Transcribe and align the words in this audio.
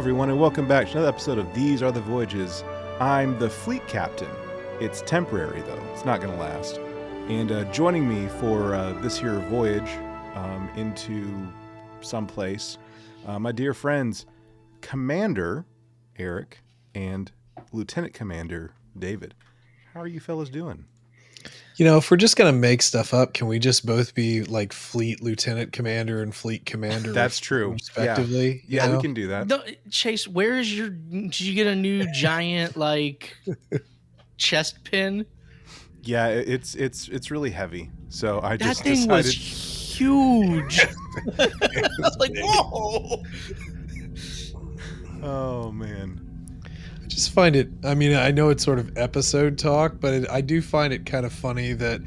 Everyone, 0.00 0.30
and 0.30 0.40
welcome 0.40 0.66
back 0.66 0.86
to 0.86 0.92
another 0.92 1.08
episode 1.08 1.36
of 1.36 1.52
These 1.52 1.82
Are 1.82 1.92
the 1.92 2.00
Voyages. 2.00 2.64
I'm 3.00 3.38
the 3.38 3.50
fleet 3.50 3.86
captain. 3.86 4.30
It's 4.80 5.02
temporary, 5.02 5.60
though, 5.60 5.78
it's 5.92 6.06
not 6.06 6.22
going 6.22 6.32
to 6.32 6.40
last. 6.40 6.78
And 7.28 7.52
uh, 7.52 7.70
joining 7.70 8.08
me 8.08 8.26
for 8.40 8.74
uh, 8.74 8.94
this 9.02 9.18
here 9.18 9.38
voyage 9.50 9.90
um, 10.34 10.70
into 10.74 11.52
someplace, 12.00 12.78
uh, 13.26 13.38
my 13.38 13.52
dear 13.52 13.74
friends, 13.74 14.24
Commander 14.80 15.66
Eric 16.18 16.62
and 16.94 17.30
Lieutenant 17.70 18.14
Commander 18.14 18.72
David. 18.98 19.34
How 19.92 20.00
are 20.00 20.06
you 20.06 20.18
fellas 20.18 20.48
doing? 20.48 20.86
You 21.76 21.84
know, 21.86 21.96
if 21.96 22.10
we're 22.10 22.16
just 22.18 22.36
gonna 22.36 22.52
make 22.52 22.82
stuff 22.82 23.14
up, 23.14 23.32
can 23.32 23.46
we 23.46 23.58
just 23.58 23.86
both 23.86 24.14
be 24.14 24.42
like 24.44 24.72
fleet 24.72 25.22
lieutenant 25.22 25.72
commander 25.72 26.22
and 26.22 26.34
fleet 26.34 26.66
commander? 26.66 27.12
That's 27.12 27.36
res- 27.36 27.40
true. 27.40 27.72
respectively. 27.72 28.62
Yeah, 28.68 28.84
you 28.84 28.90
know? 28.90 28.96
we 28.98 29.02
can 29.02 29.14
do 29.14 29.28
that. 29.28 29.46
No, 29.46 29.62
Chase, 29.90 30.28
where 30.28 30.58
is 30.58 30.76
your? 30.76 30.90
Did 30.90 31.40
you 31.40 31.54
get 31.54 31.66
a 31.66 31.74
new 31.74 32.10
giant 32.12 32.76
like 32.76 33.34
chest 34.36 34.84
pin? 34.84 35.24
Yeah, 36.02 36.28
it's 36.28 36.74
it's 36.74 37.08
it's 37.08 37.30
really 37.30 37.50
heavy. 37.50 37.90
So 38.10 38.40
I 38.42 38.56
That 38.56 38.60
just 38.60 38.82
thing 38.82 38.94
decided. 38.94 39.26
was 39.26 39.32
huge. 39.34 40.80
I 41.38 41.48
was 41.98 42.16
like, 42.18 42.32
whoa! 42.36 43.22
Oh 45.22 45.70
man. 45.72 46.26
I 47.20 47.22
just 47.22 47.34
find 47.34 47.54
it. 47.54 47.68
I 47.84 47.94
mean, 47.94 48.16
I 48.16 48.30
know 48.30 48.48
it's 48.48 48.64
sort 48.64 48.78
of 48.78 48.96
episode 48.96 49.58
talk, 49.58 50.00
but 50.00 50.14
it, 50.14 50.30
I 50.30 50.40
do 50.40 50.62
find 50.62 50.90
it 50.90 51.04
kind 51.04 51.26
of 51.26 51.32
funny 51.34 51.74
that 51.74 52.00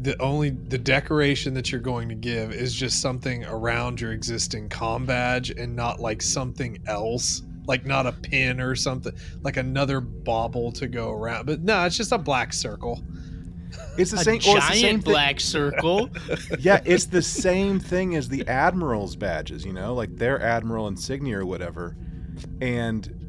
the 0.00 0.18
only 0.18 0.48
the 0.48 0.78
decoration 0.78 1.52
that 1.52 1.70
you're 1.70 1.80
going 1.82 2.08
to 2.08 2.14
give 2.14 2.52
is 2.52 2.72
just 2.72 3.02
something 3.02 3.44
around 3.44 4.00
your 4.00 4.12
existing 4.12 4.70
com 4.70 5.04
badge 5.04 5.50
and 5.50 5.76
not 5.76 6.00
like 6.00 6.22
something 6.22 6.78
else. 6.86 7.42
Like 7.66 7.84
not 7.84 8.06
a 8.06 8.12
pin 8.12 8.58
or 8.60 8.74
something, 8.76 9.12
like 9.42 9.58
another 9.58 10.00
bauble 10.00 10.72
to 10.72 10.86
go 10.86 11.10
around. 11.10 11.44
But 11.44 11.60
no, 11.62 11.84
it's 11.84 11.98
just 11.98 12.12
a 12.12 12.18
black 12.18 12.54
circle. 12.54 13.02
It's 13.98 14.12
the 14.12 14.18
A 14.18 14.20
same. 14.20 14.40
well, 14.46 14.56
it's 14.56 14.68
the 14.68 14.72
same 14.72 14.80
giant 14.82 15.04
thing- 15.04 15.12
black 15.12 15.40
circle. 15.40 16.08
yeah, 16.60 16.80
it's 16.86 17.06
the 17.06 17.20
same 17.20 17.78
thing 17.78 18.14
as 18.14 18.30
the 18.30 18.46
admiral's 18.48 19.16
badges, 19.16 19.66
you 19.66 19.74
know, 19.74 19.92
like 19.92 20.16
their 20.16 20.40
admiral 20.40 20.88
insignia 20.88 21.40
or 21.40 21.44
whatever. 21.44 21.96
And 22.60 23.25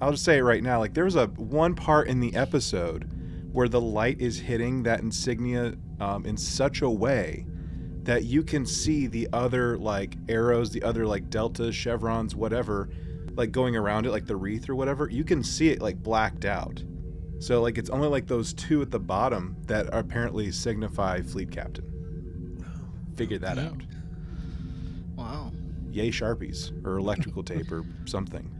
I'll 0.00 0.10
just 0.10 0.24
say 0.24 0.38
it 0.38 0.42
right 0.42 0.62
now, 0.62 0.78
like 0.78 0.94
there 0.94 1.04
was 1.04 1.16
a 1.16 1.26
one 1.26 1.74
part 1.74 2.08
in 2.08 2.20
the 2.20 2.34
episode 2.34 3.08
where 3.52 3.68
the 3.68 3.80
light 3.80 4.20
is 4.20 4.38
hitting 4.38 4.82
that 4.82 5.00
insignia 5.00 5.74
um, 6.00 6.24
in 6.26 6.36
such 6.36 6.82
a 6.82 6.90
way 6.90 7.46
that 8.02 8.24
you 8.24 8.42
can 8.42 8.66
see 8.66 9.06
the 9.06 9.28
other 9.32 9.78
like 9.78 10.16
arrows, 10.28 10.70
the 10.70 10.82
other 10.82 11.06
like 11.06 11.30
deltas, 11.30 11.74
chevrons, 11.74 12.34
whatever, 12.34 12.88
like 13.34 13.52
going 13.52 13.76
around 13.76 14.06
it, 14.06 14.10
like 14.10 14.26
the 14.26 14.34
wreath 14.34 14.68
or 14.68 14.74
whatever. 14.74 15.08
You 15.08 15.22
can 15.22 15.44
see 15.44 15.68
it 15.68 15.80
like 15.80 16.02
blacked 16.02 16.44
out. 16.44 16.82
So 17.38 17.60
like 17.62 17.78
it's 17.78 17.90
only 17.90 18.08
like 18.08 18.26
those 18.26 18.52
two 18.54 18.82
at 18.82 18.90
the 18.90 18.98
bottom 18.98 19.56
that 19.66 19.86
apparently 19.92 20.50
signify 20.50 21.20
fleet 21.22 21.50
captain. 21.50 22.64
Figure 23.16 23.38
that 23.38 23.58
out. 23.58 23.80
Wow. 25.14 25.52
Yay 25.90 26.10
sharpies 26.10 26.72
or 26.84 26.96
electrical 26.96 27.42
tape 27.42 27.70
or 27.70 27.84
something. 28.06 28.50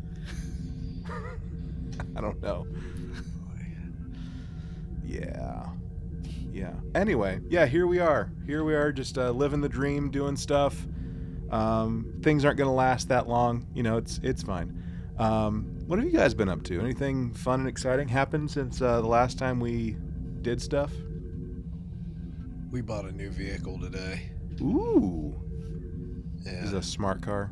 I 2.17 2.21
don't 2.21 2.41
know. 2.43 2.67
Yeah. 5.05 5.67
Yeah. 6.53 6.73
Anyway, 6.95 7.41
yeah, 7.49 7.67
here 7.67 7.87
we 7.87 7.99
are. 7.99 8.31
Here 8.47 8.65
we 8.65 8.75
are 8.75 8.93
just 8.93 9.19
uh, 9.19 9.31
living 9.31 9.61
the 9.61 9.69
dream, 9.69 10.11
doing 10.11 10.37
stuff. 10.37 10.87
Um, 11.51 12.15
things 12.23 12.45
aren't 12.45 12.57
going 12.57 12.69
to 12.69 12.75
last 12.75 13.09
that 13.09 13.29
long. 13.29 13.67
You 13.75 13.83
know, 13.83 13.97
it's 13.99 14.21
it's 14.23 14.43
fine. 14.43 14.83
Um, 15.19 15.65
what 15.87 15.99
have 15.99 16.07
you 16.07 16.13
guys 16.17 16.33
been 16.35 16.49
up 16.49 16.63
to? 16.65 16.81
Anything 16.81 17.33
fun 17.35 17.61
and 17.61 17.69
exciting 17.69 18.09
happened 18.09 18.51
since 18.51 18.81
uh, 18.81 19.01
the 19.03 19.07
last 19.09 19.39
time 19.39 19.61
we 19.61 19.97
did 20.41 20.63
stuff? 20.63 20.93
We 22.71 22.81
bought 22.81 23.05
a 23.05 23.13
new 23.13 23.29
vehicle 23.31 23.79
today. 23.79 24.31
Ooh. 24.63 25.35
Yeah, 26.45 26.65
Is 26.65 26.73
a 26.73 26.83
smart 26.83 27.21
car? 27.23 27.51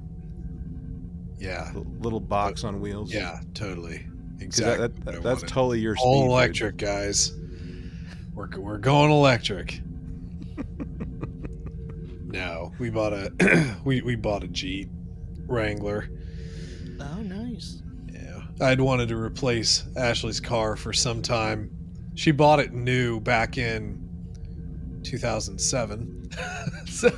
yeah, 1.39 1.73
L- 1.75 1.87
little 2.01 2.21
box 2.21 2.65
on 2.65 2.81
wheels? 2.81 3.13
yeah, 3.13 3.41
totally. 3.55 4.07
'Cause 4.41 4.59
Exactly. 4.59 4.87
That, 4.89 5.05
that, 5.05 5.15
what 5.15 5.23
that's 5.23 5.43
wanted. 5.43 5.49
totally 5.49 5.81
your 5.81 5.97
speed. 5.97 6.05
all 6.07 6.23
dude. 6.23 6.31
electric, 6.31 6.77
guys. 6.79 7.33
We're 8.35 8.49
we're 8.59 8.79
going 8.79 9.11
electric. 9.11 9.81
no, 12.27 12.73
we 12.79 12.91
bought 12.91 13.13
a 13.13 13.77
we 13.85 14.01
we 14.03 14.17
bought 14.17 14.45
a 14.45 14.49
Jeep 14.49 14.89
Wrangler. 15.47 16.09
Oh, 17.01 17.23
nice. 17.23 17.83
Yeah, 18.13 18.43
I'd 18.61 18.81
wanted 18.81 19.09
to 19.11 19.17
replace 19.17 19.85
Ashley's 19.97 20.41
car 20.41 20.77
for 20.77 20.93
some 20.93 21.23
time. 21.23 21.71
She 22.15 22.31
bought 22.31 22.61
it 22.61 22.73
new 22.73 23.21
back 23.21 23.57
in 23.59 24.07
2007. 25.03 26.31
so 26.87 27.11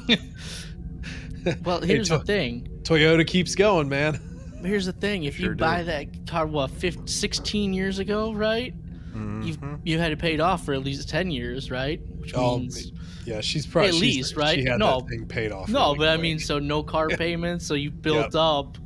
Well, 1.65 1.81
Hey, 1.83 1.87
here's 1.87 2.09
the 2.09 2.21
thing. 2.21 2.69
Toyota 2.83 3.27
keeps 3.27 3.55
going, 3.55 3.89
man. 3.89 4.32
Here's 4.65 4.87
the 4.87 4.93
thing. 4.93 5.25
If 5.25 5.37
Sure 5.37 5.51
you 5.51 5.55
do. 5.55 5.57
buy 5.57 5.83
that 5.83 6.27
car, 6.27 6.47
what, 6.47 6.71
15, 6.71 7.07
16 7.07 7.73
years 7.75 7.99
ago, 7.99 8.33
right? 8.33 8.75
You've 9.15 9.61
Mhm. 9.61 9.81
you 9.85 9.99
had 9.99 10.11
it 10.13 10.19
paid 10.19 10.41
off 10.41 10.65
for 10.65 10.73
at 10.73 10.83
least 10.83 11.09
10 11.09 11.31
years, 11.31 11.71
right? 11.71 12.01
Which 12.19 12.33
Oh, 12.35 12.59
means 12.59 12.93
Yeah, 13.27 13.41
she's 13.41 13.67
probably 13.67 13.89
At 13.91 13.95
she's- 13.95 14.17
least, 14.17 14.37
right? 14.37 14.55
She 14.59 14.65
had 14.65 14.79
No. 14.81 15.01
that 15.01 15.09
thing 15.09 15.27
paid 15.27 15.53
off. 15.53 15.69
no, 15.69 15.89
really 15.93 15.99
but 15.99 16.09
I 16.09 16.17
mean, 16.17 16.39
so 16.41 16.59
no 16.59 16.83
car 16.83 17.09
payments, 17.11 17.65
so 17.67 17.75
you 17.75 17.91
built 17.91 18.35
up, 18.35 18.79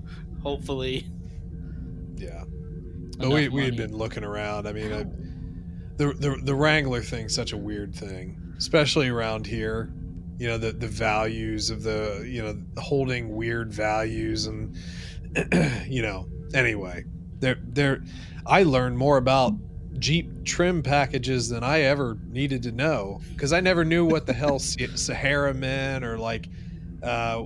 hopefully. 0.43 1.07
yeah. 2.17 2.45
But 3.19 3.27
enough 3.27 3.33
we, 3.35 3.49
we 3.49 3.65
had 3.65 3.77
been 3.77 3.97
looking 3.97 4.25
around. 4.25 4.67
I 4.67 4.73
mean, 4.73 4.93
I, 4.93 5.05
the, 5.97 6.13
the 6.13 6.39
the 6.43 6.55
Wrangler 6.55 7.01
thing's 7.03 7.35
such 7.35 7.53
a 7.53 7.57
weird 7.57 7.95
thing, 7.95 8.37
especially 8.59 9.09
around 9.09 9.47
here. 9.47 9.91
You 10.39 10.49
know, 10.49 10.59
the 10.59 10.73
the 10.73 10.87
values 10.89 11.71
of 11.71 11.83
the 11.83 12.27
you 12.29 12.43
know 12.43 12.59
holding 12.77 13.35
weird 13.35 13.73
values 13.73 14.47
and 14.47 14.77
you 15.87 16.03
know. 16.03 16.29
Anyway, 16.55 17.05
there 17.41 17.57
there, 17.63 18.03
I 18.47 18.63
learned 18.63 18.97
more 18.99 19.17
about 19.17 19.53
Jeep 19.99 20.45
trim 20.45 20.83
packages 20.83 21.49
than 21.49 21.65
I 21.65 21.81
ever 21.83 22.19
needed 22.29 22.63
to 22.65 22.73
know 22.73 23.21
because 23.31 23.53
I 23.53 23.61
never 23.61 23.85
knew 23.85 24.05
what 24.05 24.27
the 24.27 24.33
hell 24.43 24.59
Sahara 24.59 25.55
meant 25.55 26.05
or 26.05 26.19
like 26.19 26.49
uh, 27.03 27.43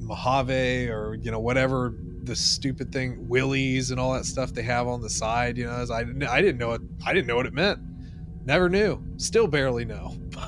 Mojave 0.00 0.88
or 0.88 1.14
you 1.14 1.30
know 1.30 1.40
whatever 1.40 1.94
the 2.22 2.34
stupid 2.36 2.92
thing 2.92 3.28
Willys 3.28 3.90
and 3.92 4.00
all 4.00 4.14
that 4.14 4.24
stuff 4.24 4.52
they 4.52 4.62
have 4.62 4.88
on 4.88 5.00
the 5.00 5.10
side. 5.10 5.56
You 5.56 5.66
know, 5.66 5.72
as 5.72 5.90
I 5.90 6.02
didn't- 6.04 6.24
I 6.24 6.40
didn't 6.40 6.58
know 6.58 6.72
it. 6.72 6.80
I 7.04 7.12
didn't 7.12 7.28
know 7.28 7.36
what 7.36 7.46
it 7.46 7.54
meant. 7.54 7.80
Never 8.44 8.68
knew. 8.68 9.02
Still 9.16 9.46
barely 9.46 9.84
know. 9.84 10.16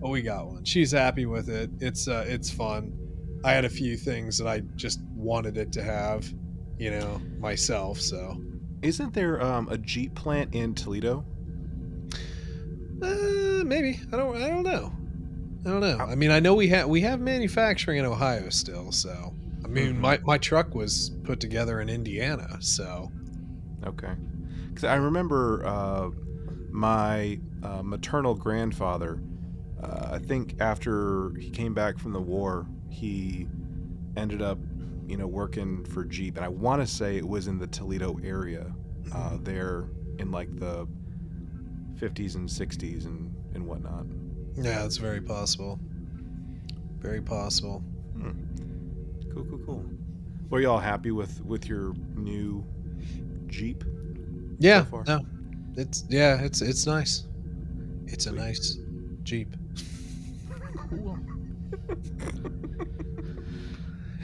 but 0.00 0.08
we 0.08 0.22
got 0.22 0.46
one. 0.46 0.64
She's 0.64 0.90
happy 0.92 1.26
with 1.26 1.48
it. 1.48 1.70
It's 1.80 2.08
uh, 2.08 2.24
it's 2.26 2.50
fun. 2.50 2.97
I 3.44 3.52
had 3.52 3.64
a 3.64 3.68
few 3.70 3.96
things 3.96 4.38
that 4.38 4.46
I 4.48 4.60
just 4.76 5.00
wanted 5.14 5.56
it 5.56 5.72
to 5.72 5.82
have, 5.82 6.30
you 6.78 6.90
know, 6.90 7.20
myself. 7.38 8.00
So 8.00 8.36
Isn't 8.82 9.14
there 9.14 9.40
um, 9.42 9.68
a 9.70 9.78
Jeep 9.78 10.14
plant 10.14 10.54
in 10.54 10.74
Toledo? 10.74 11.24
uh, 13.02 13.62
maybe 13.64 14.00
I 14.12 14.16
don't. 14.16 14.36
I 14.36 14.48
don't 14.48 14.64
know. 14.64 14.92
I 15.64 15.70
don't 15.70 15.80
know. 15.80 15.98
I 15.98 16.14
mean, 16.14 16.30
I 16.30 16.40
know 16.40 16.54
we 16.54 16.68
have 16.68 16.88
we 16.88 17.00
have 17.02 17.20
manufacturing 17.20 17.98
in 17.98 18.04
Ohio 18.04 18.48
still. 18.50 18.90
So 18.92 19.34
I 19.64 19.68
mean, 19.68 19.94
Mhm. 19.94 20.00
my 20.00 20.18
my 20.24 20.38
truck 20.38 20.74
was 20.74 21.10
put 21.24 21.40
together 21.40 21.80
in 21.80 21.88
Indiana. 21.88 22.58
So 22.60 23.10
Okay. 23.86 24.12
Because 24.68 24.84
I 24.84 24.96
remember 24.96 25.64
uh, 25.64 26.10
my 26.70 27.38
uh, 27.62 27.82
maternal 27.82 28.34
grandfather, 28.34 29.20
uh, 29.82 30.10
I 30.12 30.18
think 30.18 30.56
after 30.60 31.32
he 31.38 31.50
came 31.50 31.74
back 31.74 31.98
from 31.98 32.12
the 32.12 32.20
war, 32.20 32.66
he 32.90 33.46
ended 34.16 34.42
up, 34.42 34.58
you 35.06 35.16
know, 35.16 35.26
working 35.26 35.84
for 35.84 36.04
Jeep. 36.04 36.36
And 36.36 36.44
I 36.44 36.48
want 36.48 36.80
to 36.82 36.86
say 36.86 37.16
it 37.16 37.26
was 37.26 37.46
in 37.46 37.58
the 37.58 37.66
Toledo 37.66 38.18
area, 38.24 38.72
uh, 39.14 39.38
there 39.42 39.88
in 40.18 40.30
like 40.30 40.54
the 40.58 40.86
50s 41.96 42.34
and 42.34 42.48
60s 42.48 43.06
and, 43.06 43.34
and 43.54 43.66
whatnot. 43.66 44.06
Yeah, 44.56 44.84
it's 44.84 44.96
very 44.96 45.20
possible. 45.20 45.78
Very 46.98 47.20
possible. 47.22 47.82
Cool, 49.32 49.44
cool, 49.44 49.58
cool. 49.64 49.84
Were 50.50 50.60
you 50.60 50.68
all 50.70 50.80
happy 50.80 51.10
with, 51.12 51.44
with 51.44 51.68
your 51.68 51.94
new 52.16 52.64
Jeep? 53.46 53.84
Yeah, 54.58 54.84
far. 54.84 55.04
no, 55.06 55.24
it's 55.76 56.04
yeah, 56.08 56.40
it's 56.42 56.60
it's 56.62 56.84
nice. 56.84 57.26
It's 58.06 58.26
a 58.26 58.30
Sweet. 58.30 58.38
nice 58.40 58.78
Jeep. 59.22 59.54
Cool. 60.90 61.18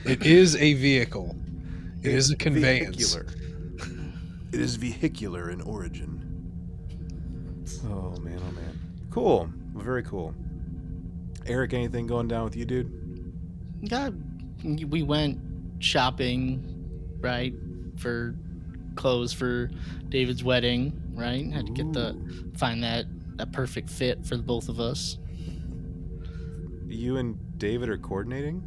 It 0.05 0.27
is 0.27 0.55
a 0.57 0.75
vehicle. 0.75 1.35
It 2.03 2.13
is 2.13 2.31
a 2.31 2.37
conveyance. 2.37 3.15
Vehicular. 3.15 3.27
It 4.53 4.61
is 4.61 4.77
vehicular 4.77 5.51
in 5.51 5.63
origin. 5.63 6.21
Oh 7.87 8.15
man, 8.21 8.39
oh 8.47 8.53
man. 8.53 8.79
Cool. 9.11 9.49
Very 9.75 10.03
cool. 10.03 10.35
Eric, 11.47 11.73
anything 11.73 12.07
going 12.07 12.29
down 12.29 12.45
with 12.45 12.55
you, 12.55 12.65
dude? 12.65 12.91
Got 13.89 14.13
we 14.63 15.03
went 15.03 15.41
shopping, 15.79 16.63
right, 17.21 17.55
for 17.97 18.35
clothes 18.95 19.33
for 19.33 19.71
David's 20.09 20.45
wedding, 20.45 20.93
right? 21.15 21.51
Had 21.53 21.67
to 21.67 21.73
get 21.73 21.93
the 21.93 22.17
find 22.57 22.83
that 22.83 23.07
that 23.37 23.53
perfect 23.53 23.91
fit 23.91 24.25
for 24.25 24.37
the 24.37 24.43
both 24.43 24.69
of 24.69 24.81
us. 24.81 25.19
You 26.95 27.17
and 27.17 27.37
David 27.59 27.89
are 27.89 27.99
coordinating. 27.99 28.63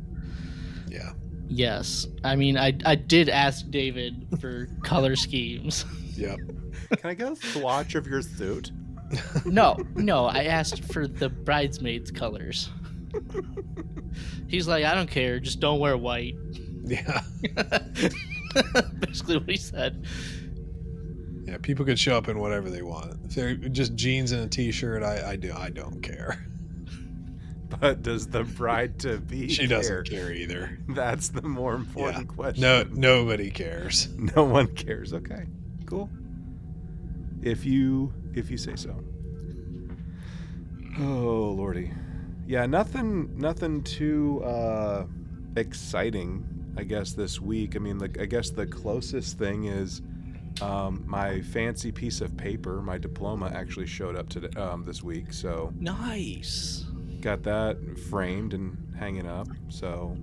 Yeah. 0.90 1.14
Yes, 1.48 2.08
I 2.24 2.36
mean 2.36 2.58
I 2.58 2.78
I 2.86 2.96
did 2.96 3.30
ask 3.30 3.70
David 3.70 4.28
for 4.40 4.68
color 4.84 5.16
schemes. 5.16 5.86
Yep. 6.18 6.40
Can 6.98 7.12
I 7.12 7.14
get 7.14 7.32
a 7.32 7.36
swatch 7.36 7.94
of 7.94 8.08
your 8.08 8.24
suit? 8.24 8.72
No, 9.46 9.78
no, 9.94 10.26
I 10.26 10.46
asked 10.46 10.84
for 10.86 11.08
the 11.08 11.30
bridesmaids 11.30 12.10
colors. 12.10 12.72
He's 14.48 14.68
like, 14.68 14.84
I 14.84 14.96
don't 14.96 15.08
care, 15.10 15.40
just 15.40 15.60
don't 15.60 15.80
wear 15.80 15.96
white. 15.96 16.36
Yeah. 16.84 17.22
Basically 19.00 19.38
what 19.38 19.48
he 19.48 19.58
said. 19.58 20.08
Yeah. 21.46 21.58
People 21.62 21.86
could 21.86 22.00
show 22.00 22.18
up 22.18 22.28
in 22.30 22.40
whatever 22.40 22.72
they 22.72 22.82
want. 22.82 23.14
If 23.26 23.36
they're 23.36 23.54
just 23.56 23.94
jeans 23.94 24.32
and 24.32 24.42
a 24.42 24.48
t-shirt, 24.48 25.04
I, 25.04 25.32
I 25.32 25.36
do. 25.36 25.54
I 25.56 25.70
don't 25.70 26.02
care. 26.02 26.48
But 27.82 28.02
does 28.02 28.28
the 28.28 28.44
bride 28.44 29.00
to 29.00 29.18
be? 29.18 29.50
She 29.50 29.68
doesn't 29.68 30.10
care 30.10 30.32
either. 30.32 30.80
That's 30.88 31.30
the 31.30 31.42
more 31.42 31.76
important 31.76 32.30
question. 32.30 32.62
No, 32.62 32.84
nobody 32.84 33.52
cares. 33.52 34.08
no 34.36 34.46
one 34.46 34.68
cares. 34.68 35.14
Okay, 35.14 35.44
cool. 35.86 36.10
If 37.42 37.66
you 37.66 38.14
if 38.34 38.50
you 38.50 38.58
say 38.58 38.76
so. 38.76 38.96
Oh 41.00 41.54
lordy, 41.58 41.92
yeah, 42.48 42.66
nothing 42.66 43.38
nothing 43.38 43.84
too 43.84 44.42
uh, 44.44 45.06
exciting. 45.56 46.46
I 46.78 46.84
guess 46.84 47.14
this 47.14 47.42
week. 47.42 47.76
I 47.76 47.80
mean, 47.80 47.98
the, 47.98 48.10
I 48.22 48.26
guess 48.26 48.52
the 48.52 48.66
closest 48.68 49.38
thing 49.40 49.66
is 49.66 50.02
um, 50.62 51.04
my 51.08 51.42
fancy 51.42 51.92
piece 51.92 52.22
of 52.22 52.36
paper. 52.38 52.82
My 52.82 52.98
diploma 52.98 53.52
actually 53.54 53.88
showed 53.88 54.16
up 54.16 54.30
today 54.30 54.60
um, 54.60 54.86
this 54.86 55.04
week, 55.04 55.34
so 55.34 55.74
Nice. 55.80 56.86
Got 57.22 57.44
that 57.44 57.78
framed 58.10 58.54
and 58.54 58.78
hanging 58.98 59.28
up. 59.28 59.48
So 59.70 60.18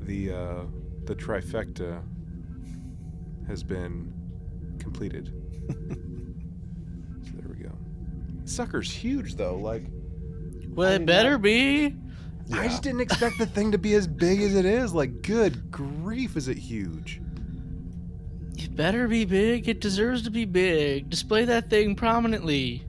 the 0.00 0.32
uh, 0.32 0.62
the 1.04 1.14
trifecta 1.14 2.02
has 3.48 3.62
been 3.62 4.12
completed. 4.78 5.32
so 7.24 7.30
there 7.34 7.48
we 7.48 7.62
go. 7.62 7.72
Sucker's 8.44 8.90
huge 8.92 9.34
though. 9.36 9.56
Like 9.56 9.84
Well, 10.70 10.90
I 10.92 10.94
it 10.96 11.06
better 11.06 11.32
that- 11.32 11.42
be. 11.42 11.94
I 12.52 12.68
just 12.68 12.84
didn't 12.84 13.00
expect 13.00 13.38
the 13.38 13.46
thing 13.46 13.72
to 13.72 13.78
be 13.78 13.94
as 13.94 14.06
big 14.06 14.40
as 14.40 14.54
it 14.54 14.64
is. 14.64 14.94
Like, 14.94 15.20
good 15.22 15.68
grief, 15.72 16.36
is 16.36 16.46
it 16.46 16.56
huge? 16.56 17.20
It 18.56 18.76
better 18.76 19.08
be 19.08 19.24
big. 19.24 19.68
It 19.68 19.80
deserves 19.80 20.22
to 20.22 20.30
be 20.30 20.44
big. 20.44 21.10
Display 21.10 21.44
that 21.46 21.68
thing 21.68 21.96
prominently. 21.96 22.84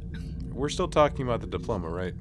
We're 0.53 0.69
still 0.69 0.87
talking 0.87 1.25
about 1.25 1.41
the 1.41 1.47
diploma, 1.47 1.89
right? 1.89 2.13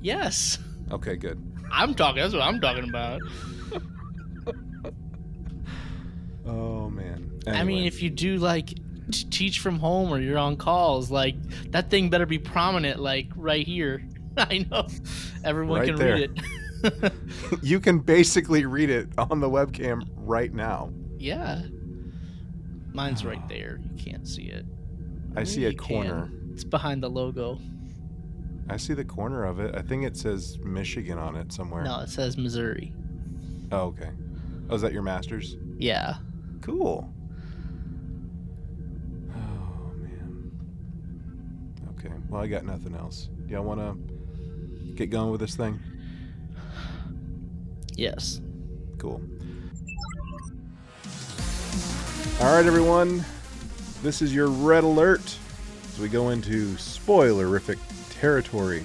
Yes. 0.00 0.58
Okay, 0.92 1.16
good. 1.16 1.42
I'm 1.72 1.94
talking. 1.94 2.22
That's 2.22 2.32
what 2.34 2.42
I'm 2.42 2.60
talking 2.60 2.88
about. 2.88 3.20
Oh 6.44 6.88
man. 6.90 7.40
I 7.46 7.64
mean, 7.64 7.84
if 7.86 8.02
you 8.02 8.10
do 8.10 8.36
like 8.36 8.68
t- 8.68 9.24
teach 9.30 9.60
from 9.60 9.78
home 9.78 10.12
or 10.12 10.20
you're 10.20 10.38
on 10.38 10.56
calls, 10.56 11.10
like 11.10 11.34
that 11.72 11.90
thing 11.90 12.08
better 12.10 12.26
be 12.26 12.38
prominent, 12.38 13.00
like 13.00 13.28
right 13.36 13.66
here. 13.66 14.02
I 14.36 14.66
know 14.70 14.86
everyone 15.44 15.80
Right 15.80 15.88
can 15.88 15.96
there. 15.96 16.14
read 16.14 16.42
it. 16.84 17.12
you 17.62 17.80
can 17.80 17.98
basically 17.98 18.64
read 18.66 18.90
it 18.90 19.08
on 19.18 19.40
the 19.40 19.48
webcam 19.48 20.02
right 20.16 20.52
now. 20.52 20.92
yeah. 21.18 21.62
Mine's 22.92 23.26
right 23.26 23.46
there. 23.46 23.78
You 23.94 24.02
can't 24.02 24.26
see 24.26 24.44
it. 24.44 24.64
I 25.36 25.44
see 25.44 25.66
a 25.66 25.70
you 25.70 25.76
can. 25.76 25.86
corner. 25.86 26.30
It's 26.52 26.64
behind 26.64 27.02
the 27.02 27.10
logo. 27.10 27.58
I 28.68 28.76
see 28.76 28.94
the 28.94 29.04
corner 29.04 29.44
of 29.44 29.60
it. 29.60 29.74
I 29.76 29.82
think 29.82 30.04
it 30.04 30.16
says 30.16 30.58
Michigan 30.58 31.18
on 31.18 31.36
it 31.36 31.52
somewhere. 31.52 31.84
No, 31.84 32.00
it 32.00 32.08
says 32.08 32.36
Missouri. 32.36 32.92
Oh, 33.70 33.86
okay. 33.88 34.10
Oh, 34.68 34.74
is 34.74 34.82
that 34.82 34.92
your 34.92 35.02
master's? 35.02 35.56
Yeah. 35.78 36.16
Cool. 36.62 37.12
Oh 39.30 39.92
man. 39.98 40.50
Okay. 41.98 42.12
Well, 42.28 42.42
I 42.42 42.46
got 42.48 42.64
nothing 42.64 42.94
else. 42.96 43.28
Do 43.46 43.52
y'all 43.52 43.62
want 43.62 43.80
to 43.80 44.94
get 44.94 45.10
going 45.10 45.30
with 45.30 45.40
this 45.40 45.54
thing? 45.54 45.78
Yes. 47.94 48.40
Cool. 48.98 49.20
All 52.40 52.54
right, 52.54 52.66
everyone. 52.66 53.24
This 54.02 54.20
is 54.20 54.34
your 54.34 54.48
red 54.48 54.84
alert 54.84 55.38
as 55.92 55.98
we 55.98 56.08
go 56.08 56.30
into 56.30 56.74
spoilerific 56.74 57.78
territory. 58.20 58.84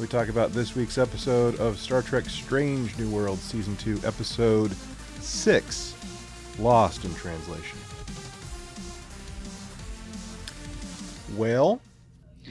We 0.00 0.06
talk 0.08 0.28
about 0.28 0.52
this 0.52 0.74
week's 0.74 0.98
episode 0.98 1.58
of 1.60 1.78
Star 1.78 2.02
Trek 2.02 2.24
Strange 2.28 2.98
New 2.98 3.08
World 3.08 3.38
Season 3.38 3.76
2, 3.76 4.00
Episode 4.04 4.74
6 5.20 5.94
Lost 6.58 7.04
in 7.04 7.14
Translation. 7.14 7.78
Well, 11.36 11.80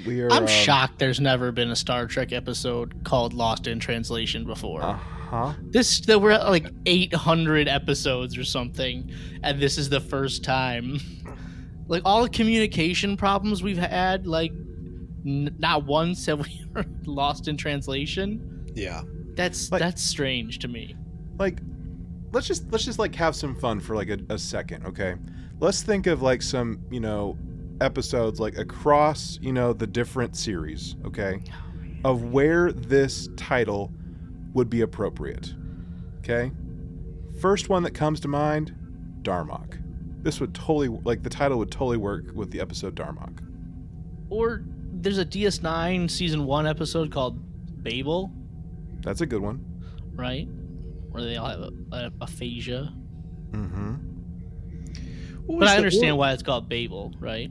we 0.05 0.21
are. 0.21 0.31
I'm 0.31 0.43
um, 0.43 0.47
shocked 0.47 0.99
there's 0.99 1.19
never 1.19 1.51
been 1.51 1.69
a 1.71 1.75
Star 1.75 2.07
Trek 2.07 2.31
episode 2.31 3.03
called 3.03 3.33
Lost 3.33 3.67
in 3.67 3.79
Translation 3.79 4.45
before. 4.45 4.81
Uh 4.81 4.93
huh. 4.93 5.53
This 5.61 6.01
there 6.01 6.19
were 6.19 6.37
like 6.37 6.67
800 6.85 7.67
episodes 7.67 8.37
or 8.37 8.43
something, 8.43 9.11
and 9.43 9.61
this 9.61 9.77
is 9.77 9.89
the 9.89 10.01
first 10.01 10.43
time. 10.43 10.99
Like 11.89 12.03
all 12.05 12.23
the 12.23 12.29
communication 12.29 13.17
problems 13.17 13.61
we've 13.61 13.77
had, 13.77 14.25
like 14.25 14.53
n- 15.25 15.55
not 15.59 15.85
once 15.85 16.25
have 16.27 16.39
we 16.39 16.65
ever 16.75 16.85
lost 17.05 17.47
in 17.47 17.57
translation. 17.57 18.65
Yeah. 18.75 19.01
That's 19.35 19.71
Like- 19.71 19.79
that's 19.81 20.01
strange 20.03 20.59
to 20.59 20.67
me. 20.67 20.95
like 21.39 21.59
let's 22.31 22.47
just 22.47 22.71
let's 22.71 22.85
just 22.85 22.99
like 22.99 23.13
have 23.15 23.35
some 23.35 23.55
fun 23.55 23.79
for 23.79 23.95
like 23.95 24.09
a, 24.09 24.17
a 24.29 24.37
second 24.39 24.85
okay 24.87 25.15
let's 25.59 25.83
think 25.83 26.07
of 26.07 26.21
like 26.23 26.41
some 26.41 26.79
you 26.91 26.99
know 26.99 27.37
episodes 27.81 28.39
like 28.39 28.57
across 28.57 29.37
you 29.41 29.51
know 29.53 29.71
the 29.73 29.85
different 29.85 30.35
series 30.35 30.95
okay 31.05 31.39
oh, 32.05 32.11
of 32.11 32.23
where 32.31 32.71
this 32.71 33.29
title 33.37 33.91
would 34.53 34.67
be 34.69 34.81
appropriate 34.81 35.53
okay 36.19 36.51
first 37.39 37.69
one 37.69 37.83
that 37.83 37.91
comes 37.93 38.19
to 38.19 38.27
mind 38.27 38.75
darmok 39.21 39.79
this 40.23 40.39
would 40.39 40.53
totally 40.55 40.87
like 41.03 41.21
the 41.23 41.29
title 41.29 41.57
would 41.59 41.69
totally 41.71 41.97
work 41.97 42.25
with 42.33 42.49
the 42.51 42.59
episode 42.59 42.95
darmok 42.95 43.39
Or 44.29 44.63
there's 45.03 45.17
a 45.19 45.25
DS9 45.25 46.09
season 46.09 46.45
one 46.45 46.65
episode 46.65 47.11
called 47.11 47.39
Babel, 47.83 48.31
that's 49.01 49.21
a 49.21 49.25
good 49.25 49.41
one 49.41 49.63
right? 50.15 50.47
Where 51.09 51.23
they 51.23 51.37
all 51.37 51.47
have 51.47 51.59
a, 51.59 51.71
a, 51.91 52.11
aphasia. 52.21 52.93
mm-hmm 53.51 53.95
But 55.57 55.67
I 55.67 55.71
the- 55.71 55.77
understand 55.77 56.17
what- 56.17 56.27
why 56.27 56.33
it's 56.33 56.43
called 56.43 56.69
Babel, 56.69 57.13
right? 57.19 57.49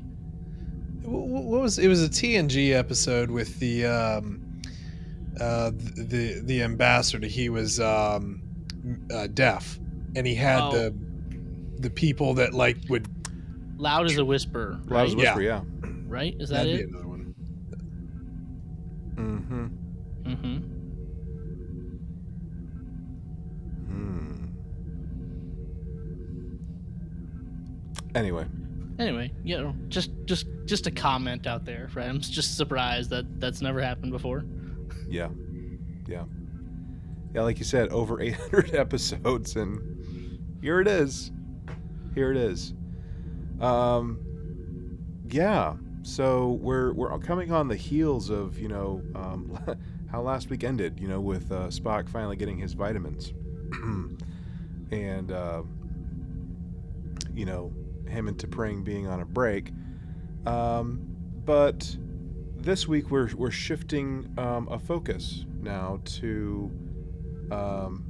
What, 1.03 1.27
what 1.51 1.61
was 1.63 1.79
it? 1.79 1.89
Was 1.89 2.03
a 2.05 2.09
TNG 2.09 2.73
episode 2.73 3.31
with 3.31 3.59
the 3.59 3.85
um, 3.87 4.61
uh, 5.41 5.71
the 5.73 6.41
the 6.45 6.63
ambassador. 6.63 7.27
He 7.27 7.49
was 7.49 7.81
um, 7.81 8.41
uh, 9.13 9.27
deaf, 9.27 9.81
and 10.15 10.25
he 10.27 10.35
had 10.37 10.61
Oh. 10.61 10.71
the 10.71 10.95
the 11.81 11.91
people 11.91 12.35
that 12.35 12.55
like 12.55 12.77
would. 12.89 13.09
Loud 13.79 14.07
as 14.07 14.17
a 14.19 14.25
whisper, 14.25 14.79
Loud 14.87 15.07
as 15.09 15.15
a 15.15 15.17
whisper 15.17 15.43
yeah, 15.43 15.63
Right? 16.07 16.37
Is 16.39 16.51
that 16.51 16.67
that'd 16.67 16.81
it? 16.83 16.91
Mm-hmm. 20.43 20.69
Hmm. 23.87 24.47
Anyway, 28.15 28.47
Anyway, 28.99 29.33
you 29.43 29.57
know, 29.59 29.75
just 29.89 30.11
just 30.27 30.47
just 30.67 30.87
a 30.87 30.91
comment 30.91 31.47
out 31.47 31.65
there, 31.65 31.89
right? 31.95 32.09
I'm 32.09 32.21
just 32.21 32.57
surprised 32.57 33.11
that 33.11 33.41
that's 33.41 33.61
never 33.63 33.81
happened 33.81 34.13
before. 34.13 34.45
yeah, 35.09 35.29
yeah, 36.07 36.25
yeah. 37.35 37.43
Like 37.43 37.59
you 37.59 37.65
said, 37.65 37.89
over 37.89 38.21
800 38.21 38.75
episodes, 38.77 39.57
and 39.57 39.81
here 40.61 40.81
it 40.81 40.87
is. 40.89 41.33
Here 42.15 42.31
it 42.31 42.37
is. 42.37 42.75
Um, 43.61 44.21
yeah. 45.29 45.75
So 46.03 46.59
we're 46.61 46.93
we're 46.93 47.19
coming 47.19 47.51
on 47.51 47.69
the 47.69 47.77
heels 47.77 48.29
of 48.29 48.59
you 48.59 48.69
know 48.69 49.03
um, 49.15 49.59
how 50.13 50.21
last 50.21 50.51
week 50.51 50.63
ended. 50.63 51.01
You 51.01 51.09
know, 51.09 51.21
with 51.21 51.51
uh, 51.51 51.69
Spock 51.69 52.09
finally 52.09 52.37
getting 52.37 52.59
his 52.59 52.75
vitamins, 52.75 53.33
and 54.93 55.33
uh, 55.33 55.63
you 57.35 57.47
know 57.47 57.73
him 58.07 58.29
and 58.29 58.37
T'Pring 58.37 58.85
being 58.85 59.09
on 59.09 59.21
a 59.21 59.25
break. 59.25 59.73
Um, 60.47 61.01
but 61.45 61.97
this 62.57 62.87
week 62.87 63.11
we're 63.11 63.35
we're 63.35 63.51
shifting 63.51 64.33
um, 64.39 64.69
a 64.71 64.79
focus 64.79 65.47
now 65.61 66.01
to 66.05 66.71
um, 67.51 68.05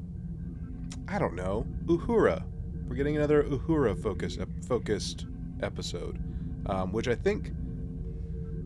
I 1.08 1.18
don't 1.18 1.34
know, 1.34 1.66
Uhura. 1.86 2.44
We're 2.86 2.96
getting 2.96 3.16
another 3.16 3.44
Uhura 3.44 4.00
focus 4.00 4.36
focused 4.66 5.26
episode, 5.62 6.18
um, 6.66 6.92
which 6.92 7.08
I 7.08 7.14
think 7.14 7.52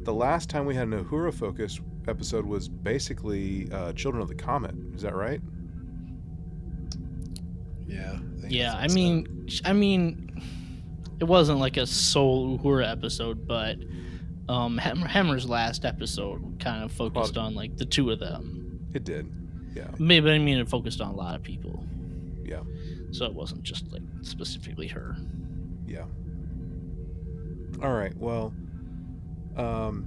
the 0.04 0.14
last 0.14 0.48
time 0.48 0.66
we 0.66 0.74
had 0.74 0.88
an 0.88 1.04
Uhura 1.04 1.34
focus 1.34 1.80
episode 2.08 2.44
was 2.46 2.68
basically 2.68 3.68
uh, 3.72 3.92
Children 3.92 4.22
of 4.22 4.28
the 4.28 4.34
Comet. 4.34 4.74
Is 4.94 5.02
that 5.02 5.14
right? 5.14 5.40
Yeah. 7.86 8.18
think 8.40 8.52
Yeah, 8.52 8.74
I 8.76 8.80
think 8.88 8.90
so. 8.90 8.94
mean, 8.94 9.44
sh- 9.48 9.60
I 9.64 9.72
mean, 9.72 10.42
it 11.20 11.24
wasn't 11.24 11.58
like 11.58 11.76
a 11.76 11.86
sole 11.86 12.58
Uhura 12.58 12.90
episode, 12.90 13.46
but 13.46 13.76
um, 14.48 14.78
Hem- 14.78 14.98
Hemmer's 15.02 15.48
last 15.48 15.84
episode 15.84 16.58
kind 16.60 16.84
of 16.84 16.92
focused 16.92 17.36
on 17.36 17.54
like 17.54 17.76
the 17.76 17.84
two 17.86 18.10
of 18.10 18.18
them. 18.20 18.80
It 18.94 19.04
did. 19.04 19.30
Yeah. 19.74 19.88
Maybe 19.98 20.30
I 20.30 20.38
mean 20.38 20.58
it 20.58 20.68
focused 20.68 21.00
on 21.00 21.08
a 21.08 21.16
lot 21.16 21.34
of 21.34 21.42
people, 21.42 21.84
Yeah. 22.44 22.62
so 23.10 23.26
it 23.26 23.34
wasn't 23.34 23.62
just 23.62 23.90
like 23.92 24.02
specifically 24.22 24.86
her. 24.88 25.16
Yeah. 25.86 26.04
All 27.82 27.92
right. 27.92 28.16
Well, 28.16 28.54
um, 29.56 30.06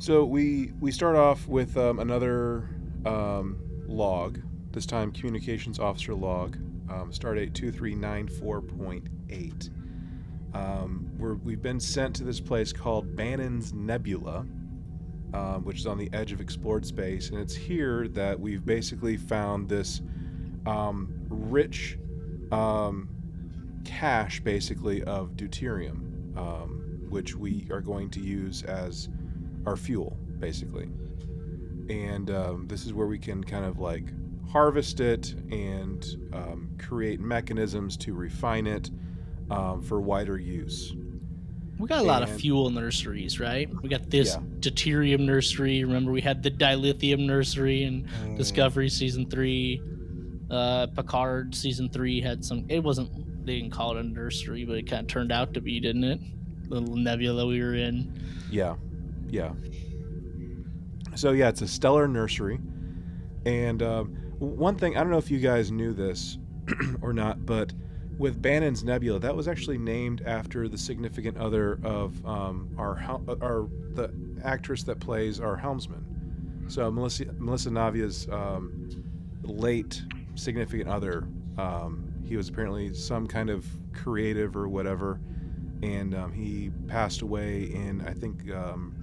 so 0.00 0.24
we 0.24 0.72
we 0.80 0.90
start 0.90 1.14
off 1.14 1.46
with 1.46 1.76
um, 1.76 1.98
another 1.98 2.70
um, 3.04 3.58
log. 3.86 4.40
This 4.72 4.86
time, 4.86 5.12
communications 5.12 5.78
officer 5.78 6.14
log, 6.14 6.56
um, 6.88 7.12
stardate 7.12 7.52
two 7.52 7.70
three 7.70 7.94
nine 7.94 8.26
four 8.26 8.62
point 8.62 9.08
eight. 9.28 9.68
Um, 10.54 11.10
we're, 11.18 11.34
we've 11.34 11.60
been 11.60 11.78
sent 11.78 12.16
to 12.16 12.24
this 12.24 12.40
place 12.40 12.72
called 12.72 13.14
Bannon's 13.14 13.74
Nebula, 13.74 14.46
um, 15.34 15.64
which 15.64 15.80
is 15.80 15.86
on 15.86 15.98
the 15.98 16.08
edge 16.14 16.32
of 16.32 16.40
explored 16.40 16.86
space, 16.86 17.28
and 17.28 17.38
it's 17.38 17.54
here 17.54 18.08
that 18.08 18.40
we've 18.40 18.64
basically 18.64 19.18
found 19.18 19.68
this 19.68 20.00
um, 20.64 21.12
rich 21.28 21.98
um, 22.52 23.08
cache, 23.84 24.40
basically, 24.40 25.04
of 25.04 25.32
deuterium, 25.36 26.36
um, 26.38 27.06
which 27.10 27.36
we 27.36 27.68
are 27.70 27.82
going 27.82 28.08
to 28.10 28.20
use 28.20 28.62
as 28.62 29.10
our 29.66 29.76
fuel, 29.76 30.16
basically. 30.38 30.88
And 31.88 32.30
um, 32.30 32.66
this 32.68 32.86
is 32.86 32.92
where 32.94 33.06
we 33.06 33.18
can 33.18 33.42
kind 33.42 33.64
of 33.64 33.78
like 33.78 34.04
harvest 34.48 35.00
it 35.00 35.34
and 35.50 36.04
um, 36.32 36.70
create 36.78 37.20
mechanisms 37.20 37.96
to 37.98 38.14
refine 38.14 38.66
it 38.66 38.90
um, 39.50 39.82
for 39.82 40.00
wider 40.00 40.38
use. 40.38 40.94
We 41.78 41.86
got 41.88 42.00
a 42.00 42.02
lot 42.02 42.22
of 42.22 42.30
fuel 42.30 42.68
nurseries, 42.70 43.40
right? 43.40 43.68
We 43.82 43.88
got 43.88 44.10
this 44.10 44.34
Yeah. 44.34 44.42
deuterium 44.60 45.20
nursery. 45.20 45.82
Remember, 45.82 46.12
we 46.12 46.20
had 46.20 46.42
the 46.42 46.50
dilithium 46.50 47.20
nursery 47.26 47.84
in 47.84 48.06
Mm, 48.24 48.36
Discovery 48.36 48.88
season 48.90 49.28
three. 49.30 49.80
Uh, 50.50 50.88
Picard 50.88 51.54
season 51.54 51.88
three 51.88 52.20
had 52.20 52.44
some. 52.44 52.66
It 52.68 52.82
wasn't. 52.82 53.46
They 53.46 53.60
didn't 53.60 53.70
call 53.72 53.96
it 53.96 54.00
a 54.00 54.02
nursery, 54.02 54.64
but 54.66 54.76
it 54.76 54.82
kind 54.90 55.00
of 55.02 55.06
turned 55.06 55.32
out 55.32 55.54
to 55.54 55.60
be, 55.62 55.80
didn't 55.80 56.04
it? 56.04 56.20
The 56.68 56.80
little 56.80 56.96
nebula 56.96 57.46
we 57.46 57.62
were 57.62 57.74
in. 57.74 58.12
Yeah, 58.50 58.74
yeah. 59.30 59.52
So 61.14 61.32
yeah, 61.32 61.48
it's 61.48 61.62
a 61.62 61.68
stellar 61.68 62.06
nursery, 62.08 62.60
and 63.44 63.78
w- 63.78 64.16
one 64.38 64.76
thing 64.76 64.96
I 64.96 65.00
don't 65.00 65.10
know 65.10 65.18
if 65.18 65.30
you 65.30 65.38
guys 65.38 65.70
knew 65.70 65.92
this 65.92 66.38
or 67.02 67.12
not, 67.12 67.44
but 67.44 67.72
with 68.20 68.42
Bannon's 68.42 68.84
Nebula, 68.84 69.18
that 69.20 69.34
was 69.34 69.48
actually 69.48 69.78
named 69.78 70.22
after 70.26 70.68
the 70.68 70.76
significant 70.76 71.38
other 71.38 71.80
of 71.82 72.24
um, 72.26 72.68
our 72.76 72.98
uh, 72.98 73.34
our 73.40 73.66
the 73.94 74.12
actress 74.44 74.82
that 74.84 75.00
plays 75.00 75.40
our 75.40 75.56
helmsman. 75.56 76.66
So 76.68 76.90
Melissa 76.90 77.24
Melissa 77.38 77.70
Navia's 77.70 78.28
um, 78.30 78.90
late 79.42 80.02
significant 80.34 80.90
other. 80.90 81.26
Um, 81.56 82.12
he 82.22 82.36
was 82.36 82.50
apparently 82.50 82.92
some 82.92 83.26
kind 83.26 83.48
of 83.48 83.66
creative 83.94 84.54
or 84.54 84.68
whatever, 84.68 85.18
and 85.82 86.14
um, 86.14 86.30
he 86.30 86.70
passed 86.88 87.22
away 87.22 87.64
in 87.72 88.04
I 88.06 88.12
think 88.12 88.50
um, 88.52 88.99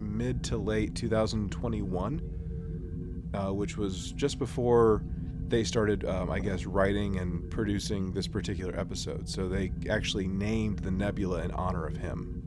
mid 0.00 0.42
to 0.44 0.56
late 0.56 0.94
2021, 0.94 3.30
uh, 3.34 3.52
which 3.52 3.76
was 3.76 4.12
just 4.12 4.38
before 4.38 5.02
they 5.48 5.64
started, 5.64 6.04
um, 6.04 6.30
I 6.30 6.38
guess, 6.38 6.64
writing 6.64 7.18
and 7.18 7.50
producing 7.50 8.12
this 8.12 8.28
particular 8.28 8.78
episode. 8.78 9.28
So 9.28 9.48
they 9.48 9.72
actually 9.88 10.28
named 10.28 10.78
the 10.80 10.90
nebula 10.92 11.42
in 11.42 11.50
honor 11.52 11.86
of 11.86 11.96
him. 11.96 12.42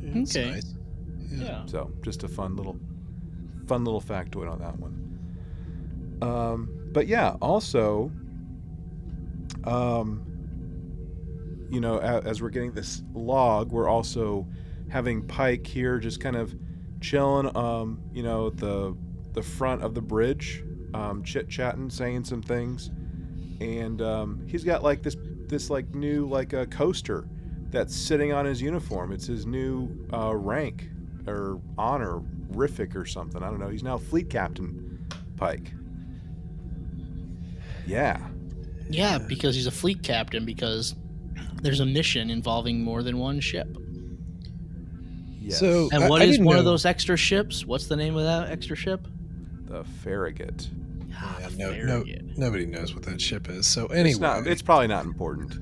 yeah, 0.00 0.22
Okay. 0.22 0.50
nice. 0.52 0.74
Yeah. 1.30 1.66
So 1.66 1.92
just 2.02 2.24
a 2.24 2.28
fun 2.28 2.56
little, 2.56 2.78
fun 3.66 3.84
little 3.84 4.00
factoid 4.00 4.50
on 4.50 4.58
that 4.60 4.78
one. 4.78 4.94
Um, 6.22 6.70
but 6.92 7.06
yeah, 7.06 7.36
also, 7.42 8.10
um, 9.64 10.24
you 11.70 11.80
know, 11.80 11.98
as, 11.98 12.24
as 12.24 12.42
we're 12.42 12.48
getting 12.48 12.72
this 12.72 13.02
log, 13.14 13.70
we're 13.70 13.88
also 13.88 14.46
having 14.88 15.26
Pike 15.26 15.66
here, 15.66 15.98
just 15.98 16.20
kind 16.20 16.36
of 16.36 16.54
chilling, 17.00 17.54
um, 17.56 18.00
you 18.12 18.22
know, 18.22 18.50
the 18.50 18.96
the 19.32 19.42
front 19.42 19.82
of 19.82 19.94
the 19.94 20.00
bridge, 20.00 20.64
um, 20.94 21.22
chit 21.22 21.48
chatting, 21.48 21.90
saying 21.90 22.24
some 22.24 22.42
things, 22.42 22.90
and 23.60 24.02
um, 24.02 24.46
he's 24.46 24.64
got 24.64 24.82
like 24.82 25.02
this 25.02 25.16
this 25.48 25.70
like 25.70 25.94
new 25.94 26.26
like 26.26 26.52
a 26.52 26.66
coaster 26.66 27.26
that's 27.70 27.94
sitting 27.94 28.32
on 28.32 28.44
his 28.44 28.62
uniform. 28.62 29.12
It's 29.12 29.26
his 29.26 29.46
new 29.46 29.90
uh, 30.12 30.34
rank 30.34 30.88
or 31.26 31.60
honor, 31.76 32.20
Riffic 32.52 32.96
or 32.96 33.04
something. 33.04 33.42
I 33.42 33.50
don't 33.50 33.60
know. 33.60 33.68
He's 33.68 33.82
now 33.82 33.98
fleet 33.98 34.30
captain, 34.30 35.06
Pike. 35.36 35.72
Yeah. 37.86 38.20
Yeah, 38.90 39.18
because 39.18 39.54
he's 39.54 39.66
a 39.66 39.70
fleet 39.70 40.02
captain. 40.02 40.44
Because 40.46 40.94
there's 41.62 41.80
a 41.80 41.86
mission 41.86 42.30
involving 42.30 42.82
more 42.82 43.02
than 43.02 43.18
one 43.18 43.40
ship. 43.40 43.76
Yes. 45.48 45.58
So- 45.60 45.88
And 45.92 46.04
I- 46.04 46.08
what 46.08 46.20
I 46.22 46.26
is 46.26 46.32
didn't 46.32 46.46
one 46.46 46.58
of 46.58 46.64
those 46.64 46.84
extra 46.84 47.16
ships? 47.16 47.64
What's 47.66 47.86
the 47.86 47.96
name 47.96 48.16
of 48.16 48.24
that 48.24 48.50
extra 48.50 48.76
ship? 48.76 49.06
the 49.66 49.84
Farragut. 50.02 50.66
Ah, 51.14 51.38
Yeah, 51.40 51.48
the 51.50 51.56
no, 51.58 51.70
no, 51.72 51.76
Farragut. 52.04 52.38
nobody 52.38 52.64
knows 52.66 52.94
what 52.94 53.02
that 53.04 53.20
ship 53.20 53.48
is. 53.50 53.66
So 53.66 53.86
anyway, 53.88 54.10
It's 54.10 54.18
not. 54.18 54.46
It's 54.46 54.62
probably 54.62 54.86
not 54.86 55.04
important. 55.04 55.54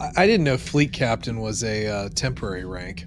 I, 0.00 0.10
I 0.16 0.26
didn't 0.26 0.42
know 0.44 0.56
fleet 0.58 0.92
captain 0.92 1.38
was 1.40 1.62
a 1.62 1.86
uh, 1.86 2.08
temporary 2.14 2.64
rank. 2.64 3.06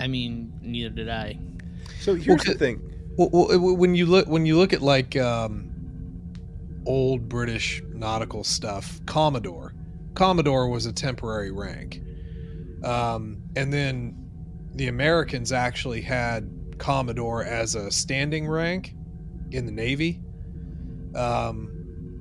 I 0.00 0.06
mean, 0.08 0.52
neither 0.62 0.90
did 0.90 1.08
I. 1.08 1.38
So 2.00 2.14
here's 2.14 2.42
the 2.44 2.54
thing. 2.54 2.80
Well, 3.16 3.28
well, 3.32 3.76
when 3.76 3.94
you 3.94 4.06
look 4.06 4.26
when 4.26 4.44
you 4.44 4.56
look 4.56 4.72
at 4.72 4.82
like 4.82 5.16
um, 5.16 5.70
old 6.86 7.28
British 7.28 7.82
nautical 7.92 8.42
stuff, 8.44 9.00
Commodore, 9.06 9.73
Commodore 10.14 10.68
was 10.68 10.86
a 10.86 10.92
temporary 10.92 11.50
rank, 11.50 12.00
um, 12.84 13.42
and 13.56 13.72
then 13.72 14.16
the 14.74 14.88
Americans 14.88 15.52
actually 15.52 16.00
had 16.00 16.50
Commodore 16.78 17.44
as 17.44 17.74
a 17.74 17.90
standing 17.90 18.48
rank 18.48 18.94
in 19.50 19.66
the 19.66 19.72
Navy. 19.72 20.20
Um, 21.14 21.70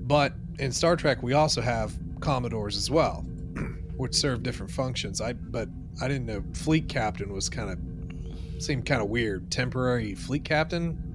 but 0.02 0.34
in 0.60 0.72
Star 0.72 0.96
Trek, 0.96 1.24
we 1.24 1.34
also 1.34 1.62
have 1.62 1.98
Commodores 2.20 2.78
as 2.78 2.90
well, 2.90 3.26
which 3.98 4.14
serve 4.14 4.44
different 4.44 4.72
functions. 4.72 5.22
I 5.22 5.34
but 5.34 5.70
I 6.02 6.08
didn't 6.08 6.26
know 6.26 6.44
fleet 6.54 6.88
captain 6.90 7.34
was 7.34 7.50
kind 7.50 7.70
of 7.70 8.64
seemed 8.64 8.86
kind 8.86 9.02
of 9.02 9.10
weird. 9.10 9.52
Temporary 9.52 10.16
fleet 10.16 10.44
captain. 10.44 11.13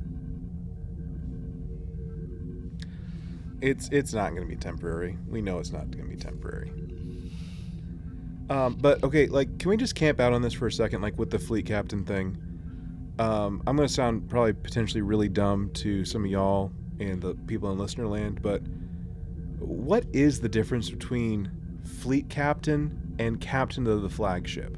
It's 3.61 3.89
it's 3.91 4.13
not 4.13 4.31
going 4.31 4.43
to 4.43 4.49
be 4.49 4.57
temporary. 4.57 5.19
We 5.29 5.43
know 5.43 5.59
it's 5.59 5.73
not 5.73 5.91
going 5.91 6.05
to 6.05 6.11
be 6.11 6.17
temporary. 6.17 6.73
Um, 8.51 8.75
but 8.81 9.03
okay, 9.05 9.27
like, 9.27 9.59
can 9.59 9.71
we 9.71 9.77
just 9.77 9.95
camp 9.95 10.21
out 10.21 10.33
on 10.33 10.41
this 10.41 10.55
for 10.55 10.67
a 10.67 10.73
second, 10.73 11.03
like 11.03 11.19
with 11.19 11.31
the 11.31 11.39
fleet 11.39 11.67
captain 11.67 12.05
thing? 12.05 12.37
Um, 13.19 13.63
I'm 13.67 13.77
going 13.77 13.87
to 13.87 13.93
sound 13.93 14.31
probably 14.31 14.53
potentially 14.53 15.03
really 15.03 15.29
dumb 15.29 15.71
to 15.75 16.05
some 16.05 16.25
of 16.25 16.31
y'all 16.31 16.73
and 17.01 17.21
the 17.21 17.35
people 17.47 17.71
in 17.73 17.79
listener 17.79 18.07
land, 18.07 18.41
but 18.41 18.63
what 19.59 20.05
is 20.13 20.41
the 20.41 20.49
difference 20.49 20.89
between 20.89 21.51
fleet 21.85 22.29
captain 22.29 23.17
and 23.19 23.41
captain 23.41 23.87
of 23.87 24.03
the 24.03 24.09
flagship? 24.09 24.77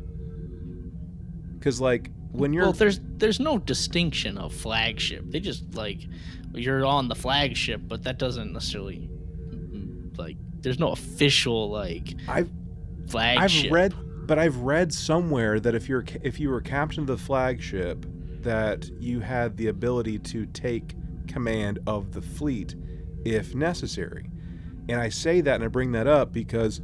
Because 1.58 1.80
like 1.80 2.10
when 2.32 2.52
you're 2.52 2.64
well, 2.64 2.72
there's 2.72 3.00
there's 3.02 3.40
no 3.40 3.58
distinction 3.58 4.38
of 4.38 4.54
flagship. 4.54 5.24
They 5.26 5.40
just 5.40 5.74
like 5.74 6.06
you're 6.52 6.84
on 6.84 7.08
the 7.08 7.14
flagship, 7.14 7.82
but 7.86 8.02
that 8.04 8.18
doesn't 8.18 8.52
necessarily 8.52 9.08
mm, 9.48 10.16
like 10.18 10.36
there's 10.60 10.78
no 10.78 10.90
official 10.90 11.70
like 11.70 12.14
I've 12.28 12.50
flagship. 13.08 13.66
I've 13.66 13.72
read, 13.72 13.94
but 14.26 14.38
I've 14.38 14.56
read 14.58 14.92
somewhere 14.92 15.60
that 15.60 15.74
if 15.74 15.88
you're 15.88 16.04
if 16.22 16.40
you 16.40 16.50
were 16.50 16.60
captain 16.60 17.02
of 17.02 17.06
the 17.06 17.18
flagship, 17.18 18.06
that 18.42 18.90
you 19.00 19.20
had 19.20 19.56
the 19.56 19.68
ability 19.68 20.18
to 20.18 20.46
take 20.46 20.94
command 21.26 21.78
of 21.86 22.12
the 22.12 22.22
fleet 22.22 22.74
if 23.24 23.54
necessary. 23.54 24.30
And 24.88 25.00
I 25.00 25.08
say 25.08 25.40
that 25.42 25.56
and 25.56 25.64
I 25.64 25.68
bring 25.68 25.92
that 25.92 26.06
up 26.06 26.32
because 26.32 26.80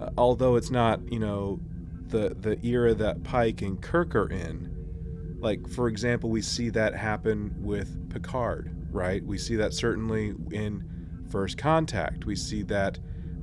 uh, 0.00 0.10
although 0.16 0.56
it's 0.56 0.70
not 0.70 1.00
you 1.10 1.18
know 1.18 1.60
the 2.08 2.36
the 2.38 2.58
era 2.66 2.94
that 2.94 3.22
Pike 3.24 3.62
and 3.62 3.80
Kirk 3.80 4.14
are 4.14 4.30
in, 4.30 5.36
like 5.40 5.68
for 5.68 5.88
example, 5.88 6.30
we 6.30 6.42
see 6.42 6.70
that 6.70 6.94
happen 6.94 7.54
with 7.58 8.10
Picard, 8.10 8.70
right? 8.98 9.24
We 9.24 9.38
see 9.38 9.56
that 9.56 9.72
certainly 9.72 10.34
in 10.50 10.84
First 11.30 11.56
Contact. 11.56 12.26
We 12.26 12.34
see 12.34 12.62
that 12.64 12.98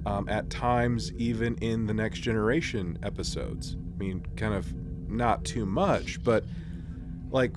um, 0.05 0.27
at 0.27 0.49
times 0.49 1.13
even 1.13 1.55
in 1.55 1.87
the 1.87 1.93
Next 1.93 2.19
Generation 2.19 2.99
episodes. 3.01 3.77
I 3.95 3.97
mean, 3.97 4.25
kind 4.35 4.53
of 4.53 4.73
not 5.09 5.45
too 5.45 5.65
much, 5.65 6.21
but 6.23 6.43
like 7.31 7.55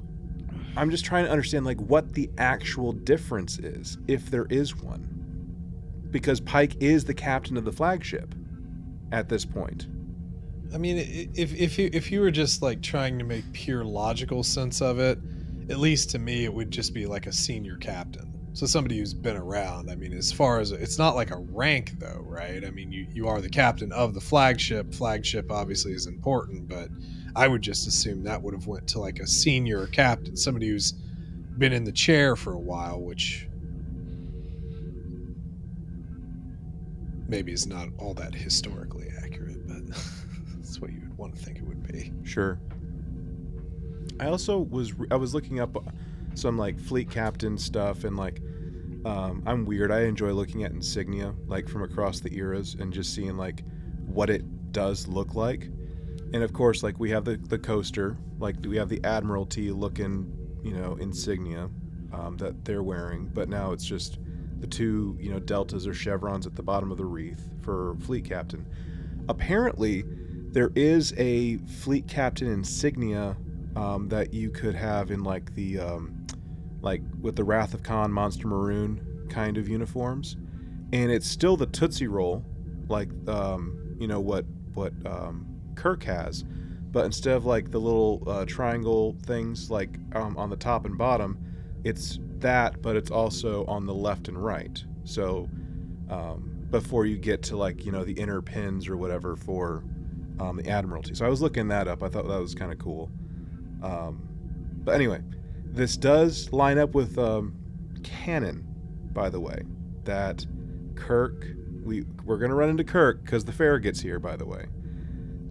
I'm 0.77 0.91
just 0.91 1.05
trying 1.05 1.25
to 1.25 1.31
understand 1.31 1.67
like 1.67 1.81
what 1.81 2.15
the 2.15 2.31
actual 2.39 2.93
difference 2.93 3.59
is, 3.59 3.99
if 4.07 4.31
there 4.31 4.47
is 4.49 4.77
one. 4.77 5.15
Because 6.11 6.41
Pike 6.41 6.77
is 6.81 7.05
the 7.05 7.15
captain 7.15 7.57
of 7.57 7.65
the 7.65 7.73
flagship 7.73 8.35
at 9.13 9.29
this 9.29 9.45
point. 9.45 9.89
I 10.73 10.79
mean, 10.79 10.99
if 11.35 11.55
if 11.55 11.79
you 11.79 11.91
if 11.93 12.13
you 12.13 12.21
were 12.21 12.31
just 12.31 12.63
like 12.63 12.81
trying 12.81 13.19
to 13.19 13.25
make 13.25 13.51
pure 13.53 13.85
logical 13.85 14.43
sense 14.43 14.81
of 14.81 14.99
it, 14.99 15.19
at 15.71 15.79
least 15.79 16.11
to 16.11 16.19
me, 16.19 16.45
it 16.45 16.53
would 16.53 16.71
just 16.71 16.95
be 16.95 17.07
like 17.07 17.27
a 17.27 17.33
senior 17.33 17.77
captain. 17.77 18.33
So 18.55 18.67
somebody 18.67 18.99
who's 18.99 19.15
been 19.15 19.37
around. 19.37 19.91
I 19.91 19.95
mean, 19.95 20.13
as 20.13 20.33
far 20.33 20.59
as 20.59 20.73
it's 20.73 20.99
not 20.99 21.15
like 21.15 21.31
a 21.31 21.39
rank 21.39 21.93
though, 21.99 22.25
right? 22.27 22.65
I 22.65 22.71
mean, 22.71 22.91
you 22.91 23.07
you 23.13 23.29
are 23.29 23.41
the 23.41 23.49
captain 23.49 23.93
of 23.93 24.15
the 24.15 24.21
flagship. 24.21 24.93
Flagship 24.93 25.53
obviously 25.53 25.93
is 25.93 26.07
important, 26.07 26.69
but 26.69 26.89
I 27.37 27.47
would 27.47 27.63
just 27.63 27.87
assume 27.87 28.25
that 28.25 28.43
would 28.43 28.55
have 28.55 28.67
went 28.67 28.89
to 28.89 28.99
like 28.99 29.21
a 29.21 29.27
senior 29.27 29.87
captain, 29.87 30.37
somebody 30.37 30.69
who's 30.69 30.93
been 31.59 31.73
in 31.73 31.85
the 31.85 31.93
chair 31.93 32.35
for 32.35 32.53
a 32.53 32.59
while, 32.59 33.01
which 33.01 33.49
maybe 37.29 37.53
is 37.53 37.67
not 37.67 37.89
all 37.99 38.15
that 38.15 38.35
historically 38.35 39.09
accurate, 39.23 39.67
but 39.69 39.87
that's 40.57 40.81
what 40.81 40.91
you 40.91 41.01
would 41.01 41.17
want 41.19 41.37
to 41.37 41.45
think 41.45 41.59
it 41.59 41.65
would 41.65 41.87
be. 41.87 42.13
Sure. 42.25 42.59
I 44.21 44.27
also 44.27 44.59
was 44.59 44.93
I 45.11 45.17
was 45.17 45.35
looking 45.35 45.61
up 45.61 45.77
some 46.35 46.57
like 46.57 46.79
fleet 46.79 47.11
captain 47.11 47.59
stuff 47.59 48.05
and 48.05 48.17
like 48.17 48.41
um, 49.05 49.43
I'm 49.47 49.65
weird. 49.65 49.93
I 49.93 50.03
enjoy 50.03 50.33
looking 50.33 50.65
at 50.65 50.73
insignia 50.73 51.35
like 51.47 51.69
from 51.69 51.83
across 51.83 52.21
the 52.21 52.37
eras 52.37 52.77
and 52.79 52.93
just 52.93 53.15
seeing 53.15 53.37
like 53.37 53.65
what 54.07 54.31
it 54.31 54.73
does 54.73 55.07
look 55.07 55.35
like. 55.35 55.65
And 56.33 56.43
of 56.43 56.53
course, 56.53 56.83
like 56.83 56.99
we 56.99 57.11
have 57.11 57.25
the 57.25 57.37
the 57.37 57.59
coaster, 57.59 58.17
like 58.39 58.57
we 58.67 58.77
have 58.77 58.89
the 58.89 59.03
Admiralty 59.05 59.71
looking, 59.71 60.31
you 60.63 60.73
know, 60.73 60.97
insignia 61.01 61.71
um, 62.13 62.37
that 62.39 62.65
they're 62.65 62.83
wearing, 62.83 63.31
but 63.33 63.49
now 63.49 63.73
it's 63.73 63.85
just 63.85 64.19
the 64.61 64.67
two, 64.67 65.17
you 65.21 65.31
know, 65.31 65.39
deltas 65.39 65.87
or 65.87 65.95
chevrons 65.95 66.47
at 66.47 66.57
the 66.57 66.63
bottom 66.63 66.91
of 66.91 66.99
the 66.99 67.05
wreath 67.05 67.49
for 67.63 67.97
fleet 68.01 68.25
captain. 68.25 68.67
Apparently, 69.29 70.05
there 70.51 70.71
is 70.75 71.15
a 71.17 71.59
fleet 71.59 72.09
captain 72.09 72.49
insignia 72.49 73.37
um, 73.79 74.09
that 74.09 74.35
you 74.35 74.51
could 74.51 74.75
have 74.75 75.11
in 75.11 75.23
like 75.23 75.55
the 75.55 75.79
um, 75.79 76.27
like 76.81 77.01
with 77.21 77.37
the 77.37 77.45
Wrath 77.45 77.75
of 77.75 77.83
Khan 77.83 78.11
Monster 78.13 78.49
Maroon 78.49 79.27
kind 79.31 79.57
of 79.57 79.69
uniforms, 79.69 80.37
and 80.93 81.13
it's 81.13 81.29
still 81.29 81.57
the 81.57 81.67
Tootsie 81.67 82.09
Roll, 82.09 82.45
like 82.89 83.09
um, 83.29 83.97
you 84.01 84.09
know 84.09 84.21
what 84.21 84.45
what 84.75 84.93
um, 85.07 85.47
Kirk 85.77 86.03
has, 86.05 86.45
but 86.91 87.05
instead 87.05 87.37
of 87.37 87.45
like 87.45 87.71
the 87.71 87.79
little 87.79 88.23
uh, 88.27 88.45
triangle 88.47 89.17
things 89.25 89.71
like 89.71 89.97
um, 90.13 90.37
on 90.37 90.51
the 90.51 90.57
top 90.57 90.85
and 90.85 90.99
bottom, 90.99 91.39
it's 91.85 92.19
that, 92.39 92.83
but 92.83 92.97
it's 92.97 93.13
also 93.13 93.65
on 93.67 93.87
the 93.87 93.95
left 93.95 94.27
and 94.27 94.43
right. 94.45 94.85
So 95.05 95.49
um, 96.11 96.67
before 96.71 97.07
you 97.07 97.17
get 97.17 97.45
to 97.45 97.57
like 97.57 97.87
you 97.87 97.93
know 97.93 98.03
the 98.03 98.15
inner 98.15 98.43
pins 98.43 98.89
or 98.89 98.97
whatever 98.97 99.37
for 99.37 99.85
um, 100.41 100.57
the 100.57 100.69
Admiralty. 100.69 101.15
So 101.15 101.25
I 101.25 101.29
was 101.29 101.41
looking 101.41 101.69
that 101.69 101.87
up. 101.87 102.03
I 102.03 102.09
thought 102.09 102.27
that 102.27 102.41
was 102.41 102.57
kind 102.57 102.73
of 102.73 102.79
cool. 102.81 103.09
Um, 103.83 104.29
but 104.85 104.95
anyway, 104.95 105.21
this 105.65 105.97
does 105.97 106.53
line 106.53 106.79
up 106.79 106.95
with 106.95 107.19
um, 107.19 107.55
canon, 108.03 108.67
by 109.13 109.31
the 109.31 109.41
way. 109.41 109.63
That 110.05 110.47
Kirk, 110.95 111.47
we 111.85 112.03
we're 112.25 112.39
gonna 112.39 112.55
run 112.55 112.71
into 112.71 112.85
Kirk 112.85 113.23
because 113.23 113.45
the 113.45 113.53
Farragut's 113.53 114.01
here, 114.01 114.19
by 114.19 114.37
the 114.37 114.47
way, 114.47 114.67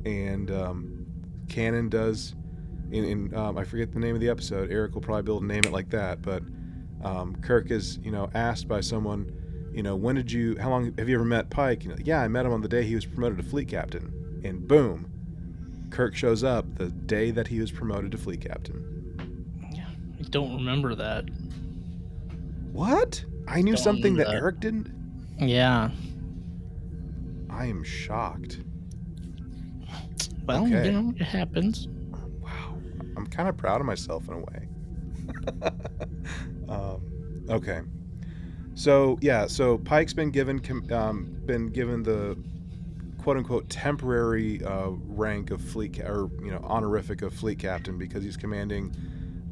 and 0.06 0.52
um, 0.52 1.06
canon 1.50 1.90
does. 1.90 2.36
In, 2.92 3.04
in 3.04 3.36
um, 3.36 3.58
I 3.58 3.66
forget 3.66 3.92
the 3.92 4.00
name 4.00 4.16
of 4.16 4.22
the 4.22 4.30
episode. 4.30 4.72
Eric 4.72 4.96
will 4.96 5.02
probably 5.02 5.24
be 5.24 5.32
able 5.32 5.42
to 5.42 5.46
name 5.46 5.66
it 5.66 5.74
like 5.74 5.90
that. 5.90 6.22
But 6.22 6.42
um, 7.04 7.36
Kirk 7.42 7.70
is, 7.70 8.00
you 8.02 8.12
know, 8.12 8.30
asked 8.34 8.68
by 8.68 8.80
someone, 8.80 9.32
you 9.74 9.84
know, 9.84 9.96
when 9.96 10.16
did 10.16 10.32
you? 10.32 10.58
How 10.60 10.70
long 10.70 10.94
have 10.98 11.10
you 11.10 11.16
ever 11.16 11.26
met 11.26 11.50
Pike? 11.50 11.84
You 11.84 11.90
know, 11.92 11.98
yeah, 12.04 12.22
I 12.22 12.28
met 12.28 12.46
him 12.46 12.54
on 12.54 12.62
the 12.62 12.68
day 12.68 12.84
he 12.84 12.96
was 12.96 13.06
promoted 13.06 13.38
to 13.38 13.44
fleet 13.44 13.68
captain. 13.68 14.42
And 14.44 14.68
boom, 14.68 15.12
Kirk 15.89 16.15
shows 16.15 16.43
up 16.43 16.65
the 16.76 16.89
day 16.89 17.32
that 17.32 17.47
he 17.47 17.60
was 17.60 17.71
promoted 17.71 18.12
to 18.12 18.17
fleet 18.17 18.41
captain. 18.41 19.54
Yeah. 19.73 19.88
I 20.19 20.23
don't 20.30 20.54
remember 20.56 20.95
that. 20.95 21.26
What? 22.71 23.23
I 23.47 23.62
knew 23.62 23.76
Don't 23.76 23.84
something 23.84 24.15
that 24.17 24.28
know. 24.28 24.34
Eric 24.34 24.60
didn't. 24.60 24.91
Yeah. 25.39 25.89
I 27.50 27.65
am 27.65 27.84
shocked. 27.84 28.60
Well, 30.45 30.65
Okay. 30.65 30.86
you 30.86 30.91
know, 30.91 31.13
it 31.17 31.23
happens. 31.23 31.88
Wow, 32.41 32.78
I'm 33.15 33.28
kind 33.28 33.50
of 33.50 33.58
proud 33.58 33.82
of 33.82 33.88
myself 33.88 34.28
in 34.28 34.34
a 34.36 34.39
way. 34.39 34.67
um, 36.69 37.45
okay, 37.50 37.82
so 38.76 39.17
yeah, 39.21 39.47
so 39.47 39.78
Pike's 39.80 40.13
been 40.13 40.30
given 40.32 40.62
um, 40.91 41.36
been 41.45 41.67
given 41.67 42.04
the 42.04 42.38
quote 43.28 43.36
unquote 43.36 43.70
temporary 43.70 44.63
uh, 44.63 44.88
rank 44.88 45.52
of 45.52 45.62
fleet 45.62 45.98
ca- 45.98 46.08
or 46.08 46.32
you 46.42 46.50
know 46.50 46.62
honorific 46.63 47.22
of 47.22 47.34
fleet 47.34 47.60
captain 47.60 47.98
because 47.98 48.24
he's 48.24 48.38
commanding, 48.38 48.96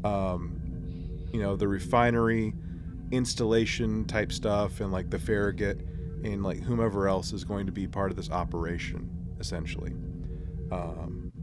um, 0.05 0.57
you 1.33 1.41
know, 1.41 1.57
the 1.57 1.67
refinery 1.67 2.53
installation 3.11 4.05
type 4.05 4.31
stuff 4.31 4.79
and 4.79 4.93
like 4.93 5.09
the 5.09 5.19
Farragut 5.19 5.81
and 6.23 6.41
like 6.41 6.61
whomever 6.61 7.09
else 7.09 7.33
is 7.33 7.43
going 7.43 7.65
to 7.65 7.73
be 7.73 7.85
part 7.85 8.11
of 8.11 8.15
this 8.15 8.29
operation 8.31 9.09
essentially. 9.41 9.91
Um, 10.71 11.33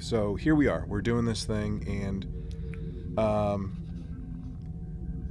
so 0.00 0.34
here 0.34 0.56
we 0.56 0.66
are. 0.66 0.84
We're 0.88 1.00
doing 1.00 1.26
this 1.26 1.44
thing, 1.44 1.86
and 1.86 3.16
um, 3.16 3.76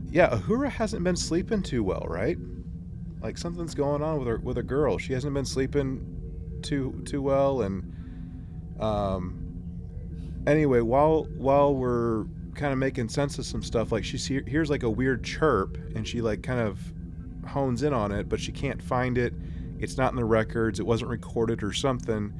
yeah, 0.10 0.30
Uhura 0.30 0.70
hasn't 0.70 1.04
been 1.04 1.18
sleeping 1.18 1.62
too 1.62 1.84
well, 1.84 2.06
right? 2.08 2.38
Like 3.24 3.38
something's 3.38 3.74
going 3.74 4.04
on 4.04 4.20
with 4.20 4.28
her 4.28 4.38
with 4.38 4.58
a 4.60 4.64
girl. 4.64 5.00
She 5.00 5.14
hasn't 5.14 5.34
been 5.34 5.46
sleeping 5.46 6.60
too 6.62 7.02
too 7.06 7.22
well, 7.22 7.62
and 7.62 7.96
um, 8.80 9.64
anyway, 10.46 10.82
while 10.82 11.24
while 11.38 11.74
we're 11.74 12.26
kind 12.54 12.72
of 12.72 12.78
making 12.78 13.10
sense 13.10 13.40
of 13.40 13.46
some 13.46 13.64
stuff, 13.64 13.92
like 13.92 14.04
she 14.04 14.20
see, 14.20 14.42
hears 14.46 14.70
like 14.70 14.84
a 14.84 14.90
weird 14.90 15.24
chirp, 15.24 15.78
and 15.96 16.08
she 16.08 16.22
like 16.22 16.44
kind 16.44 16.60
of 16.60 16.80
hones 17.48 17.82
in 17.82 17.94
on 17.94 18.12
it, 18.12 18.30
but 18.30 18.40
she 18.40 18.52
can't 18.52 18.84
find 18.84 19.18
it. 19.18 19.34
It's 19.80 19.98
not 19.98 20.12
in 20.12 20.18
the 20.18 20.26
records. 20.26 20.80
It 20.80 20.86
wasn't 20.86 21.10
recorded 21.10 21.64
or 21.64 21.74
something 21.74 22.34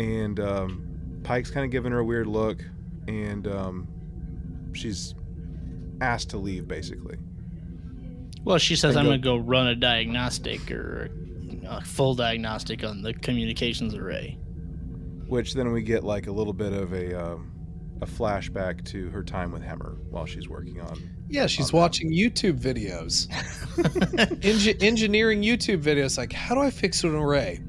and 0.00 0.40
um, 0.40 1.20
Pike's 1.24 1.50
kind 1.50 1.64
of 1.64 1.70
giving 1.70 1.92
her 1.92 1.98
a 1.98 2.04
weird 2.04 2.26
look, 2.26 2.64
and 3.06 3.46
um, 3.46 3.88
she's 4.72 5.14
asked 6.00 6.30
to 6.30 6.38
leave 6.38 6.66
basically. 6.66 7.18
Well, 8.44 8.58
she 8.58 8.76
says 8.76 8.96
I'm 8.96 9.04
go- 9.04 9.10
going 9.10 9.20
to 9.20 9.24
go 9.24 9.36
run 9.36 9.66
a 9.68 9.74
diagnostic 9.74 10.70
or 10.70 11.10
a 11.66 11.80
full 11.84 12.14
diagnostic 12.14 12.82
on 12.84 13.02
the 13.02 13.12
communications 13.14 13.94
array. 13.94 14.38
Which 15.26 15.54
then 15.54 15.72
we 15.72 15.82
get 15.82 16.02
like 16.04 16.26
a 16.26 16.32
little 16.32 16.52
bit 16.52 16.72
of 16.72 16.92
a 16.92 17.14
um, 17.32 17.52
a 18.02 18.06
flashback 18.06 18.84
to 18.86 19.08
her 19.10 19.22
time 19.22 19.52
with 19.52 19.62
Hemmer 19.62 19.98
while 20.10 20.26
she's 20.26 20.48
working 20.48 20.80
on. 20.80 20.98
Yeah, 21.28 21.46
she's 21.46 21.68
Okay. 21.68 21.78
watching 21.78 22.10
YouTube 22.10 22.58
videos, 22.60 23.28
Engi- 24.40 24.82
engineering 24.82 25.42
YouTube 25.42 25.82
videos. 25.82 26.18
Like, 26.18 26.32
how 26.32 26.54
do 26.56 26.60
I 26.62 26.70
fix 26.70 27.04
an 27.04 27.14
array? 27.14 27.60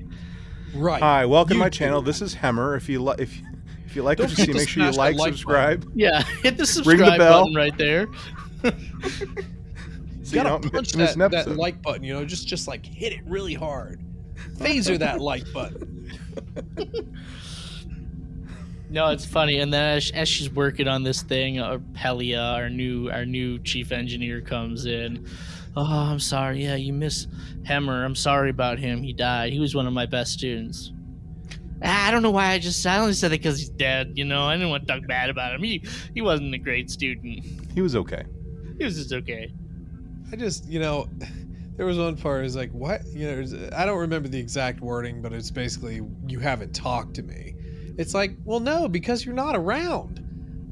Right. 0.73 1.01
Hi, 1.03 1.25
welcome 1.25 1.55
to 1.55 1.59
my 1.59 1.67
YouTube. 1.69 1.73
channel. 1.73 2.01
This 2.01 2.21
is 2.21 2.33
Hemmer. 2.33 2.75
If 2.77 2.89
you 2.89 2.99
like, 3.03 3.19
if 3.19 3.37
you- 3.37 3.45
if 3.85 3.95
you 3.97 4.03
like 4.03 4.17
Don't 4.19 4.29
what 4.29 4.37
you 4.39 4.45
see, 4.45 4.53
make 4.53 4.69
sure 4.69 4.85
you 4.85 4.91
like, 4.93 5.17
like 5.17 5.33
subscribe. 5.33 5.85
yeah, 5.93 6.23
hit 6.43 6.57
the 6.57 6.65
subscribe 6.65 6.99
Ring 6.99 7.09
subscribe 7.09 7.19
the 7.19 7.25
bell. 7.25 7.41
button 7.41 7.55
right 7.55 7.77
there. 7.77 8.07
so 10.31 10.37
You 10.37 10.43
gotta 10.43 10.61
don't 10.61 10.73
punch 10.73 10.95
miss 10.95 11.15
that, 11.15 11.31
that 11.31 11.49
like 11.57 11.81
button. 11.81 12.03
You 12.03 12.13
know, 12.13 12.25
just 12.25 12.47
just 12.47 12.67
like 12.67 12.85
hit 12.85 13.13
it 13.13 13.21
really 13.25 13.53
hard. 13.53 14.01
Phaser 14.57 14.97
that 14.99 15.21
like 15.21 15.43
button. 15.53 16.11
No, 18.91 19.07
it's 19.07 19.25
funny. 19.25 19.59
And 19.59 19.73
then 19.73 19.97
as, 19.97 20.11
as 20.11 20.27
she's 20.27 20.51
working 20.51 20.89
on 20.89 21.03
this 21.03 21.21
thing, 21.21 21.59
uh, 21.59 21.77
Pelia, 21.93 22.55
our 22.55 22.69
new 22.69 23.09
our 23.09 23.25
new 23.25 23.57
chief 23.59 23.93
engineer, 23.93 24.41
comes 24.41 24.85
in. 24.85 25.25
Oh, 25.77 25.85
I'm 25.85 26.19
sorry. 26.19 26.65
Yeah, 26.65 26.75
you 26.75 26.91
miss 26.91 27.27
Hemmer. 27.63 28.03
I'm 28.03 28.15
sorry 28.15 28.49
about 28.49 28.79
him. 28.79 29.01
He 29.01 29.13
died. 29.13 29.53
He 29.53 29.59
was 29.59 29.73
one 29.73 29.87
of 29.87 29.93
my 29.93 30.05
best 30.05 30.33
students. 30.33 30.91
Ah, 31.81 32.09
I 32.09 32.11
don't 32.11 32.21
know 32.21 32.31
why 32.31 32.51
I 32.51 32.59
just 32.59 32.85
I 32.85 32.97
only 32.99 33.13
said 33.13 33.31
it 33.31 33.39
because 33.39 33.59
he's 33.59 33.69
dead. 33.69 34.11
You 34.15 34.25
know, 34.25 34.43
I 34.43 34.55
didn't 34.55 34.69
want 34.69 34.85
to 34.85 34.93
talk 34.93 35.07
bad 35.07 35.29
about 35.29 35.55
him. 35.55 35.63
He 35.63 35.85
he 36.13 36.21
wasn't 36.21 36.53
a 36.53 36.57
great 36.57 36.91
student. 36.91 37.45
He 37.73 37.81
was 37.81 37.95
okay. 37.95 38.25
He 38.77 38.83
was 38.83 38.97
just 38.97 39.13
okay. 39.13 39.53
I 40.31 40.35
just, 40.35 40.65
you 40.67 40.79
know, 40.79 41.07
there 41.77 41.85
was 41.85 41.97
one 41.97 42.15
part. 42.17 42.45
Is 42.45 42.55
like, 42.55 42.71
what? 42.71 43.01
You 43.07 43.27
know, 43.31 43.69
I 43.75 43.85
don't 43.85 43.99
remember 43.99 44.27
the 44.27 44.39
exact 44.39 44.81
wording, 44.81 45.21
but 45.21 45.33
it's 45.33 45.51
basically, 45.51 46.01
you 46.27 46.39
haven't 46.39 46.73
talked 46.73 47.13
to 47.15 47.23
me. 47.23 47.55
It's 47.97 48.13
like, 48.13 48.35
well, 48.45 48.59
no, 48.59 48.87
because 48.87 49.25
you're 49.25 49.35
not 49.35 49.55
around. 49.55 50.17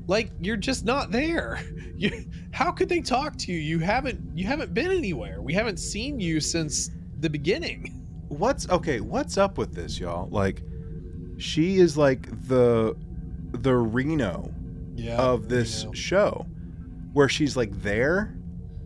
like 0.08 0.32
you're 0.42 0.58
just 0.58 0.86
not 0.86 1.12
there. 1.12 1.62
You, 2.00 2.24
how 2.52 2.72
could 2.72 2.88
they 2.88 3.02
talk 3.02 3.36
to 3.40 3.52
you? 3.52 3.60
You 3.60 3.80
haven't 3.80 4.22
you 4.34 4.46
haven't 4.48 4.74
been 4.74 4.90
anywhere. 4.90 5.42
We 5.42 5.52
haven't 5.54 5.80
seen 5.80 6.18
you 6.18 6.40
since 6.40 6.92
the 7.20 7.30
beginning. 7.30 8.06
What's 8.30 8.70
okay? 8.70 9.02
What's 9.02 9.38
up 9.38 9.58
with 9.58 9.76
this, 9.76 10.00
y'all? 10.00 10.30
Like, 10.30 10.62
she 11.40 11.80
is 11.80 11.98
like 11.98 12.30
the 12.48 12.96
the 13.52 13.76
Reno 13.76 14.50
Yeah. 14.96 15.18
of 15.18 15.50
this 15.50 15.82
Reno. 15.84 15.92
show, 15.94 16.46
where 17.12 17.28
she's 17.28 17.58
like 17.58 17.74
there, 17.82 18.34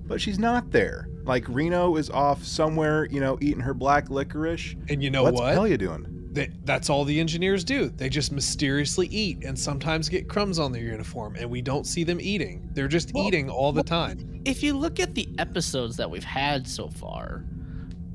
but 0.06 0.20
she's 0.22 0.40
not 0.40 0.72
there. 0.72 1.08
Like 1.24 1.46
Reno 1.48 1.96
is 1.96 2.10
off 2.10 2.44
somewhere, 2.44 3.06
you 3.06 3.20
know, 3.20 3.38
eating 3.42 3.62
her 3.62 3.74
black 3.74 4.10
licorice. 4.10 4.76
And 4.90 5.02
you 5.04 5.10
know 5.10 5.24
what 5.24 5.34
What's 5.36 5.42
what? 5.42 5.56
Pelia 5.56 5.78
doing? 5.78 6.08
They, 6.34 6.50
that's 6.66 6.90
all 6.90 7.06
the 7.06 7.20
engineers 7.20 7.64
do. 7.64 7.90
They 7.90 8.10
just 8.10 8.32
mysteriously 8.32 9.08
eat 9.08 9.44
and 9.44 9.58
sometimes 9.58 10.10
get 10.10 10.28
crumbs 10.28 10.58
on 10.58 10.72
their 10.72 10.82
uniform, 10.82 11.36
and 11.38 11.48
we 11.50 11.62
don't 11.62 11.86
see 11.86 12.04
them 12.04 12.20
eating. 12.20 12.70
They're 12.74 12.88
just 12.88 13.14
Well, 13.14 13.28
eating 13.28 13.50
all 13.52 13.72
the 13.72 13.84
time. 13.84 14.42
if 14.44 14.64
you 14.64 14.76
look 14.76 15.00
at 15.00 15.14
the 15.14 15.30
episodes 15.38 15.96
that 15.98 16.10
we've 16.10 16.24
had 16.24 16.68
so 16.68 16.90
far, 16.90 17.44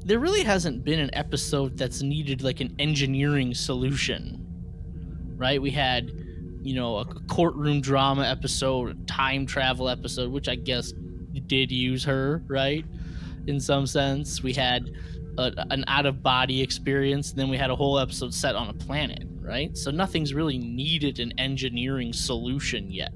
there 0.04 0.18
really 0.18 0.42
hasn't 0.42 0.82
been 0.84 0.98
an 0.98 1.10
episode 1.14 1.78
that's 1.78 2.02
needed 2.02 2.42
like 2.42 2.60
an 2.60 2.74
engineering 2.80 3.54
solution. 3.54 4.44
Right? 5.36 5.62
We 5.62 5.70
had, 5.70 6.10
you 6.62 6.74
know, 6.74 6.96
a 6.96 7.04
courtroom 7.04 7.80
drama 7.80 8.24
episode, 8.26 8.90
a 8.90 8.94
time 9.06 9.46
travel 9.46 9.88
episode, 9.88 10.32
which 10.32 10.48
I 10.48 10.56
guess 10.56 10.92
did 11.38 11.70
use 11.70 12.04
her, 12.04 12.42
right? 12.46 12.84
In 13.46 13.60
some 13.60 13.86
sense. 13.86 14.42
We 14.42 14.52
had 14.52 14.90
a, 15.38 15.52
an 15.70 15.84
out 15.86 16.06
of 16.06 16.22
body 16.22 16.62
experience, 16.62 17.30
and 17.30 17.38
then 17.38 17.48
we 17.48 17.56
had 17.56 17.70
a 17.70 17.76
whole 17.76 17.98
episode 17.98 18.34
set 18.34 18.54
on 18.54 18.68
a 18.68 18.74
planet, 18.74 19.24
right? 19.40 19.76
So 19.76 19.90
nothing's 19.90 20.34
really 20.34 20.58
needed 20.58 21.20
an 21.20 21.32
engineering 21.38 22.12
solution 22.12 22.90
yet. 22.90 23.12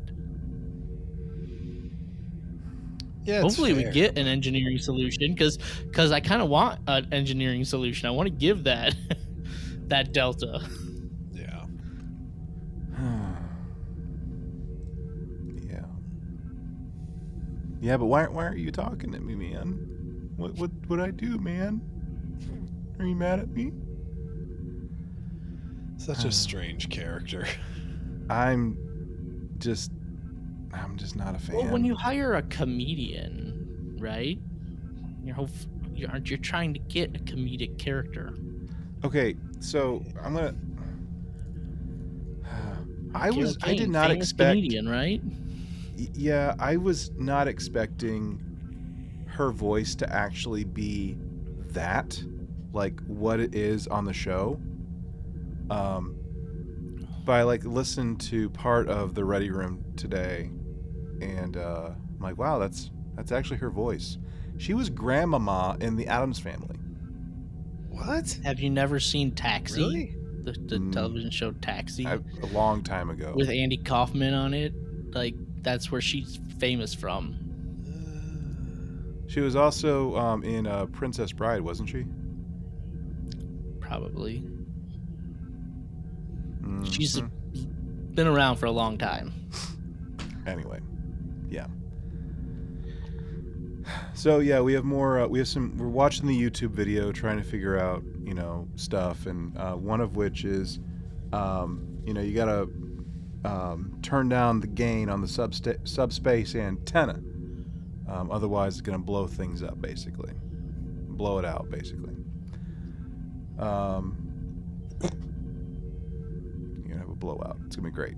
Yeah, 3.24 3.40
hopefully 3.40 3.72
we 3.72 3.84
get 3.84 4.18
an 4.18 4.26
engineering 4.26 4.78
solution 4.78 5.32
because 5.32 5.56
because 5.86 6.10
i 6.10 6.18
kind 6.18 6.42
of 6.42 6.48
want 6.48 6.80
an 6.88 7.06
engineering 7.12 7.64
solution 7.64 8.08
i 8.08 8.10
want 8.10 8.26
to 8.26 8.34
give 8.34 8.64
that 8.64 8.96
that 9.86 10.12
delta 10.12 10.60
Yeah, 17.82 17.96
but 17.96 18.06
why 18.06 18.26
why 18.28 18.44
aren't 18.44 18.58
you 18.58 18.70
talking 18.70 19.10
to 19.12 19.18
me, 19.20 19.34
man? 19.34 20.30
What 20.36 20.54
what 20.54 20.70
what 20.86 21.00
I 21.00 21.10
do, 21.10 21.36
man? 21.38 21.80
Are 22.98 23.04
you 23.04 23.16
mad 23.16 23.40
at 23.40 23.48
me? 23.50 23.72
Such 25.96 26.24
a 26.24 26.30
strange 26.32 26.88
character. 26.90 27.46
I'm 28.30 28.78
just 29.58 29.90
I'm 30.72 30.96
just 30.96 31.16
not 31.16 31.34
a 31.34 31.38
fan. 31.38 31.56
well 31.56 31.66
when 31.66 31.84
you 31.84 31.94
hire 31.96 32.34
a 32.34 32.42
comedian 32.42 33.96
right 34.00 34.38
you're 35.22 35.34
hope 35.34 35.50
you 35.94 36.08
aren't 36.10 36.30
you're 36.30 36.38
trying 36.38 36.72
to 36.72 36.80
get 36.80 37.14
a 37.14 37.18
comedic 37.20 37.78
character 37.78 38.32
Okay, 39.04 39.34
so 39.58 40.04
I'm 40.22 40.34
gonna. 40.34 40.54
I 43.14 43.30
was. 43.32 43.58
I 43.62 43.74
did 43.74 43.90
not 43.90 44.10
famous 44.10 44.28
expect. 44.28 44.50
comedian 44.50 44.88
right 44.88 45.20
y- 45.24 45.32
Yeah, 45.96 46.54
I 46.58 46.76
was 46.76 47.10
not 47.18 47.48
expecting 47.48 48.40
her 49.28 49.50
voice 49.50 49.94
to 49.96 50.12
actually 50.12 50.64
be 50.64 51.16
that, 51.70 52.22
like 52.72 53.00
what 53.06 53.40
it 53.40 53.54
is 53.54 53.86
on 53.86 54.04
the 54.04 54.12
show. 54.12 54.60
Um, 55.70 56.16
but 57.24 57.32
I 57.32 57.42
like 57.42 57.64
listened 57.64 58.20
to 58.22 58.50
part 58.50 58.88
of 58.88 59.14
the 59.14 59.24
Ready 59.24 59.50
Room 59.50 59.84
today, 59.96 60.50
and 61.20 61.56
uh, 61.56 61.90
I'm 61.94 62.18
like, 62.20 62.36
wow, 62.38 62.58
that's 62.58 62.90
that's 63.14 63.32
actually 63.32 63.58
her 63.58 63.70
voice. 63.70 64.18
She 64.58 64.74
was 64.74 64.90
Grandmama 64.90 65.76
in 65.80 65.96
the 65.96 66.06
Addams 66.08 66.38
Family. 66.38 66.76
What? 67.88 68.38
have 68.44 68.58
you 68.58 68.70
never 68.70 68.98
seen 68.98 69.32
taxi 69.32 69.80
Really? 69.82 70.16
the, 70.44 70.52
the 70.52 70.78
Mm. 70.78 70.92
television 70.92 71.30
show 71.30 71.52
taxi 71.52 72.06
I, 72.06 72.14
a 72.42 72.46
long 72.52 72.82
time 72.82 73.10
ago. 73.10 73.32
with 73.36 73.48
andy 73.48 73.76
kaufman 73.76 74.34
on 74.34 74.54
it 74.54 74.72
like 75.14 75.34
that's 75.62 75.90
where 75.92 76.00
she's 76.00 76.38
famous 76.58 76.92
from 76.94 77.36
She 79.28 79.40
was 79.40 79.56
also 79.56 80.14
um, 80.16 80.42
in 80.44 80.66
uh, 80.66 80.86
Princess 80.86 81.32
Bride, 81.32 81.60
wasn't 81.62 81.88
she? 81.88 82.04
probably 83.80 84.42
she's 86.84 87.16
Mhm. 87.20 88.14
been 88.14 88.26
around 88.26 88.56
for 88.56 88.66
a 88.66 88.70
long 88.70 88.96
time 88.96 89.32
anyway. 90.46 90.80
Yeah. 91.50 91.66
So 94.14 94.38
yeah, 94.38 94.60
we 94.60 94.72
have 94.74 94.84
more. 94.84 95.20
Uh, 95.20 95.26
we 95.26 95.38
have 95.40 95.48
some. 95.48 95.76
We're 95.76 95.88
watching 95.88 96.26
the 96.26 96.38
YouTube 96.40 96.70
video, 96.70 97.12
trying 97.12 97.36
to 97.38 97.42
figure 97.44 97.78
out, 97.78 98.02
you 98.24 98.32
know, 98.34 98.68
stuff, 98.76 99.26
and 99.26 99.56
uh, 99.58 99.74
one 99.74 100.00
of 100.00 100.16
which 100.16 100.44
is, 100.44 100.78
um, 101.32 101.86
you 102.06 102.14
know, 102.14 102.20
you 102.22 102.34
gotta 102.34 102.68
um, 103.44 103.98
turn 104.02 104.28
down 104.28 104.60
the 104.60 104.66
gain 104.66 105.08
on 105.08 105.20
the 105.20 105.26
substa- 105.26 105.86
subspace 105.86 106.54
antenna, 106.54 107.20
um, 108.08 108.30
otherwise 108.30 108.74
it's 108.74 108.80
gonna 108.80 108.98
blow 108.98 109.26
things 109.26 109.62
up, 109.62 109.80
basically, 109.80 110.32
blow 111.08 111.38
it 111.38 111.44
out, 111.44 111.70
basically. 111.70 112.14
Um, 113.58 114.16
you're 115.02 115.10
gonna 116.88 116.98
have 117.00 117.10
a 117.10 117.16
blowout. 117.16 117.56
It's 117.66 117.76
gonna 117.76 117.88
be 117.88 117.94
great. 117.94 118.16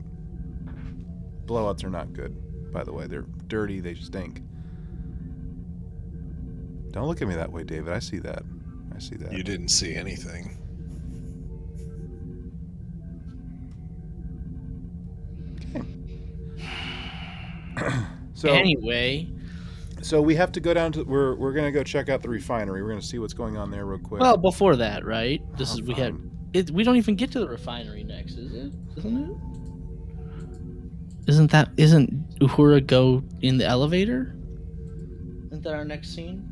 Blowouts 1.46 1.84
are 1.84 1.90
not 1.90 2.12
good, 2.12 2.72
by 2.72 2.84
the 2.84 2.92
way. 2.92 3.06
They're 3.06 3.26
dirty. 3.46 3.80
They 3.80 3.94
stink. 3.94 4.42
Don't 6.90 7.06
look 7.06 7.20
at 7.20 7.28
me 7.28 7.34
that 7.34 7.50
way, 7.50 7.64
David. 7.64 7.92
I 7.92 7.98
see 7.98 8.18
that. 8.20 8.42
I 8.94 8.98
see 8.98 9.16
that. 9.16 9.32
You 9.32 9.42
didn't 9.42 9.68
see 9.68 9.94
anything. 9.94 10.63
So, 18.36 18.48
anyway 18.48 19.30
so 20.02 20.20
we 20.20 20.34
have 20.34 20.52
to 20.52 20.60
go 20.60 20.74
down 20.74 20.92
to. 20.92 21.02
We're 21.04 21.34
we're 21.36 21.52
gonna 21.52 21.72
go 21.72 21.82
check 21.82 22.08
out 22.10 22.20
the 22.20 22.28
refinery. 22.28 22.82
We're 22.82 22.90
gonna 22.90 23.00
see 23.00 23.18
what's 23.18 23.32
going 23.32 23.56
on 23.56 23.70
there 23.70 23.86
real 23.86 23.98
quick. 24.00 24.20
well 24.20 24.36
before 24.36 24.76
that 24.76 25.04
right 25.04 25.40
this 25.56 25.70
Oh, 25.70 25.74
is 25.74 25.82
we 25.82 25.94
had 25.94 26.14
it, 26.52 26.70
we 26.72 26.82
don't 26.84 26.96
even 26.96 27.14
get 27.14 27.30
to 27.32 27.38
the 27.40 27.48
refinery 27.48 28.04
next 28.04 28.34
is 28.34 28.52
it 28.54 28.72
isn't 28.98 29.30
it 29.30 31.28
isn't 31.28 31.50
that 31.52 31.70
isn't 31.78 32.38
uhura 32.40 32.84
go 32.86 33.22
in 33.40 33.56
the 33.56 33.64
elevator 33.64 34.36
isn't 35.46 35.62
that 35.62 35.72
our 35.74 35.84
next 35.84 36.14
scene 36.14 36.50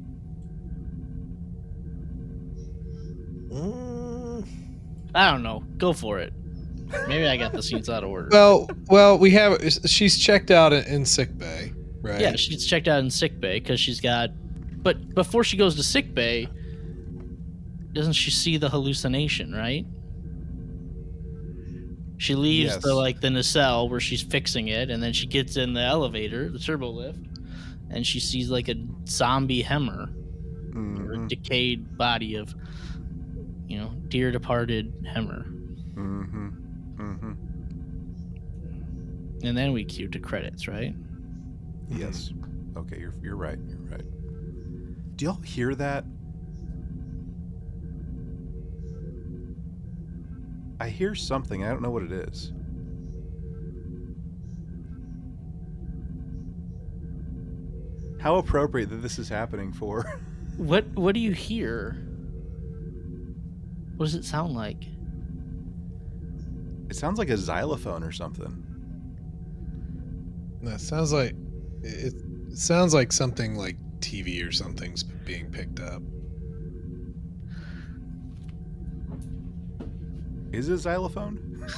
Mm. 3.50 4.46
i 5.14 5.30
don't 5.30 5.42
know 5.42 5.62
go 5.76 5.92
for 5.92 6.18
it 6.20 6.32
maybe 7.08 7.26
i 7.26 7.36
got 7.36 7.52
the 7.52 7.62
scenes 7.62 7.88
out 7.88 8.02
of 8.04 8.10
order 8.10 8.28
Well, 8.30 8.68
well, 8.88 9.18
we 9.18 9.30
have. 9.32 9.58
She's 9.86 10.18
checked 10.18 10.50
out 10.50 10.72
in, 10.72 11.04
sick 11.04 11.36
bay, 11.36 11.72
right? 12.02 12.20
yeah 12.20 12.36
she's 12.36 12.66
checked 12.66 12.88
out 12.88 13.00
in 13.00 13.10
sick 13.10 13.38
bay 13.40 13.58
because 13.60 13.80
she's 13.80 14.00
got 14.00 14.30
but 14.82 15.14
before 15.14 15.44
she 15.44 15.56
goes 15.56 15.76
to 15.76 15.82
sick 15.82 16.14
bay 16.14 16.48
doesn't 17.92 18.14
she 18.14 18.30
see 18.30 18.56
the 18.56 18.68
hallucination 18.68 19.52
right 19.52 19.84
she 22.18 22.34
leaves 22.34 22.74
Yes. 22.74 22.82
the 22.82 22.94
like 22.94 23.20
the 23.20 23.30
nacelle 23.30 23.88
where 23.88 24.00
she's 24.00 24.22
fixing 24.22 24.68
it 24.68 24.90
and 24.90 25.02
then 25.02 25.12
she 25.12 25.26
gets 25.26 25.56
in 25.56 25.72
the 25.74 25.80
elevator 25.80 26.48
the 26.50 26.58
turbo 26.58 26.88
lift 26.90 27.18
and 27.90 28.06
she 28.06 28.20
sees 28.20 28.50
like 28.50 28.68
a 28.68 28.74
zombie 29.08 29.62
hemmer 29.62 30.08
or 30.74 31.12
a 31.14 31.18
Mhm, 31.18 31.28
decayed 31.28 31.98
body 31.98 32.36
of 32.36 32.54
you 33.66 33.78
know 33.78 33.92
dear 34.08 34.30
departed 34.30 34.92
hemmer 35.04 35.44
mhm, 35.94 36.54
mhm. 37.02 37.36
and 39.42 39.56
then 39.56 39.72
we 39.72 39.84
cue 39.84 40.08
to 40.08 40.18
credits 40.18 40.68
right 40.68 40.94
Yes. 41.96 42.32
Okay, 42.76 42.98
you're 42.98 43.14
you're 43.22 43.36
right. 43.36 43.58
You're 43.68 43.90
right. 43.90 45.16
Do 45.16 45.26
y'all 45.26 45.40
hear 45.42 45.74
that? 45.74 46.04
I 50.80 50.88
hear 50.88 51.14
something. 51.14 51.64
I 51.64 51.68
don't 51.68 51.82
know 51.82 51.90
what 51.90 52.02
it 52.02 52.12
is. 52.12 52.52
How 58.20 58.36
appropriate 58.36 58.88
that 58.90 59.02
this 59.02 59.18
is 59.18 59.28
happening 59.28 59.72
for. 59.72 60.20
what 60.56 60.86
what 60.94 61.14
do 61.14 61.20
you 61.20 61.32
hear 61.32 61.96
what 63.96 64.06
does 64.06 64.14
it 64.14 64.24
sound 64.24 64.54
like 64.54 64.84
it 66.92 66.96
sounds 66.96 67.18
like 67.18 67.30
a 67.30 67.38
xylophone 67.38 68.02
or 68.02 68.12
something. 68.12 68.62
That 70.60 70.78
sounds 70.78 71.10
like 71.10 71.34
it, 71.82 72.12
it 72.50 72.58
sounds 72.58 72.92
like 72.92 73.12
something 73.12 73.54
like 73.54 73.78
TV 74.00 74.46
or 74.46 74.52
something's 74.52 75.02
being 75.02 75.50
picked 75.50 75.80
up. 75.80 76.02
Is 80.52 80.68
it 80.68 80.76
xylophone? 80.76 81.66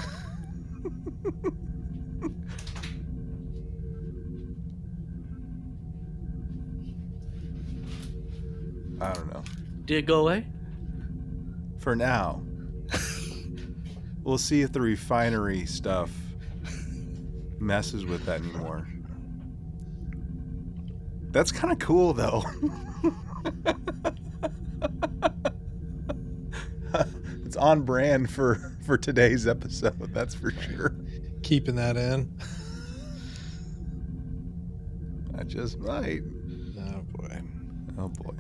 I 9.01 9.13
don't 9.13 9.33
know. 9.33 9.45
Did 9.85 9.99
it 9.99 10.07
go 10.07 10.23
away? 10.23 10.45
For 11.79 11.95
now 11.95 12.43
we'll 14.25 14.39
see 14.39 14.63
if 14.63 14.73
the 14.73 14.81
refinery 14.81 15.67
stuff 15.67 16.11
messes 17.61 18.05
with 18.05 18.25
that 18.25 18.41
anymore. 18.41 18.89
That's 21.31 21.53
kind 21.53 21.73
of 21.73 21.79
cool, 21.79 22.13
though. 22.13 22.45
it's 27.45 27.57
on 27.57 27.83
brand 27.83 28.31
for 28.31 28.77
for 28.87 28.97
today's 28.97 29.47
episode. 29.47 30.15
That's 30.15 30.35
for 30.35 30.51
sure. 30.51 30.97
Keeping 31.43 31.77
that 31.77 31.97
in. 31.97 32.33
I 35.37 35.43
just 35.45 35.79
might. 35.79 36.23
Oh 36.79 37.03
boy. 37.15 37.41
Oh 37.99 38.09
boy. 38.09 38.35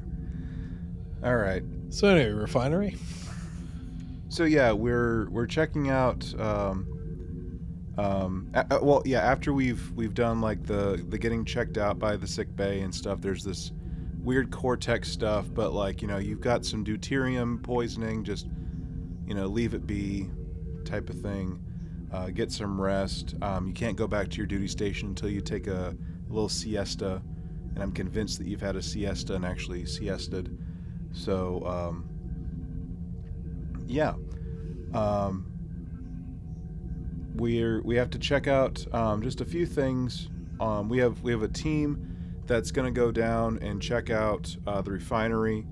All 1.24 1.36
right. 1.36 1.62
So 1.90 2.08
anyway, 2.08 2.30
refinery. 2.30 2.96
So 4.34 4.42
yeah, 4.42 4.72
we're 4.72 5.30
we're 5.30 5.46
checking 5.46 5.90
out. 5.90 6.34
Um, 6.40 6.88
um, 7.96 8.50
a- 8.52 8.84
well, 8.84 9.00
yeah. 9.04 9.20
After 9.20 9.52
we've 9.52 9.92
we've 9.92 10.12
done 10.12 10.40
like 10.40 10.64
the 10.64 11.04
the 11.08 11.16
getting 11.16 11.44
checked 11.44 11.78
out 11.78 12.00
by 12.00 12.16
the 12.16 12.26
sick 12.26 12.56
bay 12.56 12.80
and 12.80 12.92
stuff. 12.92 13.20
There's 13.20 13.44
this 13.44 13.70
weird 14.24 14.50
cortex 14.50 15.08
stuff, 15.08 15.46
but 15.54 15.72
like 15.72 16.02
you 16.02 16.08
know, 16.08 16.18
you've 16.18 16.40
got 16.40 16.66
some 16.66 16.84
deuterium 16.84 17.62
poisoning. 17.62 18.24
Just 18.24 18.48
you 19.24 19.36
know, 19.36 19.46
leave 19.46 19.72
it 19.72 19.86
be, 19.86 20.28
type 20.84 21.10
of 21.10 21.20
thing. 21.20 21.62
Uh, 22.12 22.30
get 22.30 22.50
some 22.50 22.80
rest. 22.80 23.36
Um, 23.40 23.68
you 23.68 23.72
can't 23.72 23.96
go 23.96 24.08
back 24.08 24.30
to 24.30 24.38
your 24.38 24.46
duty 24.46 24.66
station 24.66 25.10
until 25.10 25.28
you 25.28 25.42
take 25.42 25.68
a, 25.68 25.94
a 26.28 26.32
little 26.32 26.48
siesta, 26.48 27.22
and 27.74 27.80
I'm 27.80 27.92
convinced 27.92 28.38
that 28.38 28.48
you've 28.48 28.60
had 28.60 28.74
a 28.74 28.82
siesta 28.82 29.36
and 29.36 29.44
actually 29.44 29.86
siested. 29.86 30.58
So. 31.12 31.64
Um, 31.64 32.13
yeah. 33.94 34.14
Um, 34.92 35.46
we're 37.36 37.82
we 37.82 37.96
have 37.96 38.10
to 38.10 38.18
check 38.18 38.46
out 38.46 38.84
um, 38.92 39.22
just 39.22 39.40
a 39.40 39.44
few 39.44 39.66
things. 39.66 40.28
Um, 40.60 40.88
we 40.88 40.98
have 40.98 41.22
we 41.22 41.32
have 41.32 41.42
a 41.42 41.48
team 41.48 42.10
that's 42.46 42.70
going 42.70 42.92
to 42.92 43.00
go 43.00 43.10
down 43.10 43.58
and 43.62 43.80
check 43.80 44.10
out 44.10 44.54
uh, 44.66 44.82
the 44.82 44.92
refinery 44.92 45.66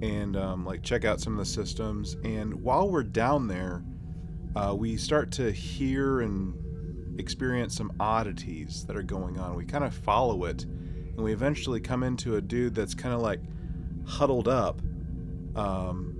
and 0.00 0.36
um, 0.36 0.64
like 0.64 0.82
check 0.82 1.04
out 1.04 1.20
some 1.20 1.34
of 1.34 1.38
the 1.38 1.44
systems. 1.44 2.16
And 2.24 2.54
while 2.54 2.88
we're 2.88 3.02
down 3.02 3.46
there, 3.46 3.84
uh, 4.56 4.74
we 4.76 4.96
start 4.96 5.30
to 5.32 5.52
hear 5.52 6.20
and 6.20 6.54
experience 7.20 7.76
some 7.76 7.92
oddities 8.00 8.84
that 8.86 8.96
are 8.96 9.02
going 9.02 9.38
on. 9.38 9.54
We 9.54 9.64
kind 9.64 9.84
of 9.84 9.94
follow 9.94 10.44
it, 10.44 10.64
and 10.64 11.18
we 11.18 11.32
eventually 11.32 11.80
come 11.80 12.02
into 12.02 12.36
a 12.36 12.40
dude 12.40 12.74
that's 12.74 12.94
kind 12.94 13.14
of 13.14 13.20
like 13.20 13.40
huddled 14.06 14.48
up. 14.48 14.80
Um, 15.54 16.13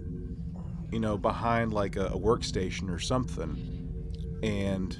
you 0.94 1.00
know, 1.00 1.18
behind 1.18 1.72
like 1.74 1.96
a, 1.96 2.07
a 2.07 2.18
workstation 2.18 2.88
or 2.88 3.00
something, 3.00 4.38
and 4.44 4.96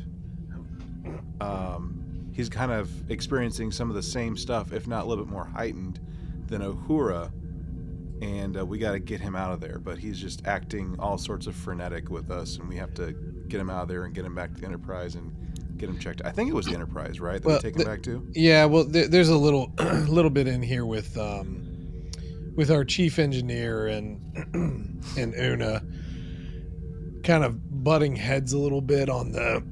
um, 1.41 2.31
he's 2.33 2.49
kind 2.49 2.73
of 2.73 2.91
experiencing 3.11 3.71
some 3.71 3.89
of 3.91 3.95
the 3.95 4.03
same 4.03 4.37
stuff, 4.37 4.73
if 4.73 4.87
not 4.89 5.05
a 5.05 5.07
little 5.07 5.25
bit 5.25 5.33
more 5.33 5.45
heightened 5.45 6.01
than 6.49 6.63
Uhura. 6.63 7.31
And 8.23 8.57
uh, 8.59 8.65
we 8.67 8.79
got 8.79 8.93
to 8.93 8.99
get 8.99 9.21
him 9.21 9.37
out 9.37 9.53
of 9.53 9.61
there, 9.61 9.79
but 9.79 9.99
he's 9.99 10.19
just 10.19 10.47
acting 10.47 10.97
all 10.99 11.17
sorts 11.19 11.47
of 11.47 11.55
frenetic 11.55 12.11
with 12.11 12.31
us, 12.31 12.57
and 12.59 12.69
we 12.69 12.77
have 12.77 12.93
to 12.95 13.13
get 13.49 13.61
him 13.61 13.69
out 13.71 13.83
of 13.83 13.89
there 13.89 14.05
and 14.05 14.15
get 14.15 14.25
him 14.25 14.35
back 14.35 14.53
to 14.55 14.61
the 14.61 14.67
Enterprise 14.67 15.15
and 15.15 15.33
get 15.77 15.89
him 15.89 15.99
checked. 15.99 16.23
I 16.25 16.31
think 16.31 16.49
it 16.49 16.55
was 16.55 16.67
the 16.67 16.75
Enterprise, 16.75 17.21
right? 17.21 17.41
That 17.43 17.47
Well, 17.47 17.57
we 17.59 17.63
take 17.63 17.75
him 17.75 17.81
the- 17.81 17.85
back 17.85 18.03
to. 18.05 18.27
Yeah, 18.35 18.65
well, 18.65 18.85
there, 18.85 19.09
there's 19.09 19.29
a 19.29 19.37
little, 19.37 19.73
little 20.09 20.31
bit 20.31 20.47
in 20.49 20.61
here 20.63 20.87
with, 20.87 21.17
um, 21.19 21.74
with 22.57 22.71
our 22.71 22.85
chief 22.85 23.19
engineer 23.19 23.89
and 23.89 24.21
and 25.17 25.35
Una, 25.35 25.83
kind 27.23 27.45
of 27.45 27.85
butting 27.85 28.17
heads 28.17 28.53
a 28.53 28.59
little 28.59 28.81
bit 28.81 29.09
on 29.09 29.33
the, 29.33 29.63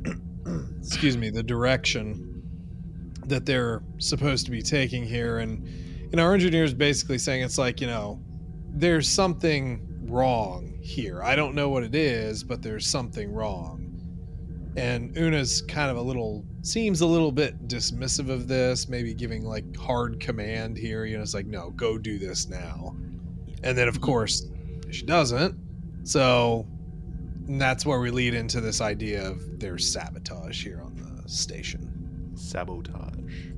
excuse 0.81 1.17
me, 1.17 1.31
the 1.31 1.43
direction 1.43 2.29
that 3.27 3.47
they're 3.47 3.83
supposed 3.99 4.45
to 4.47 4.51
be 4.51 4.63
taking 4.63 5.05
here, 5.05 5.39
and 5.39 5.67
know, 6.17 6.25
our 6.25 6.35
engineer's 6.35 6.75
basically 6.75 7.19
saying 7.19 7.43
it's 7.43 7.59
like 7.59 7.81
you 7.81 7.87
know, 7.87 8.21
there's 8.69 9.09
something 9.09 9.87
wrong 10.03 10.79
here. 10.83 11.23
I 11.23 11.37
don't 11.37 11.55
know 11.55 11.69
what 11.69 11.85
it 11.85 11.95
is, 11.95 12.45
but 12.45 12.63
there's 12.63 12.87
something 12.87 13.33
wrong. 13.33 13.89
And 14.77 15.17
Una's 15.17 15.63
kind 15.63 15.91
of 15.91 15.97
a 15.97 16.03
little 16.03 16.45
seems 16.63 17.01
a 17.01 17.07
little 17.07 17.33
bit 17.33 17.69
dismissive 17.69 18.31
of 18.31 18.47
this, 18.49 18.89
maybe 18.89 19.13
giving 19.13 19.45
like 19.45 19.77
hard 19.77 20.21
command 20.21 20.77
here. 20.77 21.05
You 21.05 21.17
know, 21.17 21.23
it's 21.23 21.35
like, 21.35 21.47
no, 21.47 21.71
go 21.71 21.99
do 21.99 22.19
this 22.19 22.49
now. 22.49 22.97
And 23.63 23.77
then 23.77 23.89
of 23.89 24.01
course 24.01 24.47
she 24.91 25.05
doesn't. 25.05 25.57
So 26.05 26.67
that's 27.49 27.85
where 27.85 28.01
we 28.01 28.11
lead 28.11 28.35
into 28.35 28.61
this 28.61 28.81
idea 28.81 29.29
of 29.29 29.59
there's 29.59 29.93
sabotage 29.93 30.63
here 30.63 30.81
on 30.81 30.95
the 30.95 31.29
station. 31.29 32.33
Sabotage. 32.37 33.49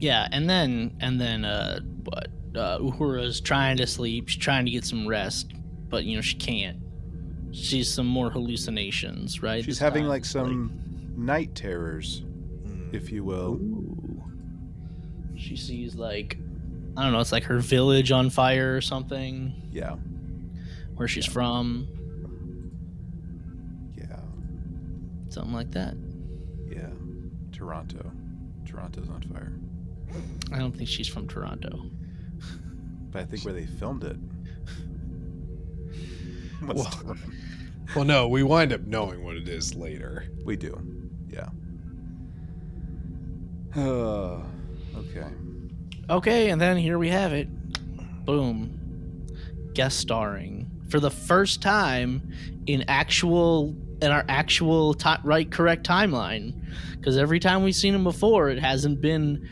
Yeah, 0.00 0.28
and 0.30 0.48
then 0.48 0.96
and 1.00 1.20
then 1.20 1.44
uh 1.44 1.80
what 2.04 2.28
uh 2.54 2.78
Uhura's 2.78 3.40
trying 3.40 3.78
to 3.78 3.86
sleep, 3.86 4.28
she's 4.28 4.40
trying 4.40 4.64
to 4.64 4.70
get 4.70 4.84
some 4.84 5.08
rest, 5.08 5.52
but 5.88 6.04
you 6.04 6.14
know, 6.14 6.22
she 6.22 6.36
can't. 6.36 6.78
She's 7.52 7.92
some 7.92 8.06
more 8.06 8.30
hallucinations, 8.30 9.42
right? 9.42 9.64
She's 9.64 9.78
having 9.78 10.04
like 10.06 10.24
some 10.24 10.72
night 11.16 11.54
terrors, 11.54 12.22
Mm. 12.66 12.92
if 12.94 13.10
you 13.10 13.24
will. 13.24 13.54
Ooh. 13.54 14.22
She 15.36 15.56
sees 15.56 15.94
like 15.94 16.38
I 16.96 17.02
don't 17.04 17.12
know, 17.12 17.20
it's 17.20 17.32
like 17.32 17.44
her 17.44 17.58
village 17.60 18.10
on 18.10 18.28
fire 18.28 18.74
or 18.76 18.80
something, 18.80 19.54
Yeah, 19.72 19.94
where 20.96 21.06
she's 21.06 21.26
from, 21.26 21.86
yeah, 23.96 24.18
something 25.28 25.52
like 25.52 25.70
that. 25.72 25.94
yeah. 26.70 26.88
Toronto. 27.52 28.10
Toronto's 28.66 29.08
on 29.08 29.22
fire. 29.22 29.52
I 30.52 30.58
don't 30.58 30.76
think 30.76 30.88
she's 30.88 31.08
from 31.08 31.28
Toronto. 31.28 31.90
But 33.10 33.22
I 33.22 33.24
think 33.24 33.44
where 33.44 33.54
they 33.54 33.66
filmed 33.66 34.04
it. 34.04 34.16
What's 36.66 37.02
Well- 37.04 37.16
Well, 37.96 38.04
no, 38.04 38.28
we 38.28 38.42
wind 38.42 38.72
up 38.74 38.82
knowing 38.82 39.24
what 39.24 39.36
it 39.36 39.48
is 39.48 39.74
later. 39.74 40.24
we 40.44 40.56
do. 40.56 40.78
Yeah. 41.30 41.48
Uh, 43.76 44.42
okay. 44.96 45.26
Okay, 46.10 46.50
and 46.50 46.60
then 46.60 46.76
here 46.76 46.98
we 46.98 47.08
have 47.08 47.32
it. 47.32 47.48
Boom. 48.24 48.74
Guest 49.74 49.98
starring 49.98 50.70
for 50.88 51.00
the 51.00 51.10
first 51.10 51.62
time 51.62 52.32
in 52.66 52.84
actual 52.88 53.74
in 54.00 54.10
our 54.10 54.24
actual 54.28 54.94
ti 54.94 55.14
right 55.24 55.50
correct 55.50 55.86
timeline 55.86 56.54
because 56.96 57.16
every 57.18 57.38
time 57.40 57.62
we've 57.62 57.74
seen 57.74 57.94
him 57.94 58.04
before 58.04 58.48
it 58.48 58.58
hasn't 58.58 59.00
been 59.00 59.46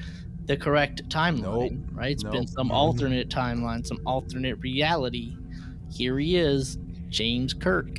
the 0.47 0.57
correct 0.57 1.07
timeline 1.09 1.43
Nope. 1.43 1.73
right 1.93 2.13
It's 2.13 2.23
been 2.23 2.47
some 2.47 2.69
Mhm. 2.71 2.75
alternate 2.75 3.29
timeline 3.29 3.85
some 3.87 3.99
alternate 4.07 4.55
reality 4.61 5.37
here 5.93 6.19
he 6.19 6.37
is 6.37 6.79
James 7.09 7.55
Kirk 7.55 7.99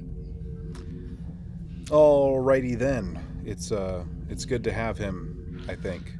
Alrighty 1.86 2.78
then. 2.78 3.20
It's 3.46 3.72
uh, 3.72 4.04
it's 4.30 4.44
good 4.46 4.64
to 4.66 4.74
have 4.74 4.98
him. 4.98 5.66
I 5.70 5.76
think. 5.76 6.14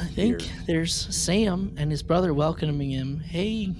I 0.00 0.04
think 0.04 0.42
Here. 0.42 0.56
there's 0.66 0.94
Sam 0.94 1.74
and 1.76 1.90
his 1.90 2.02
brother 2.02 2.34
welcoming 2.34 2.90
him. 2.90 3.20
Hey, 3.20 3.74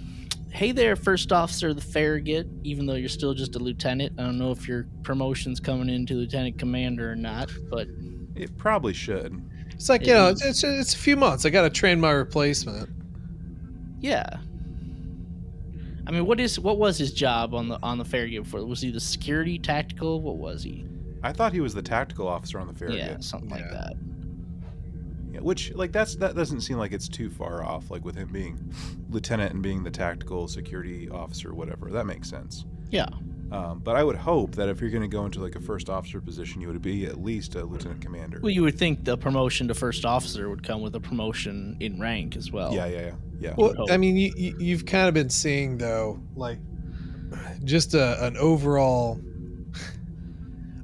hey 0.51 0.73
there, 0.73 0.97
first 0.97 1.33
officer 1.33 1.69
of 1.69 1.77
the 1.77 1.83
Farragut. 1.83 2.49
Even 2.65 2.87
though 2.87 2.95
you're 2.95 3.09
still 3.09 3.35
just 3.35 3.55
a 3.57 3.59
lieutenant, 3.59 4.19
I 4.19 4.23
don't 4.23 4.39
know 4.39 4.51
if 4.51 4.67
your 4.67 4.87
promotion's 5.03 5.61
coming 5.61 5.89
into 5.89 6.15
lieutenant 6.15 6.59
commander 6.59 7.13
or 7.13 7.17
not. 7.17 7.51
But 7.71 7.89
It 8.35 8.57
probably 8.57 8.95
should. 8.95 9.41
It's 9.71 9.89
like, 9.89 10.07
you 10.07 10.15
know, 10.15 10.29
it's, 10.29 10.45
it's, 10.45 10.65
it's 10.65 10.95
a 10.95 10.99
few 10.99 11.17
months. 11.17 11.45
I 11.45 11.51
got 11.51 11.63
to 11.63 11.71
train 11.71 12.01
my 12.01 12.11
replacement. 12.11 12.89
yeah, 14.01 14.39
I 16.09 16.11
mean, 16.11 16.25
what 16.25 16.41
is 16.41 16.59
what 16.59 16.79
was 16.79 16.97
his 16.97 17.13
job 17.13 17.53
on 17.53 17.69
the 17.69 17.79
on 17.83 17.99
the 17.99 18.05
Farragut 18.05 18.45
before? 18.45 18.65
Was 18.65 18.81
he 18.81 18.91
the 18.91 18.99
security 18.99 19.59
tactical? 19.59 20.23
What 20.23 20.39
was 20.39 20.63
he? 20.63 20.87
I 21.23 21.33
thought 21.33 21.53
he 21.53 21.61
was 21.61 21.75
the 21.75 21.83
tactical 21.83 22.27
officer 22.27 22.59
on 22.59 22.67
the 22.67 22.73
ferry. 22.73 22.97
Yeah, 22.97 23.19
something 23.21 23.51
like 23.51 23.71
that. 23.71 23.93
Yeah, 25.33 25.41
which 25.41 25.75
like 25.75 25.93
that's 25.93 26.17
that 26.17 26.35
doesn't 26.35 26.63
seem 26.63 26.79
like 26.79 26.93
it's 26.93 27.09
too 27.09 27.29
far 27.29 27.63
off. 27.63 27.91
Like 27.91 28.07
with 28.07 28.15
him 28.15 28.29
being 28.33 28.73
lieutenant 29.11 29.53
and 29.53 29.63
being 29.63 29.85
the 29.85 29.91
tactical 29.91 30.49
security 30.49 31.11
officer, 31.11 31.53
whatever. 31.53 31.91
That 31.91 32.07
makes 32.07 32.31
sense. 32.31 32.65
Yeah. 32.91 33.09
Um, 33.51 33.79
but 33.79 33.97
I 33.97 34.05
would 34.05 34.17
hope 34.17 34.57
that 34.57 34.69
if 34.69 34.81
you're 34.81 34.91
going 34.91 35.03
to 35.03 35.09
go 35.09 35.25
into 35.25 35.41
like 35.41 35.55
a 35.57 35.61
first 35.61 35.89
officer 35.89 36.21
position, 36.21 36.61
you 36.61 36.69
would 36.69 36.83
be 36.83 37.07
at 37.07 37.23
least 37.23 37.55
a 37.55 37.65
lieutenant 37.65 38.03
commander. 38.03 38.41
Well, 38.43 38.51
you 38.51 38.63
would 38.63 38.79
think 38.79 39.05
the 39.05 39.17
promotion 39.17 39.69
to 39.69 39.75
first 39.75 40.05
officer 40.05 40.51
would 40.51 40.63
come 40.63 40.83
with 40.83 40.95
a 40.95 41.01
promotion 41.01 41.77
in 41.81 41.99
rank 41.99 42.37
as 42.37 42.53
well. 42.53 42.75
Yeah, 42.75 42.87
yeah, 42.87 43.01
yeah, 43.01 43.13
yeah. 43.41 43.55
Well, 43.57 43.75
hope. 43.75 43.91
I 43.91 43.97
mean, 43.97 44.17
you, 44.17 44.33
you, 44.37 44.55
you've 44.59 44.85
kind 44.85 45.09
of 45.09 45.15
been 45.15 45.31
seeing, 45.31 45.79
though, 45.79 46.21
like 46.37 46.59
just 47.65 47.95
a, 47.95 48.23
an 48.27 48.37
overall, 48.37 49.19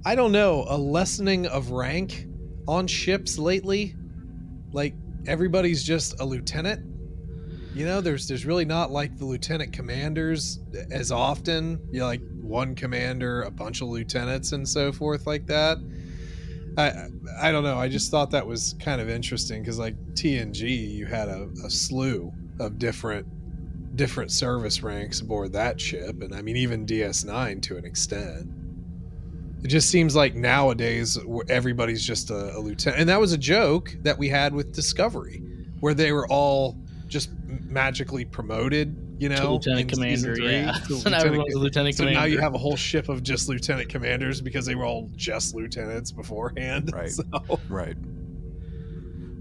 I 0.07 0.15
don't 0.15 0.33
know, 0.33 0.65
a 0.67 0.79
lessening 0.79 1.47
of 1.47 1.71
rank 1.71 2.27
on 2.67 2.87
ships 2.87 3.39
lately. 3.39 3.95
like 4.73 4.95
everybody's 5.27 5.83
just 5.83 6.21
a 6.21 6.25
lieutenant. 6.25 6.85
You 7.75 7.87
know, 7.87 8.01
there's 8.01 8.29
there's 8.29 8.47
really 8.47 8.65
not 8.65 8.91
like 8.91 9.19
the 9.19 9.25
lieutenant 9.25 9.73
commanders 9.73 10.61
as 10.91 11.11
often. 11.11 11.81
You 11.91 12.01
know, 12.01 12.07
like 12.07 12.21
one 12.45 12.75
commander, 12.75 13.43
a 13.43 13.51
bunch 13.51 13.81
of 13.81 13.89
lieutenants, 13.89 14.53
and 14.53 14.69
so 14.69 14.93
forth 14.93 15.27
like 15.27 15.47
that. 15.47 15.79
I 16.77 17.09
I 17.41 17.53
don't 17.53 17.65
know. 17.65 17.79
I 17.79 17.89
just 17.89 18.11
thought 18.11 18.31
that 18.31 18.47
was 18.47 18.75
kind 18.81 19.01
of 19.01 19.09
interesting 19.09 19.63
because 19.63 19.79
like 19.79 19.97
TNG, 20.15 20.93
you 20.93 21.07
had 21.07 21.29
a, 21.29 21.49
a 21.65 21.71
slew 21.71 22.33
of 22.59 22.79
different 22.79 23.27
different 23.97 24.33
service 24.33 24.83
ranks 24.83 25.21
aboard 25.21 25.53
that 25.53 25.81
ship, 25.81 26.23
and 26.23 26.35
I 26.35 26.43
mean 26.43 26.57
even 26.57 26.87
DS9 26.87 27.63
to 27.63 27.77
an 27.77 27.85
extent. 27.85 28.49
It 29.63 29.69
just 29.69 29.89
seems 29.89 30.15
like 30.15 30.35
nowadays 30.35 31.19
everybody's 31.49 32.07
just 32.07 32.31
a, 32.31 32.57
a 32.57 32.59
lieutenant, 32.59 33.01
and 33.01 33.09
that 33.09 33.21
was 33.21 33.33
a 33.33 33.39
joke 33.39 33.97
that 34.03 34.19
we 34.19 34.29
had 34.29 34.53
with 34.53 34.73
Discovery, 34.73 35.43
where 35.81 35.95
they 35.95 36.13
were 36.13 36.29
all 36.29 36.77
just 37.09 37.31
magically 37.47 38.25
promoted. 38.25 38.97
You 39.19 39.29
know, 39.29 39.55
lieutenant 39.55 39.89
commander, 39.91 40.35
three, 40.35 40.51
yeah. 40.53 40.73
to 40.89 40.95
So 40.97 41.09
now 41.09 41.19
lieutenant 41.19 41.25
everyone's 41.27 41.55
a 41.55 41.59
lieutenant 41.59 41.95
so 41.97 42.03
commander. 42.03 42.21
now 42.21 42.27
you 42.27 42.39
have 42.41 42.55
a 42.55 42.59
whole 42.59 42.77
ship 42.77 43.09
of 43.09 43.23
just 43.23 43.49
lieutenant 43.49 43.89
commanders 43.89 44.41
because 44.41 44.67
they 44.67 44.75
were 44.75 44.85
all 44.85 45.09
just 45.15 45.55
lieutenants 45.55 46.11
beforehand. 46.13 46.91
Right. 46.95 47.11
So, 47.11 47.23
Right. 47.69 47.97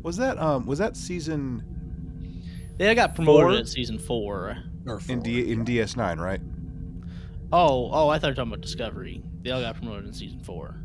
Was 0.04 0.18
that 0.18 0.38
um 0.38 0.66
was 0.66 0.80
that 0.80 0.96
season 0.98 1.64
they 2.78 2.90
all 2.90 2.96
got 2.96 3.16
promoted 3.16 3.44
Four? 3.44 3.54
in 3.60 3.66
season 3.66 3.98
four. 4.00 4.58
or 4.86 5.00
in. 5.08 5.22
D 5.22 5.52
in 5.52 5.64
DS9, 5.64 6.18
right? 6.20 6.42
Oh, 7.52 7.90
oh, 7.92 8.10
I 8.10 8.18
thought 8.18 8.28
you 8.28 8.32
were 8.32 8.36
talking 8.36 8.52
about 8.52 8.62
Discovery. 8.62 9.22
They 9.44 9.52
all 9.52 9.62
got 9.62 9.76
promoted 9.78 10.06
in 10.08 10.14
season 10.14 10.40
four. 10.40 10.76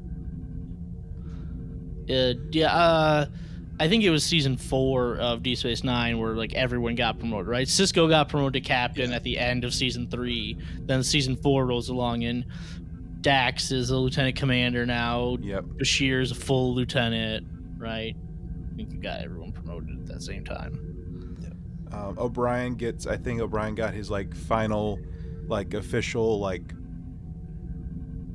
Uh, 2.11 2.35
yeah, 2.51 2.75
uh, 2.75 3.27
I 3.81 3.89
think 3.89 4.03
it 4.03 4.11
was 4.11 4.25
season 4.25 4.57
four 4.57 5.17
of 5.19 5.43
Deep 5.43 5.57
Space 5.59 5.85
Nine 5.85 6.19
where 6.19 6.35
like 6.35 6.53
everyone 6.55 6.95
got 6.97 7.19
promoted, 7.19 7.47
right? 7.47 7.67
Sisko 7.67 8.09
got 8.09 8.29
promoted 8.29 8.55
to 8.65 8.69
captain 8.69 9.11
Yeah. 9.11 9.17
at 9.17 9.23
the 9.23 9.39
end 9.39 9.65
of 9.65 9.73
season 9.73 10.09
three. 10.09 10.57
Then 10.81 11.03
season 11.05 11.37
four 11.37 11.67
rolls 11.67 11.89
along, 11.89 12.25
and 12.25 12.45
Dax 13.21 13.71
is 13.71 13.91
a 13.91 13.97
lieutenant 13.97 14.37
commander 14.37 14.85
now. 14.85 15.37
Yep. 15.41 15.65
Bashir 15.81 16.21
is 16.23 16.31
a 16.33 16.35
full 16.35 16.75
lieutenant, 16.75 17.47
right? 17.77 18.17
I 18.73 18.77
think 18.77 18.93
you 18.93 18.99
got 19.01 19.21
everyone 19.21 19.53
promoted 19.53 19.91
at 20.01 20.07
that 20.07 20.23
same 20.23 20.45
time. 20.45 20.85
Um, 21.91 22.19
O'Brien 22.19 22.75
gets 22.75 23.07
I 23.07 23.17
think 23.17 23.41
O'Brien 23.41 23.75
got 23.75 23.95
his 23.95 24.11
like 24.11 24.35
final 24.35 24.99
like 25.47 25.73
official 25.75 26.39
like 26.39 26.75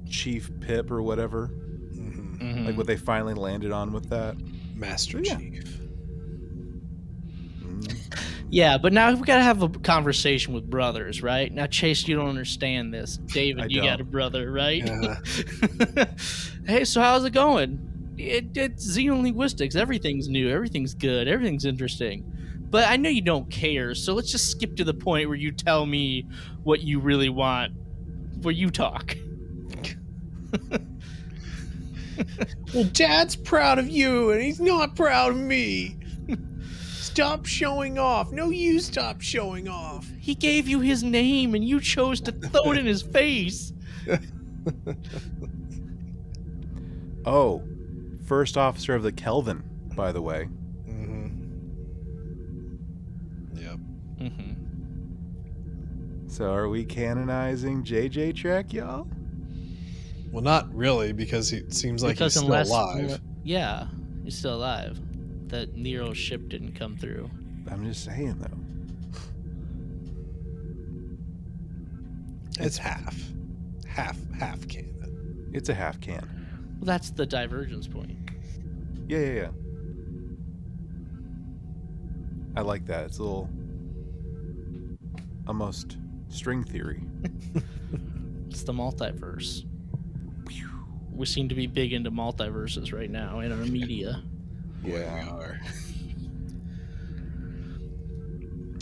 chief 0.10 0.52
pip 0.60 0.90
or 0.92 1.02
whatever. 1.02 1.50
Mhm. 1.96 2.40
Mhm. 2.40 2.66
Like 2.66 2.78
what 2.78 2.88
they 2.88 2.98
finally 2.98 3.34
landed 3.34 3.72
on 3.72 3.92
with 3.94 4.10
that. 4.10 4.36
Master 4.84 5.22
Yeah. 5.24 5.38
Chief. 5.38 5.64
Mm. 7.62 7.98
Yeah, 8.50 8.78
but 8.78 8.94
now 8.94 9.14
we 9.14 9.22
gotta 9.22 9.42
have 9.42 9.64
a 9.64 9.70
conversation 9.70 10.54
with 10.54 10.70
brothers, 10.70 11.24
right? 11.24 11.52
Now, 11.52 11.68
Chase, 11.68 12.08
you 12.08 12.16
don't 12.16 12.28
understand 12.28 12.94
this. 12.94 13.18
David, 13.18 13.72
you 13.72 13.82
got 13.82 14.02
a 14.02 14.04
brother, 14.04 14.52
right? 14.52 14.88
Hey, 16.66 16.86
so 16.86 17.02
how's 17.02 17.26
it 17.26 17.32
going? 17.32 18.14
It, 18.18 18.56
it's 18.56 18.88
xenolinguistics. 18.98 19.76
Everything's 19.76 20.30
new. 20.30 20.50
Everything's 20.50 20.94
good. 20.94 21.28
Everything's 21.28 21.66
interesting. 21.66 22.24
But 22.70 22.88
I 22.88 22.96
know 22.96 23.10
you 23.10 23.22
don't 23.22 23.50
care, 23.50 23.94
so 23.96 24.14
let's 24.14 24.32
just 24.32 24.50
skip 24.50 24.78
to 24.78 24.86
the 24.86 24.94
point 24.94 25.28
where 25.28 25.38
you 25.38 25.52
tell 25.52 25.86
me 25.86 26.26
what 26.64 26.82
you 26.82 27.00
really 27.02 27.28
want, 27.30 27.74
where 28.42 28.54
you 28.54 28.70
talk. 28.70 29.18
Well, 32.74 32.86
Dad's 32.86 33.36
proud 33.36 33.78
of 33.78 33.88
you, 33.88 34.32
and 34.32 34.42
he's 34.42 34.60
not 34.60 34.96
proud 34.96 35.32
of 35.34 35.38
me. 35.38 35.96
Stop 36.80 37.46
showing 37.46 38.00
off. 38.00 38.32
No, 38.32 38.50
you 38.50 38.80
stop 38.80 39.22
showing 39.22 39.68
off. 39.68 40.10
He 40.20 40.34
gave 40.34 40.68
you 40.68 40.80
his 40.80 41.04
name, 41.04 41.54
and 41.54 41.64
you 41.64 41.80
chose 41.80 42.20
to 42.22 42.32
throw 42.32 42.72
it 42.72 42.80
in 42.80 42.86
his 42.88 43.04
face. 43.04 43.72
Oh, 47.26 47.64
first 48.26 48.58
officer 48.58 48.96
of 48.96 49.04
the 49.04 49.12
Kelvin, 49.12 49.64
by 49.96 50.12
the 50.12 50.22
way. 50.22 50.50
Mm-hmm. 50.90 51.28
Yep. 53.58 53.78
hmm 54.32 54.54
So 56.28 56.52
are 56.52 56.68
we 56.68 56.84
canonizing 56.84 57.84
JJ 57.84 58.36
Trek, 58.36 58.74
y'all? 58.74 59.08
Well, 60.34 60.44
not 60.44 60.74
really, 60.74 61.14
because 61.14 61.54
it 61.54 61.72
seems 61.74 62.04
like 62.04 62.16
because 62.16 62.34
he's 62.34 62.42
still 62.42 62.52
unless, 62.52 62.70
alive. 62.70 63.22
yeah, 63.44 63.86
he's 64.24 64.36
still 64.36 64.56
alive. 64.56 65.00
That 65.50 65.78
Nero's 65.78 66.18
ship 66.18 66.50
didn't 66.50 66.74
come 66.74 66.98
through. 66.98 67.30
I'm 67.72 67.86
just 67.86 68.04
saying 68.04 68.40
though. 68.40 68.58
It's 72.60 72.78
half, 72.78 73.16
half, 73.88 74.18
half 74.34 74.68
canon. 74.68 75.52
It's 75.54 75.70
a 75.70 75.74
half 75.76 76.02
can. 76.02 76.28
Well, 76.80 76.86
that's 76.86 77.12
the 77.12 77.28
divergence 77.28 77.88
point. 77.88 78.18
Yeah, 79.08 79.20
yeah, 79.20 79.34
yeah. 79.34 79.50
I 82.56 82.62
like 82.62 82.88
that. 82.88 83.06
It's 83.06 83.20
a 83.20 83.24
little 83.24 83.50
almost 85.48 85.98
string 86.30 86.64
theory. 86.64 87.04
It's 88.50 88.62
the 88.62 88.72
multiverse. 88.72 89.66
We 91.14 91.26
seem 91.26 91.50
to 91.50 91.56
be 91.56 91.68
big 91.68 91.94
into 91.94 92.12
multiverses 92.12 92.94
right 92.94 93.10
now 93.10 93.40
in 93.40 93.52
our 93.52 93.66
media. 93.66 94.24
Yeah. 94.86 95.24
We 95.24 95.30
are. 95.30 95.62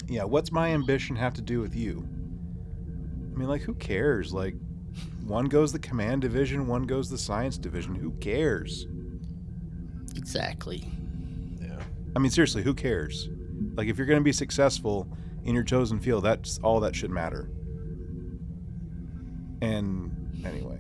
Yeah, 0.08 0.24
what's 0.24 0.52
my 0.52 0.70
ambition 0.70 1.16
have 1.16 1.36
to 1.36 1.44
do 1.44 1.62
with 1.62 1.76
you? 1.76 2.08
I 3.34 3.38
mean, 3.38 3.48
like, 3.48 3.62
who 3.62 3.76
cares? 3.76 4.34
Like, 4.34 4.56
one 5.26 5.46
goes 5.46 5.72
the 5.72 5.80
command 5.80 6.22
division, 6.24 6.66
one 6.66 6.84
goes 6.84 7.10
the 7.10 7.20
science 7.20 7.58
division. 7.58 7.94
Who 7.94 8.12
cares? 8.14 8.88
Exactly. 10.16 10.92
Yeah. 11.62 11.80
I 12.16 12.20
mean, 12.20 12.32
seriously, 12.32 12.64
who 12.64 12.74
cares? 12.74 13.30
Like, 13.76 13.88
if 13.88 13.98
you're 13.98 14.08
going 14.08 14.20
to 14.20 14.24
be 14.24 14.34
successful 14.34 15.08
in 15.44 15.54
your 15.54 15.64
chosen 15.64 16.00
field, 16.00 16.24
that's 16.24 16.60
all 16.64 16.80
that 16.80 16.96
should 16.96 17.12
matter. 17.12 17.50
And 19.62 20.42
anyway, 20.44 20.71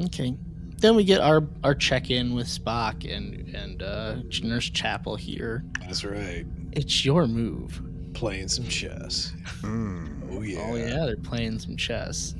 Okay. 0.00 0.34
Then 0.78 0.94
we 0.94 1.04
get 1.04 1.20
our 1.20 1.42
our 1.64 1.74
check 1.74 2.10
in 2.10 2.34
with 2.34 2.46
Spock 2.46 3.10
and 3.10 3.54
and 3.54 3.82
uh, 3.82 4.16
Nurse 4.42 4.68
Chapel 4.70 5.16
here. 5.16 5.64
That's 5.80 6.04
right. 6.04 6.44
It's 6.72 7.04
your 7.04 7.26
move. 7.26 7.80
Playing 8.12 8.48
some 8.48 8.66
chess. 8.66 9.32
mm, 9.62 10.06
Oh 10.32 10.42
yeah. 10.42 10.68
Oh 10.70 10.74
yeah, 10.76 11.06
they're 11.06 11.16
playing 11.16 11.58
some 11.58 11.76
chess. 11.76 12.34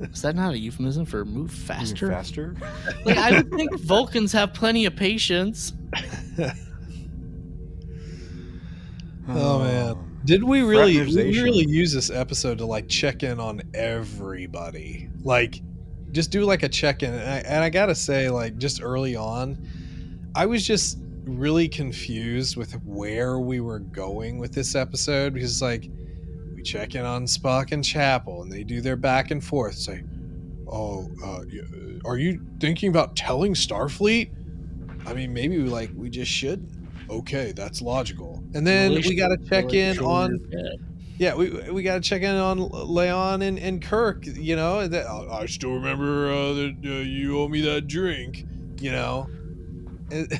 Is 0.00 0.22
that 0.22 0.34
not 0.34 0.54
a 0.54 0.58
euphemism 0.58 1.04
for 1.04 1.24
move 1.24 1.52
faster? 1.52 2.08
faster. 2.10 2.56
Like 3.04 3.16
I 3.16 3.30
would 3.36 3.50
think 3.52 3.78
Vulcans 3.78 4.32
have 4.32 4.52
plenty 4.54 4.86
of 4.86 4.96
patience. 4.96 5.72
Oh, 9.26 9.60
man. 9.60 9.93
Did 10.24 10.42
we 10.42 10.62
really 10.62 10.98
we 11.00 11.42
really 11.42 11.66
use 11.66 11.92
this 11.92 12.10
episode 12.10 12.58
to 12.58 12.66
like 12.66 12.88
check 12.88 13.22
in 13.22 13.38
on 13.38 13.60
everybody? 13.74 15.10
Like 15.22 15.60
just 16.12 16.30
do 16.30 16.44
like 16.44 16.62
a 16.62 16.68
check 16.68 17.02
in 17.02 17.12
and 17.12 17.28
I, 17.28 17.38
and 17.40 17.62
I 17.62 17.68
got 17.68 17.86
to 17.86 17.94
say 17.94 18.30
like 18.30 18.56
just 18.56 18.82
early 18.82 19.16
on 19.16 19.58
I 20.34 20.46
was 20.46 20.66
just 20.66 20.98
really 21.24 21.68
confused 21.68 22.56
with 22.56 22.72
where 22.84 23.38
we 23.38 23.60
were 23.60 23.80
going 23.80 24.38
with 24.38 24.52
this 24.52 24.74
episode 24.74 25.34
because 25.34 25.60
like 25.60 25.90
we 26.54 26.62
check 26.62 26.94
in 26.94 27.04
on 27.04 27.26
Spock 27.26 27.72
and 27.72 27.84
Chapel 27.84 28.42
and 28.42 28.50
they 28.50 28.62
do 28.62 28.80
their 28.80 28.96
back 28.96 29.30
and 29.30 29.44
forth 29.44 29.74
say 29.74 30.04
oh 30.68 31.10
uh, 31.22 31.42
are 32.06 32.16
you 32.16 32.40
thinking 32.60 32.88
about 32.88 33.14
telling 33.14 33.52
Starfleet? 33.52 34.30
I 35.06 35.12
mean 35.12 35.34
maybe 35.34 35.58
we 35.58 35.68
like 35.68 35.90
we 35.94 36.08
just 36.08 36.30
should. 36.30 36.66
Okay, 37.10 37.52
that's 37.52 37.82
logical. 37.82 38.33
And 38.54 38.66
then 38.66 38.94
we 38.94 39.14
got 39.14 39.28
to 39.28 39.38
check 39.48 39.72
in 39.74 39.98
on 39.98 40.40
yeah, 41.16 41.34
we 41.34 41.50
we 41.70 41.82
got 41.82 41.94
to 41.94 42.00
check 42.00 42.22
in 42.22 42.34
on 42.34 42.58
La'an 42.58 43.46
and, 43.46 43.58
and 43.58 43.80
Kirk. 43.80 44.26
You 44.26 44.56
know, 44.56 44.86
that 44.86 45.06
I 45.06 45.42
I 45.42 45.46
still 45.46 45.74
remember 45.74 46.30
uh, 46.30 46.52
that 46.54 46.76
uh, 46.84 46.88
you 46.88 47.38
owe 47.38 47.48
me 47.48 47.60
that 47.62 47.86
drink. 47.86 48.46
You 48.80 48.92
know, 48.92 49.28
And- 50.10 50.32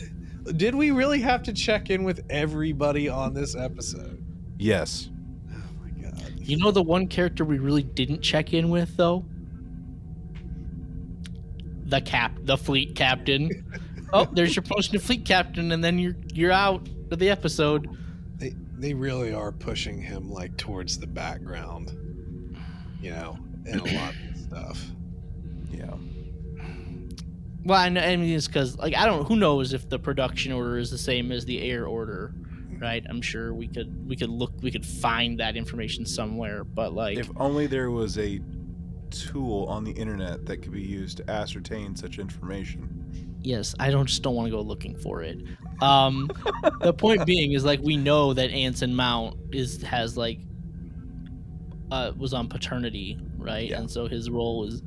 did 0.56 0.74
we 0.74 0.90
really 0.90 1.20
have 1.20 1.44
to 1.44 1.52
check 1.52 1.90
in 1.90 2.02
with 2.02 2.24
everybody 2.28 3.08
on 3.08 3.34
this 3.34 3.54
episode? 3.54 4.22
Yes. 4.58 5.10
Oh 5.52 5.62
my 5.80 5.90
god! 6.02 6.34
You 6.38 6.56
know 6.58 6.72
the 6.72 6.82
one 6.82 7.06
character 7.06 7.44
we 7.44 7.58
really 7.58 7.84
didn't 7.84 8.20
check 8.20 8.52
in 8.52 8.68
with 8.68 8.96
though? 8.96 9.24
The 11.86 12.00
cap 12.00 12.32
the 12.42 12.56
fleet 12.56 12.96
captain. 12.96 13.64
oh, 14.12 14.26
there's 14.32 14.56
your 14.56 14.64
promotion 14.64 14.94
to 14.94 14.98
fleet 14.98 15.24
captain 15.24 15.70
and 15.70 15.84
then 15.84 16.00
you're 16.00 16.16
you're 16.32 16.52
out 16.52 16.88
of 17.12 17.20
the 17.20 17.30
episode. 17.30 17.96
They 18.84 18.90
they 18.90 18.94
really 18.94 19.32
are 19.32 19.50
pushing 19.50 19.98
him 19.98 20.30
like 20.30 20.58
towards 20.58 20.98
the 20.98 21.06
background. 21.06 21.90
You 23.00 23.12
know, 23.12 23.38
in 23.64 23.78
a 23.78 23.84
lot 23.84 24.12
of 24.30 24.36
stuff. 24.36 24.84
Yeah. 25.70 25.94
Well, 27.64 27.80
I, 27.80 27.88
know, 27.88 28.02
I 28.02 28.14
mean, 28.16 28.36
it's 28.36 28.46
because 28.46 28.76
like 28.76 28.94
I 28.94 29.06
don't. 29.06 29.26
Who 29.26 29.36
knows 29.36 29.72
if 29.72 29.88
the 29.88 29.98
production 29.98 30.52
order 30.52 30.76
is 30.76 30.90
the 30.90 30.98
same 30.98 31.32
as 31.32 31.46
the 31.46 31.62
air 31.62 31.86
order, 31.86 32.34
right? 32.78 33.02
I'm 33.08 33.22
sure 33.22 33.54
we 33.54 33.68
could 33.68 34.06
we 34.06 34.16
could 34.16 34.28
look 34.28 34.52
we 34.60 34.70
could 34.70 34.84
find 34.84 35.40
that 35.40 35.56
information 35.56 36.04
somewhere. 36.04 36.62
But 36.62 36.92
like, 36.92 37.16
If 37.16 37.30
only 37.38 37.66
there 37.66 37.90
was 37.90 38.18
a 38.18 38.38
tool 39.08 39.64
on 39.64 39.84
the 39.84 39.92
internet 39.92 40.44
that 40.44 40.58
could 40.58 40.72
be 40.72 40.82
used 40.82 41.16
to 41.18 41.30
ascertain 41.30 41.96
such 41.96 42.18
information. 42.18 43.38
yes, 43.40 43.74
I 43.78 43.90
don't 43.90 44.04
just 44.06 44.22
don't 44.22 44.34
want 44.34 44.46
to 44.48 44.50
go 44.50 44.60
looking 44.60 44.94
for 44.98 45.22
it. 45.22 45.38
Um, 45.80 46.30
the 46.80 46.92
point 46.98 47.26
being 47.26 47.52
is 47.52 47.64
like 47.64 47.80
we 47.82 47.96
know 47.96 48.32
that 48.32 48.50
Anson 48.50 48.94
Mount 48.94 49.36
is 49.52 49.82
has 49.82 50.16
like 50.16 50.38
uh 51.90 52.12
was 52.16 52.32
on 52.32 52.48
paternity, 52.48 53.18
right? 53.36 53.70
Yeah. 53.70 53.80
And 53.80 53.90
so 53.90 54.06
his 54.06 54.30
role 54.30 54.66
is 54.66 54.82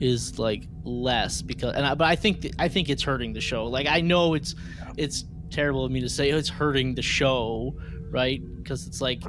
is 0.00 0.38
like 0.38 0.64
less 0.84 1.42
because 1.42 1.74
and 1.74 1.84
I, 1.84 1.94
but 1.94 2.06
I 2.06 2.16
think 2.16 2.42
th- 2.42 2.54
I 2.58 2.68
think 2.68 2.88
it's 2.88 3.02
hurting 3.02 3.32
the 3.32 3.40
show. 3.40 3.64
Like 3.66 3.86
I 3.86 4.00
know 4.00 4.34
it's 4.34 4.54
it's 4.96 5.24
terrible 5.50 5.84
of 5.84 5.90
me 5.90 6.00
to 6.00 6.08
say 6.08 6.30
it's 6.30 6.48
hurting 6.48 6.94
the 6.94 7.02
show, 7.02 7.74
right? 8.10 8.40
Because 8.56 8.86
it's 8.86 9.00
like 9.00 9.22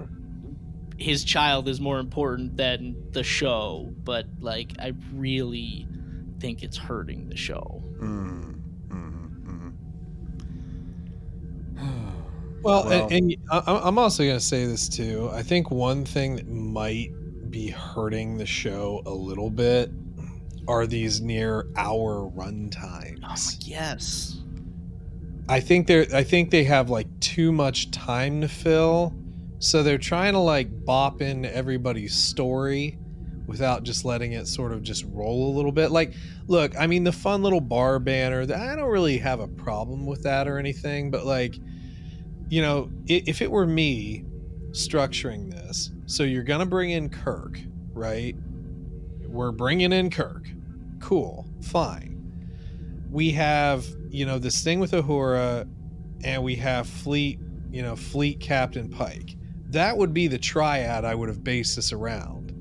his 0.98 1.24
child 1.24 1.68
is 1.68 1.80
more 1.80 2.00
important 2.00 2.58
than 2.58 2.96
the 3.12 3.24
show, 3.24 3.94
but 4.04 4.26
like 4.40 4.74
I 4.80 4.94
really 5.14 5.88
think 6.40 6.62
it's 6.64 6.78
hurting 6.78 7.30
the 7.30 7.38
show. 7.38 7.84
Mm, 8.02 8.49
Well, 12.62 12.86
Well- 12.86 13.08
and, 13.12 13.32
and 13.32 13.36
I'm 13.50 13.98
also 13.98 14.24
going 14.24 14.38
to 14.38 14.44
say 14.44 14.66
this 14.66 14.90
too. 14.90 15.30
I 15.34 15.44
think 15.44 15.72
one 15.72 16.06
thing 16.06 16.36
that 16.36 16.48
might 16.48 17.12
be 17.50 17.70
hurting 17.70 18.38
the 18.38 18.46
show 18.46 19.02
a 19.06 19.14
little 19.14 19.50
bit 19.50 19.92
are 20.68 20.86
these 20.86 21.20
near 21.20 21.66
hour 21.76 22.28
run 22.28 22.70
times. 22.70 23.20
Oh, 23.24 23.58
yes. 23.66 24.38
I 25.48 25.60
think 25.60 25.88
they're 25.88 26.06
I 26.14 26.24
think 26.24 26.52
they 26.52 26.64
have 26.66 26.92
like 26.92 27.08
too 27.22 27.52
much 27.52 27.90
time 27.90 28.42
to 28.42 28.48
fill. 28.48 29.16
So 29.58 29.82
they're 29.82 29.98
trying 29.98 30.34
to 30.34 30.40
like 30.40 30.86
bop 30.86 31.22
in 31.24 31.44
everybody's 31.46 32.14
story 32.14 33.00
without 33.48 33.82
just 33.82 34.06
letting 34.06 34.34
it 34.34 34.48
sort 34.48 34.72
of 34.72 34.84
just 34.84 35.06
roll 35.10 35.52
a 35.52 35.56
little 35.56 35.72
bit. 35.72 35.90
Like, 35.90 36.14
look, 36.48 36.80
I 36.80 36.86
mean 36.86 37.04
the 37.04 37.12
fun 37.12 37.42
little 37.42 37.62
bar 37.62 37.98
banner, 37.98 38.42
I 38.44 38.76
don't 38.76 38.92
really 38.92 39.18
have 39.18 39.40
a 39.40 39.48
problem 39.48 40.06
with 40.06 40.22
that 40.22 40.48
or 40.48 40.60
anything, 40.60 41.10
but 41.10 41.26
like 41.26 41.56
you 42.50 42.62
know, 42.62 42.92
if 43.08 43.42
it 43.42 43.52
were 43.52 43.68
me 43.68 44.26
structuring 44.72 45.52
this, 45.52 45.92
so 46.06 46.24
you're 46.24 46.44
going 46.44 46.60
to 46.60 46.66
bring 46.66 46.92
in 46.92 47.10
Kirk, 47.10 47.60
right? 47.94 48.36
We're 49.28 49.52
bringing 49.52 49.94
in 49.94 50.10
Kirk. 50.10 50.50
Cool. 51.00 51.48
Fine 51.62 52.10
we 53.10 53.32
have 53.32 53.86
you 54.10 54.26
know 54.26 54.40
this 54.40 54.64
thing 54.64 54.80
with 54.80 54.92
Uhura, 54.92 55.68
and 56.24 56.44
we 56.44 56.56
have 56.56 56.88
Fleet, 56.88 57.40
you 57.72 57.82
know, 57.82 57.96
Fleet 57.96 58.40
Captain 58.40 58.90
Pike. 58.90 59.36
That 59.70 59.98
would 59.98 60.14
be 60.14 60.28
the 60.28 60.38
triad 60.38 61.06
I 61.06 61.16
would 61.16 61.30
have 61.30 61.44
based 61.44 61.76
this 61.76 61.92
around. 61.92 62.54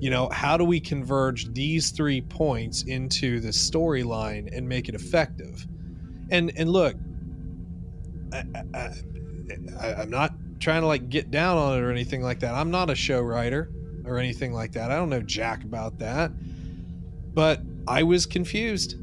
You 0.00 0.10
know, 0.10 0.28
how 0.30 0.56
do 0.56 0.64
we 0.64 0.80
converge 0.80 1.52
these 1.52 1.90
three 1.90 2.20
points 2.20 2.82
into 2.82 3.40
the 3.40 3.48
storyline 3.48 4.54
and 4.54 4.68
make 4.68 4.88
it 4.88 4.94
effective? 4.94 5.66
And 6.30 6.52
and 6.56 6.70
look, 6.70 6.96
I, 8.32 8.44
I, 8.74 8.90
I, 9.80 9.94
I'm 9.94 10.10
not 10.10 10.32
trying 10.60 10.82
to 10.82 10.86
like 10.86 11.08
get 11.08 11.30
down 11.30 11.58
on 11.58 11.78
it 11.78 11.82
or 11.82 11.90
anything 11.90 12.22
like 12.22 12.40
that. 12.40 12.54
I'm 12.54 12.70
not 12.70 12.90
a 12.90 12.94
show 12.94 13.20
writer 13.20 13.70
or 14.06 14.18
anything 14.18 14.52
like 14.52 14.72
that. 14.72 14.90
I 14.90 14.96
don't 14.96 15.10
know 15.10 15.22
jack 15.22 15.64
about 15.64 15.98
that. 15.98 16.32
But 17.34 17.60
I 17.86 18.02
was 18.02 18.26
confused. 18.26 18.96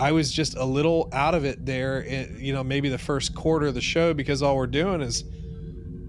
I 0.00 0.12
was 0.12 0.30
just 0.32 0.56
a 0.56 0.64
little 0.64 1.08
out 1.12 1.34
of 1.34 1.44
it 1.44 1.66
there, 1.66 2.02
in, 2.02 2.36
you 2.38 2.52
know, 2.52 2.62
maybe 2.62 2.88
the 2.88 2.98
first 2.98 3.34
quarter 3.34 3.66
of 3.66 3.74
the 3.74 3.80
show 3.80 4.14
because 4.14 4.42
all 4.42 4.56
we're 4.56 4.66
doing 4.66 5.00
is 5.00 5.24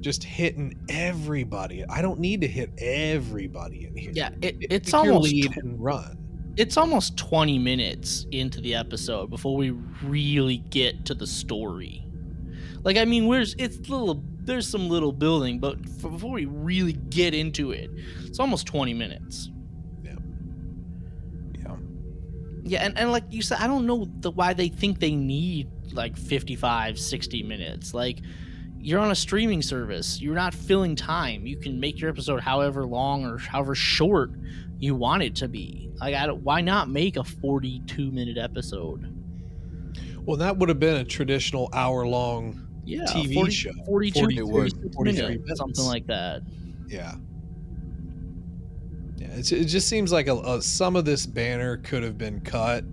just 0.01 0.23
hitting 0.23 0.77
everybody. 0.89 1.83
I 1.85 2.01
don't 2.01 2.19
need 2.19 2.41
to 2.41 2.47
hit 2.47 2.71
everybody 2.77 3.85
in 3.85 3.95
here. 3.95 4.11
Yeah, 4.13 4.29
it, 4.41 4.57
it's 4.59 4.93
almost 4.93 5.31
lead 5.31 5.57
and 5.57 5.81
run. 5.83 6.17
it's 6.57 6.77
almost 6.77 7.17
20 7.17 7.57
minutes 7.57 8.25
into 8.31 8.61
the 8.61 8.75
episode 8.75 9.29
before 9.29 9.55
we 9.55 9.71
really 10.03 10.57
get 10.57 11.05
to 11.05 11.13
the 11.13 11.27
story. 11.27 12.05
Like 12.83 12.97
I 12.97 13.05
mean, 13.05 13.27
where's 13.27 13.55
it's 13.57 13.77
little 13.89 14.23
there's 14.41 14.67
some 14.67 14.89
little 14.89 15.11
building, 15.11 15.59
but 15.59 15.77
f- 15.83 16.01
before 16.01 16.31
we 16.31 16.45
really 16.45 16.93
get 16.93 17.33
into 17.33 17.71
it, 17.71 17.89
it's 18.25 18.39
almost 18.39 18.65
20 18.65 18.93
minutes. 18.93 19.51
Yeah. 20.03 20.15
Yeah, 22.63 22.85
and, 22.85 22.97
and 22.97 23.11
like 23.11 23.23
you 23.29 23.41
said, 23.41 23.59
I 23.59 23.67
don't 23.67 23.85
know 23.85 24.07
the 24.19 24.31
why 24.31 24.53
they 24.53 24.69
think 24.69 24.99
they 24.99 25.15
need 25.15 25.69
like 25.93 26.17
55, 26.17 26.99
60 26.99 27.43
minutes. 27.43 27.93
Like 27.93 28.19
you're 28.79 28.99
on 28.99 29.11
a 29.11 29.15
streaming 29.15 29.61
service. 29.61 30.21
You're 30.21 30.35
not 30.35 30.53
filling 30.53 30.95
time. 30.95 31.45
You 31.45 31.57
can 31.57 31.79
make 31.79 31.99
your 31.99 32.09
episode 32.09 32.39
however 32.41 32.85
long 32.85 33.25
or 33.25 33.37
however 33.37 33.75
short 33.75 34.31
you 34.79 34.95
want 34.95 35.23
it 35.23 35.35
to 35.37 35.47
be. 35.47 35.91
Like 35.99 36.15
I 36.15 36.25
don't, 36.25 36.41
why 36.43 36.61
not 36.61 36.89
make 36.89 37.17
a 37.17 37.23
42 37.23 38.11
minute 38.11 38.37
episode? 38.37 39.15
Well, 40.25 40.37
that 40.37 40.57
would 40.57 40.69
have 40.69 40.79
been 40.79 40.97
a 40.97 41.03
traditional 41.03 41.69
hour 41.73 42.05
long. 42.05 42.65
Yeah, 42.89 43.05
TV 43.05 43.33
40 43.33 43.51
show. 43.51 43.71
42 43.85 44.19
40 44.19 44.37
it 44.37 44.47
would. 44.47 44.71
46 44.71 44.95
43 44.95 45.37
minutes, 45.37 45.59
something 45.59 45.85
like 45.85 46.07
that. 46.07 46.41
Yeah. 46.87 47.15
Yeah, 49.17 49.27
it's, 49.31 49.51
it 49.51 49.65
just 49.65 49.87
seems 49.87 50.11
like 50.11 50.27
a, 50.27 50.35
a, 50.35 50.61
some 50.61 50.95
of 50.95 51.05
this 51.05 51.25
banner 51.25 51.77
could 51.77 52.03
have 52.03 52.17
been 52.17 52.39
cut 52.41 52.83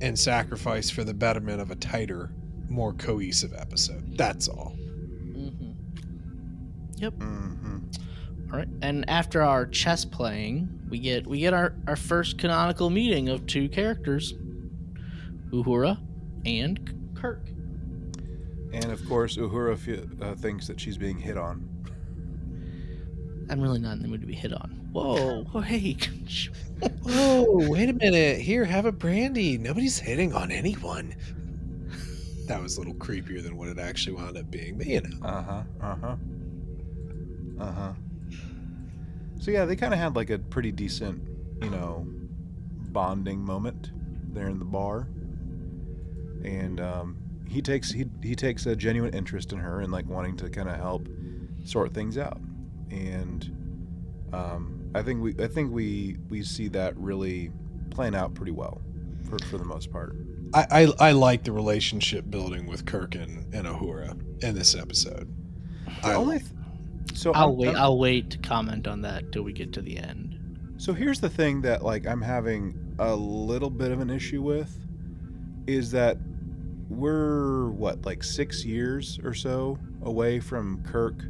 and 0.00 0.18
sacrificed 0.18 0.92
for 0.94 1.04
the 1.04 1.14
betterment 1.14 1.60
of 1.60 1.70
a 1.70 1.76
tighter, 1.76 2.32
more 2.68 2.92
cohesive 2.92 3.52
episode. 3.54 4.16
That's 4.16 4.48
all. 4.48 4.76
Mm-hmm. 4.78 5.72
Yep. 6.96 7.12
Mm-hmm. 7.14 7.78
All 8.52 8.58
right, 8.58 8.68
and 8.80 9.08
after 9.10 9.42
our 9.42 9.66
chess 9.66 10.04
playing, 10.04 10.68
we 10.88 10.98
get 11.00 11.26
we 11.26 11.40
get 11.40 11.52
our 11.52 11.74
our 11.88 11.96
first 11.96 12.38
canonical 12.38 12.90
meeting 12.90 13.28
of 13.28 13.44
two 13.46 13.68
characters, 13.68 14.34
Uhura 15.50 15.98
and 16.44 17.12
Kirk. 17.16 17.48
And 18.72 18.86
of 18.92 19.06
course, 19.08 19.36
Uhura 19.36 19.78
fe- 19.78 20.04
uh, 20.20 20.34
thinks 20.34 20.66
that 20.66 20.80
she's 20.80 20.98
being 20.98 21.18
hit 21.18 21.36
on. 21.38 21.68
I'm 23.48 23.60
really 23.60 23.78
not 23.78 23.92
in 23.92 24.02
the 24.02 24.08
mood 24.08 24.20
to 24.22 24.26
be 24.26 24.34
hit 24.34 24.52
on. 24.52 24.88
Whoa, 24.92 25.44
whoa 25.52 25.60
hey, 25.60 25.96
Whoa, 27.02 27.46
wait 27.68 27.88
a 27.88 27.92
minute. 27.92 28.40
Here, 28.40 28.64
have 28.64 28.86
a 28.86 28.92
brandy. 28.92 29.56
Nobody's 29.56 29.98
hitting 29.98 30.34
on 30.34 30.50
anyone. 30.50 31.14
That 32.46 32.62
was 32.62 32.76
a 32.76 32.80
little 32.80 32.94
creepier 32.94 33.42
than 33.42 33.56
what 33.56 33.68
it 33.68 33.78
actually 33.78 34.14
wound 34.14 34.36
up 34.36 34.50
being, 34.50 34.78
but 34.78 34.86
you 34.86 35.00
know. 35.00 35.26
Uh 35.26 35.42
huh. 35.42 35.62
Uh 35.80 35.96
huh. 35.96 36.16
Uh 37.58 37.72
huh. 37.72 37.92
So 39.40 39.50
yeah, 39.50 39.64
they 39.64 39.76
kind 39.76 39.92
of 39.94 40.00
had 40.00 40.16
like 40.16 40.30
a 40.30 40.38
pretty 40.38 40.72
decent, 40.72 41.22
you 41.62 41.70
know, 41.70 42.06
bonding 42.92 43.40
moment 43.40 43.90
there 44.32 44.48
in 44.48 44.58
the 44.58 44.64
bar, 44.64 45.08
and 46.44 46.80
um, 46.80 47.16
he 47.48 47.62
takes 47.62 47.90
he 47.90 48.06
he 48.22 48.34
takes 48.34 48.66
a 48.66 48.74
genuine 48.76 49.14
interest 49.14 49.52
in 49.52 49.58
her 49.58 49.80
and 49.80 49.92
like 49.92 50.06
wanting 50.08 50.36
to 50.38 50.50
kind 50.50 50.68
of 50.68 50.76
help 50.76 51.08
sort 51.64 51.92
things 51.94 52.18
out, 52.18 52.40
and 52.90 53.50
um, 54.32 54.90
I 54.94 55.02
think 55.02 55.22
we 55.22 55.34
I 55.42 55.46
think 55.46 55.72
we 55.72 56.16
we 56.28 56.42
see 56.42 56.68
that 56.68 56.96
really 56.96 57.50
playing 57.90 58.14
out 58.14 58.34
pretty 58.34 58.52
well 58.52 58.80
for 59.28 59.38
for 59.46 59.58
the 59.58 59.64
most 59.64 59.90
part. 59.90 60.16
I, 60.54 60.66
I, 61.00 61.08
I 61.08 61.12
like 61.12 61.42
the 61.42 61.50
relationship 61.52 62.30
building 62.30 62.66
with 62.66 62.86
Kirk 62.86 63.16
and, 63.16 63.52
and 63.52 63.66
Uhura 63.66 64.16
in 64.44 64.54
this 64.54 64.76
episode. 64.76 65.28
The 66.02 66.08
I 66.10 66.14
only 66.14 66.38
th- 66.38 66.50
so 67.14 67.32
I'll 67.32 67.48
I'm- 67.48 67.56
wait. 67.56 67.66
I'm- 67.68 67.76
I'll 67.76 67.98
wait 67.98 68.30
to 68.30 68.38
comment 68.38 68.86
on 68.86 69.02
that 69.02 69.32
till 69.32 69.42
we 69.42 69.52
get 69.52 69.72
to 69.74 69.82
the 69.82 69.98
end. 69.98 70.34
So 70.78 70.92
here's 70.92 71.20
the 71.20 71.28
thing 71.28 71.62
that 71.62 71.82
like 71.82 72.06
I'm 72.06 72.22
having 72.22 72.78
a 72.98 73.14
little 73.16 73.70
bit 73.70 73.90
of 73.90 74.00
an 74.00 74.08
issue 74.10 74.40
with 74.42 74.78
is 75.66 75.90
that 75.90 76.16
we're 76.88 77.68
what 77.70 78.04
like 78.06 78.22
6 78.22 78.64
years 78.64 79.18
or 79.24 79.34
so 79.34 79.76
away 80.02 80.38
from 80.40 80.82
Kirk 80.84 81.24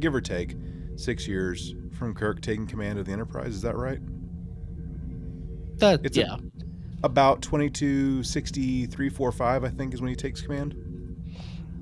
give 0.00 0.14
or 0.14 0.20
take 0.20 0.54
6 0.96 1.26
years 1.28 1.74
from 1.92 2.14
Kirk 2.14 2.40
taking 2.42 2.66
command 2.66 2.98
of 2.98 3.06
the 3.06 3.12
Enterprise 3.12 3.54
is 3.54 3.62
that 3.62 3.76
right? 3.76 4.00
That 5.78 6.00
It's 6.04 6.16
a- 6.16 6.20
yeah, 6.20 6.36
About 7.02 7.42
226345 7.42 9.64
I 9.64 9.68
think 9.68 9.94
is 9.94 10.00
when 10.00 10.10
he 10.10 10.16
takes 10.16 10.40
command. 10.40 10.74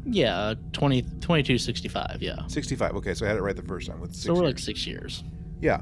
yeah, 0.06 0.54
20, 0.72 1.02
2265, 1.02 2.18
Yeah, 2.22 2.46
65. 2.46 2.94
Okay, 2.96 3.12
so 3.14 3.26
I 3.26 3.28
had 3.28 3.36
it 3.36 3.42
right 3.42 3.56
the 3.56 3.62
first 3.62 3.88
time 3.88 4.00
with 4.00 4.14
6 4.14 4.24
so 4.24 4.32
we're 4.34 4.40
years. 4.42 4.48
like 4.54 4.58
six 4.58 4.86
years. 4.86 5.22
Yeah. 5.60 5.80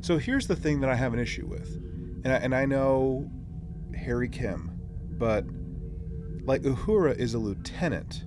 So 0.00 0.16
here's 0.18 0.46
the 0.46 0.56
thing 0.56 0.80
that 0.80 0.90
I 0.90 0.94
have 0.94 1.12
an 1.12 1.18
issue 1.20 1.46
with, 1.46 1.74
and 2.24 2.32
I, 2.32 2.36
and 2.36 2.54
I 2.54 2.64
know 2.66 3.28
Harry 3.94 4.28
Kim, 4.28 4.70
but 5.18 5.44
like 6.48 6.62
Uhura 6.62 7.14
is 7.16 7.34
a 7.34 7.38
lieutenant 7.38 8.24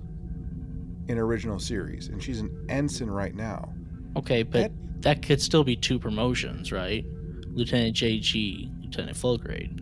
in 1.08 1.18
original 1.18 1.58
series, 1.58 2.06
and 2.06 2.22
she's 2.22 2.38
an 2.38 2.66
ensign 2.68 3.10
right 3.10 3.34
now. 3.34 3.74
Okay, 4.16 4.44
but 4.44 4.70
that, 5.00 5.22
could 5.22 5.42
still 5.42 5.64
be 5.64 5.74
two 5.74 5.98
promotions, 5.98 6.70
right? 6.70 7.04
Lieutenant 7.48 7.96
JG, 7.96 8.82
Lieutenant 8.84 9.16
full 9.16 9.36
grade. 9.38 9.80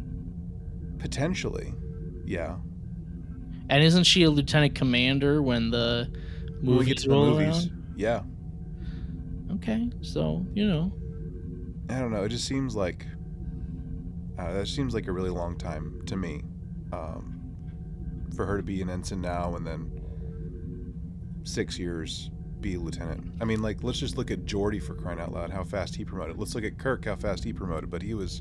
Potentially, 0.98 1.74
Yeah. 2.24 2.56
And 3.68 3.84
isn't 3.84 4.04
she 4.04 4.24
a 4.24 4.30
lieutenant 4.30 4.74
commander 4.74 5.42
when 5.42 5.70
the 5.70 6.10
When 6.62 6.78
we 6.78 6.84
get 6.86 6.98
to 6.98 7.08
the 7.08 7.14
movies. 7.14 7.68
around? 7.68 7.92
Yeah. 7.94 8.22
Okay, 9.52 9.90
so 10.00 10.44
you 10.54 10.66
know, 10.66 10.92
I 11.88 12.00
don't 12.00 12.10
know. 12.10 12.24
It 12.24 12.30
just 12.30 12.46
seems 12.46 12.74
like 12.74 13.06
uh, 14.38 14.54
that 14.54 14.66
seems 14.66 14.94
like 14.94 15.06
a 15.06 15.12
really 15.12 15.30
long 15.30 15.56
time 15.56 16.00
to 16.06 16.16
me 16.16 16.42
um, 16.92 17.39
for 18.40 18.46
her 18.46 18.56
to 18.56 18.62
be 18.62 18.80
an 18.80 18.88
ensign 18.88 19.20
now 19.20 19.54
and 19.54 19.66
then 19.66 20.94
six 21.44 21.78
years 21.78 22.30
be 22.62 22.76
a 22.76 22.80
lieutenant. 22.80 23.34
I 23.38 23.44
mean, 23.44 23.60
like 23.60 23.82
let's 23.82 23.98
just 23.98 24.16
look 24.16 24.30
at 24.30 24.46
Geordi 24.46 24.82
for 24.82 24.94
crying 24.94 25.20
out 25.20 25.32
loud, 25.32 25.50
how 25.50 25.62
fast 25.62 25.94
he 25.94 26.06
promoted. 26.06 26.38
Let's 26.38 26.54
look 26.54 26.64
at 26.64 26.78
Kirk, 26.78 27.04
how 27.04 27.16
fast 27.16 27.44
he 27.44 27.52
promoted. 27.52 27.90
But 27.90 28.00
he 28.00 28.14
was, 28.14 28.40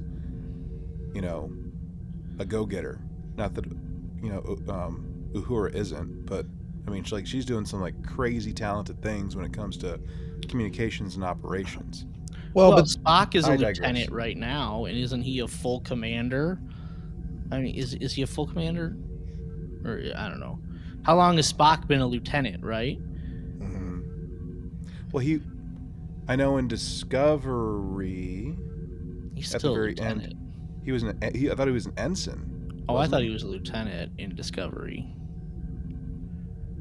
you 1.14 1.20
know, 1.20 1.52
a 2.40 2.46
go-getter. 2.46 3.02
Not 3.36 3.56
that 3.56 3.66
you 4.24 4.30
know 4.30 4.58
um, 4.74 5.06
Uhura 5.34 5.76
isn't, 5.76 6.26
but 6.26 6.46
I 6.88 6.92
mean, 6.92 7.04
she, 7.04 7.16
like 7.16 7.28
she's 7.28 7.44
doing 7.44 7.66
some 7.66 7.82
like 7.82 8.02
crazy 8.08 8.54
talented 8.54 9.02
things 9.02 9.36
when 9.36 9.44
it 9.44 9.52
comes 9.52 9.76
to 9.80 10.00
communications 10.48 11.16
and 11.16 11.26
operations. 11.26 12.06
Well, 12.54 12.70
well, 12.70 12.78
but 12.78 12.86
Spock 12.86 13.36
is 13.36 13.50
a 13.50 13.52
I 13.52 13.58
digress. 13.58 13.80
lieutenant 13.80 14.12
right 14.14 14.38
now, 14.38 14.86
and 14.86 14.98
isn't 14.98 15.24
he 15.24 15.40
a 15.40 15.48
full 15.48 15.82
commander? 15.82 16.58
I 17.52 17.60
mean, 17.60 17.76
is 17.76 17.96
is 17.96 18.14
he 18.14 18.22
a 18.22 18.28
full 18.28 18.48
commander? 18.48 18.96
Or 19.86 20.02
I 20.16 20.30
don't 20.30 20.40
know. 20.40 20.60
How 21.04 21.16
long 21.16 21.38
has 21.38 21.52
Spock 21.52 21.88
been 21.88 22.02
a 22.02 22.08
lieutenant? 22.08 22.64
Right? 22.64 23.00
Mhm. 23.60 24.72
Well, 25.12 25.22
he, 25.24 25.42
I 26.28 26.36
know 26.36 26.58
in 26.58 26.68
Discovery, 26.68 28.58
He's 29.36 29.48
At 29.54 29.54
the 29.54 29.60
still 29.60 29.74
very 29.76 29.88
a 29.88 29.90
lieutenant. 29.92 30.34
he 30.84 30.92
was 30.92 31.04
an. 31.04 31.18
He, 31.34 31.50
I 31.50 31.56
thought 31.56 31.68
he 31.68 31.74
was 31.74 31.86
an 31.86 31.94
ensign. 31.98 32.84
Oh, 32.90 32.98
I 32.98 33.08
thought 33.08 33.22
he 33.22 33.30
was 33.30 33.44
a 33.44 33.48
lieutenant 33.48 34.12
in 34.18 34.36
Discovery. 34.36 35.08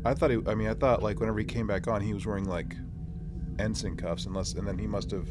I 0.04 0.14
thought 0.14 0.30
he. 0.30 0.38
I 0.46 0.54
mean, 0.56 0.68
I 0.68 0.74
thought 0.74 1.02
like 1.02 1.20
whenever 1.20 1.38
he 1.38 1.44
came 1.44 1.66
back 1.68 1.86
on, 1.86 2.00
he 2.00 2.12
was 2.14 2.26
wearing 2.26 2.46
like 2.46 2.74
ensign 3.60 3.96
cuffs, 3.96 4.26
unless, 4.26 4.54
and 4.54 4.66
then 4.66 4.76
he 4.78 4.86
must 4.88 5.10
have. 5.12 5.28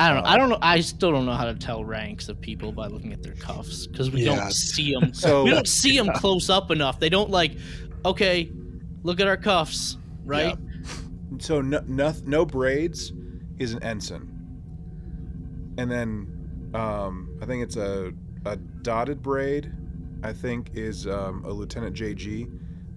I 0.00 0.08
don't 0.08 0.22
know. 0.24 0.28
Uh, 0.28 0.32
I 0.32 0.36
don't 0.38 0.48
know. 0.48 0.58
I 0.62 0.80
still 0.80 1.12
don't 1.12 1.26
know 1.26 1.34
how 1.34 1.44
to 1.44 1.54
tell 1.54 1.84
ranks 1.84 2.28
of 2.28 2.40
people 2.40 2.72
by 2.72 2.86
looking 2.86 3.12
at 3.12 3.22
their 3.22 3.34
cuffs 3.34 3.86
because 3.86 4.10
we 4.10 4.22
Yeah. 4.24 4.36
don't 4.36 4.52
see 4.52 4.92
them. 4.94 5.12
So 5.14 5.44
we 5.44 5.50
don't 5.50 5.68
see 5.80 5.96
them 5.96 6.08
close 6.14 6.48
up 6.48 6.70
enough. 6.70 6.98
They 6.98 7.10
don't 7.10 7.30
like. 7.30 7.52
Okay, 8.04 8.50
look 9.02 9.20
at 9.20 9.26
our 9.26 9.36
cuffs, 9.36 9.98
right? 10.24 10.56
so 11.38 11.60
no, 11.60 11.82
no, 11.86 12.12
no 12.24 12.44
braids 12.46 13.12
is 13.58 13.74
an 13.74 13.82
ensign, 13.82 14.26
and 15.78 15.90
then 15.90 16.70
um, 16.74 17.38
I 17.42 17.46
think 17.46 17.62
it's 17.62 17.76
a 17.76 18.12
a 18.46 18.56
dotted 18.56 19.22
braid. 19.22 19.72
I 20.22 20.32
think 20.32 20.70
is 20.74 21.06
um, 21.06 21.44
a 21.44 21.50
lieutenant 21.50 21.94
JG. 21.94 22.50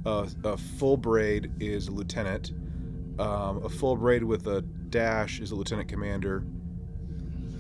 Uh, 0.06 0.28
a 0.44 0.58
full 0.58 0.98
braid 0.98 1.52
is 1.60 1.88
a 1.88 1.92
lieutenant. 1.92 2.52
Um, 3.20 3.64
a 3.64 3.70
full 3.70 3.96
braid 3.96 4.24
with 4.24 4.48
a 4.48 4.62
dash 4.90 5.40
is 5.40 5.52
a 5.52 5.56
lieutenant 5.56 5.88
commander. 5.88 6.46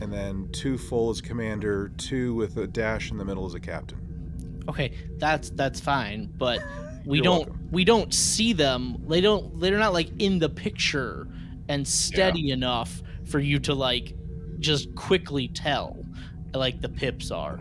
And 0.01 0.11
then 0.11 0.49
two 0.51 0.77
full 0.77 1.09
as 1.09 1.21
commander. 1.21 1.91
Two 1.97 2.33
with 2.35 2.57
a 2.57 2.67
dash 2.67 3.11
in 3.11 3.17
the 3.17 3.25
middle 3.25 3.45
as 3.45 3.53
a 3.53 3.59
captain. 3.59 4.63
Okay, 4.67 4.93
that's 5.17 5.49
that's 5.51 5.79
fine, 5.79 6.33
but 6.37 6.61
we 7.05 7.17
You're 7.17 7.23
don't 7.23 7.47
welcome. 7.47 7.69
we 7.71 7.83
don't 7.83 8.13
see 8.13 8.53
them. 8.53 9.03
They 9.07 9.21
don't. 9.21 9.59
They're 9.59 9.77
not 9.77 9.93
like 9.93 10.09
in 10.19 10.39
the 10.39 10.49
picture 10.49 11.27
and 11.69 11.87
steady 11.87 12.51
enough 12.51 13.01
for 13.25 13.39
you 13.39 13.59
to 13.59 13.73
like 13.73 14.13
just 14.59 14.93
quickly 14.95 15.47
tell, 15.49 16.05
like 16.53 16.81
the 16.81 16.89
pips 16.89 17.31
are. 17.31 17.59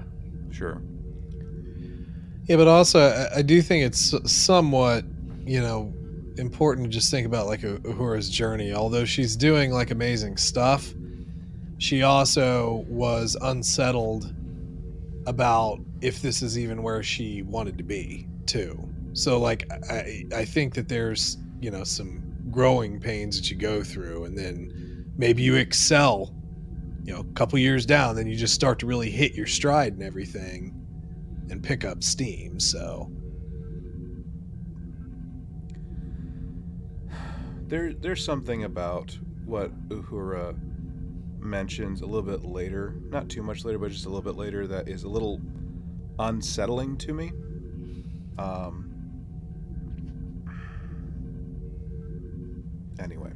Sure. 0.50 0.82
Yeah, 2.48 2.56
but 2.56 2.68
also 2.68 3.00
I, 3.00 3.38
I 3.38 3.42
do 3.42 3.62
think 3.62 3.84
it's 3.84 4.14
somewhat, 4.30 5.04
you 5.44 5.60
know, 5.60 5.92
important 6.38 6.86
to 6.86 6.90
just 6.90 7.10
think 7.10 7.26
about 7.26 7.46
like 7.46 7.60
Uhura's 7.60 8.28
journey. 8.28 8.72
Although 8.72 9.04
she's 9.04 9.36
doing 9.36 9.70
like 9.72 9.90
amazing 9.90 10.36
stuff, 10.36 10.92
she 11.82 12.04
also 12.04 12.84
was 12.88 13.36
unsettled 13.42 14.32
about 15.26 15.80
if 16.00 16.22
this 16.22 16.40
is 16.40 16.56
even 16.56 16.80
where 16.80 17.02
she 17.02 17.42
wanted 17.42 17.76
to 17.76 17.82
be 17.82 18.28
too. 18.46 18.88
So 19.14 19.40
like 19.40 19.68
I 19.90 20.24
I 20.32 20.44
think 20.44 20.74
that 20.74 20.88
there's 20.88 21.38
you 21.60 21.72
know 21.72 21.82
some 21.82 22.22
growing 22.52 23.00
pains 23.00 23.36
that 23.36 23.50
you 23.50 23.56
go 23.56 23.82
through, 23.82 24.26
and 24.26 24.38
then 24.38 25.12
maybe 25.16 25.42
you 25.42 25.56
excel. 25.56 26.32
You 27.02 27.14
know, 27.14 27.20
a 27.22 27.34
couple 27.34 27.58
years 27.58 27.84
down, 27.84 28.14
then 28.14 28.28
you 28.28 28.36
just 28.36 28.54
start 28.54 28.78
to 28.78 28.86
really 28.86 29.10
hit 29.10 29.34
your 29.34 29.48
stride 29.48 29.92
and 29.92 30.04
everything 30.04 30.72
and 31.50 31.64
pick 31.64 31.84
up 31.84 32.04
steam. 32.04 32.60
So 32.60 33.10
There, 37.66 37.92
there's 37.92 38.24
something 38.24 38.62
about 38.62 39.18
what 39.46 39.72
Uhura 39.88 40.56
mentions 41.42 42.00
a 42.02 42.06
little 42.06 42.22
bit 42.22 42.44
later, 42.44 42.94
not 43.10 43.28
too 43.28 43.42
much 43.42 43.64
later, 43.64 43.78
but 43.78 43.90
just 43.90 44.06
a 44.06 44.08
little 44.08 44.22
bit 44.22 44.36
later, 44.36 44.66
that 44.66 44.88
is 44.88 45.04
a 45.04 45.08
little 45.08 45.40
unsettling 46.18 46.96
to 46.98 47.12
me. 47.12 47.32
Um, 48.38 48.88
anyway, 52.98 53.32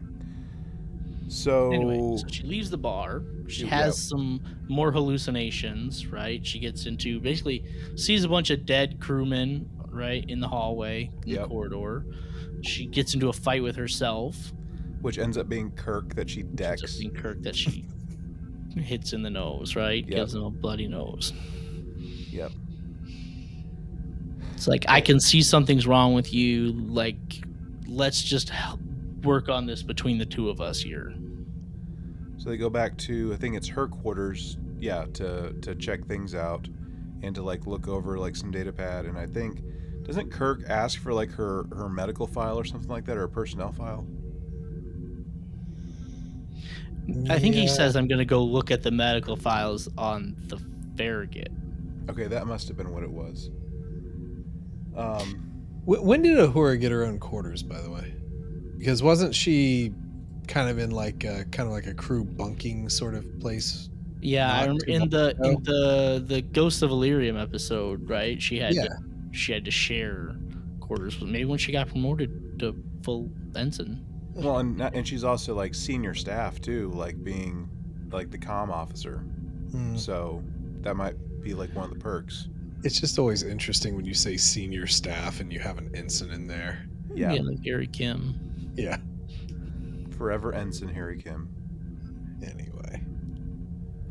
so, 1.28 1.72
Anyway, 1.72 2.16
so 2.18 2.26
she 2.28 2.44
leaves 2.44 2.70
the 2.70 2.78
bar. 2.78 3.22
She 3.48 3.64
Yeah. 3.64 3.84
has 3.84 3.98
some 4.00 4.40
more 4.68 4.92
hallucinations, 4.92 6.06
right? 6.06 6.44
She 6.46 6.58
gets 6.58 6.86
into 6.86 7.20
basically 7.20 7.64
sees 7.96 8.24
a 8.24 8.28
bunch 8.28 8.50
of 8.50 8.64
dead 8.66 9.00
crewmen, 9.00 9.68
right, 9.90 10.24
in 10.28 10.40
the 10.40 10.48
hallway, 10.48 11.10
in 11.24 11.32
Yep. 11.32 11.42
the 11.42 11.48
corridor. 11.48 12.06
She 12.62 12.86
gets 12.86 13.14
into 13.14 13.28
a 13.28 13.32
fight 13.32 13.62
with 13.62 13.76
herself. 13.76 14.52
which 15.02 15.18
ends 15.18 15.36
up 15.38 15.48
being 15.48 15.70
Kirk 15.72 16.14
that 16.16 16.28
she 16.28 16.42
decks. 16.42 16.98
being 16.98 17.12
Kirk 17.12 17.40
that 17.42 17.54
she 17.54 17.86
hits 18.76 19.12
in 19.12 19.22
the 19.22 19.30
nose, 19.30 19.76
right? 19.76 20.04
Yep. 20.06 20.16
Gives 20.16 20.34
him 20.34 20.42
a 20.42 20.50
bloody 20.50 20.88
nose. 20.88 21.32
Yep. 22.30 22.52
It's 24.54 24.68
like 24.68 24.84
I 24.88 25.00
can 25.00 25.20
see 25.20 25.42
something's 25.42 25.86
wrong 25.86 26.14
with 26.14 26.32
you. 26.32 26.72
Like, 26.72 27.44
let's 27.86 28.22
just 28.22 28.48
help 28.48 28.80
work 29.22 29.48
on 29.48 29.66
this 29.66 29.82
between 29.82 30.18
the 30.18 30.26
two 30.26 30.48
of 30.48 30.60
us 30.60 30.80
here. 30.80 31.14
So 32.38 32.50
they 32.50 32.56
go 32.56 32.70
back 32.70 32.96
to 32.98 33.32
I 33.32 33.36
think 33.36 33.56
it's 33.56 33.68
her 33.68 33.88
quarters, 33.88 34.58
yeah, 34.78 35.06
to 35.14 35.52
to 35.60 35.74
check 35.74 36.06
things 36.06 36.34
out 36.34 36.68
and 37.22 37.34
to 37.34 37.42
like 37.42 37.66
look 37.66 37.88
over 37.88 38.18
like 38.18 38.36
some 38.36 38.50
data 38.50 38.72
pad 38.72 39.06
and 39.06 39.18
I 39.18 39.26
think 39.26 39.62
doesn't 40.04 40.30
Kirk 40.30 40.62
ask 40.68 41.00
for 41.00 41.12
like 41.12 41.30
her 41.32 41.66
her 41.74 41.88
medical 41.88 42.26
file 42.26 42.58
or 42.58 42.64
something 42.64 42.90
like 42.90 43.04
that 43.06 43.16
or 43.16 43.24
a 43.24 43.28
personnel 43.28 43.72
file? 43.72 44.06
I 47.30 47.38
think 47.38 47.54
he 47.54 47.68
says 47.68 47.94
I'm 47.96 48.08
gonna 48.08 48.24
go 48.24 48.42
look 48.42 48.70
at 48.70 48.82
the 48.82 48.90
medical 48.90 49.36
files 49.36 49.88
on 49.96 50.34
the 50.48 50.58
Farragut. 50.96 51.52
Okay, 52.10 52.26
that 52.26 52.46
must 52.46 52.68
have 52.68 52.76
been 52.76 52.92
what 52.92 53.02
it 53.02 53.10
was. 53.10 53.50
Um 54.96 55.42
Wh- 55.84 56.02
when 56.04 56.22
did 56.22 56.36
Uhura 56.38 56.80
get 56.80 56.90
her 56.92 57.04
own 57.04 57.18
quarters, 57.18 57.62
by 57.62 57.80
the 57.80 57.90
way? 57.90 58.12
Because 58.78 59.02
wasn't 59.02 59.34
she 59.34 59.92
kind 60.48 60.68
of 60.68 60.78
in 60.78 60.90
like 60.90 61.24
a, 61.24 61.44
kind 61.50 61.66
of 61.68 61.72
like 61.72 61.86
a 61.86 61.94
crew 61.94 62.24
bunking 62.24 62.88
sort 62.88 63.14
of 63.14 63.38
place? 63.40 63.88
Yeah, 64.20 64.52
I 64.52 64.66
Not 64.66 64.80
remember 64.82 64.84
in 64.86 65.08
the 65.10 65.26
ago. 65.28 65.42
in 65.50 65.62
the 65.62 66.24
the 66.26 66.42
Ghost 66.42 66.82
of 66.82 66.90
Illyrium 66.90 67.36
episode, 67.36 68.08
right? 68.08 68.40
She 68.42 68.58
had 68.58 68.74
Yeah. 68.74 68.84
to, 68.84 68.96
she 69.32 69.52
had 69.52 69.64
to 69.64 69.70
share 69.70 70.34
quarters 70.80 71.20
maybe 71.20 71.44
when 71.44 71.58
she 71.58 71.70
got 71.72 71.88
promoted 71.88 72.58
to 72.60 72.74
full 73.02 73.30
ensign. 73.54 74.04
Well 74.36 74.58
and 74.58 74.80
and 74.80 75.08
she's 75.08 75.24
also 75.24 75.54
like 75.54 75.74
senior 75.74 76.14
staff 76.14 76.60
too, 76.60 76.90
like 76.90 77.22
being 77.24 77.68
like 78.10 78.30
the 78.30 78.38
comm 78.38 78.68
officer. 78.68 79.18
Hmm. 79.70 79.96
So 79.96 80.42
that 80.80 80.96
might 80.96 81.14
be 81.42 81.54
like 81.54 81.74
one 81.74 81.84
of 81.84 81.90
the 81.90 81.98
perks. 81.98 82.48
It's 82.84 83.00
just 83.00 83.18
always 83.18 83.42
interesting 83.42 83.96
when 83.96 84.04
you 84.04 84.14
say 84.14 84.36
senior 84.36 84.86
staff 84.86 85.40
and 85.40 85.52
you 85.52 85.58
have 85.58 85.78
an 85.78 85.90
ensign 85.94 86.30
in 86.30 86.46
there. 86.46 86.86
Yeah. 87.14 87.32
like 87.32 87.64
Harry 87.64 87.86
Kim. 87.86 88.70
Yeah. 88.74 88.98
Forever 90.18 90.52
ensign 90.52 90.88
Harry 90.88 91.20
Kim. 91.20 91.48
Anyway. 92.42 93.02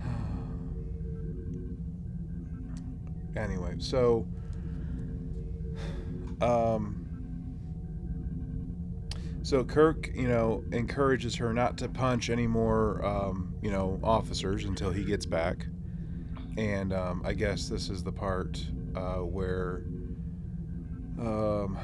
anyway, 3.38 3.76
so 3.78 4.28
um 6.41 7.05
so 9.45 9.63
Kirk, 9.63 10.09
you 10.15 10.27
know, 10.27 10.63
encourages 10.71 11.35
her 11.35 11.53
not 11.53 11.77
to 11.77 11.87
punch 11.87 12.31
any 12.31 12.47
more 12.47 13.05
um, 13.05 13.53
you 13.61 13.69
know, 13.69 13.99
officers 14.03 14.65
until 14.65 14.89
he 14.89 15.03
gets 15.03 15.27
back. 15.27 15.67
And 16.57 16.91
um, 16.91 17.21
I 17.23 17.33
guess 17.33 17.69
this 17.69 17.91
is 17.91 18.01
the 18.03 18.11
part 18.11 18.59
uh, 18.95 19.19
where 19.19 19.83
um 21.19 21.77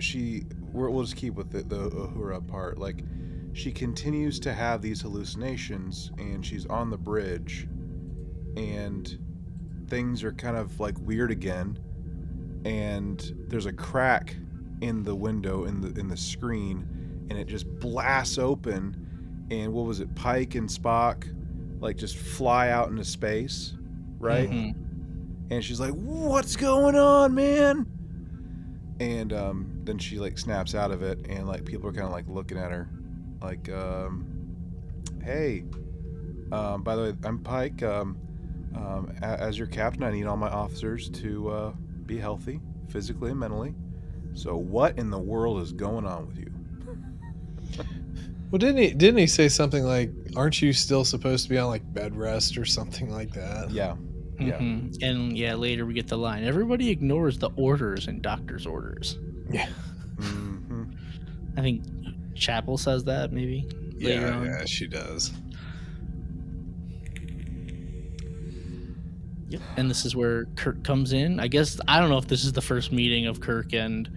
she 0.00 0.44
we're, 0.70 0.90
we'll 0.90 1.04
just 1.04 1.16
keep 1.16 1.32
with 1.32 1.50
the, 1.50 1.62
the 1.62 1.88
Uhura 1.88 2.46
part. 2.46 2.76
Like 2.76 3.04
she 3.54 3.72
continues 3.72 4.38
to 4.40 4.52
have 4.52 4.82
these 4.82 5.00
hallucinations 5.00 6.12
and 6.18 6.44
she's 6.44 6.66
on 6.66 6.90
the 6.90 6.98
bridge 6.98 7.66
and 8.54 9.18
things 9.88 10.22
are 10.22 10.32
kind 10.32 10.58
of 10.58 10.78
like 10.78 10.98
weird 11.00 11.30
again, 11.30 11.78
and 12.66 13.34
there's 13.48 13.64
a 13.64 13.72
crack 13.72 14.36
in 14.80 15.02
the 15.02 15.14
window 15.14 15.64
in 15.64 15.80
the 15.80 15.98
in 15.98 16.08
the 16.08 16.16
screen, 16.16 17.26
and 17.30 17.38
it 17.38 17.46
just 17.46 17.66
blasts 17.80 18.38
open, 18.38 19.46
and 19.50 19.72
what 19.72 19.86
was 19.86 20.00
it? 20.00 20.14
Pike 20.14 20.54
and 20.54 20.68
Spock, 20.68 21.24
like 21.80 21.96
just 21.96 22.16
fly 22.16 22.70
out 22.70 22.88
into 22.88 23.04
space, 23.04 23.74
right? 24.18 24.50
Mhm. 24.50 24.74
And 25.50 25.64
she's 25.64 25.80
like, 25.80 25.94
"What's 25.94 26.56
going 26.56 26.96
on, 26.96 27.34
man?" 27.34 27.86
And 29.00 29.32
um, 29.32 29.80
then 29.84 29.98
she 29.98 30.18
like 30.18 30.38
snaps 30.38 30.74
out 30.74 30.90
of 30.90 31.02
it, 31.02 31.26
and 31.28 31.46
like 31.46 31.64
people 31.64 31.88
are 31.88 31.92
kind 31.92 32.06
of 32.06 32.12
like 32.12 32.28
looking 32.28 32.58
at 32.58 32.70
her, 32.70 32.88
like, 33.40 33.68
um, 33.70 34.26
"Hey, 35.22 35.64
um, 36.52 36.82
by 36.82 36.96
the 36.96 37.02
way, 37.02 37.12
I'm 37.24 37.38
Pike. 37.38 37.82
Um, 37.82 38.18
um, 38.74 39.12
as 39.22 39.58
your 39.58 39.66
captain, 39.66 40.02
I 40.02 40.10
need 40.10 40.26
all 40.26 40.36
my 40.36 40.50
officers 40.50 41.08
to 41.10 41.48
uh, 41.48 41.72
be 42.06 42.18
healthy, 42.18 42.60
physically 42.88 43.30
and 43.30 43.40
mentally. 43.40 43.74
So, 44.38 44.56
what 44.56 44.98
in 44.98 45.10
the 45.10 45.18
world 45.18 45.60
is 45.62 45.72
going 45.72 46.06
on 46.06 46.26
with 46.28 46.38
you?" 46.38 46.50
Well, 48.50 48.58
didn't 48.58 48.78
he? 48.78 48.90
Didn't 48.94 49.18
he 49.18 49.26
say 49.26 49.48
something 49.50 49.84
like, 49.84 50.10
"Aren't 50.34 50.62
you 50.62 50.72
still 50.72 51.04
supposed 51.04 51.44
to 51.44 51.50
be 51.50 51.58
on 51.58 51.66
like 51.68 51.82
bed 51.92 52.16
rest 52.16 52.56
or 52.56 52.64
something 52.64 53.10
like 53.10 53.30
that?" 53.34 53.70
Yeah, 53.70 53.96
Yeah. 54.40 54.56
Mhm. 54.58 55.02
And 55.02 55.36
yeah, 55.36 55.54
later 55.54 55.84
we 55.84 55.92
get 55.92 56.06
the 56.08 56.16
line. 56.16 56.44
Everybody 56.44 56.88
ignores 56.88 57.36
the 57.38 57.50
orders 57.56 58.08
and 58.08 58.22
doctor's 58.22 58.66
orders. 58.66 59.18
Yeah. 59.50 59.68
hmm 60.18 60.84
I 61.58 61.60
think 61.60 61.84
Chapel 62.34 62.78
says 62.78 63.04
that 63.04 63.32
maybe 63.32 63.66
later 64.00 64.28
Yeah, 64.28 64.36
on. 64.38 64.44
yeah, 64.46 64.64
she 64.64 64.86
does. 64.86 65.30
Yep. 69.48 69.60
And 69.76 69.90
this 69.90 70.04
is 70.04 70.14
where 70.14 70.44
Kirk 70.56 70.84
comes 70.84 71.12
in. 71.12 71.40
I 71.40 71.48
guess 71.48 71.80
I 71.88 72.00
don't 72.00 72.10
know 72.10 72.18
if 72.18 72.26
this 72.28 72.44
is 72.44 72.52
the 72.52 72.60
first 72.62 72.92
meeting 72.92 73.26
of 73.26 73.40
Kirk 73.40 73.72
and 73.72 74.08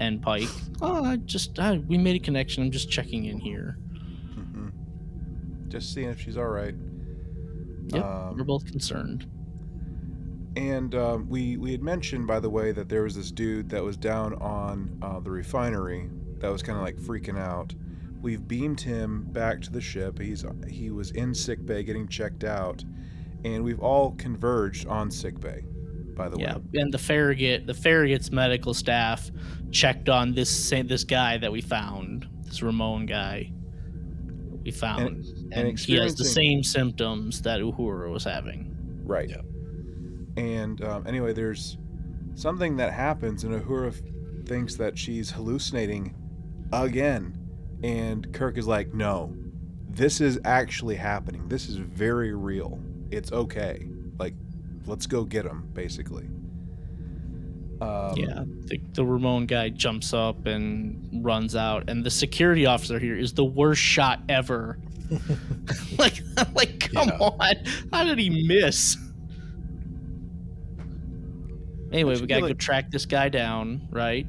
and 0.00 0.20
Pike. 0.20 0.48
Oh, 0.84 1.04
I 1.04 1.16
just 1.16 1.60
I, 1.60 1.78
we 1.78 1.96
made 1.96 2.16
a 2.16 2.18
connection. 2.18 2.64
I'm 2.64 2.72
just 2.72 2.90
checking 2.90 3.26
in 3.26 3.38
here. 3.38 3.76
hmm 4.34 4.70
Just 5.68 5.94
seeing 5.94 6.08
if 6.08 6.20
she's 6.20 6.36
all 6.36 6.48
right. 6.48 6.74
Yep. 7.88 8.04
Um, 8.04 8.36
We're 8.36 8.42
both 8.44 8.66
concerned. 8.66 9.28
And 10.56 10.94
um, 10.96 11.28
we 11.28 11.56
we 11.56 11.70
had 11.70 11.82
mentioned, 11.82 12.26
by 12.26 12.40
the 12.40 12.50
way, 12.50 12.72
that 12.72 12.88
there 12.88 13.04
was 13.04 13.14
this 13.14 13.30
dude 13.30 13.68
that 13.70 13.82
was 13.82 13.96
down 13.96 14.34
on 14.34 14.98
uh, 15.02 15.20
the 15.20 15.30
refinery 15.30 16.10
that 16.40 16.50
was 16.50 16.62
kind 16.62 16.76
of 16.76 16.84
like 16.84 16.96
freaking 16.96 17.38
out. 17.38 17.72
We've 18.20 18.46
beamed 18.46 18.80
him 18.80 19.24
back 19.30 19.60
to 19.62 19.70
the 19.72 19.80
ship. 19.80 20.18
He's 20.18 20.44
he 20.68 20.90
was 20.90 21.12
in 21.12 21.32
sick 21.34 21.64
bay 21.64 21.84
getting 21.84 22.08
checked 22.08 22.44
out, 22.44 22.84
and 23.44 23.62
we've 23.64 23.80
all 23.80 24.12
converged 24.12 24.86
on 24.86 25.10
sick 25.10 25.38
bay. 25.40 25.64
By 26.16 26.28
the 26.28 26.38
Yeah, 26.38 26.56
way, 26.56 26.62
and 26.74 26.92
the 26.92 26.98
Farragut, 26.98 27.66
the 27.66 27.72
Farragut's 27.72 28.30
medical 28.30 28.74
staff 28.74 29.30
checked 29.70 30.08
on 30.10 30.34
this 30.34 30.50
sa- 30.50 30.82
this 30.84 31.04
guy 31.04 31.38
that 31.38 31.50
we 31.50 31.62
found, 31.62 32.28
this 32.44 32.62
Ramon 32.62 33.06
guy. 33.06 33.50
We 34.62 34.70
found, 34.70 35.26
and, 35.52 35.78
he 35.78 35.94
has 35.96 36.14
the 36.14 36.24
same 36.24 36.62
symptoms 36.62 37.42
that 37.42 37.60
Uhura 37.60 38.12
was 38.12 38.24
having. 38.24 38.70
right. 39.04 39.28
Yep. 39.28 39.44
And 40.36 40.82
um, 40.84 41.06
anyway, 41.06 41.32
there's 41.32 41.78
something 42.36 42.76
that 42.76 42.92
happens, 42.92 43.44
and 43.44 43.54
Uhura 43.60 43.88
f- 43.88 44.00
thinks 44.46 44.76
that 44.76 44.96
she's 44.98 45.30
hallucinating 45.30 46.14
again, 46.72 47.36
and 47.82 48.32
Kirk 48.32 48.56
is 48.56 48.66
like, 48.66 48.94
"No, 48.94 49.34
this 49.88 50.20
is 50.20 50.38
actually 50.44 50.96
happening. 50.96 51.48
This 51.48 51.68
is 51.68 51.76
very 51.76 52.34
real. 52.34 52.78
It's 53.12 53.30
okay. 53.32 53.86
Like, 54.18 54.34
let's 54.86 55.06
go 55.06 55.24
get 55.24 55.44
him." 55.44 55.68
Basically. 55.72 56.28
Um, 57.80 58.16
yeah, 58.16 58.44
the, 58.66 58.80
the 58.92 59.04
Ramon 59.04 59.46
guy 59.46 59.68
jumps 59.68 60.14
up 60.14 60.46
and 60.46 61.24
runs 61.24 61.56
out, 61.56 61.90
and 61.90 62.04
the 62.04 62.10
security 62.10 62.64
officer 62.64 62.98
here 63.00 63.16
is 63.16 63.34
the 63.34 63.44
worst 63.44 63.80
shot 63.80 64.20
ever. 64.28 64.78
like, 65.98 66.22
like, 66.54 66.78
come 66.92 67.08
Yeah. 67.08 67.18
on, 67.18 67.56
how 67.92 68.04
did 68.04 68.18
he 68.20 68.46
miss? 68.46 68.96
Anyway, 71.92 72.14
we 72.16 72.22
I 72.22 72.26
gotta 72.26 72.40
feel 72.42 72.48
go 72.48 72.54
track 72.54 72.90
this 72.90 73.04
guy 73.04 73.28
down, 73.28 73.86
right? 73.90 74.26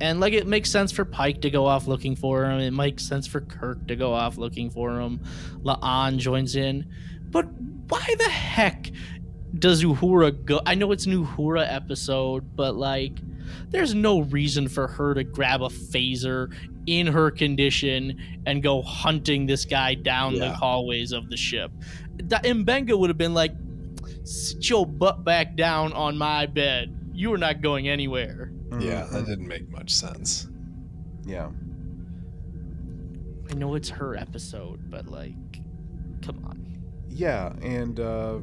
And 0.00 0.18
like, 0.18 0.32
it 0.32 0.46
makes 0.46 0.70
sense 0.70 0.90
for 0.90 1.04
Pike 1.04 1.42
to 1.42 1.50
go 1.50 1.66
off 1.66 1.86
looking 1.86 2.16
for 2.16 2.46
him. 2.46 2.58
It 2.60 2.72
makes 2.72 3.06
sense 3.06 3.26
for 3.26 3.42
Kirk 3.42 3.86
to 3.88 3.96
go 3.96 4.12
off 4.14 4.38
looking 4.38 4.70
for 4.70 4.98
him. 4.98 5.20
La'an 5.62 6.16
joins 6.16 6.56
in, 6.56 6.90
but 7.30 7.46
why 7.88 8.06
the 8.18 8.28
heck 8.28 8.90
does 9.58 9.82
Uhura 9.82 10.44
go? 10.44 10.60
I 10.66 10.74
know 10.74 10.92
it's 10.92 11.06
an 11.06 11.12
Uhura 11.26 11.66
episode, 11.72 12.54
but 12.54 12.76
like, 12.76 13.18
there's 13.68 13.94
no 13.94 14.20
reason 14.20 14.68
for 14.68 14.86
her 14.86 15.14
to 15.14 15.24
grab 15.24 15.62
a 15.62 15.68
phaser 15.68 16.54
in 16.86 17.06
her 17.06 17.30
condition 17.30 18.18
and 18.46 18.62
go 18.62 18.80
hunting 18.82 19.46
this 19.46 19.64
guy 19.64 19.94
down 19.94 20.34
the 20.34 20.50
hallways 20.52 21.12
of 21.12 21.28
the 21.30 21.36
ship. 21.36 21.70
Da- 22.28 22.40
Mbenga 22.40 22.96
would 22.98 23.10
have 23.10 23.18
been 23.18 23.34
like, 23.34 23.52
sit 24.24 24.68
your 24.70 24.86
butt 24.86 25.24
back 25.24 25.56
down 25.56 25.92
on 25.92 26.16
my 26.16 26.46
bed. 26.46 26.96
You 27.12 27.32
are 27.32 27.38
not 27.38 27.60
going 27.60 27.88
anywhere. 27.88 28.52
Yeah, 28.78 29.06
that 29.10 29.24
mhm, 29.24 29.26
didn't 29.26 29.48
make 29.48 29.68
much 29.68 29.90
sense. 29.92 30.48
Yeah. 31.26 31.50
I 33.50 33.54
know 33.54 33.74
it's 33.74 33.88
her 33.88 34.16
episode, 34.16 34.90
but 34.90 35.08
like, 35.08 35.34
come 36.22 36.44
on. 36.44 36.59
Yeah, 37.10 37.52
and 37.60 37.98
uh, 38.00 38.38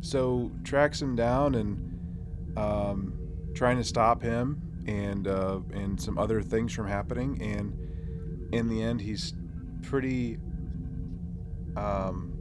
so 0.00 0.50
tracks 0.64 1.00
him 1.00 1.14
down 1.14 1.54
and 1.54 2.56
um, 2.56 3.14
trying 3.54 3.76
to 3.76 3.84
stop 3.84 4.22
him 4.22 4.60
and 4.86 5.28
uh, 5.28 5.60
and 5.72 6.00
some 6.00 6.18
other 6.18 6.42
things 6.42 6.72
from 6.72 6.88
happening. 6.88 7.40
And 7.40 8.52
in 8.52 8.68
the 8.68 8.82
end, 8.82 9.00
he's 9.00 9.34
pretty 9.82 10.38
um, 11.76 12.32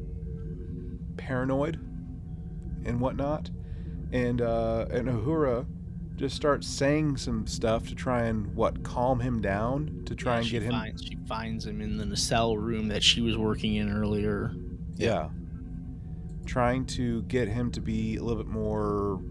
paranoid 1.17 1.75
and 2.85 2.99
whatnot. 2.99 3.49
And 4.11 4.41
uh, 4.41 4.85
and 4.91 5.07
Uhura 5.07 5.65
just 6.15 6.35
starts 6.35 6.67
saying 6.67 7.17
some 7.17 7.47
stuff 7.47 7.87
to 7.87 7.95
try 7.95 8.23
and 8.23 8.53
what 8.55 8.83
calm 8.83 9.19
him 9.19 9.41
down 9.41 10.03
to 10.05 10.15
try 10.15 10.35
Yeah, 10.35 10.41
and 10.41 10.49
get 10.49 10.63
him. 10.63 10.71
Finds, 10.71 11.03
she 11.03 11.17
finds 11.27 11.65
him 11.65 11.81
in 11.81 11.97
the 11.97 12.05
nacelle 12.05 12.57
room 12.57 12.87
that 12.89 13.03
she 13.03 13.21
was 13.21 13.37
working 13.37 13.75
in 13.75 13.91
earlier. 13.91 14.53
Yeah. 14.95 15.29
Trying 16.45 16.85
to 16.87 17.21
get 17.23 17.47
him 17.47 17.71
to 17.71 17.81
be 17.81 18.17
a 18.17 18.23
little 18.23 18.41
bit 18.43 18.51
more 18.51 19.21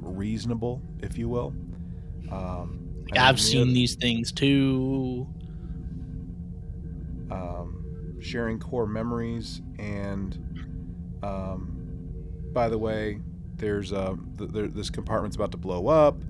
reasonable, 0.00 0.82
if 1.00 1.16
you 1.16 1.28
will. 1.28 1.54
Um, 2.30 3.04
I've 3.16 3.40
seen 3.40 3.62
other- 3.62 3.70
these 3.72 3.94
things 3.94 4.32
too. 4.32 5.26
um, 7.30 8.16
sharing 8.20 8.58
core 8.58 8.86
memories 8.86 9.62
and 9.78 10.38
um, 11.22 11.78
by 12.52 12.68
the 12.68 12.76
way 12.78 13.20
there's 13.56 13.92
uh, 13.92 14.14
th- 14.38 14.50
there, 14.50 14.68
this 14.68 14.90
compartment's 14.90 15.36
about 15.36 15.50
to 15.52 15.56
blow 15.56 15.86
up 15.88 16.20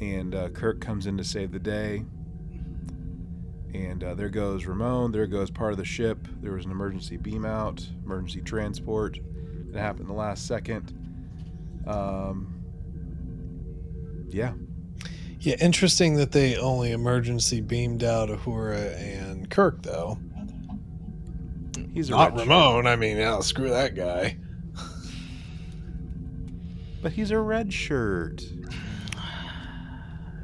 and 0.00 0.34
uh, 0.34 0.48
kirk 0.50 0.80
comes 0.80 1.06
in 1.06 1.16
to 1.16 1.24
save 1.24 1.50
the 1.52 1.58
day 1.58 2.04
and 3.74 4.02
uh, 4.04 4.14
there 4.14 4.28
goes 4.30 4.64
ramon 4.66 5.10
there 5.12 5.26
goes 5.26 5.50
part 5.50 5.72
of 5.72 5.78
the 5.78 5.84
ship 5.84 6.26
there 6.40 6.52
was 6.52 6.64
an 6.64 6.70
emergency 6.70 7.16
beam 7.16 7.44
out 7.44 7.86
emergency 8.04 8.40
transport 8.40 9.18
it 9.72 9.76
happened 9.78 10.08
the 10.08 10.12
last 10.12 10.46
second 10.46 10.92
um, 11.86 12.54
yeah 14.30 14.52
Yeah, 15.40 15.56
interesting 15.60 16.14
that 16.16 16.32
they 16.32 16.56
only 16.56 16.92
emergency 16.92 17.60
beamed 17.60 18.02
out 18.02 18.30
Uhura 18.30 18.96
and 18.96 19.50
Kirk, 19.50 19.82
though. 19.82 20.18
he's 21.92 22.08
a 22.08 22.12
Not 22.12 22.30
red 22.30 22.38
shirt. 22.40 22.48
Ramon. 22.48 22.86
I 22.86 22.96
mean, 22.96 23.18
yeah, 23.18 23.40
screw 23.40 23.68
that 23.68 23.94
guy. 23.94 24.38
but 27.02 27.12
he's 27.12 27.30
a 27.30 27.38
red 27.38 27.70
shirt 27.72 28.42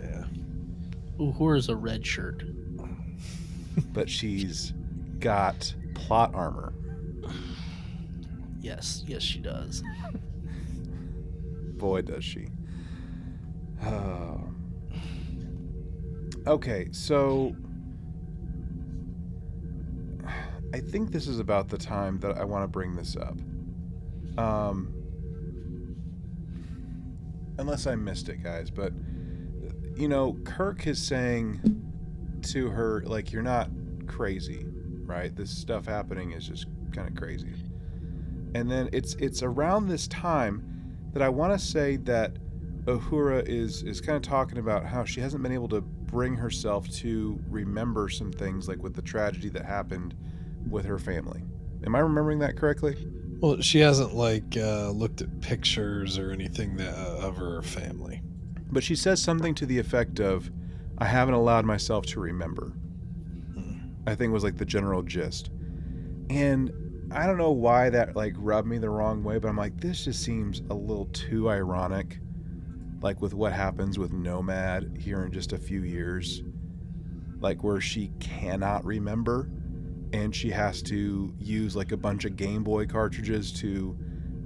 Yeah. 0.02 0.24
Uhura's 1.18 1.68
a 1.70 1.76
red 1.76 2.04
shirt. 2.06 2.42
But 3.92 4.08
she's 4.08 4.72
got 5.18 5.74
plot 5.94 6.34
armor 6.34 6.72
Yes, 8.60 9.04
yes, 9.06 9.22
she 9.22 9.38
does. 9.38 9.82
Boy, 11.76 12.02
does 12.02 12.24
she. 12.24 12.48
Oh. 13.84 14.44
Okay, 16.46 16.88
so 16.90 17.54
I 20.72 20.80
think 20.80 21.12
this 21.12 21.28
is 21.28 21.38
about 21.38 21.68
the 21.68 21.76
time 21.76 22.18
that 22.20 22.38
I 22.38 22.44
want 22.44 22.64
to 22.64 22.66
bring 22.66 22.96
this 22.96 23.14
up. 23.14 23.36
Um, 24.38 24.90
unless 27.58 27.86
I 27.86 27.94
missed 27.94 28.30
it, 28.30 28.42
guys, 28.42 28.70
but 28.70 28.94
you 29.96 30.08
know, 30.08 30.38
Kirk 30.44 30.86
is 30.86 31.00
saying 31.00 31.60
to 32.44 32.70
her, 32.70 33.02
like, 33.06 33.32
you're 33.32 33.42
not 33.42 33.70
crazy, 34.06 34.66
right? 35.06 35.34
This 35.34 35.50
stuff 35.50 35.86
happening 35.86 36.32
is 36.32 36.46
just 36.46 36.66
kind 36.92 37.08
of 37.08 37.14
crazy. 37.14 37.54
And 38.54 38.70
then 38.70 38.88
it's 38.92 39.14
it's 39.14 39.42
around 39.42 39.86
this 39.86 40.08
time 40.08 40.64
that 41.12 41.22
I 41.22 41.28
want 41.28 41.52
to 41.52 41.58
say 41.58 41.96
that 41.98 42.36
Uhura 42.84 43.46
is 43.46 43.82
is 43.84 44.00
kind 44.00 44.16
of 44.16 44.22
talking 44.22 44.58
about 44.58 44.84
how 44.84 45.04
she 45.04 45.20
hasn't 45.20 45.42
been 45.42 45.52
able 45.52 45.68
to 45.68 45.80
bring 45.80 46.34
herself 46.34 46.88
to 46.90 47.38
remember 47.48 48.08
some 48.08 48.32
things 48.32 48.66
like 48.66 48.82
with 48.82 48.94
the 48.94 49.02
tragedy 49.02 49.48
that 49.50 49.64
happened 49.64 50.16
with 50.68 50.84
her 50.84 50.98
family. 50.98 51.44
Am 51.86 51.94
I 51.94 52.00
remembering 52.00 52.40
that 52.40 52.56
correctly? 52.56 52.96
Well, 53.40 53.60
she 53.60 53.78
hasn't 53.78 54.14
like 54.14 54.56
uh, 54.56 54.90
looked 54.90 55.22
at 55.22 55.40
pictures 55.40 56.18
or 56.18 56.30
anything 56.32 56.76
that, 56.76 56.92
uh, 56.92 57.26
of 57.26 57.36
her 57.36 57.62
family. 57.62 58.22
But 58.70 58.82
she 58.82 58.94
says 58.96 59.22
something 59.22 59.54
to 59.56 59.66
the 59.66 59.78
effect 59.78 60.20
of, 60.20 60.50
"I 61.00 61.06
haven't 61.06 61.34
allowed 61.34 61.64
myself 61.64 62.06
to 62.06 62.20
remember." 62.20 62.72
I 64.06 64.14
think 64.14 64.32
was 64.32 64.44
like 64.44 64.56
the 64.56 64.64
general 64.64 65.02
gist. 65.02 65.50
And 66.30 66.72
I 67.12 67.26
don't 67.26 67.38
know 67.38 67.52
why 67.52 67.90
that 67.90 68.16
like 68.16 68.34
rubbed 68.36 68.68
me 68.68 68.78
the 68.78 68.90
wrong 68.90 69.22
way, 69.22 69.38
but 69.38 69.48
I'm 69.48 69.56
like, 69.56 69.80
this 69.80 70.04
just 70.04 70.22
seems 70.22 70.62
a 70.70 70.74
little 70.74 71.06
too 71.06 71.50
ironic. 71.50 72.18
Like 73.02 73.20
with 73.20 73.34
what 73.34 73.52
happens 73.52 73.98
with 73.98 74.12
Nomad 74.12 74.96
here 74.98 75.24
in 75.24 75.32
just 75.32 75.52
a 75.52 75.58
few 75.58 75.82
years. 75.82 76.42
Like 77.40 77.64
where 77.64 77.80
she 77.80 78.12
cannot 78.20 78.84
remember 78.84 79.50
and 80.12 80.34
she 80.34 80.50
has 80.50 80.82
to 80.82 81.32
use 81.38 81.76
like 81.76 81.92
a 81.92 81.96
bunch 81.96 82.24
of 82.24 82.36
Game 82.36 82.64
Boy 82.64 82.86
cartridges 82.86 83.52
to 83.54 83.96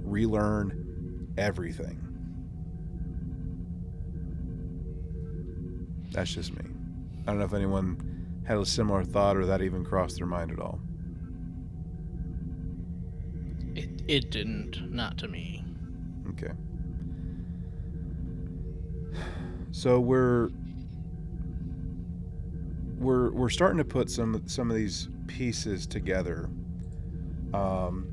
relearn 0.03 1.33
everything. 1.37 2.04
That's 6.15 6.33
just 6.33 6.53
me. 6.53 6.63
I 7.23 7.25
don't 7.25 7.39
know 7.39 7.45
if 7.45 7.53
anyone 7.53 8.41
had 8.47 8.57
a 8.57 8.65
similar 8.65 9.03
thought 9.03 9.35
or 9.35 9.45
that 9.47 9.61
even 9.61 9.83
crossed 9.83 10.15
their 10.15 10.25
mind 10.25 10.49
at 10.49 10.59
all. 10.59 10.79
It 13.75 14.01
it 14.07 14.31
didn't, 14.31 14.93
not 14.93 15.17
to 15.17 15.27
me. 15.27 15.65
Okay. 16.29 16.53
So 19.71 19.99
we're 19.99 20.51
we're 22.97 23.31
we're 23.31 23.49
starting 23.49 23.79
to 23.79 23.83
put 23.83 24.09
some 24.09 24.41
some 24.47 24.71
of 24.71 24.77
these 24.77 25.09
pieces 25.27 25.85
together. 25.85 26.49
Um, 27.53 28.07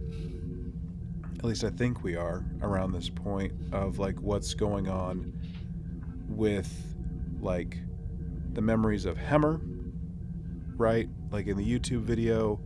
at 1.38 1.44
least 1.44 1.62
I 1.62 1.70
think 1.70 2.02
we 2.02 2.16
are 2.16 2.44
around 2.62 2.90
this 2.90 3.08
point 3.08 3.52
of 3.70 4.00
like 4.00 4.18
what's 4.20 4.54
going 4.54 4.88
on 4.88 5.32
with 6.28 6.96
like 7.40 7.78
the 8.54 8.60
memories 8.60 9.04
of 9.04 9.16
Hemmer 9.16 9.60
right? 10.82 11.08
Like 11.30 11.46
in 11.46 11.56
the 11.56 11.64
YouTube 11.64 12.02
video, 12.02 12.60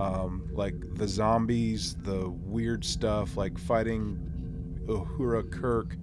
um, 0.00 0.48
like 0.52 0.74
the 0.94 1.06
zombies, 1.06 1.96
the 2.00 2.30
weird 2.30 2.84
stuff, 2.84 3.36
like 3.36 3.58
fighting 3.58 4.18
Uhura 4.86 5.50
Kirk, 5.50 5.96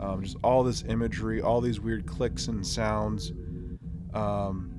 um, 0.00 0.22
just 0.22 0.36
all 0.42 0.62
this 0.62 0.84
imagery, 0.88 1.40
all 1.40 1.60
these 1.60 1.78
weird 1.78 2.06
clicks 2.06 2.48
and 2.48 2.66
sounds. 2.66 3.32
Um, 4.14 4.74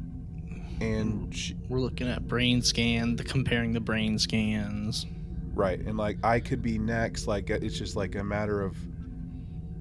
and 0.81 1.33
she, 1.35 1.55
we're 1.67 1.79
looking 1.79 2.07
at 2.07 2.27
brain 2.27 2.61
scan, 2.61 3.15
the 3.15 3.23
comparing 3.23 3.73
the 3.73 3.79
brain 3.79 4.17
scans. 4.17 5.05
Right, 5.53 5.79
and 5.79 5.97
like 5.97 6.17
I 6.23 6.39
could 6.39 6.61
be 6.61 6.79
next. 6.79 7.27
Like 7.27 7.49
it's 7.49 7.77
just 7.77 7.95
like 7.95 8.15
a 8.15 8.23
matter 8.23 8.61
of, 8.61 8.77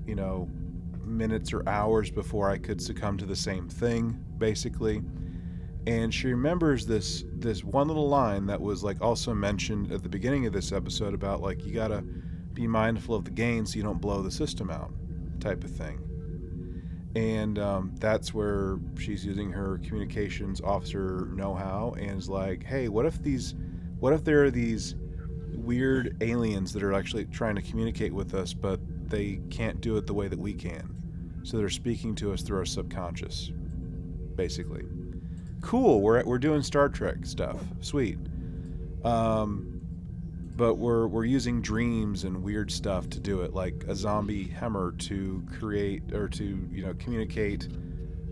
you 0.07 0.17
know, 0.17 0.49
minutes 1.09 1.53
or 1.53 1.69
hours 1.69 2.11
before 2.11 2.51
I 2.51 2.59
could 2.59 2.81
succumb 2.81 3.17
to 3.19 3.27
the 3.27 3.37
same 3.37 3.69
thing, 3.69 4.23
basically. 4.39 5.03
And 5.87 6.13
she 6.13 6.29
remembers 6.29 6.85
this 6.85 7.25
this 7.33 7.65
one 7.65 7.89
little 7.89 8.09
line 8.09 8.47
that 8.47 8.61
was 8.61 8.85
like 8.85 9.01
also 9.01 9.33
mentioned 9.33 9.91
at 9.91 10.03
the 10.03 10.09
beginning 10.09 10.47
of 10.47 10.53
this 10.53 10.71
episode 10.71 11.15
about 11.15 11.41
like 11.41 11.65
you 11.65 11.73
gotta 11.73 12.03
be 12.53 12.67
mindful 12.67 13.15
of 13.15 13.25
the 13.25 13.31
gain 13.31 13.65
so 13.65 13.77
you 13.77 13.83
don't 13.83 14.01
blow 14.01 14.21
the 14.21 14.31
system 14.31 14.71
out 14.71 14.93
type 15.41 15.65
of 15.65 15.71
thing. 15.71 16.05
And 17.17 17.59
um, 17.59 17.95
that's 17.99 18.35
where 18.35 18.79
she's 18.99 19.25
using 19.25 19.51
her 19.51 19.79
communications 19.79 20.61
officer 20.61 21.29
know-how 21.33 21.95
and 21.99 22.19
is 22.19 22.29
like 22.29 22.65
hey 22.65 22.89
what 22.89 23.07
if 23.07 23.23
these 23.23 23.55
what 23.99 24.13
if 24.13 24.25
there 24.25 24.45
are 24.45 24.51
these 24.51 24.95
weird 25.55 26.17
aliens 26.21 26.73
that 26.73 26.83
are 26.83 26.93
actually 26.93 27.25
trying 27.27 27.55
to 27.55 27.63
communicate 27.63 28.13
with 28.13 28.35
us 28.35 28.53
but 28.53 28.79
they 29.09 29.41
can't 29.51 29.81
do 29.81 29.97
it 29.97 30.07
the 30.07 30.15
way 30.15 30.29
that 30.29 30.39
we 30.39 30.53
can 30.53 30.98
so 31.49 31.57
they're 31.57 31.69
speaking 31.69 32.15
to 32.15 32.33
us 32.33 32.43
through 32.43 32.59
our 32.59 32.67
subconscious 32.67 33.51
basically 34.37 34.85
cool. 35.61 36.01
We're 36.01 36.25
we're 36.25 36.39
doing 36.39 36.63
Star 36.63 36.89
Trek 36.89 37.19
stuff. 37.23 37.57
Sweet. 37.81 38.19
Um, 39.05 39.81
but 40.57 40.75
we're 40.75 41.07
we're 41.07 41.25
using 41.25 41.61
dreams 41.61 42.25
and 42.25 42.43
weird 42.43 42.71
stuff 42.71 43.09
to 43.11 43.21
do 43.21 43.43
it, 43.43 43.55
like 43.55 43.85
a 43.87 43.95
zombie 43.95 44.47
Hemmer 44.47 44.93
to 44.99 45.45
create 45.59 46.13
or 46.13 46.29
to 46.29 46.69
you 46.73 46.85
know 46.85 46.95
communicate 46.95 47.69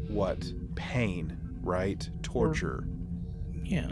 what 0.08 0.52
pain, 0.74 1.36
right? 1.62 2.08
Torture. 2.22 2.88
Yeah. 3.62 3.90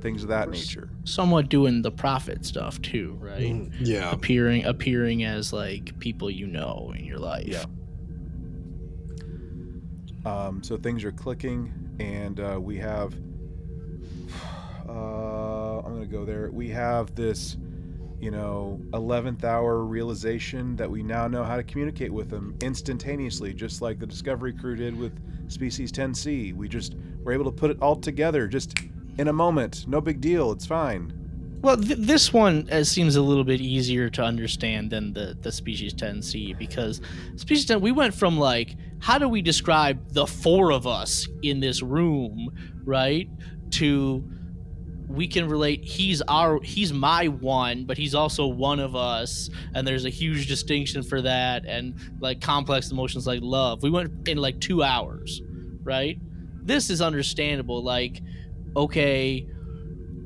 Things 0.00 0.22
of 0.22 0.30
that 0.30 0.48
nature. 0.48 0.88
Somewhat 1.04 1.50
doing 1.50 1.82
the 1.82 1.90
prophet 1.90 2.46
stuff 2.46 2.80
too, 2.80 3.18
right? 3.20 3.42
Mm, 3.42 3.72
yeah. 3.80 4.10
Appearing 4.10 4.64
appearing 4.64 5.24
as 5.24 5.52
like 5.52 5.98
people 5.98 6.30
you 6.30 6.46
know 6.46 6.92
in 6.96 7.04
your 7.04 7.18
life. 7.18 7.48
Yeah. 7.48 7.64
Um, 10.24 10.62
so 10.62 10.76
things 10.76 11.04
are 11.04 11.12
clicking 11.12 11.72
and 11.98 12.40
uh, 12.40 12.58
we 12.60 12.76
have. 12.78 13.14
Uh, 14.88 15.78
I'm 15.86 15.94
gonna 15.94 16.06
go 16.06 16.24
there. 16.24 16.50
We 16.50 16.68
have 16.70 17.14
this, 17.14 17.56
you 18.18 18.32
know, 18.32 18.80
11th 18.90 19.44
hour 19.44 19.84
realization 19.84 20.74
that 20.74 20.90
we 20.90 21.04
now 21.04 21.28
know 21.28 21.44
how 21.44 21.56
to 21.56 21.62
communicate 21.62 22.12
with 22.12 22.28
them 22.28 22.56
instantaneously, 22.60 23.54
just 23.54 23.82
like 23.82 24.00
the 24.00 24.06
Discovery 24.06 24.52
crew 24.52 24.74
did 24.74 24.98
with 24.98 25.12
Species 25.48 25.92
10C. 25.92 26.56
We 26.56 26.68
just 26.68 26.96
were 27.22 27.30
able 27.30 27.44
to 27.44 27.52
put 27.52 27.70
it 27.70 27.80
all 27.80 27.94
together 27.94 28.48
just 28.48 28.74
in 29.18 29.28
a 29.28 29.32
moment. 29.32 29.86
No 29.86 30.00
big 30.00 30.20
deal. 30.20 30.50
It's 30.50 30.66
fine. 30.66 31.12
Well, 31.62 31.76
th- 31.76 31.98
this 31.98 32.32
one 32.32 32.68
uh, 32.70 32.82
seems 32.84 33.16
a 33.16 33.22
little 33.22 33.44
bit 33.44 33.60
easier 33.60 34.08
to 34.10 34.22
understand 34.22 34.90
than 34.90 35.12
the 35.12 35.36
the 35.40 35.52
Species 35.52 35.92
10C 35.94 36.58
because 36.58 37.00
Species 37.36 37.66
10 37.66 37.80
we 37.80 37.92
went 37.92 38.14
from 38.14 38.38
like 38.38 38.76
how 39.00 39.18
do 39.18 39.28
we 39.28 39.42
describe 39.42 40.12
the 40.12 40.26
four 40.26 40.72
of 40.72 40.86
us 40.86 41.26
in 41.42 41.60
this 41.60 41.82
room, 41.82 42.50
right? 42.84 43.28
To 43.72 44.24
we 45.10 45.26
can 45.26 45.48
relate 45.48 45.84
he's 45.84 46.22
our 46.28 46.60
he's 46.62 46.92
my 46.92 47.26
one 47.26 47.84
but 47.84 47.98
he's 47.98 48.14
also 48.14 48.46
one 48.46 48.78
of 48.78 48.94
us 48.94 49.50
and 49.74 49.84
there's 49.86 50.04
a 50.04 50.08
huge 50.08 50.46
distinction 50.46 51.02
for 51.02 51.20
that 51.20 51.66
and 51.66 51.96
like 52.20 52.40
complex 52.40 52.92
emotions 52.92 53.26
like 53.26 53.40
love 53.42 53.82
we 53.82 53.90
went 53.90 54.28
in 54.28 54.38
like 54.38 54.60
two 54.60 54.84
hours 54.84 55.42
right 55.82 56.18
this 56.62 56.90
is 56.90 57.02
understandable 57.02 57.82
like 57.82 58.22
okay 58.76 59.49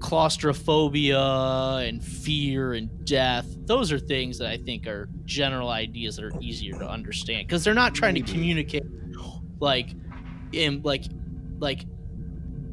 claustrophobia 0.04 1.18
and 1.18 2.04
fear 2.04 2.74
and 2.74 3.06
death. 3.06 3.46
Those 3.64 3.90
are 3.90 3.98
things 3.98 4.36
that 4.36 4.48
i 4.48 4.58
think 4.58 4.86
are 4.86 5.08
general 5.24 5.70
ideas 5.70 6.16
that 6.16 6.26
are 6.26 6.40
easier 6.42 6.78
to 6.78 6.86
understand 6.86 7.48
because 7.48 7.64
they're 7.64 7.72
not 7.72 7.94
trying 7.94 8.14
to 8.14 8.20
communicate 8.20 8.82
like 9.60 9.94
in 10.52 10.82
like 10.82 11.04
like 11.58 11.86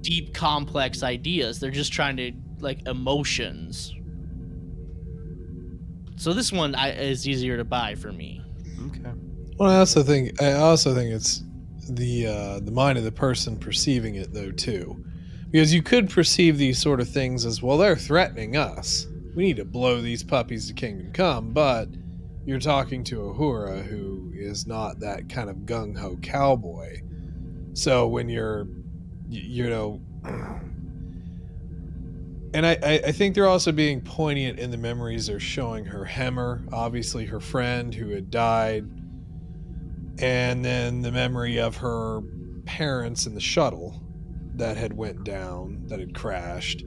deep 0.01 0.33
complex 0.33 1.03
ideas. 1.03 1.61
They're 1.61 1.71
just 1.71 1.93
trying 1.93 2.17
to 2.17 2.33
like 2.59 2.85
emotions. 2.85 3.95
So 6.17 6.33
this 6.33 6.51
one 6.51 6.75
I, 6.75 6.91
is 6.91 7.25
easier 7.25 7.55
to 7.55 7.63
buy 7.63 7.95
for 7.95 8.11
me. 8.11 8.41
Okay. 8.87 9.09
Well, 9.57 9.69
I 9.69 9.77
also 9.77 10.03
think 10.03 10.41
I 10.41 10.51
also 10.51 10.93
think 10.93 11.11
it's 11.13 11.43
the 11.89 12.27
uh, 12.27 12.59
the 12.59 12.71
mind 12.71 12.97
of 12.97 13.05
the 13.05 13.11
person 13.13 13.57
perceiving 13.57 14.15
it 14.15 14.33
though 14.33 14.51
too, 14.51 15.01
because 15.51 15.73
you 15.73 15.83
could 15.83 16.09
perceive 16.09 16.57
these 16.57 16.81
sort 16.81 17.01
of 17.01 17.09
things 17.09 17.45
as 17.45 17.61
well. 17.61 17.77
They're 17.77 17.97
threatening 17.97 18.55
us. 18.55 19.07
We 19.35 19.43
need 19.43 19.57
to 19.57 19.65
blow 19.65 20.01
these 20.01 20.23
puppies 20.23 20.67
to 20.67 20.73
kingdom 20.73 21.11
come. 21.11 21.51
But 21.51 21.89
you're 22.45 22.59
talking 22.59 23.03
to 23.05 23.17
Uhura, 23.17 23.83
who 23.85 24.31
is 24.33 24.65
not 24.65 24.99
that 25.01 25.29
kind 25.29 25.49
of 25.49 25.57
gung 25.57 25.97
ho 25.97 26.17
cowboy. 26.21 27.01
So 27.73 28.07
when 28.07 28.29
you're, 28.29 28.67
you 29.29 29.69
know, 29.69 30.01
and 32.53 32.65
I, 32.65 32.77
I, 33.05 33.11
think 33.11 33.35
they're 33.35 33.47
also 33.47 33.71
being 33.71 34.01
poignant 34.01 34.59
in 34.59 34.71
the 34.71 34.77
memories 34.77 35.27
they're 35.27 35.39
showing 35.39 35.85
her 35.85 36.05
Hemmer, 36.05 36.67
obviously 36.71 37.25
her 37.25 37.39
friend 37.39 37.93
who 37.93 38.09
had 38.09 38.29
died, 38.29 38.85
and 40.19 40.63
then 40.63 41.01
the 41.01 41.11
memory 41.11 41.59
of 41.59 41.77
her 41.77 42.21
parents 42.65 43.25
in 43.25 43.33
the 43.33 43.41
shuttle 43.41 44.01
that 44.55 44.77
had 44.77 44.93
went 44.93 45.23
down, 45.23 45.83
that 45.87 45.99
had 45.99 46.13
crashed. 46.13 46.83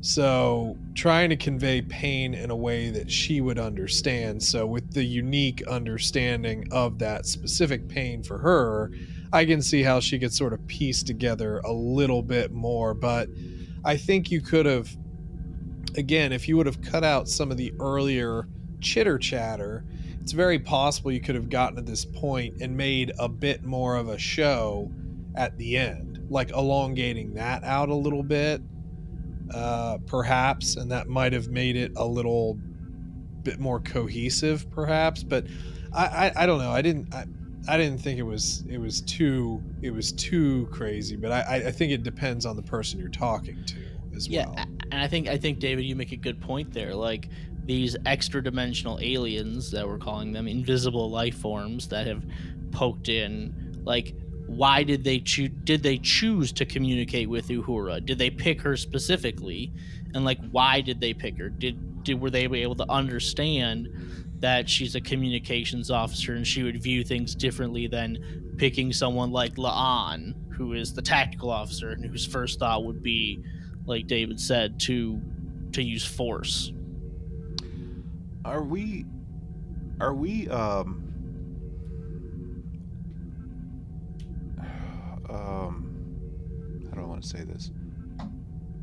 So 0.00 0.76
trying 0.94 1.30
to 1.30 1.36
convey 1.36 1.82
pain 1.82 2.34
in 2.34 2.50
a 2.50 2.56
way 2.56 2.90
that 2.90 3.10
she 3.10 3.40
would 3.40 3.58
understand. 3.58 4.42
So 4.42 4.66
with 4.66 4.92
the 4.92 5.04
unique 5.04 5.66
understanding 5.66 6.68
of 6.70 6.98
that 6.98 7.26
specific 7.26 7.88
pain 7.88 8.22
for 8.22 8.38
her, 8.38 8.92
I 9.32 9.44
can 9.44 9.60
see 9.62 9.82
how 9.82 10.00
she 10.00 10.18
could 10.18 10.32
sort 10.32 10.52
of 10.52 10.64
piece 10.66 11.02
together 11.02 11.58
a 11.58 11.72
little 11.72 12.22
bit 12.22 12.52
more. 12.52 12.94
But 12.94 13.28
I 13.84 13.96
think 13.96 14.30
you 14.30 14.40
could 14.40 14.66
have 14.66 14.96
again, 15.96 16.32
if 16.32 16.48
you 16.48 16.56
would 16.56 16.66
have 16.66 16.82
cut 16.82 17.04
out 17.04 17.28
some 17.28 17.50
of 17.50 17.56
the 17.56 17.72
earlier 17.80 18.46
chitter 18.80 19.18
chatter, 19.18 19.84
it's 20.20 20.32
very 20.32 20.58
possible 20.58 21.10
you 21.10 21.20
could 21.20 21.34
have 21.34 21.48
gotten 21.48 21.76
to 21.76 21.82
this 21.82 22.04
point 22.04 22.60
and 22.60 22.76
made 22.76 23.12
a 23.18 23.28
bit 23.28 23.64
more 23.64 23.96
of 23.96 24.08
a 24.08 24.18
show 24.18 24.90
at 25.34 25.56
the 25.58 25.76
end, 25.76 26.15
like 26.28 26.50
elongating 26.50 27.34
that 27.34 27.64
out 27.64 27.88
a 27.88 27.94
little 27.94 28.22
bit, 28.22 28.60
uh, 29.54 29.98
perhaps, 30.06 30.76
and 30.76 30.90
that 30.90 31.08
might 31.08 31.32
have 31.32 31.48
made 31.48 31.76
it 31.76 31.92
a 31.96 32.04
little 32.04 32.58
bit 33.42 33.58
more 33.58 33.80
cohesive, 33.80 34.70
perhaps. 34.70 35.22
But 35.22 35.46
I, 35.92 36.04
I, 36.06 36.32
I 36.42 36.46
don't 36.46 36.58
know. 36.58 36.72
I 36.72 36.82
didn't. 36.82 37.14
I, 37.14 37.26
I 37.68 37.76
didn't 37.76 37.98
think 37.98 38.18
it 38.20 38.22
was 38.22 38.64
it 38.68 38.78
was 38.78 39.00
too 39.02 39.60
it 39.82 39.90
was 39.90 40.12
too 40.12 40.68
crazy, 40.70 41.16
but 41.16 41.32
I, 41.32 41.64
I 41.66 41.70
think 41.72 41.92
it 41.92 42.04
depends 42.04 42.46
on 42.46 42.54
the 42.54 42.62
person 42.62 43.00
you're 43.00 43.08
talking 43.08 43.64
to 43.64 43.76
as 44.14 44.28
yeah, 44.28 44.46
well. 44.46 44.54
Yeah, 44.56 44.64
and 44.92 45.00
I 45.00 45.08
think 45.08 45.28
I 45.28 45.36
think 45.36 45.58
David, 45.58 45.84
you 45.84 45.96
make 45.96 46.12
a 46.12 46.16
good 46.16 46.40
point 46.40 46.72
there. 46.72 46.94
Like 46.94 47.28
these 47.66 47.96
extra 48.06 48.42
dimensional 48.42 48.98
aliens 49.02 49.70
that 49.72 49.86
we're 49.86 49.98
calling 49.98 50.32
them, 50.32 50.46
invisible 50.46 51.10
life 51.10 51.36
forms 51.36 51.88
that 51.88 52.06
have 52.06 52.24
poked 52.70 53.08
in. 53.08 53.82
Like, 53.84 54.14
why 54.46 54.82
did 54.82 55.04
they 55.04 55.20
choose? 55.20 55.50
Did 55.64 55.82
they 55.82 55.98
choose 55.98 56.52
to 56.52 56.64
communicate 56.64 57.28
with 57.28 57.48
Uhura? 57.48 58.04
Did 58.04 58.18
they 58.18 58.30
pick 58.30 58.60
her 58.62 58.76
specifically? 58.76 59.72
And 60.14 60.24
like, 60.24 60.38
why 60.50 60.80
did 60.80 61.00
they 61.00 61.14
pick 61.14 61.38
her? 61.38 61.48
Did 61.48 62.04
did 62.04 62.20
were 62.20 62.30
they 62.30 62.44
able 62.44 62.76
to 62.76 62.90
understand? 62.90 63.88
that 64.40 64.68
she's 64.68 64.94
a 64.94 65.00
communications 65.00 65.90
officer 65.90 66.34
and 66.34 66.46
she 66.46 66.62
would 66.62 66.82
view 66.82 67.02
things 67.02 67.34
differently 67.34 67.86
than 67.86 68.54
picking 68.58 68.92
someone 68.92 69.30
like 69.30 69.54
La'an, 69.54 70.34
who 70.52 70.74
is 70.74 70.92
the 70.92 71.02
tactical 71.02 71.50
officer 71.50 71.90
and 71.90 72.04
whose 72.04 72.26
first 72.26 72.58
thought 72.58 72.84
would 72.84 73.02
be, 73.02 73.42
like 73.86 74.06
David 74.06 74.40
said, 74.40 74.78
to 74.80 75.20
to 75.72 75.82
use 75.82 76.04
force. 76.04 76.72
Are 78.44 78.62
we 78.62 79.04
are 80.00 80.14
we 80.14 80.48
um 80.48 81.05
um 85.28 85.92
how 86.88 86.96
do 86.96 87.02
I 87.02 87.04
want 87.06 87.22
to 87.22 87.28
say 87.28 87.44
this? 87.44 87.70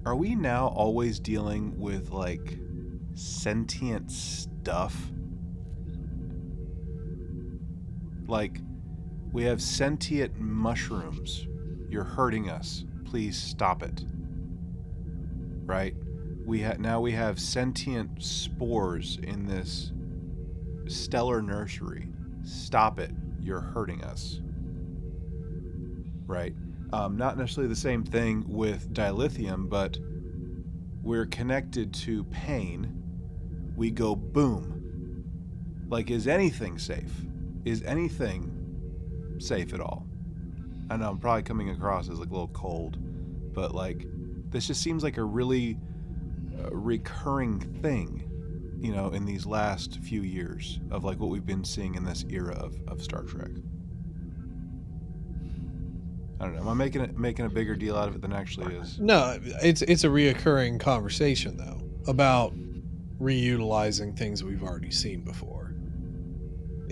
Are 0.05 0.15
we 0.15 0.35
now 0.35 0.67
always 0.67 1.19
dealing 1.19 1.79
with 1.79 2.11
like 2.11 2.57
sentient 3.13 4.11
stuff? 4.11 4.95
Like, 8.27 8.59
we 9.31 9.43
have 9.43 9.61
sentient 9.61 10.39
mushrooms. 10.39 11.47
You're 11.89 12.03
hurting 12.03 12.49
us. 12.49 12.85
Please 13.05 13.37
stop 13.37 13.83
it. 13.83 14.05
Right? 15.65 15.95
We 16.45 16.61
ha- 16.61 16.75
now 16.79 16.99
we 16.99 17.11
have 17.13 17.39
sentient 17.39 18.23
spores 18.23 19.19
in 19.23 19.45
this 19.45 19.91
stellar 20.87 21.41
nursery. 21.41 22.09
Stop 22.43 22.99
it. 22.99 23.11
You're 23.39 23.61
hurting 23.61 24.03
us. 24.03 24.41
Right? 26.33 26.55
Um, 26.91 27.17
not 27.17 27.37
necessarily 27.37 27.69
the 27.69 27.79
same 27.79 28.03
thing 28.03 28.43
with 28.47 28.93
dilithium, 28.93 29.69
but 29.69 29.97
we're 31.01 31.25
connected 31.25 31.93
to 31.95 32.23
pain. 32.25 33.03
We 33.75 33.91
go 33.91 34.15
boom. 34.15 35.25
Like, 35.89 36.11
is 36.11 36.27
anything 36.27 36.77
safe? 36.77 37.11
is 37.65 37.81
anything 37.83 39.35
safe 39.39 39.73
at 39.73 39.79
all? 39.79 40.05
I 40.89 40.97
know 40.97 41.09
I'm 41.09 41.17
probably 41.17 41.43
coming 41.43 41.69
across 41.69 42.09
as 42.09 42.19
like 42.19 42.29
a 42.29 42.33
little 42.33 42.49
cold, 42.49 42.97
but 43.53 43.73
like 43.73 44.05
this 44.49 44.67
just 44.67 44.81
seems 44.81 45.03
like 45.03 45.17
a 45.17 45.23
really 45.23 45.77
uh, 46.59 46.69
recurring 46.71 47.59
thing, 47.81 48.29
you 48.79 48.93
know, 48.93 49.09
in 49.09 49.25
these 49.25 49.45
last 49.45 49.99
few 50.01 50.21
years 50.21 50.79
of 50.91 51.03
like 51.03 51.19
what 51.19 51.29
we've 51.29 51.45
been 51.45 51.63
seeing 51.63 51.95
in 51.95 52.03
this 52.03 52.25
era 52.29 52.55
of, 52.55 52.75
of 52.87 53.01
Star 53.01 53.23
Trek. 53.23 53.51
I 56.43 56.45
don't 56.47 56.55
know. 56.55 56.61
Am 56.61 56.69
I 56.69 56.73
making 56.73 57.01
it 57.01 57.17
making 57.17 57.45
a 57.45 57.49
bigger 57.49 57.75
deal 57.75 57.95
out 57.95 58.07
of 58.07 58.15
it 58.15 58.21
than 58.21 58.31
it 58.31 58.35
actually 58.35 58.75
is? 58.75 58.99
No, 58.99 59.39
it's 59.41 59.81
it's 59.81 60.03
a 60.03 60.09
reoccurring 60.09 60.79
conversation 60.79 61.57
though 61.57 61.81
about 62.09 62.53
reutilizing 63.19 64.17
things 64.17 64.43
we've 64.43 64.63
already 64.63 64.91
seen 64.91 65.23
before 65.23 65.63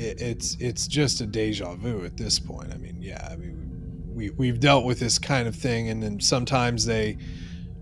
it, 0.02 0.22
it's 0.22 0.58
it's 0.60 0.88
just 0.88 1.22
a 1.22 1.26
deja 1.26 1.76
vu 1.76 2.06
at 2.06 2.18
this 2.18 2.40
point. 2.40 2.74
I 2.74 2.78
mean, 2.78 2.98
yeah, 3.02 3.28
I 3.32 3.36
mean, 3.36 4.04
we 4.08 4.30
we've 4.32 4.60
dealt 4.60 4.86
with 4.86 5.00
this 5.00 5.20
kind 5.20 5.48
of 5.48 5.56
thing, 5.56 5.90
and 5.90 6.02
then 6.02 6.20
sometimes 6.20 6.86
they, 6.86 7.18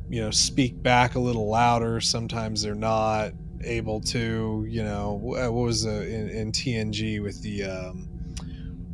you 0.10 0.22
know, 0.22 0.32
speak 0.32 0.82
back 0.82 1.16
a 1.16 1.20
little 1.20 1.50
louder. 1.50 2.02
Sometimes 2.02 2.62
they're 2.62 2.76
not 2.76 3.32
able 3.64 4.02
to. 4.02 4.66
You 4.68 4.84
know, 4.84 5.20
what 5.22 5.54
was 5.54 5.84
the 5.84 6.08
in, 6.08 6.30
in 6.30 6.52
TNG 6.52 7.22
with 7.22 7.42
the 7.42 7.64
um, 7.64 8.10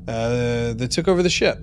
uh, 0.08 0.74
that 0.74 0.92
took 0.92 1.08
over 1.08 1.24
the 1.24 1.30
ship. 1.30 1.60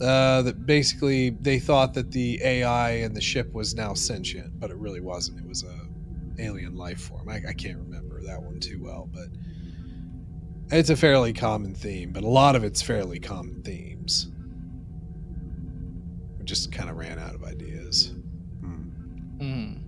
Uh, 0.00 0.42
that 0.42 0.66
basically 0.66 1.30
they 1.30 1.58
thought 1.58 1.94
that 1.94 2.10
the 2.10 2.38
AI 2.42 2.90
in 2.96 3.14
the 3.14 3.20
ship 3.20 3.50
was 3.54 3.74
now 3.74 3.94
sentient, 3.94 4.58
but 4.60 4.70
it 4.70 4.76
really 4.76 5.00
wasn't. 5.00 5.38
It 5.38 5.48
was 5.48 5.64
a 5.64 6.42
alien 6.42 6.76
life 6.76 7.00
form. 7.00 7.28
I, 7.30 7.40
I 7.48 7.52
can't 7.54 7.78
remember 7.78 8.20
that 8.26 8.42
one 8.42 8.60
too 8.60 8.78
well, 8.82 9.08
but 9.10 9.28
it's 10.70 10.90
a 10.90 10.96
fairly 10.96 11.32
common 11.32 11.74
theme, 11.74 12.12
but 12.12 12.24
a 12.24 12.28
lot 12.28 12.56
of 12.56 12.64
it's 12.64 12.82
fairly 12.82 13.18
common 13.18 13.62
themes. 13.62 14.28
We 16.38 16.44
just 16.44 16.72
kind 16.72 16.90
of 16.90 16.96
ran 16.96 17.18
out 17.18 17.34
of 17.34 17.42
ideas. 17.42 18.12
Mm. 19.38 19.80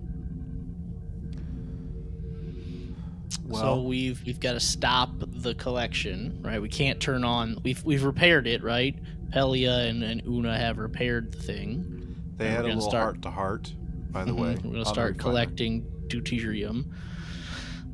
Well, 3.45 3.61
so 3.61 3.81
we've 3.81 4.23
we've 4.25 4.39
got 4.39 4.53
to 4.53 4.59
stop 4.59 5.09
the 5.19 5.55
collection, 5.55 6.39
right? 6.43 6.61
We 6.61 6.69
can't 6.69 6.99
turn 6.99 7.23
on. 7.23 7.57
We've 7.63 7.83
we've 7.83 8.03
repaired 8.03 8.47
it, 8.47 8.63
right? 8.63 8.95
Pelia 9.29 9.89
and, 9.89 10.03
and 10.03 10.21
Una 10.25 10.57
have 10.57 10.77
repaired 10.77 11.31
the 11.31 11.39
thing. 11.39 12.15
They 12.37 12.49
had 12.49 12.65
a 12.65 12.67
little 12.67 12.81
start, 12.81 13.03
heart 13.03 13.21
to 13.23 13.31
heart, 13.31 13.73
by 14.11 14.23
the 14.23 14.31
mm-hmm, 14.31 14.41
way. 14.41 14.57
We're 14.63 14.71
gonna 14.71 14.85
start 14.85 15.17
collecting 15.17 15.83
deuterium 16.07 16.91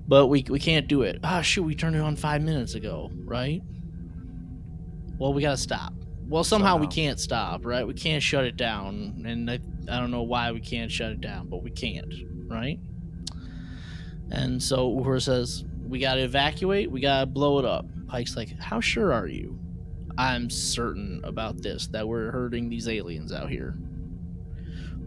but 0.07 0.27
we, 0.27 0.45
we 0.49 0.59
can't 0.59 0.87
do 0.87 1.01
it. 1.01 1.19
Ah, 1.23 1.39
oh, 1.39 1.41
shoot, 1.41 1.63
we 1.63 1.75
turned 1.75 1.95
it 1.95 2.01
on 2.01 2.15
five 2.15 2.41
minutes 2.41 2.75
ago, 2.75 3.09
right? 3.23 3.61
Well, 5.17 5.33
we 5.33 5.41
gotta 5.41 5.57
stop. 5.57 5.93
Well, 6.27 6.43
somehow, 6.43 6.73
somehow, 6.73 6.81
we 6.81 6.87
can't 6.87 7.19
stop, 7.19 7.65
right? 7.65 7.85
We 7.85 7.93
can't 7.93 8.21
shut 8.21 8.45
it 8.45 8.57
down, 8.57 9.23
and 9.25 9.49
I, 9.49 9.59
I 9.89 9.99
don't 9.99 10.11
know 10.11 10.23
why 10.23 10.51
we 10.51 10.59
can't 10.59 10.91
shut 10.91 11.11
it 11.11 11.21
down, 11.21 11.47
but 11.49 11.63
we 11.63 11.71
can't, 11.71 12.13
right? 12.47 12.79
And 14.31 14.61
so 14.61 14.89
Uhura 14.89 15.21
says, 15.21 15.65
we 15.87 15.99
gotta 15.99 16.23
evacuate, 16.23 16.91
we 16.91 16.99
gotta 16.99 17.25
blow 17.25 17.59
it 17.59 17.65
up. 17.65 17.85
Pike's 18.07 18.35
like, 18.35 18.59
how 18.59 18.79
sure 18.79 19.13
are 19.13 19.27
you? 19.27 19.59
I'm 20.17 20.49
certain 20.49 21.21
about 21.23 21.61
this, 21.61 21.87
that 21.87 22.07
we're 22.07 22.31
hurting 22.31 22.69
these 22.69 22.87
aliens 22.87 23.31
out 23.31 23.49
here. 23.49 23.77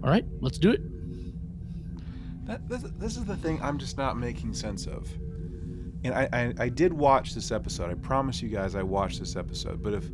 All 0.03 0.11
right, 0.11 0.25
let's 0.41 0.59
do 0.59 0.71
it. 0.71 0.81
That, 2.47 2.69
this, 2.69 2.83
this 2.99 3.17
is 3.17 3.25
the 3.25 3.37
thing 3.37 3.61
I'm 3.63 3.79
just 3.79 3.99
not 3.99 4.17
making 4.17 4.55
sense 4.55 4.87
of. 4.87 5.09
And 6.05 6.15
I, 6.15 6.29
I, 6.33 6.55
I 6.59 6.69
did 6.69 6.93
watch 6.93 7.35
this 7.35 7.51
episode. 7.51 7.91
I 7.91 7.95
promise 7.95 8.41
you 8.41 8.49
guys 8.49 8.75
I 8.75 8.83
watched 8.83 9.19
this 9.19 9.37
episode. 9.37 9.83
But 9.83 9.95
if 9.95 10.11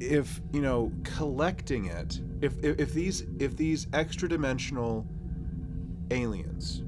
if 0.00 0.42
you 0.52 0.60
know 0.60 0.92
collecting 1.02 1.86
it, 1.86 2.20
if 2.40 2.62
if, 2.62 2.78
if 2.78 2.92
these 2.92 3.24
if 3.38 3.56
these 3.56 3.86
extra 3.92 4.28
dimensional 4.28 5.06
aliens 6.10 6.82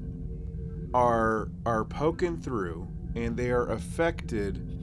are 0.93 1.49
are 1.65 1.83
poking 1.83 2.37
through 2.39 2.87
and 3.15 3.35
they 3.35 3.49
are 3.49 3.71
affected 3.71 4.76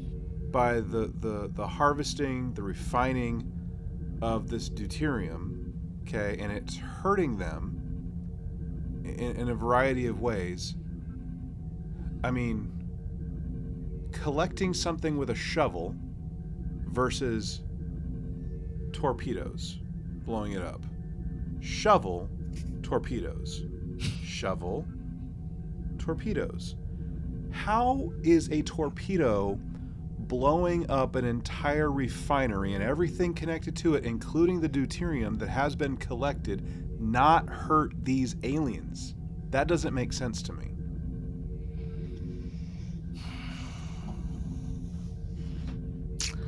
by 0.54 0.74
the 0.74 1.12
the 1.18 1.50
the 1.52 1.66
harvesting, 1.66 2.54
the 2.54 2.62
refining 2.62 3.50
of 4.22 4.48
this 4.48 4.70
deuterium, 4.70 5.72
okay, 6.02 6.38
and 6.40 6.52
it's 6.52 6.76
hurting 6.76 7.36
them 7.36 9.02
in, 9.04 9.36
in 9.36 9.48
a 9.48 9.54
variety 9.54 10.06
of 10.06 10.20
ways. 10.20 10.76
I 12.22 12.30
mean, 12.30 12.70
collecting 14.12 14.72
something 14.72 15.18
with 15.18 15.30
a 15.30 15.34
shovel 15.34 15.96
versus 16.86 17.62
torpedoes, 18.92 19.80
blowing 20.24 20.52
it 20.52 20.62
up. 20.62 20.82
Shovel, 21.58 22.30
torpedoes. 22.80 23.64
Shovel, 24.24 24.86
torpedoes. 25.98 26.76
How 27.50 28.12
is 28.22 28.48
a 28.52 28.62
torpedo 28.62 29.58
blowing 30.38 30.84
up 30.90 31.14
an 31.14 31.24
entire 31.24 31.92
refinery 31.92 32.74
and 32.74 32.82
everything 32.82 33.32
connected 33.32 33.76
to 33.76 33.94
it, 33.94 34.04
including 34.04 34.60
the 34.60 34.68
deuterium 34.68 35.38
that 35.38 35.48
has 35.48 35.76
been 35.76 35.96
collected, 35.96 37.00
not 37.00 37.48
hurt 37.48 37.92
these 38.04 38.34
aliens? 38.42 39.14
That 39.50 39.68
doesn't 39.68 39.94
make 39.94 40.12
sense 40.12 40.42
to 40.42 40.52
me. 40.52 40.72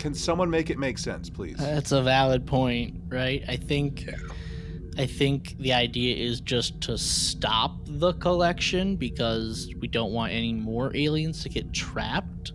Can 0.00 0.14
someone 0.14 0.50
make 0.50 0.68
it 0.68 0.78
make 0.78 0.98
sense, 0.98 1.30
please? 1.30 1.56
That's 1.56 1.92
a 1.92 2.02
valid 2.02 2.44
point, 2.44 3.00
right? 3.08 3.44
I 3.46 3.54
think 3.54 4.06
yeah. 4.06 4.14
I 4.98 5.06
think 5.06 5.56
the 5.58 5.72
idea 5.72 6.16
is 6.16 6.40
just 6.40 6.80
to 6.82 6.98
stop 6.98 7.76
the 7.84 8.14
collection 8.14 8.96
because 8.96 9.72
we 9.78 9.86
don't 9.86 10.12
want 10.12 10.32
any 10.32 10.54
more 10.54 10.90
aliens 10.96 11.44
to 11.44 11.48
get 11.48 11.72
trapped. 11.72 12.52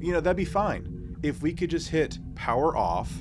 You 0.00 0.12
know, 0.12 0.20
that'd 0.20 0.36
be 0.36 0.44
fine 0.44 1.16
if 1.22 1.42
we 1.42 1.52
could 1.52 1.70
just 1.70 1.88
hit 1.88 2.18
power 2.34 2.76
off. 2.76 3.12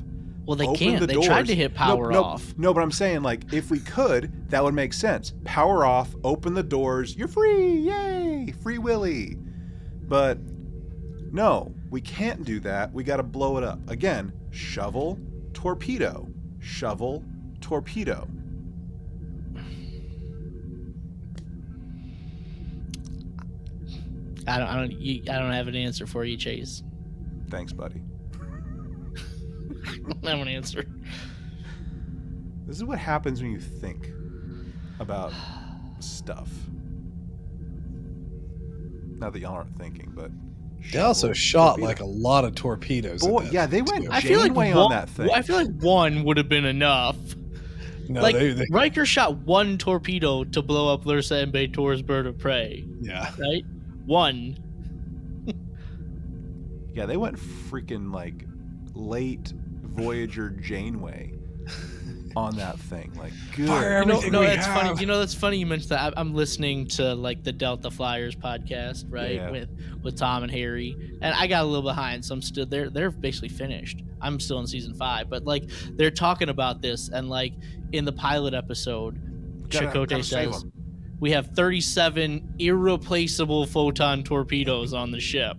Well, 0.45 0.55
they 0.55 0.65
open 0.65 0.77
can't. 0.79 0.99
the 0.99 1.07
They 1.07 1.13
doors. 1.13 1.27
tried 1.27 1.45
to 1.47 1.55
hit 1.55 1.71
No, 1.73 1.77
power 1.77 2.11
no, 2.11 2.23
off. 2.23 2.53
No, 2.57 2.73
but 2.73 2.81
I'm 2.81 2.91
saying 2.91 3.21
like 3.21 3.53
if 3.53 3.69
we 3.69 3.79
could, 3.79 4.49
that 4.49 4.63
would 4.63 4.73
make 4.73 4.93
sense. 4.93 5.33
Power 5.43 5.85
off, 5.85 6.15
open 6.23 6.53
the 6.55 6.63
doors. 6.63 7.15
You're 7.15 7.27
free, 7.27 7.73
yay, 7.75 8.51
free 8.63 8.79
Willy. 8.79 9.37
But 10.03 10.39
no, 11.31 11.73
we 11.91 12.01
can't 12.01 12.43
do 12.43 12.59
that. 12.61 12.91
We 12.91 13.03
got 13.03 13.17
to 13.17 13.23
blow 13.23 13.57
it 13.57 13.63
up 13.63 13.87
again. 13.89 14.33
Shovel, 14.49 15.19
torpedo, 15.53 16.27
shovel, 16.59 17.23
torpedo. 17.61 18.27
I 24.49 24.57
don't. 24.59 24.67
I 24.67 24.75
don't. 24.75 24.91
You, 24.91 25.21
I 25.29 25.39
don't 25.39 25.51
have 25.51 25.67
an 25.67 25.75
answer 25.75 26.07
for 26.07 26.25
you, 26.25 26.37
Chase. 26.37 26.83
Thanks, 27.49 27.73
buddy. 27.73 28.01
I 29.87 29.97
don't 29.97 30.23
have 30.23 30.39
an 30.39 30.47
answer. 30.47 30.85
This 32.65 32.77
is 32.77 32.83
what 32.83 32.99
happens 32.99 33.41
when 33.41 33.51
you 33.51 33.59
think 33.59 34.11
about 34.99 35.33
stuff. 35.99 36.49
Not 39.17 39.33
that 39.33 39.39
y'all 39.39 39.53
aren't 39.53 39.77
thinking, 39.77 40.11
but 40.15 40.31
They 40.91 40.99
also 40.99 41.33
shot 41.33 41.77
torpedo. 41.77 41.87
like 41.87 41.99
a 41.99 42.05
lot 42.05 42.45
of 42.45 42.55
torpedoes. 42.55 43.25
Boy, 43.25 43.49
yeah, 43.51 43.65
they 43.65 43.81
went. 43.81 44.07
I 44.11 44.21
feel 44.21 44.39
like 44.39 44.49
Janeway 44.49 44.73
one, 44.73 44.77
on 44.77 44.91
that 44.91 45.09
thing. 45.09 45.29
I 45.31 45.41
feel 45.41 45.57
like 45.57 45.71
one 45.79 46.23
would 46.23 46.37
have 46.37 46.47
been 46.47 46.65
enough. 46.65 47.17
No, 48.07 48.21
like 48.21 48.35
they, 48.35 48.53
they, 48.53 48.65
Riker 48.71 49.05
shot 49.05 49.37
one 49.37 49.77
torpedo 49.77 50.43
to 50.43 50.61
blow 50.61 50.91
up 50.91 51.03
Lursa 51.03 51.43
and 51.43 51.53
B'Etor's 51.53 52.01
bird 52.01 52.25
of 52.25 52.39
prey, 52.39 52.87
yeah. 53.01 53.31
right? 53.37 53.63
One. 54.09 54.57
Yeah, 56.93 57.05
they 57.05 57.17
went 57.17 57.37
freaking 57.37 58.11
like 58.13 58.45
late 58.93 59.53
Voyager 59.83 60.49
Janeway 60.49 61.33
on 62.35 62.55
that 62.57 62.79
thing. 62.79 63.13
Like, 63.15 63.31
good. 63.55 63.67
Fire 63.67 63.99
You 63.99 64.05
know, 64.07 64.19
no, 64.21 64.39
we 64.41 64.47
it's 64.47 64.65
funny. 64.65 64.99
You 64.99 65.05
know, 65.05 65.19
that's 65.19 65.35
funny 65.35 65.57
you 65.57 65.65
mentioned 65.67 65.91
that. 65.91 66.17
I- 66.17 66.19
I'm 66.19 66.33
listening 66.33 66.87
to 66.87 67.13
like 67.13 67.43
the 67.43 67.51
Delta 67.53 67.89
Flyers 67.91 68.35
podcast, 68.35 69.05
right, 69.09 69.35
Yeah. 69.35 69.51
with 69.51 69.69
with 70.03 70.17
Tom 70.17 70.41
and 70.43 70.51
Harry, 70.51 70.95
and 71.21 71.33
I 71.35 71.45
got 71.47 71.63
a 71.63 71.65
little 71.67 71.83
behind, 71.83 72.25
so 72.25 72.33
I'm 72.33 72.41
still 72.41 72.65
they're 72.65 72.89
they're 72.89 73.11
basically 73.11 73.49
finished. 73.49 74.01
I'm 74.19 74.39
still 74.39 74.59
in 74.59 74.67
season 74.67 74.93
five, 74.95 75.29
but 75.29 75.45
like 75.45 75.69
they're 75.93 76.11
talking 76.11 76.49
about 76.49 76.81
this, 76.81 77.09
and 77.09 77.29
like 77.29 77.53
in 77.93 78.03
the 78.03 78.13
pilot 78.13 78.53
episode, 78.55 79.69
Gotta- 79.69 79.87
Chakotay 79.87 80.09
gotta 80.09 80.23
save 80.23 80.53
says 80.55 80.63
'em. 80.63 80.73
We 81.19 81.31
have 81.31 81.47
37 81.47 82.55
irreplaceable 82.59 83.65
photon 83.65 84.23
torpedoes 84.23 84.93
on 84.93 85.11
the 85.11 85.19
ship, 85.19 85.57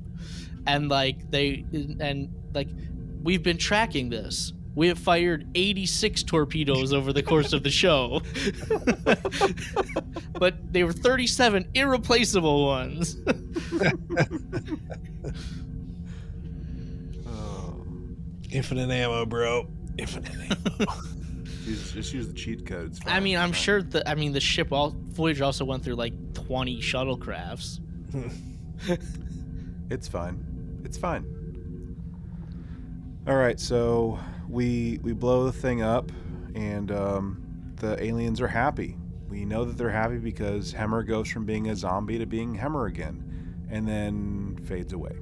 and 0.66 0.88
like 0.88 1.30
they 1.30 1.64
and 2.00 2.32
like 2.54 2.68
we've 3.22 3.42
been 3.42 3.58
tracking 3.58 4.08
this. 4.10 4.52
We 4.76 4.86
have 4.88 4.98
fired 4.98 5.48
86 5.56 6.22
torpedoes 6.22 6.92
over 6.92 7.12
the 7.12 7.24
course 7.24 7.52
of 7.52 7.64
the 7.64 7.70
show. 7.70 8.22
but 10.38 10.72
they 10.72 10.84
were 10.84 10.92
37 10.92 11.68
irreplaceable 11.74 12.66
ones. 12.66 13.16
Oh, 17.26 17.84
Infinite 18.50 18.90
ammo, 18.90 19.26
bro. 19.26 19.68
Infinite 19.98 20.32
ammo. 20.34 20.92
use, 21.70 21.92
just 21.92 22.12
use 22.12 22.26
the 22.26 22.34
cheat 22.34 22.66
codes. 22.66 23.00
I 23.06 23.20
mean, 23.20 23.36
I'm 23.36 23.52
sure 23.52 23.82
that 23.82 24.08
I 24.08 24.14
mean 24.14 24.32
the 24.32 24.40
ship 24.40 24.72
all 24.72 24.94
Voyager 24.96 25.44
also 25.44 25.64
went 25.64 25.84
through 25.84 25.96
like 25.96 26.14
20 26.34 26.80
shuttlecrafts. 26.80 27.80
It's 29.90 30.06
fine. 30.06 30.80
It's 30.84 30.96
fine. 30.96 31.26
All 33.26 33.34
right, 33.34 33.58
so 33.58 34.18
we 34.48 35.00
we 35.02 35.12
blow 35.12 35.44
the 35.44 35.52
thing 35.52 35.82
up, 35.82 36.10
and 36.54 36.92
um, 36.92 37.72
the 37.74 38.02
aliens 38.02 38.40
are 38.40 38.48
happy. 38.48 38.96
We 39.28 39.44
know 39.44 39.64
that 39.64 39.76
they're 39.76 39.90
happy 39.90 40.18
because 40.18 40.72
Hemmer 40.72 41.06
goes 41.06 41.28
from 41.28 41.44
being 41.44 41.68
a 41.68 41.76
zombie 41.76 42.18
to 42.18 42.26
being 42.26 42.54
Hemmer 42.54 42.86
again, 42.86 43.66
and 43.68 43.86
then 43.86 44.58
fades 44.64 44.92
away. 44.92 45.16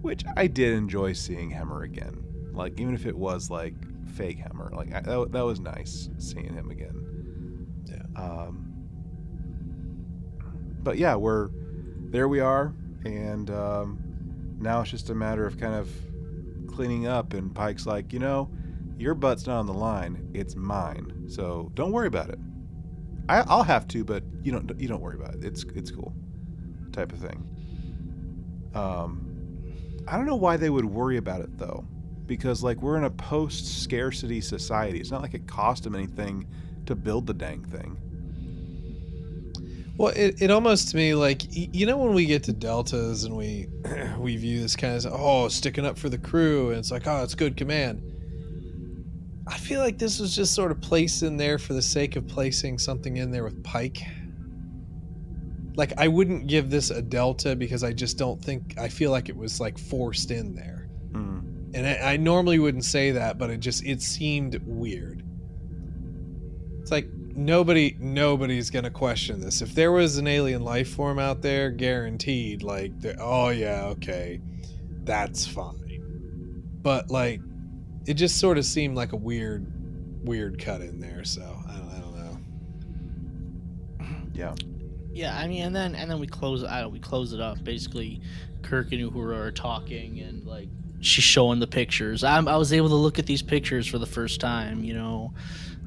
Which 0.00 0.24
I 0.36 0.46
did 0.46 0.74
enjoy 0.74 1.12
seeing 1.14 1.50
Hemmer 1.50 1.82
again. 1.84 2.24
Like 2.52 2.78
even 2.78 2.94
if 2.94 3.06
it 3.06 3.16
was 3.16 3.50
like 3.50 3.74
fake 4.12 4.38
Hemmer. 4.38 4.74
like 4.74 4.92
I, 4.92 5.00
that, 5.00 5.32
that 5.32 5.44
was 5.44 5.60
nice 5.60 6.08
seeing 6.18 6.54
him 6.54 6.70
again. 6.70 7.66
Yeah. 7.86 8.22
Um, 8.22 8.72
but 10.82 10.98
yeah, 10.98 11.14
we're 11.16 11.50
there. 12.10 12.28
We 12.28 12.40
are, 12.40 12.74
and 13.04 13.50
um, 13.50 13.98
now 14.58 14.80
it's 14.80 14.90
just 14.90 15.10
a 15.10 15.14
matter 15.14 15.46
of 15.46 15.58
kind 15.58 15.74
of 15.74 15.90
cleaning 16.68 17.06
up. 17.06 17.34
And 17.34 17.54
Pike's 17.54 17.86
like, 17.86 18.12
you 18.12 18.18
know, 18.18 18.50
your 18.98 19.14
butt's 19.14 19.46
not 19.46 19.58
on 19.58 19.66
the 19.66 19.74
line; 19.74 20.30
it's 20.34 20.56
mine. 20.56 21.26
So 21.28 21.70
don't 21.74 21.92
worry 21.92 22.08
about 22.08 22.30
it. 22.30 22.38
I, 23.28 23.44
I'll 23.46 23.62
have 23.62 23.86
to, 23.88 24.04
but 24.04 24.24
you 24.42 24.52
don't. 24.52 24.80
You 24.80 24.88
don't 24.88 25.00
worry 25.00 25.16
about 25.16 25.34
it. 25.34 25.44
It's 25.44 25.64
it's 25.74 25.90
cool, 25.90 26.14
type 26.92 27.12
of 27.12 27.18
thing. 27.18 27.48
Um, 28.74 29.28
I 30.08 30.16
don't 30.16 30.26
know 30.26 30.36
why 30.36 30.56
they 30.56 30.70
would 30.70 30.84
worry 30.84 31.16
about 31.16 31.40
it 31.40 31.56
though, 31.58 31.86
because 32.26 32.62
like 32.62 32.80
we're 32.82 32.96
in 32.96 33.04
a 33.04 33.10
post 33.10 33.82
scarcity 33.82 34.40
society. 34.40 35.00
It's 35.00 35.10
not 35.10 35.22
like 35.22 35.34
it 35.34 35.46
cost 35.46 35.84
them 35.84 35.94
anything 35.94 36.46
to 36.86 36.94
build 36.94 37.26
the 37.26 37.34
dang 37.34 37.64
thing. 37.64 37.96
Well, 39.98 40.12
it, 40.16 40.40
it 40.40 40.50
almost 40.50 40.90
to 40.90 40.96
me 40.96 41.14
like 41.14 41.42
you 41.50 41.86
know 41.86 41.98
when 41.98 42.14
we 42.14 42.26
get 42.26 42.42
to 42.44 42.52
deltas 42.52 43.24
and 43.24 43.36
we 43.36 43.68
we 44.18 44.36
view 44.36 44.60
this 44.60 44.74
kind 44.74 44.96
of 44.96 45.12
oh 45.12 45.48
sticking 45.48 45.84
up 45.84 45.98
for 45.98 46.08
the 46.08 46.18
crew 46.18 46.70
and 46.70 46.78
it's 46.78 46.90
like 46.90 47.06
oh 47.06 47.22
it's 47.22 47.34
good 47.34 47.56
command. 47.56 48.02
I 49.46 49.58
feel 49.58 49.80
like 49.80 49.98
this 49.98 50.18
was 50.18 50.34
just 50.34 50.54
sort 50.54 50.70
of 50.70 50.80
placed 50.80 51.22
in 51.22 51.36
there 51.36 51.58
for 51.58 51.74
the 51.74 51.82
sake 51.82 52.16
of 52.16 52.26
placing 52.26 52.78
something 52.78 53.18
in 53.18 53.30
there 53.30 53.44
with 53.44 53.62
Pike. 53.62 54.02
Like 55.76 55.92
I 55.98 56.08
wouldn't 56.08 56.46
give 56.46 56.70
this 56.70 56.90
a 56.90 57.02
delta 57.02 57.54
because 57.54 57.84
I 57.84 57.92
just 57.92 58.16
don't 58.16 58.42
think 58.42 58.78
I 58.78 58.88
feel 58.88 59.10
like 59.10 59.28
it 59.28 59.36
was 59.36 59.60
like 59.60 59.78
forced 59.78 60.30
in 60.30 60.54
there. 60.54 60.88
Mm. 61.12 61.51
And 61.74 61.86
I, 61.86 62.12
I 62.12 62.16
normally 62.16 62.58
wouldn't 62.58 62.84
say 62.84 63.12
that, 63.12 63.38
but 63.38 63.50
it 63.50 63.60
just 63.60 63.84
it 63.84 64.02
seemed 64.02 64.60
weird. 64.66 65.22
It's 66.80 66.90
like 66.90 67.08
nobody 67.12 67.96
nobody's 67.98 68.70
gonna 68.70 68.90
question 68.90 69.40
this. 69.40 69.62
If 69.62 69.74
there 69.74 69.92
was 69.92 70.18
an 70.18 70.26
alien 70.26 70.62
life 70.62 70.92
form 70.92 71.18
out 71.18 71.42
there, 71.42 71.70
guaranteed, 71.70 72.62
like 72.62 72.92
oh 73.18 73.48
yeah, 73.48 73.84
okay, 73.86 74.40
that's 75.04 75.46
fine. 75.46 76.62
But 76.82 77.10
like 77.10 77.40
it 78.06 78.14
just 78.14 78.38
sort 78.38 78.58
of 78.58 78.64
seemed 78.64 78.96
like 78.96 79.12
a 79.12 79.16
weird 79.16 79.66
weird 80.24 80.58
cut 80.58 80.80
in 80.80 81.00
there, 81.00 81.24
so 81.24 81.42
I 81.68 81.76
don't, 81.76 81.90
I 81.90 81.98
don't 82.00 82.16
know. 82.16 82.38
Yeah. 84.34 84.54
Yeah, 85.14 85.36
I 85.36 85.46
mean, 85.46 85.62
and 85.62 85.76
then 85.76 85.94
and 85.94 86.10
then 86.10 86.18
we 86.18 86.26
close. 86.26 86.64
I 86.64 86.80
don't. 86.80 86.90
We 86.90 86.98
close 86.98 87.34
it 87.34 87.40
up. 87.40 87.62
Basically, 87.62 88.22
Kirk 88.62 88.92
and 88.92 89.00
Uhura 89.12 89.36
are 89.36 89.52
talking, 89.52 90.20
and 90.20 90.46
like 90.46 90.70
she's 91.02 91.24
showing 91.24 91.60
the 91.60 91.66
pictures. 91.66 92.24
I'm, 92.24 92.48
I 92.48 92.56
was 92.56 92.72
able 92.72 92.88
to 92.88 92.94
look 92.94 93.18
at 93.18 93.26
these 93.26 93.42
pictures 93.42 93.86
for 93.86 93.98
the 93.98 94.06
first 94.06 94.40
time. 94.40 94.82
You 94.82 94.94
know, 94.94 95.34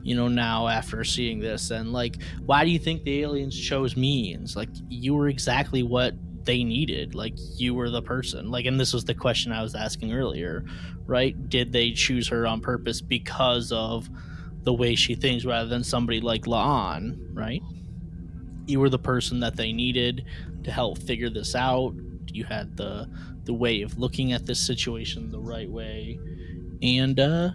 you 0.03 0.15
know 0.15 0.27
now 0.27 0.67
after 0.67 1.03
seeing 1.03 1.39
this, 1.39 1.71
and 1.71 1.91
like, 1.91 2.17
why 2.45 2.63
do 2.63 2.69
you 2.69 2.79
think 2.79 3.03
the 3.03 3.21
aliens 3.23 3.59
chose 3.59 3.97
me? 3.97 4.33
And 4.33 4.43
it's 4.43 4.55
like 4.55 4.69
you 4.87 5.15
were 5.15 5.27
exactly 5.27 5.81
what 5.81 6.13
they 6.43 6.63
needed. 6.63 7.15
Like 7.15 7.33
you 7.57 7.73
were 7.73 7.89
the 7.89 8.03
person. 8.03 8.51
Like, 8.51 8.65
and 8.65 8.79
this 8.79 8.93
was 8.93 9.05
the 9.05 9.15
question 9.15 9.51
I 9.51 9.63
was 9.63 9.73
asking 9.73 10.13
earlier, 10.13 10.63
right? 11.07 11.49
Did 11.49 11.71
they 11.71 11.91
choose 11.91 12.27
her 12.27 12.45
on 12.45 12.61
purpose 12.61 13.01
because 13.01 13.71
of 13.71 14.07
the 14.63 14.73
way 14.73 14.95
she 14.95 15.15
thinks, 15.15 15.45
rather 15.45 15.69
than 15.69 15.83
somebody 15.83 16.21
like 16.21 16.45
La'an, 16.45 17.17
right? 17.33 17.61
you 18.67 18.79
were 18.79 18.89
the 18.89 18.99
person 18.99 19.39
that 19.41 19.55
they 19.55 19.71
needed 19.71 20.25
to 20.63 20.71
help 20.71 20.97
figure 20.97 21.29
this 21.29 21.55
out. 21.55 21.93
You 22.31 22.43
had 22.43 22.75
the 22.77 23.09
the 23.45 23.53
way 23.53 23.81
of 23.81 23.97
looking 23.97 24.33
at 24.33 24.45
this 24.45 24.59
situation 24.59 25.31
the 25.31 25.39
right 25.39 25.69
way, 25.69 26.19
and 26.81 27.19
uh, 27.19 27.51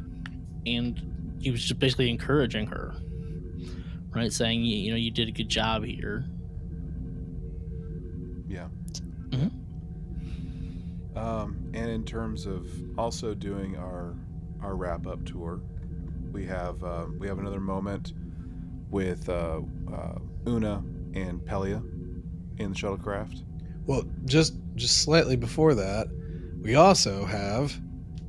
and 0.66 1.36
he 1.40 1.50
was 1.50 1.62
just 1.62 1.78
basically 1.78 2.10
encouraging 2.10 2.66
her, 2.68 2.94
right? 4.14 4.32
Saying 4.32 4.62
you, 4.62 4.76
you 4.76 4.90
know 4.90 4.96
you 4.96 5.10
did 5.10 5.28
a 5.28 5.32
good 5.32 5.48
job 5.48 5.84
here. 5.84 6.24
Yeah. 8.48 8.68
Mhm. 9.30 9.50
Um, 11.16 11.70
and 11.74 11.90
in 11.90 12.04
terms 12.04 12.46
of 12.46 12.68
also 12.98 13.34
doing 13.34 13.76
our 13.76 14.14
our 14.62 14.76
wrap 14.76 15.06
up 15.06 15.24
tour, 15.24 15.60
we 16.32 16.44
have 16.46 16.82
uh, 16.84 17.06
we 17.18 17.26
have 17.26 17.38
another 17.38 17.60
moment 17.60 18.12
with 18.90 19.28
uh, 19.28 19.60
uh, 19.92 20.18
Una 20.48 20.82
and 21.14 21.40
Pelia 21.44 21.82
in 22.58 22.72
the 22.72 22.76
shuttlecraft. 22.76 23.42
Well, 23.86 24.04
just 24.26 24.54
just 24.80 25.02
slightly 25.02 25.36
before 25.36 25.74
that, 25.74 26.08
we 26.60 26.74
also 26.74 27.24
have, 27.24 27.78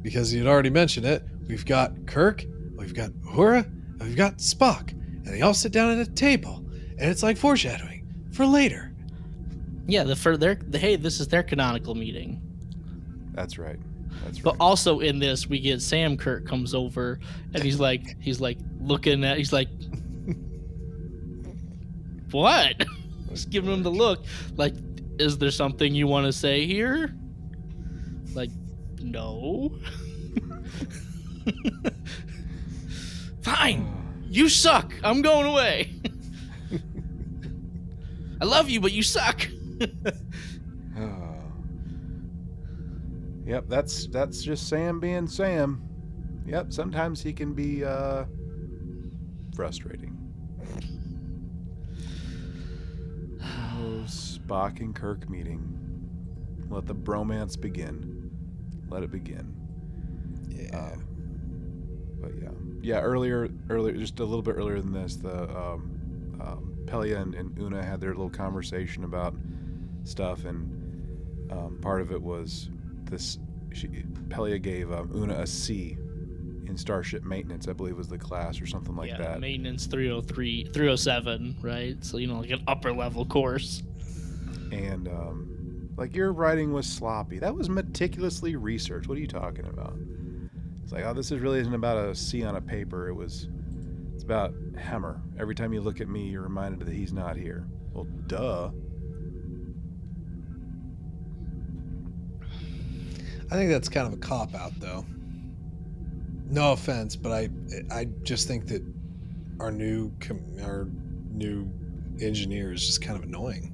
because 0.02 0.34
you'd 0.34 0.48
already 0.48 0.70
mentioned 0.70 1.06
it, 1.06 1.24
we've 1.48 1.66
got 1.66 2.06
Kirk, 2.06 2.46
we've 2.78 2.94
got 2.94 3.12
Uhura, 3.12 3.66
and 3.66 4.02
we've 4.02 4.16
got 4.16 4.38
Spock, 4.38 4.92
and 4.92 5.28
they 5.28 5.42
all 5.42 5.54
sit 5.54 5.72
down 5.72 6.00
at 6.00 6.08
a 6.08 6.12
table, 6.12 6.66
and 6.98 7.10
it's 7.10 7.24
like 7.24 7.38
foreshadowing 7.38 8.08
for 8.32 8.46
later. 8.46 8.94
Yeah, 9.88 10.04
the 10.04 10.16
for 10.16 10.38
their 10.38 10.56
the, 10.56 10.78
hey, 10.78 10.96
this 10.96 11.20
is 11.20 11.28
their 11.28 11.44
canonical 11.44 11.96
meeting. 11.96 12.42
That's 13.34 13.58
right. 13.58 13.80
That's 14.24 14.38
right. 14.38 14.44
But 14.44 14.58
also 14.60 15.00
in 15.00 15.20
this, 15.20 15.48
we 15.48 15.60
get 15.60 15.82
Sam 15.82 16.18
Kirk 16.18 16.46
comes 16.46 16.76
over 16.76 17.20
and 17.54 17.64
he's 17.64 17.80
like 17.80 18.22
he's 18.22 18.40
like 18.40 18.60
looking 18.80 19.24
at 19.24 19.38
he's 19.38 19.52
like 19.52 19.70
What? 22.32 22.86
Just 23.30 23.50
giving 23.50 23.72
him 23.72 23.84
the 23.84 23.92
look. 23.92 24.24
Like, 24.58 24.74
is 25.22 25.38
there 25.38 25.52
something 25.52 25.94
you 25.94 26.08
want 26.08 26.26
to 26.26 26.34
say 26.34 26.66
here? 26.66 27.16
Like, 28.34 28.50
no. 29.00 29.72
Fine. 33.42 33.88
You 34.30 34.50
suck. 34.50 34.94
I'm 35.04 35.22
going 35.22 35.46
away. 35.46 35.94
I 38.42 38.46
love 38.46 38.70
you, 38.70 38.82
but 38.82 38.92
you 38.92 39.04
suck. 39.04 39.48
Oh. 40.98 41.36
Yep, 43.46 43.70
that's 43.70 44.08
that's 44.08 44.44
just 44.44 44.68
Sam 44.68 45.00
being 45.00 45.26
Sam. 45.26 45.82
Yep, 46.46 46.74
sometimes 46.74 47.24
he 47.24 47.32
can 47.34 47.54
be 47.54 47.84
uh 47.84 48.26
frustrating. 49.56 50.11
Spock 54.06 54.80
and 54.80 54.96
Kirk 54.96 55.30
meeting. 55.30 55.78
Let 56.70 56.86
the 56.86 56.96
bromance 56.96 57.60
begin. 57.60 58.32
Let 58.90 59.04
it 59.04 59.12
begin. 59.12 59.54
Yeah. 60.50 60.78
Um, 60.78 61.06
but 62.22 62.32
yeah, 62.42 62.50
yeah. 62.82 63.02
Earlier, 63.02 63.50
earlier, 63.70 63.96
just 63.96 64.20
a 64.20 64.26
little 64.26 64.42
bit 64.42 64.56
earlier 64.56 64.80
than 64.80 64.94
this, 64.94 65.16
the 65.16 65.50
um, 65.50 66.40
um, 66.42 66.78
Pelia 66.86 67.20
and, 67.22 67.36
and 67.36 67.58
Una 67.60 67.84
had 67.84 68.00
their 68.00 68.12
little 68.12 68.30
conversation 68.30 69.04
about 69.04 69.36
stuff, 70.04 70.46
and 70.46 71.52
um, 71.52 71.80
part 71.82 72.02
of 72.02 72.12
it 72.12 72.22
was 72.22 72.70
this. 73.06 73.40
She, 73.74 73.88
Pelia 74.30 74.60
gave 74.60 74.92
um, 74.92 75.12
Una 75.16 75.40
a 75.40 75.48
C 75.48 75.98
in 76.72 76.78
Starship 76.78 77.24
Maintenance, 77.24 77.68
I 77.68 77.74
believe 77.74 77.98
was 77.98 78.08
the 78.08 78.18
class 78.18 78.62
or 78.62 78.66
something 78.66 78.96
like 78.96 79.10
yeah, 79.10 79.18
that. 79.18 79.40
maintenance 79.42 79.86
303, 79.86 80.70
307, 80.74 81.58
right? 81.62 82.04
So, 82.04 82.18
you 82.18 82.28
know, 82.28 82.40
like 82.40 82.50
an 82.50 82.64
upper 82.66 82.94
level 82.94 83.26
course. 83.26 83.84
and 84.72 85.08
um, 85.10 85.90
like 85.98 86.16
your 86.16 86.32
writing 86.32 86.72
was 86.72 86.88
sloppy. 86.88 87.40
That 87.40 87.54
was 87.54 87.70
meticulously 87.70 88.56
researched. 88.56 89.08
What 89.10 89.18
are 89.18 89.22
you 89.22 89.28
talking 89.28 89.66
about? 89.66 89.96
It's 90.82 90.94
like, 90.94 91.04
oh, 91.04 91.14
this 91.14 91.30
is 91.32 91.40
really 91.42 91.60
isn't 91.60 91.74
about 91.74 91.98
a 91.98 92.16
C 92.16 92.44
on 92.44 92.56
a 92.56 92.62
paper. 92.62 93.10
It 93.10 93.14
was, 93.16 93.50
it's 94.14 94.24
about 94.24 94.54
Hemmer. 94.76 95.22
Every 95.38 95.54
time 95.54 95.74
you 95.74 95.82
look 95.82 96.00
at 96.00 96.08
me, 96.08 96.30
you're 96.30 96.42
reminded 96.42 96.88
that 96.88 96.94
he's 96.94 97.12
not 97.12 97.36
here. 97.36 97.68
Well, 97.94 98.08
duh. 98.28 98.72
I 103.52 103.56
think 103.56 103.70
that's 103.70 103.90
kind 103.90 104.08
of 104.08 104.14
a 104.14 104.18
cop 104.18 104.56
out, 104.56 104.72
though. 104.80 105.06
No 106.52 106.74
offense, 106.74 107.16
but 107.16 107.32
I 107.32 107.50
I 107.92 108.06
just 108.24 108.48
think 108.48 108.68
that 108.68 108.84
our 109.60 109.72
new 109.72 110.12
com- 110.20 110.58
our 110.62 110.88
new 111.32 111.68
engineer 112.20 112.74
is 112.74 112.86
just 112.86 113.02
kind 113.02 113.18
of 113.18 113.24
annoying. 113.24 113.74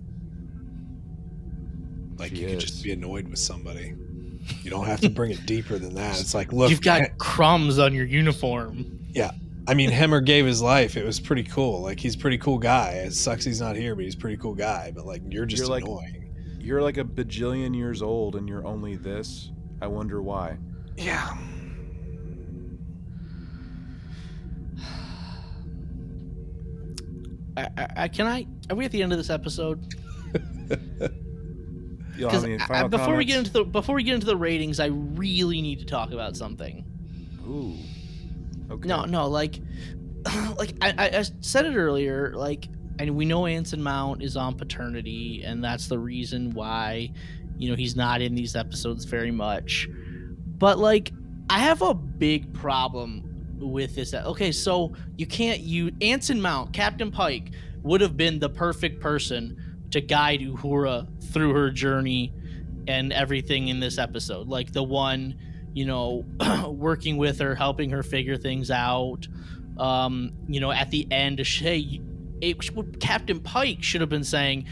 Like 2.18 2.32
She 2.32 2.42
you 2.42 2.48
could 2.50 2.60
just 2.60 2.84
be 2.84 2.92
annoyed 2.92 3.28
with 3.28 3.40
somebody. 3.40 3.94
You 4.64 4.70
don't 4.70 4.86
have 4.86 5.02
to 5.02 5.10
bring 5.10 5.32
it 5.32 5.46
deeper 5.46 5.78
than 5.78 5.94
that. 5.96 6.20
It's 6.20 6.34
like, 6.34 6.54
look, 6.54 6.70
You've 6.70 6.82
got 6.82 7.02
He- 7.02 7.08
crumbs 7.18 7.80
on 7.80 7.94
your 7.94 8.06
uniform. 8.06 9.00
Yeah, 9.12 9.32
I 9.68 9.74
mean, 9.74 9.90
Hemmer 9.90 10.24
gave 10.24 10.46
his 10.46 10.62
life. 10.62 10.96
It 10.96 11.06
was 11.06 11.20
pretty 11.20 11.44
cool. 11.44 11.82
Like 11.82 12.00
he's 12.00 12.16
a 12.16 12.18
pretty 12.20 12.38
cool 12.38 12.58
guy. 12.58 12.92
It 12.92 13.14
sucks 13.14 13.44
he's 13.44 13.60
not 13.60 13.76
here, 13.76 13.96
but 13.96 14.04
he's 14.06 14.14
a 14.16 14.18
pretty 14.18 14.38
cool 14.38 14.54
guy. 14.56 14.92
But 14.96 15.06
like 15.06 15.22
you're 15.30 15.46
just 15.46 15.62
You're 15.64 15.70
like- 15.70 15.84
annoying. 15.84 16.14
You're 16.60 16.82
like 16.82 16.98
a 16.98 17.04
bajillion 17.04 17.76
years 17.76 18.02
old 18.02 18.36
and 18.36 18.48
you're 18.50 18.66
only 18.68 18.98
this. 18.98 19.52
I 19.82 19.88
wonder 19.88 20.22
why. 20.22 20.58
Yeah. 20.98 21.38
I, 27.58 27.88
I, 27.98 28.08
can 28.08 28.28
I 28.28 28.46
are 28.70 28.76
we 28.76 28.86
at 28.86 28.92
the 28.92 29.02
end 29.02 29.12
of 29.12 29.18
this 29.18 29.30
episode? 29.30 29.96
You 32.18 32.28
don't 32.30 32.44
any 32.46 32.58
I- 32.60 32.64
I- 32.64 32.68
final 32.68 32.90
before 32.90 33.16
we 33.16 33.26
get 33.26 33.38
into 33.38 33.52
the 33.52 33.64
before 33.64 33.96
we 33.96 34.04
get 34.04 34.16
into 34.16 34.26
the 34.26 34.36
ratings, 34.38 34.80
I 34.80 34.88
really 34.88 35.62
need 35.62 35.80
to 35.80 35.86
talk 35.86 36.12
about 36.12 36.36
something. 36.36 36.84
Ooh. 37.48 37.76
Okay. 38.72 38.88
No, 38.88 39.06
no, 39.06 39.28
like, 39.28 39.60
like 40.58 40.74
I, 40.82 40.94
I, 40.98 41.20
I 41.20 41.24
said 41.42 41.66
it 41.66 41.76
earlier. 41.76 42.34
Like, 42.36 42.68
and 43.00 43.16
we 43.16 43.26
know 43.26 43.46
Anson 43.46 43.82
Mount 43.82 44.24
is 44.24 44.36
on 44.36 44.58
paternity, 44.58 45.44
and 45.46 45.64
that's 45.64 45.88
the 45.88 46.00
reason 46.00 46.52
why, 46.52 47.12
you 47.58 47.70
know, 47.70 47.76
he's 47.76 47.96
not 47.96 48.22
in 48.22 48.36
these 48.36 48.56
episodes 48.56 49.06
very 49.06 49.32
much. 49.32 49.88
But 50.58 50.80
like, 50.80 51.12
I 51.50 51.60
have 51.60 51.82
a 51.82 51.94
big 51.94 52.54
problem 52.54 53.27
with 53.60 53.96
this. 53.96 54.14
Okay, 54.14 54.52
so 54.52 54.94
you 55.18 55.26
can't 55.26 55.60
you 55.60 55.92
Anson 56.02 56.42
Mount, 56.42 56.74
Captain 56.74 57.12
Pike, 57.12 57.52
would 57.84 58.02
have 58.02 58.18
been 58.18 58.40
the 58.40 58.50
perfect 58.50 59.02
person 59.02 59.86
to 59.92 60.02
guide 60.02 60.42
Uhura 60.42 61.08
through 61.32 61.54
her 61.54 61.72
journey 61.72 62.34
and 62.88 63.12
everything 63.14 63.68
in 63.68 63.80
this 63.80 63.98
episode. 63.98 64.48
Like 64.48 64.72
the 64.72 64.84
one 64.84 65.38
you 65.78 65.86
know, 65.86 66.26
working 66.70 67.18
with 67.18 67.38
her, 67.38 67.54
helping 67.54 67.92
her 67.92 68.02
figure 68.02 68.36
things 68.36 68.72
out. 68.72 69.28
Um, 69.78 70.32
you 70.48 70.60
know, 70.60 70.72
at 70.72 70.90
the 70.90 71.08
end, 71.12 71.40
hey, 71.40 72.02
it, 72.42 73.00
Captain 73.00 73.40
Pike 73.40 73.84
should 73.84 74.02
have 74.02 74.10
been 74.10 74.24
saying, 74.24 74.66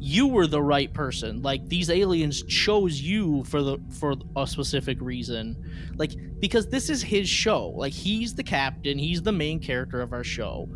"You 0.00 0.26
were 0.28 0.46
the 0.46 0.62
right 0.62 0.92
person. 0.92 1.42
Like 1.42 1.68
these 1.68 1.90
aliens 1.90 2.42
chose 2.42 3.00
you 3.00 3.44
for 3.44 3.62
the 3.62 3.78
for 3.98 4.14
a 4.36 4.46
specific 4.46 5.00
reason. 5.00 5.56
Like 5.96 6.12
because 6.40 6.66
this 6.68 6.90
is 6.90 7.02
his 7.02 7.28
show. 7.28 7.68
Like 7.68 7.92
he's 7.92 8.34
the 8.34 8.42
captain. 8.42 8.98
He's 8.98 9.22
the 9.22 9.32
main 9.32 9.60
character 9.60 10.00
of 10.00 10.12
our 10.12 10.24
show. 10.24 10.68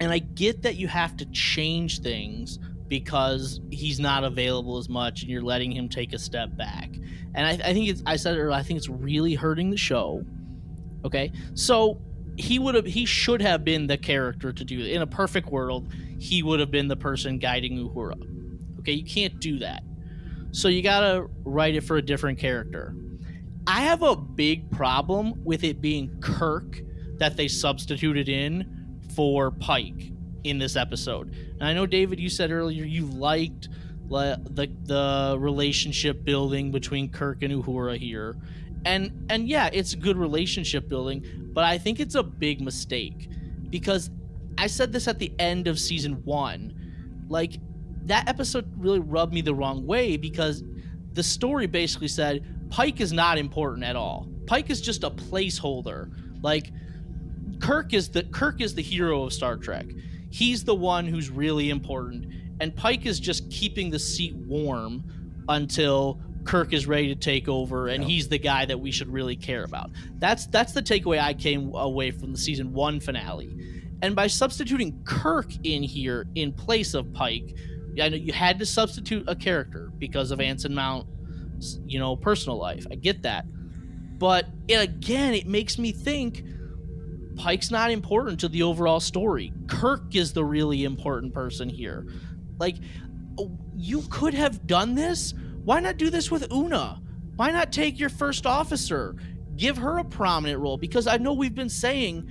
And 0.00 0.10
I 0.10 0.18
get 0.18 0.62
that 0.62 0.76
you 0.76 0.88
have 0.88 1.16
to 1.18 1.26
change 1.26 2.00
things 2.00 2.58
because 2.88 3.60
he's 3.70 4.00
not 4.00 4.24
available 4.24 4.78
as 4.78 4.88
much, 4.88 5.22
and 5.22 5.30
you're 5.30 5.42
letting 5.42 5.72
him 5.72 5.88
take 5.88 6.12
a 6.12 6.18
step 6.18 6.56
back 6.56 6.90
and 7.34 7.46
I, 7.46 7.52
I 7.52 7.72
think 7.72 7.88
it's 7.88 8.02
I 8.06 8.16
said 8.16 8.34
it 8.36 8.40
earlier, 8.40 8.52
I 8.52 8.62
think 8.62 8.78
it's 8.78 8.88
really 8.88 9.34
hurting 9.34 9.70
the 9.70 9.76
show. 9.76 10.24
Okay, 11.04 11.32
so 11.54 12.00
he 12.36 12.58
would 12.58 12.74
have 12.74 12.86
he 12.86 13.04
should 13.04 13.42
have 13.42 13.64
been 13.64 13.86
the 13.86 13.96
character 13.96 14.52
to 14.52 14.64
do 14.64 14.80
it. 14.80 14.88
In 14.88 15.02
a 15.02 15.06
perfect 15.06 15.48
world, 15.48 15.88
he 16.22 16.42
would 16.42 16.60
have 16.60 16.70
been 16.70 16.86
the 16.86 16.96
person 16.96 17.38
guiding 17.38 17.76
Uhura. 17.76 18.14
Okay, 18.78 18.92
you 18.92 19.04
can't 19.04 19.40
do 19.40 19.58
that. 19.58 19.82
So 20.52 20.68
you 20.68 20.82
gotta 20.82 21.26
write 21.44 21.74
it 21.74 21.80
for 21.82 21.96
a 21.96 22.02
different 22.02 22.38
character. 22.38 22.94
I 23.66 23.80
have 23.80 24.02
a 24.02 24.14
big 24.14 24.70
problem 24.70 25.42
with 25.44 25.64
it 25.64 25.80
being 25.80 26.16
Kirk 26.20 26.80
that 27.18 27.36
they 27.36 27.48
substituted 27.48 28.28
in 28.28 29.00
for 29.16 29.50
Pike 29.50 30.12
in 30.44 30.58
this 30.58 30.76
episode. 30.76 31.34
And 31.58 31.64
I 31.64 31.72
know 31.72 31.86
David, 31.86 32.20
you 32.20 32.28
said 32.28 32.52
earlier 32.52 32.84
you 32.84 33.06
liked 33.06 33.68
the 34.08 34.70
the 34.84 35.36
relationship 35.40 36.22
building 36.22 36.70
between 36.70 37.08
Kirk 37.08 37.42
and 37.42 37.52
Uhura 37.52 37.96
here. 37.96 38.36
And 38.84 39.26
and 39.28 39.48
yeah, 39.48 39.70
it's 39.72 39.94
good 39.96 40.16
relationship 40.16 40.88
building, 40.88 41.24
but 41.52 41.64
I 41.64 41.78
think 41.78 41.98
it's 41.98 42.14
a 42.14 42.22
big 42.22 42.60
mistake 42.60 43.28
because 43.70 44.10
I 44.58 44.66
said 44.66 44.92
this 44.92 45.08
at 45.08 45.18
the 45.18 45.32
end 45.38 45.66
of 45.68 45.78
season 45.78 46.22
1. 46.24 47.24
Like 47.28 47.54
that 48.04 48.28
episode 48.28 48.70
really 48.76 49.00
rubbed 49.00 49.32
me 49.32 49.40
the 49.40 49.54
wrong 49.54 49.86
way 49.86 50.16
because 50.16 50.62
the 51.14 51.22
story 51.22 51.66
basically 51.66 52.08
said 52.08 52.44
Pike 52.70 53.00
is 53.00 53.12
not 53.12 53.38
important 53.38 53.84
at 53.84 53.96
all. 53.96 54.28
Pike 54.46 54.70
is 54.70 54.80
just 54.80 55.04
a 55.04 55.10
placeholder. 55.10 56.10
Like 56.42 56.70
Kirk 57.60 57.92
is 57.94 58.08
the 58.08 58.24
Kirk 58.24 58.60
is 58.60 58.74
the 58.74 58.82
hero 58.82 59.24
of 59.24 59.32
Star 59.32 59.56
Trek. 59.56 59.86
He's 60.30 60.64
the 60.64 60.74
one 60.74 61.06
who's 61.06 61.30
really 61.30 61.70
important 61.70 62.26
and 62.60 62.74
Pike 62.74 63.06
is 63.06 63.18
just 63.20 63.50
keeping 63.50 63.90
the 63.90 63.98
seat 63.98 64.34
warm 64.34 65.04
until 65.48 66.20
Kirk 66.44 66.72
is 66.72 66.86
ready 66.86 67.08
to 67.08 67.14
take 67.14 67.48
over 67.48 67.88
and 67.88 68.02
Yeah. 68.02 68.08
he's 68.08 68.28
the 68.28 68.38
guy 68.38 68.64
that 68.64 68.78
we 68.80 68.90
should 68.90 69.08
really 69.08 69.36
care 69.36 69.64
about. 69.64 69.90
That's 70.18 70.46
that's 70.46 70.72
the 70.72 70.82
takeaway 70.82 71.20
I 71.20 71.34
came 71.34 71.74
away 71.74 72.10
from 72.10 72.32
the 72.32 72.38
season 72.38 72.72
1 72.72 73.00
finale. 73.00 73.50
And 74.02 74.16
by 74.16 74.26
substituting 74.26 75.00
Kirk 75.04 75.50
in 75.62 75.82
here 75.82 76.26
in 76.34 76.52
place 76.52 76.92
of 76.94 77.12
Pike, 77.12 77.56
I 78.00 78.08
know 78.08 78.16
you 78.16 78.32
had 78.32 78.58
to 78.58 78.66
substitute 78.66 79.24
a 79.28 79.36
character 79.36 79.92
because 79.98 80.32
of 80.32 80.40
Anson 80.40 80.74
Mount's, 80.74 81.78
you 81.86 82.00
know, 82.00 82.16
personal 82.16 82.58
life. 82.58 82.84
I 82.90 82.96
get 82.96 83.22
that. 83.22 83.46
But 84.18 84.46
it, 84.66 84.80
again, 84.80 85.34
it 85.34 85.46
makes 85.46 85.78
me 85.78 85.92
think 85.92 86.44
Pike's 87.36 87.70
not 87.70 87.90
important 87.90 88.40
to 88.40 88.48
the 88.48 88.62
overall 88.62 89.00
story. 89.00 89.52
Kirk 89.68 90.14
is 90.16 90.32
the 90.32 90.44
really 90.44 90.84
important 90.84 91.32
person 91.32 91.68
here. 91.68 92.06
Like, 92.58 92.76
you 93.76 94.02
could 94.10 94.34
have 94.34 94.66
done 94.66 94.94
this. 94.94 95.32
Why 95.64 95.80
not 95.80 95.96
do 95.96 96.10
this 96.10 96.30
with 96.30 96.52
Una? 96.52 97.00
Why 97.36 97.50
not 97.50 97.72
take 97.72 97.98
your 97.98 98.10
first 98.10 98.46
officer? 98.46 99.14
Give 99.56 99.76
her 99.76 99.98
a 99.98 100.04
prominent 100.04 100.60
role 100.60 100.76
because 100.76 101.06
I 101.06 101.18
know 101.18 101.32
we've 101.32 101.54
been 101.54 101.68
saying 101.68 102.28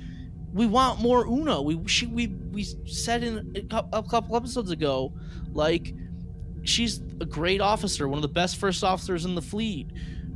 we 0.54 0.66
want 0.66 1.00
more 1.00 1.26
Una. 1.26 1.62
We 1.62 1.80
she, 1.88 2.08
we 2.08 2.28
we 2.28 2.64
said 2.86 3.24
in 3.24 3.68
a 3.72 4.04
couple 4.04 4.36
episodes 4.36 4.72
ago, 4.72 5.14
like 5.54 5.94
she's 6.64 7.02
a 7.20 7.26
great 7.26 7.62
officer, 7.62 8.08
one 8.08 8.18
of 8.18 8.22
the 8.24 8.28
best 8.28 8.58
first 8.58 8.84
officers 8.84 9.26
in 9.26 9.36
the 9.36 9.42
fleet. 9.42 9.88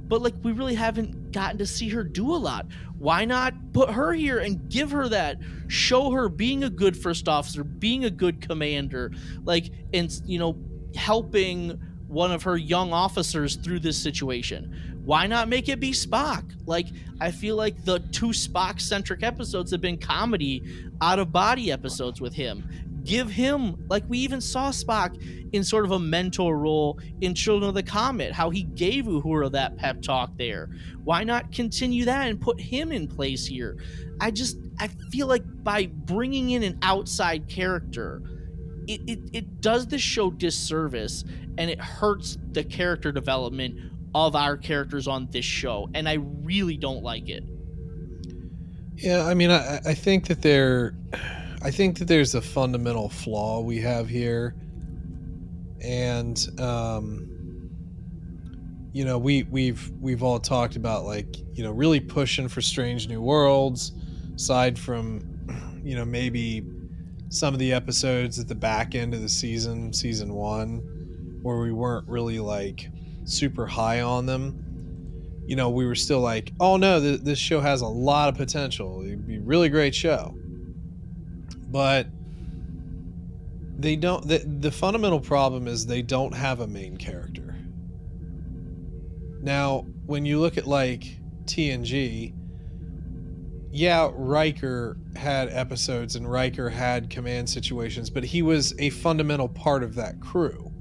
But 0.08 0.22
like 0.22 0.36
we 0.44 0.52
really 0.52 0.76
haven't 0.76 1.32
gotten 1.32 1.58
to 1.58 1.66
see 1.66 1.90
her 1.90 2.04
do 2.04 2.34
a 2.34 2.38
lot. 2.38 2.68
Why 2.98 3.26
not 3.26 3.54
put 3.74 3.90
her 3.92 4.14
here 4.14 4.40
and 4.40 4.70
give 4.70 4.92
her 4.92 5.10
that? 5.10 5.38
Show 5.68 6.12
her 6.12 6.30
being 6.30 6.64
a 6.64 6.70
good 6.70 6.96
first 6.96 7.28
officer, 7.28 7.64
being 7.64 8.06
a 8.06 8.10
good 8.10 8.42
commander, 8.42 9.12
like 9.44 9.72
and 9.94 10.12
you 10.26 10.40
know, 10.40 10.58
helping 10.96 11.80
one 12.08 12.32
of 12.32 12.44
her 12.44 12.56
young 12.56 12.94
officers 12.94 13.56
through 13.58 13.80
this 13.80 14.02
situation. 14.02 14.95
Why 15.06 15.28
not 15.28 15.48
make 15.48 15.70
it 15.70 15.80
be 15.80 15.92
Spock? 15.92 16.44
Like 16.66 16.88
I 17.22 17.32
feel 17.32 17.56
like 17.56 17.86
the 17.86 18.00
two 18.00 18.28
Spock 18.28 18.82
centric 18.82 19.24
episodes 19.24 19.72
have 19.72 19.82
been 19.82 19.98
comedy 19.98 20.64
out 21.02 21.20
of 21.20 21.32
body 21.32 21.72
episodes 21.72 22.20
with 22.20 22.34
him 22.34 22.68
give 23.06 23.30
him 23.30 23.86
like 23.88 24.04
we 24.10 24.18
even 24.20 24.42
saw 24.42 24.72
Spock 24.72 25.16
in 25.54 25.64
sort 25.64 25.86
of 25.86 25.92
a 25.92 26.00
mentor 26.00 26.58
role 26.58 27.00
in 27.22 27.34
Children 27.34 27.70
of 27.70 27.76
the 27.76 27.84
Comet, 27.84 28.34
how 28.34 28.50
he 28.50 28.64
gave 28.64 29.06
Uhura 29.06 29.52
that 29.52 29.78
pep 29.78 30.02
talk 30.02 30.36
there. 30.38 30.70
Why 31.04 31.24
not 31.24 31.52
continue 31.52 32.06
that 32.06 32.28
and 32.28 32.42
put 32.42 32.60
him 32.60 32.92
in 32.92 33.08
place 33.08 33.46
here? 33.46 33.78
I 34.20 34.32
just 34.32 34.58
I 34.80 34.88
feel 35.12 35.28
like 35.28 35.44
by 35.64 35.86
bringing 35.86 36.52
in 36.52 36.64
an 36.64 36.80
outside 36.82 37.48
character, 37.48 38.22
it, 38.88 39.02
it, 39.08 39.20
it 39.34 39.62
does 39.62 39.88
the 39.88 40.00
show 40.00 40.32
disservice 40.32 41.24
and 41.58 41.70
it 41.70 41.80
hurts 41.80 42.38
the 42.52 42.64
character 42.64 43.12
development 43.12 43.80
of 44.16 44.36
our 44.36 44.56
characters 44.56 45.08
on 45.08 45.28
this 45.32 45.46
show, 45.46 45.90
and 45.94 46.08
I 46.08 46.14
really 46.14 46.78
don't 46.78 47.04
like 47.04 47.28
it. 47.28 47.44
Yeah, 48.96 49.26
I 49.26 49.34
mean, 49.34 49.52
I, 49.52 49.82
I 49.86 49.94
think 49.94 50.28
that 50.28 50.42
they're 50.42 50.96
I 51.62 51.72
think 51.72 52.00
that 52.00 52.08
there's 52.08 52.34
a 52.34 52.42
fundamental 52.42 53.10
flaw 53.10 53.60
we 53.60 53.80
have 53.82 54.08
here, 54.08 54.56
and 55.82 56.48
um, 56.60 57.28
you 58.94 59.04
know, 59.04 59.18
we 59.18 59.44
we've 59.44 59.92
we've 60.00 60.24
all 60.24 60.40
talked 60.40 60.78
about 60.78 61.04
like 61.04 61.36
you 61.54 61.64
know 61.64 61.72
really 61.72 62.00
pushing 62.00 62.48
for 62.48 62.62
Strange 62.62 63.10
New 63.10 63.20
Worlds, 63.20 63.92
aside 64.36 64.80
from 64.80 65.82
you 65.84 65.96
know 65.96 66.06
maybe 66.06 66.66
some 67.30 67.54
of 67.54 67.60
the 67.60 67.74
episodes 67.74 68.40
at 68.40 68.48
the 68.48 68.56
back 68.56 68.96
end 68.96 69.14
of 69.14 69.22
the 69.22 69.28
season, 69.28 69.92
season 69.92 70.34
one, 70.34 70.78
where 71.42 71.60
we 71.60 71.74
weren't 71.74 72.08
really 72.08 72.40
like 72.40 72.90
super 73.26 73.66
high 73.68 74.02
on 74.02 74.26
them. 74.26 74.62
You 75.46 75.56
know, 75.56 75.70
we 75.70 75.86
were 75.86 75.96
still 75.96 76.22
like, 76.22 76.52
oh 76.60 76.78
no, 76.78 77.00
th- 77.00 77.22
this 77.22 77.38
show 77.38 77.60
has 77.60 77.82
a 77.82 77.88
lot 77.88 78.30
of 78.30 78.36
potential. 78.36 79.04
It'd 79.04 79.28
be 79.28 79.36
a 79.36 79.42
really 79.42 79.70
great 79.70 79.94
show 79.94 80.34
but 81.76 82.08
they 83.78 83.98
don't 83.98 84.26
the, 84.30 84.38
the 84.62 84.72
fundamental 84.72 85.20
problem 85.20 85.68
is 85.68 85.86
they 85.86 86.02
don't 86.02 86.34
have 86.34 86.62
a 86.62 86.68
main 86.68 86.96
character 86.96 87.54
now 89.42 89.86
when 90.06 90.26
you 90.26 90.40
look 90.40 90.58
at 90.58 90.66
like 90.66 91.04
tng 91.46 92.34
yeah 93.72 94.10
riker 94.14 94.98
had 95.18 95.50
episodes 95.50 96.16
and 96.16 96.32
riker 96.32 96.70
had 96.70 97.10
command 97.10 97.50
situations 97.50 98.10
but 98.10 98.24
he 98.24 98.42
was 98.42 98.74
a 98.80 98.90
fundamental 98.92 99.50
part 99.50 99.84
of 99.84 99.96
that 99.96 100.18
crew 100.22 100.72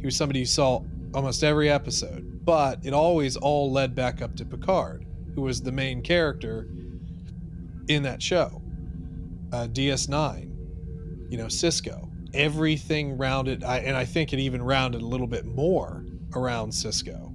he 0.00 0.04
was 0.04 0.16
somebody 0.16 0.40
you 0.40 0.44
saw 0.44 0.82
almost 1.14 1.44
every 1.44 1.70
episode 1.70 2.44
but 2.44 2.78
it 2.84 2.92
always 2.92 3.36
all 3.36 3.70
led 3.70 3.94
back 3.94 4.22
up 4.22 4.34
to 4.34 4.44
picard 4.44 5.04
who 5.34 5.42
was 5.42 5.62
the 5.62 5.72
main 5.72 6.02
character 6.02 6.68
in 7.88 8.02
that 8.02 8.22
show 8.22 8.62
uh, 9.52 9.68
DS9, 9.68 11.30
you 11.30 11.38
know, 11.38 11.46
Sisko. 11.46 12.08
Everything 12.34 13.18
rounded, 13.18 13.62
I, 13.62 13.78
and 13.78 13.96
I 13.96 14.06
think 14.06 14.32
it 14.32 14.38
even 14.38 14.62
rounded 14.62 15.02
a 15.02 15.06
little 15.06 15.26
bit 15.26 15.44
more 15.44 16.04
around 16.34 16.70
Sisko. 16.70 17.34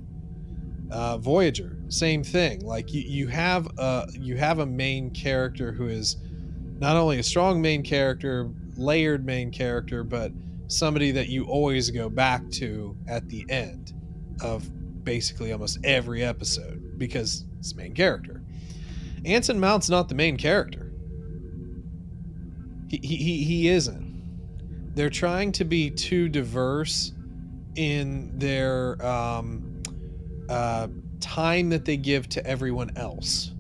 Uh, 0.89 1.17
Voyager, 1.19 1.77
same 1.89 2.23
thing. 2.23 2.61
Like 2.61 2.93
you, 2.93 3.01
you 3.01 3.27
have 3.27 3.67
a 3.77 4.07
you 4.13 4.37
have 4.37 4.59
a 4.59 4.65
main 4.65 5.11
character 5.11 5.71
who 5.71 5.87
is 5.87 6.17
not 6.79 6.95
only 6.95 7.19
a 7.19 7.23
strong 7.23 7.61
main 7.61 7.83
character, 7.83 8.49
layered 8.77 9.25
main 9.25 9.51
character, 9.51 10.03
but 10.03 10.31
somebody 10.67 11.11
that 11.11 11.29
you 11.29 11.45
always 11.45 11.89
go 11.89 12.09
back 12.09 12.49
to 12.51 12.95
at 13.07 13.27
the 13.29 13.45
end 13.49 13.93
of 14.41 14.69
basically 15.03 15.51
almost 15.51 15.79
every 15.83 16.23
episode 16.23 16.97
because 16.97 17.45
it's 17.59 17.73
main 17.75 17.93
character. 17.93 18.43
Anson 19.25 19.59
Mount's 19.59 19.89
not 19.89 20.09
the 20.09 20.15
main 20.15 20.37
character. 20.37 20.91
He, 22.89 22.97
he, 22.97 23.43
he 23.43 23.67
isn't. 23.69 24.95
They're 24.95 25.09
trying 25.09 25.51
to 25.53 25.65
be 25.65 25.89
too 25.89 26.29
diverse 26.29 27.13
in 27.75 28.37
their 28.37 29.03
um, 29.05 29.81
uh, 30.49 30.87
time 31.19 31.69
that 31.69 31.85
they 31.85 31.97
give 31.97 32.27
to 32.29 32.45
everyone 32.45 32.91
else. 32.95 33.53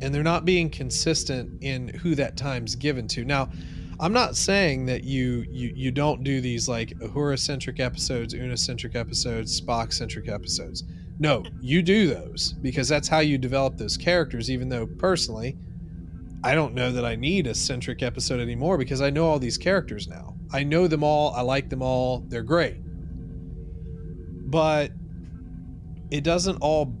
And 0.00 0.14
they're 0.14 0.22
not 0.22 0.44
being 0.44 0.70
consistent 0.70 1.62
in 1.62 1.88
who 1.88 2.14
that 2.16 2.36
time's 2.36 2.76
given 2.76 3.08
to. 3.08 3.24
Now, 3.24 3.50
I'm 4.00 4.12
not 4.12 4.36
saying 4.36 4.86
that 4.86 5.04
you 5.04 5.44
you, 5.50 5.72
you 5.74 5.90
don't 5.90 6.24
do 6.24 6.40
these 6.40 6.68
like 6.68 6.90
Uhura 6.98 7.38
centric 7.38 7.80
episodes, 7.80 8.34
Una 8.34 8.56
centric 8.56 8.94
episodes, 8.94 9.60
Spock 9.60 9.92
centric 9.92 10.28
episodes. 10.28 10.84
No, 11.18 11.44
you 11.60 11.82
do 11.82 12.08
those 12.08 12.54
because 12.54 12.88
that's 12.88 13.06
how 13.06 13.20
you 13.20 13.38
develop 13.38 13.76
those 13.76 13.96
characters, 13.96 14.50
even 14.50 14.68
though 14.68 14.86
personally, 14.86 15.56
I 16.42 16.54
don't 16.54 16.74
know 16.74 16.90
that 16.90 17.04
I 17.04 17.14
need 17.14 17.46
a 17.46 17.54
centric 17.54 18.02
episode 18.02 18.40
anymore 18.40 18.76
because 18.78 19.00
I 19.00 19.10
know 19.10 19.26
all 19.26 19.38
these 19.38 19.56
characters 19.56 20.08
now. 20.08 20.34
I 20.52 20.64
know 20.64 20.88
them 20.88 21.04
all. 21.04 21.32
I 21.34 21.40
like 21.42 21.70
them 21.70 21.82
all. 21.82 22.24
They're 22.28 22.42
great. 22.42 22.76
But 24.50 24.92
it 26.10 26.24
doesn't 26.24 26.56
all 26.56 26.92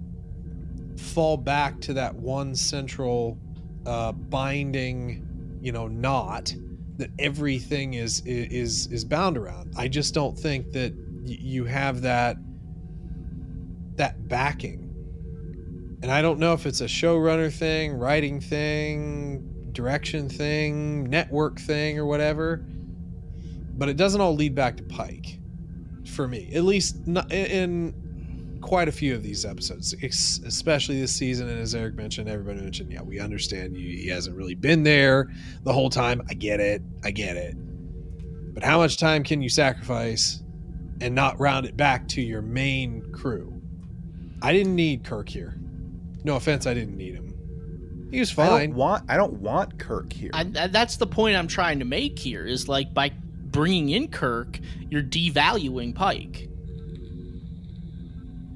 fall 0.96 1.36
back 1.36 1.80
to 1.82 1.94
that 1.94 2.14
one 2.14 2.54
central 2.54 3.36
uh, 3.84 4.12
binding, 4.12 5.58
you 5.60 5.72
know, 5.72 5.88
knot 5.88 6.54
that 6.96 7.10
everything 7.18 7.94
is 7.94 8.22
is 8.24 8.86
is 8.88 9.04
bound 9.04 9.36
around. 9.36 9.74
I 9.76 9.88
just 9.88 10.14
don't 10.14 10.38
think 10.38 10.72
that 10.72 10.94
you 11.24 11.64
have 11.64 12.02
that 12.02 12.36
that 13.96 14.28
backing 14.28 14.84
and 16.04 16.12
I 16.12 16.20
don't 16.20 16.38
know 16.38 16.52
if 16.52 16.66
it's 16.66 16.82
a 16.82 16.84
showrunner 16.84 17.50
thing, 17.50 17.94
writing 17.94 18.38
thing, 18.38 19.70
direction 19.72 20.28
thing, 20.28 21.08
network 21.08 21.58
thing, 21.58 21.98
or 21.98 22.04
whatever. 22.04 22.62
But 23.78 23.88
it 23.88 23.96
doesn't 23.96 24.20
all 24.20 24.34
lead 24.34 24.54
back 24.54 24.76
to 24.76 24.82
Pike, 24.82 25.38
for 26.04 26.28
me. 26.28 26.52
At 26.54 26.64
least 26.64 26.96
in 27.06 27.94
quite 28.64 28.88
a 28.88 28.92
few 28.92 29.14
of 29.14 29.22
these 29.22 29.44
episodes, 29.44 29.94
especially 30.02 30.98
this 30.98 31.14
season. 31.14 31.48
And 31.48 31.60
as 31.60 31.74
Eric 31.74 31.96
mentioned, 31.96 32.30
everybody 32.30 32.60
mentioned, 32.60 32.90
yeah, 32.90 33.02
we 33.02 33.20
understand 33.20 33.76
you, 33.76 33.96
he 33.98 34.08
hasn't 34.08 34.34
really 34.34 34.54
been 34.54 34.82
there 34.82 35.30
the 35.64 35.72
whole 35.72 35.90
time. 35.90 36.22
I 36.30 36.34
get 36.34 36.60
it. 36.60 36.80
I 37.04 37.10
get 37.10 37.36
it. 37.36 37.56
But 38.54 38.64
how 38.64 38.78
much 38.78 38.96
time 38.96 39.22
can 39.22 39.42
you 39.42 39.50
sacrifice 39.50 40.42
and 41.02 41.14
not 41.14 41.38
round 41.38 41.66
it 41.66 41.76
back 41.76 42.08
to 42.08 42.22
your 42.22 42.40
main 42.40 43.12
crew? 43.12 43.52
I 44.40 44.52
didn't 44.52 44.74
need 44.74 45.04
Kirk 45.04 45.28
here. 45.28 45.54
No 46.24 46.36
offense, 46.36 46.66
I 46.66 46.72
didn't 46.72 46.96
need 46.96 47.14
him. 47.14 48.08
He 48.10 48.18
was 48.18 48.30
fine. 48.30 48.50
I 48.50 48.66
don't 48.66 48.76
want. 48.76 49.04
I 49.10 49.16
don't 49.18 49.34
want 49.40 49.78
Kirk 49.78 50.10
here. 50.10 50.30
I, 50.32 50.44
that's 50.44 50.96
the 50.96 51.06
point 51.06 51.36
I'm 51.36 51.48
trying 51.48 51.80
to 51.80 51.84
make 51.84 52.18
here. 52.18 52.46
Is 52.46 52.66
like 52.66 52.94
by 52.94 53.12
bringing 53.50 53.90
in 53.90 54.08
Kirk, 54.08 54.58
you're 54.88 55.02
devaluing 55.02 55.94
Pike. 55.94 56.48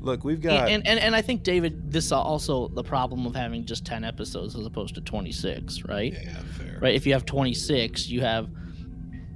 Look, 0.00 0.24
we've 0.24 0.40
got 0.40 0.68
and, 0.68 0.86
and 0.86 0.98
and 0.98 1.16
I 1.16 1.22
think 1.22 1.42
David, 1.42 1.90
this 1.90 2.06
is 2.06 2.12
also 2.12 2.68
the 2.68 2.84
problem 2.84 3.26
of 3.26 3.34
having 3.34 3.64
just 3.64 3.84
ten 3.84 4.04
episodes 4.04 4.54
as 4.56 4.64
opposed 4.64 4.94
to 4.94 5.00
twenty 5.00 5.32
six, 5.32 5.82
right? 5.84 6.12
Yeah, 6.12 6.36
fair. 6.56 6.78
Right. 6.80 6.94
If 6.94 7.06
you 7.06 7.12
have 7.14 7.24
twenty 7.24 7.54
six, 7.54 8.08
you 8.08 8.20
have 8.20 8.48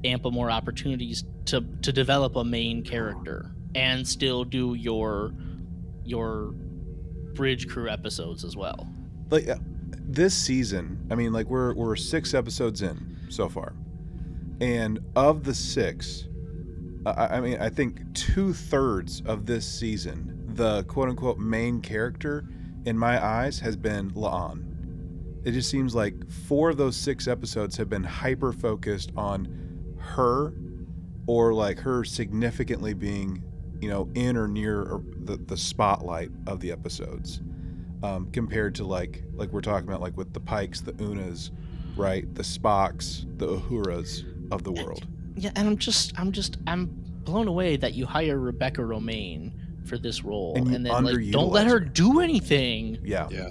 ample 0.04 0.30
more 0.30 0.50
opportunities 0.50 1.24
to 1.46 1.64
to 1.82 1.92
develop 1.92 2.36
a 2.36 2.44
main 2.44 2.82
character 2.82 3.54
and 3.74 4.06
still 4.06 4.44
do 4.44 4.74
your 4.74 5.32
your 6.04 6.54
bridge 7.34 7.68
crew 7.68 7.88
episodes 7.88 8.44
as 8.44 8.56
well. 8.56 8.88
Like 9.30 9.48
uh, 9.48 9.56
this 9.90 10.34
season, 10.34 11.06
I 11.10 11.14
mean, 11.14 11.32
like 11.32 11.46
we're 11.46 11.74
we're 11.74 11.96
six 11.96 12.34
episodes 12.34 12.82
in 12.82 13.18
so 13.28 13.48
far, 13.48 13.74
and 14.60 15.00
of 15.16 15.44
the 15.44 15.54
six, 15.54 16.28
I, 17.06 17.38
I 17.38 17.40
mean, 17.40 17.58
I 17.60 17.68
think 17.68 18.14
two 18.14 18.52
thirds 18.52 19.22
of 19.26 19.46
this 19.46 19.66
season, 19.66 20.41
the 20.56 20.84
quote 20.84 21.08
unquote 21.08 21.38
main 21.38 21.80
character 21.80 22.46
in 22.84 22.98
my 22.98 23.24
eyes 23.24 23.58
has 23.60 23.76
been 23.76 24.10
La'an. 24.12 24.68
It 25.44 25.52
just 25.52 25.70
seems 25.70 25.94
like 25.94 26.30
four 26.30 26.70
of 26.70 26.76
those 26.76 26.96
six 26.96 27.26
episodes 27.26 27.76
have 27.76 27.88
been 27.88 28.04
hyper 28.04 28.52
focused 28.52 29.10
on 29.16 29.96
her 29.98 30.54
or 31.26 31.54
like 31.54 31.78
her 31.78 32.04
significantly 32.04 32.94
being 32.94 33.42
you 33.80 33.88
know 33.88 34.08
in 34.14 34.36
or 34.36 34.48
near 34.48 35.00
the, 35.24 35.36
the 35.36 35.56
spotlight 35.56 36.30
of 36.46 36.60
the 36.60 36.70
episodes 36.70 37.40
um, 38.02 38.30
compared 38.32 38.74
to 38.74 38.84
like 38.84 39.24
like 39.34 39.50
we're 39.52 39.60
talking 39.60 39.88
about 39.88 40.00
like 40.00 40.16
with 40.16 40.32
the 40.32 40.40
pikes 40.40 40.80
the 40.80 40.92
unas 40.92 41.50
right 41.96 42.32
the 42.34 42.42
spocks 42.42 43.26
the 43.38 43.46
uhuras 43.46 44.24
of 44.52 44.62
the 44.64 44.72
world 44.72 45.06
yeah 45.36 45.50
and 45.56 45.68
i'm 45.68 45.76
just 45.76 46.18
i'm 46.18 46.32
just 46.32 46.58
i'm 46.66 46.86
blown 47.24 47.48
away 47.48 47.76
that 47.76 47.94
you 47.94 48.04
hire 48.04 48.38
Rebecca 48.38 48.82
Romijn 48.82 49.52
for 49.84 49.98
this 49.98 50.22
role 50.24 50.54
And 50.56 50.66
and, 50.74 50.86
you 50.86 50.92
then 50.92 51.04
like 51.04 51.30
don't 51.30 51.50
let 51.50 51.66
her 51.66 51.74
her. 51.74 51.80
do 51.80 52.20
anything. 52.20 52.98
Yeah. 53.04 53.28
Yeah. 53.30 53.48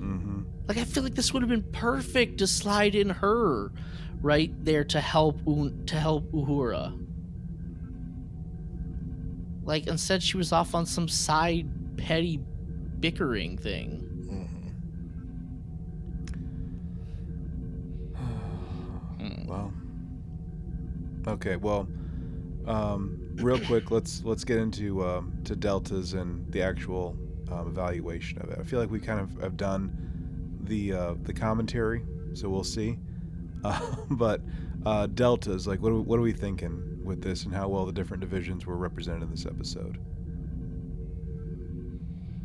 Mm-hmm. 0.00 0.42
Like 0.68 0.78
I 0.78 0.84
feel 0.84 1.02
like 1.02 1.14
this 1.14 1.32
would 1.32 1.42
have 1.42 1.50
been 1.50 1.70
perfect 1.72 2.38
to 2.38 2.46
slide 2.46 2.94
in 2.94 3.10
her 3.10 3.72
right 4.22 4.52
there 4.64 4.84
to 4.84 5.00
help 5.00 5.38
Un- 5.46 5.82
to 5.86 5.96
help 5.96 6.30
Uhura. 6.32 6.98
Like 9.64 9.86
instead 9.86 10.22
she 10.22 10.36
was 10.36 10.52
off 10.52 10.74
on 10.74 10.86
some 10.86 11.08
side 11.08 11.68
petty 11.96 12.38
bickering 13.00 13.56
thing. 13.58 14.00
Mhm. 14.30 14.70
Hmm. 19.20 19.46
Well. 19.48 19.72
Okay. 21.26 21.56
Well, 21.56 21.88
um, 22.66 23.18
real 23.36 23.58
quick, 23.60 23.90
let's 23.90 24.22
let's 24.24 24.44
get 24.44 24.58
into 24.58 25.04
um, 25.04 25.38
to 25.44 25.56
deltas 25.56 26.14
and 26.14 26.50
the 26.52 26.62
actual 26.62 27.16
um, 27.50 27.68
evaluation 27.68 28.38
of 28.42 28.50
it. 28.50 28.58
I 28.58 28.62
feel 28.64 28.80
like 28.80 28.90
we 28.90 29.00
kind 29.00 29.20
of 29.20 29.40
have 29.42 29.56
done 29.56 30.58
the 30.62 30.92
uh, 30.92 31.14
the 31.22 31.32
commentary, 31.32 32.02
so 32.34 32.48
we'll 32.48 32.64
see. 32.64 32.98
Uh, 33.64 33.80
but 34.10 34.42
uh, 34.84 35.06
deltas, 35.06 35.66
like, 35.66 35.80
what 35.80 35.90
are, 35.90 35.98
what 35.98 36.18
are 36.18 36.22
we 36.22 36.34
thinking 36.34 37.00
with 37.02 37.22
this, 37.22 37.44
and 37.44 37.54
how 37.54 37.66
well 37.66 37.86
the 37.86 37.92
different 37.92 38.20
divisions 38.20 38.66
were 38.66 38.76
represented 38.76 39.22
in 39.22 39.30
this 39.30 39.46
episode? 39.46 39.96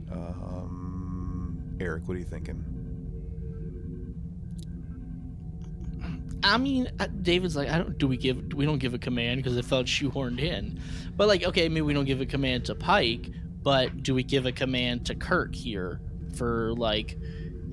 Um, 0.10 1.76
Eric, 1.82 2.08
what 2.08 2.16
are 2.16 2.20
you 2.20 2.24
thinking? 2.24 2.64
I 6.44 6.58
mean, 6.58 6.90
uh, 7.00 7.08
David's 7.22 7.56
like, 7.56 7.70
I 7.70 7.78
don't. 7.78 7.98
Do 7.98 8.08
we 8.08 8.18
give? 8.18 8.54
We 8.54 8.66
don't 8.66 8.80
give 8.80 8.94
a 8.94 9.00
command 9.00 9.44
because 9.44 9.58
it 9.58 9.66
felt 9.66 9.88
shoehorned 9.88 10.40
in. 10.40 10.80
But 11.18 11.28
like, 11.28 11.44
okay, 11.44 11.68
maybe 11.68 11.82
we 11.82 11.94
don't 11.94 12.06
give 12.06 12.22
a 12.22 12.26
command 12.26 12.66
to 12.66 12.76
Pike, 12.76 13.30
but 13.62 14.04
do 14.04 14.16
we 14.16 14.24
give 14.24 14.46
a 14.46 14.52
command 14.52 15.06
to 15.08 15.16
Kirk 15.16 15.54
here 15.54 16.00
for 16.36 16.74
like 16.76 17.18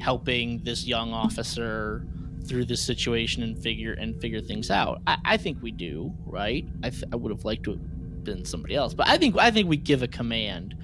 helping 0.01 0.62
this 0.65 0.87
young 0.87 1.12
officer 1.12 2.05
through 2.47 2.65
this 2.65 2.85
situation 2.85 3.43
and 3.43 3.59
figure 3.59 3.93
and 3.93 4.20
figure 4.20 4.41
things 4.41 4.70
out? 4.70 5.01
I, 5.07 5.19
I 5.24 5.37
think 5.37 5.62
we 5.62 5.70
do, 5.70 6.12
right? 6.24 6.66
I, 6.83 6.91
th- 6.91 7.05
I 7.12 7.16
would 7.16 7.31
have 7.31 7.45
liked 7.45 7.65
to 7.65 7.73
have 7.73 8.24
been 8.24 8.45
somebody 8.45 8.74
else, 8.74 8.95
but 8.95 9.09
I 9.09 9.16
think 9.16 9.39
I 9.39 9.51
think 9.51 9.69
we 9.69 9.77
give 9.77 10.03
a 10.03 10.09
command 10.09 10.77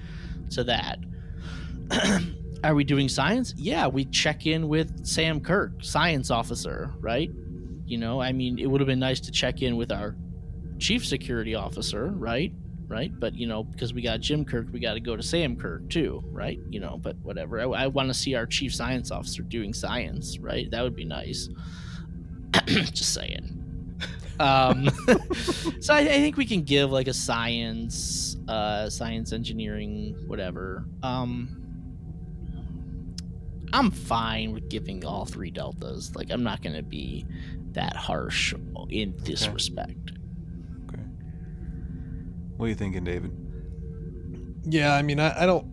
to 0.51 0.63
that. 0.63 0.99
Are 2.63 2.75
we 2.75 2.85
doing 2.85 3.09
science? 3.09 3.53
Yeah, 3.57 3.87
we 3.87 4.05
check 4.05 4.45
in 4.45 4.69
with 4.69 5.05
Sam 5.05 5.41
Kirk, 5.41 5.83
science 5.83 6.31
officer, 6.31 6.93
right? 7.01 7.29
You 7.85 7.97
know, 7.97 8.21
I 8.21 8.31
mean, 8.31 8.59
it 8.59 8.67
would 8.67 8.81
have 8.81 8.87
been 8.87 8.99
nice 8.99 9.19
to 9.21 9.31
check 9.31 9.61
in 9.61 9.75
with 9.75 9.91
our 9.91 10.15
chief 10.79 11.05
security 11.05 11.55
officer, 11.55 12.07
right? 12.07 12.53
Right? 12.87 13.11
But, 13.17 13.35
you 13.35 13.47
know, 13.47 13.63
because 13.63 13.93
we 13.93 14.01
got 14.01 14.19
Jim 14.19 14.45
Kirk, 14.45 14.67
we 14.71 14.79
got 14.79 14.93
to 14.93 14.99
go 14.99 15.15
to 15.15 15.23
Sam 15.23 15.55
Kirk 15.55 15.89
too, 15.89 16.23
right? 16.27 16.59
You 16.69 16.79
know, 16.79 16.97
but 17.01 17.15
whatever. 17.23 17.59
I, 17.59 17.83
I 17.83 17.87
want 17.87 18.09
to 18.09 18.13
see 18.13 18.35
our 18.35 18.45
chief 18.45 18.73
science 18.73 19.11
officer 19.11 19.41
doing 19.41 19.73
science, 19.73 20.37
right? 20.39 20.69
That 20.71 20.83
would 20.83 20.95
be 20.95 21.05
nice. 21.05 21.49
Just 22.65 23.13
saying. 23.13 23.59
Um, 24.39 24.89
so 25.79 25.93
I, 25.93 25.99
I 25.99 26.05
think 26.05 26.37
we 26.37 26.45
can 26.45 26.63
give 26.63 26.91
like 26.91 27.07
a 27.07 27.13
science, 27.13 28.37
uh, 28.47 28.89
science 28.89 29.33
engineering, 29.33 30.15
whatever. 30.27 30.85
Um, 31.01 31.63
I'm 33.73 33.89
fine 33.89 34.51
with 34.53 34.69
giving 34.69 35.03
all 35.03 35.25
three 35.25 35.49
deltas. 35.49 36.15
Like, 36.15 36.29
I'm 36.29 36.43
not 36.43 36.61
to 36.75 36.83
be 36.83 37.25
that 37.73 37.95
harsh 37.95 38.53
in 38.89 39.13
this 39.23 39.43
Okay. 39.43 39.53
respect. 39.53 40.11
Okay. 40.87 41.03
What 42.57 42.65
are 42.65 42.69
you 42.69 42.75
thinking, 42.75 43.03
David? 43.03 43.31
Yeah, 44.65 44.93
I 44.93 45.01
mean, 45.01 45.19
I, 45.19 45.43
I 45.43 45.45
don't. 45.45 45.67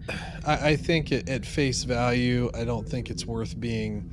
I, 0.44 0.70
I 0.70 0.76
think 0.76 1.12
at, 1.12 1.28
at 1.28 1.46
face 1.46 1.84
value, 1.84 2.50
I 2.54 2.64
don't 2.64 2.88
think 2.88 3.08
it's 3.10 3.24
worth 3.24 3.58
being, 3.60 4.10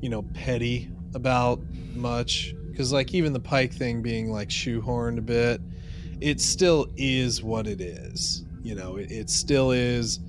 you 0.00 0.08
know, 0.08 0.22
petty 0.34 0.90
about 1.14 1.60
much. 1.94 2.54
Because 2.70 2.92
like 2.92 3.14
even 3.14 3.32
the 3.32 3.40
Pike 3.40 3.72
thing 3.72 4.02
being 4.02 4.30
like 4.30 4.48
shoehorned 4.48 5.18
a 5.18 5.22
bit, 5.22 5.60
it 6.20 6.40
still 6.40 6.86
is 6.96 7.42
what 7.42 7.66
it 7.66 7.80
is. 7.80 8.44
You 8.62 8.74
know, 8.74 8.96
it, 8.96 9.10
it 9.10 9.30
still 9.30 9.70
is, 9.72 10.20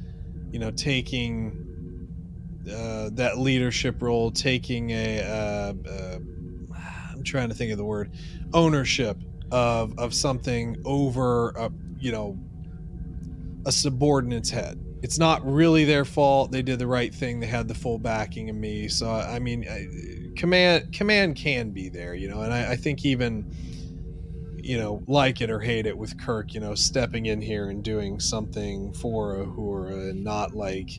you 0.52 0.60
know, 0.60 0.72
taking 0.72 2.08
uh, 2.72 3.10
that 3.14 3.38
leadership 3.38 4.02
role, 4.02 4.32
taking 4.32 4.90
a. 4.92 5.22
Uh, 5.22 5.74
uh, 5.88 6.16
I'm 6.16 6.47
trying 7.28 7.50
to 7.50 7.56
think 7.56 7.72
of 7.72 7.78
the 7.78 7.86
word, 7.86 8.12
ownership 8.54 9.18
of 9.52 9.98
of 9.98 10.14
something 10.14 10.82
over 10.86 11.52
a 11.52 11.72
you 12.00 12.12
know 12.12 12.38
a 13.66 13.72
subordinate's 13.72 14.50
head. 14.50 14.80
It's 15.04 15.20
not 15.20 15.46
really 15.46 15.86
their 15.86 16.06
fault. 16.06 16.52
They 16.52 16.62
did 16.64 16.80
the 16.80 16.88
right 16.88 17.14
thing. 17.14 17.40
They 17.40 17.48
had 17.48 17.68
the 17.68 17.76
full 17.76 18.00
backing 18.00 18.50
of 18.50 18.56
me. 18.56 18.88
So 18.88 19.10
I 19.10 19.40
mean, 19.40 19.68
I, 19.70 19.88
command 20.38 20.94
command 20.94 21.36
can 21.36 21.72
be 21.72 21.90
there, 21.90 22.16
you 22.16 22.30
know. 22.30 22.42
And 22.42 22.54
I, 22.54 22.72
I 22.72 22.76
think 22.76 23.06
even, 23.06 23.54
you 24.58 24.78
know, 24.78 25.04
like 25.08 25.42
it 25.42 25.52
or 25.52 25.60
hate 25.60 25.86
it 25.86 25.98
with 25.98 26.20
Kirk, 26.20 26.54
you 26.54 26.60
know, 26.60 26.76
stepping 26.76 27.26
in 27.26 27.42
here 27.42 27.70
and 27.70 27.84
doing 27.84 28.20
something 28.20 28.94
for 28.94 29.36
Uhura 29.36 30.12
and 30.12 30.24
not 30.24 30.56
like, 30.56 30.90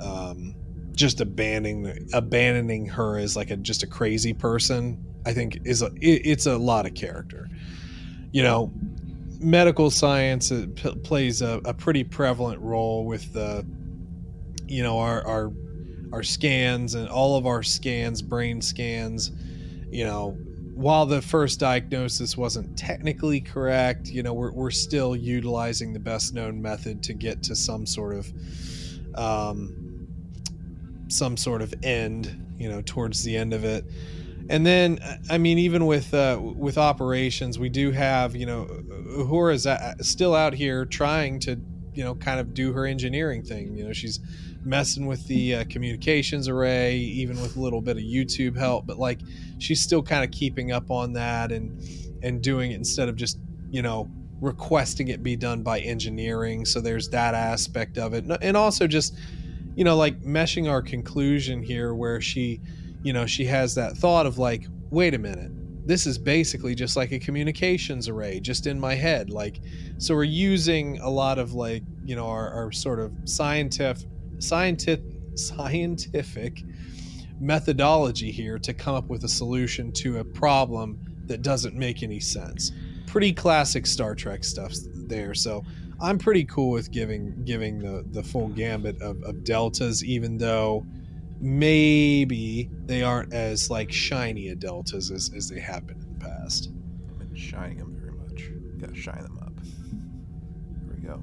um, 0.00 0.54
just 0.92 1.20
abandoning 1.20 2.08
abandoning 2.12 2.86
her 2.86 3.18
as 3.18 3.36
like 3.36 3.50
a 3.50 3.56
just 3.56 3.82
a 3.82 3.86
crazy 3.86 4.32
person. 4.32 5.04
I 5.26 5.32
think 5.32 5.60
is 5.64 5.82
a 5.82 5.86
it, 6.00 6.22
it's 6.24 6.46
a 6.46 6.56
lot 6.56 6.86
of 6.86 6.94
character. 6.94 7.48
You 8.32 8.42
know, 8.42 8.72
medical 9.40 9.90
science 9.90 10.50
uh, 10.50 10.66
p- 10.74 10.94
plays 10.96 11.42
a, 11.42 11.60
a 11.64 11.74
pretty 11.74 12.04
prevalent 12.04 12.60
role 12.60 13.04
with 13.04 13.32
the 13.32 13.64
you 14.66 14.82
know 14.82 14.98
our 14.98 15.26
our 15.26 15.52
our 16.12 16.22
scans 16.22 16.94
and 16.94 17.08
all 17.08 17.36
of 17.36 17.46
our 17.46 17.62
scans 17.62 18.22
brain 18.22 18.60
scans 18.60 19.32
you 19.90 20.04
know 20.04 20.36
while 20.74 21.06
the 21.06 21.20
first 21.20 21.60
diagnosis 21.60 22.36
wasn't 22.36 22.76
technically 22.76 23.40
correct 23.40 24.08
you 24.08 24.22
know 24.22 24.32
we're, 24.32 24.52
we're 24.52 24.70
still 24.70 25.14
utilizing 25.14 25.92
the 25.92 26.00
best 26.00 26.34
known 26.34 26.60
method 26.60 27.02
to 27.02 27.12
get 27.12 27.42
to 27.42 27.54
some 27.54 27.84
sort 27.84 28.14
of 28.14 28.32
um, 29.14 30.08
some 31.08 31.36
sort 31.36 31.62
of 31.62 31.74
end 31.82 32.54
you 32.58 32.68
know 32.68 32.80
towards 32.82 33.22
the 33.22 33.36
end 33.36 33.52
of 33.52 33.64
it 33.64 33.84
and 34.50 34.66
then 34.66 34.98
i 35.30 35.38
mean 35.38 35.58
even 35.58 35.86
with 35.86 36.12
uh, 36.14 36.38
with 36.40 36.78
operations 36.78 37.58
we 37.58 37.68
do 37.68 37.90
have 37.90 38.36
you 38.36 38.46
know 38.46 38.66
uhura 39.18 39.52
is 39.54 39.66
a- 39.66 39.94
still 40.00 40.34
out 40.34 40.54
here 40.54 40.84
trying 40.84 41.38
to 41.38 41.58
you 41.94 42.02
know 42.02 42.14
kind 42.14 42.40
of 42.40 42.54
do 42.54 42.72
her 42.72 42.86
engineering 42.86 43.42
thing. 43.44 43.76
You 43.76 43.86
know 43.86 43.92
she's 43.92 44.18
messing 44.64 45.06
with 45.06 45.24
the 45.28 45.56
uh, 45.56 45.64
communications 45.70 46.48
array 46.48 46.96
even 46.96 47.40
with 47.40 47.56
a 47.56 47.60
little 47.60 47.80
bit 47.80 47.98
of 47.98 48.02
youtube 48.02 48.56
help 48.56 48.86
but 48.86 48.98
like 48.98 49.20
she's 49.58 49.80
still 49.80 50.02
kind 50.02 50.24
of 50.24 50.30
keeping 50.30 50.72
up 50.72 50.90
on 50.90 51.12
that 51.12 51.52
and 51.52 51.80
and 52.22 52.42
doing 52.42 52.72
it 52.72 52.76
instead 52.76 53.08
of 53.08 53.14
just 53.14 53.38
you 53.70 53.82
know 53.82 54.10
requesting 54.40 55.08
it 55.08 55.22
be 55.22 55.36
done 55.36 55.62
by 55.62 55.80
engineering. 55.80 56.64
So 56.64 56.80
there's 56.80 57.08
that 57.10 57.34
aspect 57.34 57.98
of 57.98 58.14
it. 58.14 58.24
And 58.42 58.56
also 58.56 58.86
just 58.86 59.16
you 59.74 59.84
know 59.84 59.96
like 59.96 60.20
meshing 60.22 60.70
our 60.70 60.82
conclusion 60.82 61.62
here 61.62 61.94
where 61.94 62.20
she 62.20 62.60
you 63.04 63.12
know 63.12 63.26
she 63.26 63.44
has 63.44 63.74
that 63.74 63.96
thought 63.96 64.26
of 64.26 64.38
like 64.38 64.66
wait 64.90 65.14
a 65.14 65.18
minute 65.18 65.52
this 65.86 66.06
is 66.06 66.18
basically 66.18 66.74
just 66.74 66.96
like 66.96 67.12
a 67.12 67.18
communications 67.18 68.08
array 68.08 68.40
just 68.40 68.66
in 68.66 68.80
my 68.80 68.94
head 68.94 69.30
like 69.30 69.60
so 69.98 70.14
we're 70.14 70.24
using 70.24 70.98
a 71.00 71.08
lot 71.08 71.38
of 71.38 71.52
like 71.52 71.82
you 72.04 72.16
know 72.16 72.26
our, 72.26 72.50
our 72.50 72.72
sort 72.72 72.98
of 72.98 73.12
scientific 73.24 74.08
scientific 74.38 75.04
scientific 75.36 76.62
methodology 77.40 78.30
here 78.30 78.58
to 78.58 78.72
come 78.72 78.94
up 78.94 79.08
with 79.08 79.24
a 79.24 79.28
solution 79.28 79.92
to 79.92 80.18
a 80.18 80.24
problem 80.24 80.98
that 81.26 81.42
doesn't 81.42 81.74
make 81.74 82.02
any 82.02 82.20
sense. 82.20 82.70
Pretty 83.06 83.32
classic 83.32 83.86
star 83.86 84.14
trek 84.14 84.44
stuff 84.44 84.72
there 85.08 85.34
so 85.34 85.62
i'm 86.00 86.18
pretty 86.18 86.44
cool 86.44 86.70
with 86.70 86.90
giving 86.90 87.34
giving 87.44 87.78
the 87.78 88.04
the 88.10 88.22
full 88.22 88.48
gambit 88.48 89.00
of, 89.00 89.22
of 89.22 89.44
deltas 89.44 90.02
even 90.04 90.38
though 90.38 90.84
maybe 91.44 92.70
they 92.86 93.02
aren't 93.02 93.32
as 93.34 93.70
like 93.70 93.92
shiny 93.92 94.48
a 94.48 94.54
deltas 94.54 95.10
as, 95.10 95.30
as 95.36 95.48
they 95.48 95.60
have 95.60 95.86
been 95.86 96.00
in 96.00 96.18
the 96.18 96.24
past 96.24 96.70
I've 97.10 97.18
been 97.18 97.34
shining 97.34 97.76
them 97.78 97.94
very 98.00 98.12
much. 98.12 98.50
Gotta 98.80 98.94
shine 98.94 99.22
them 99.22 99.38
up. 99.42 99.52
There 100.86 100.96
we 100.96 101.06
go. 101.06 101.20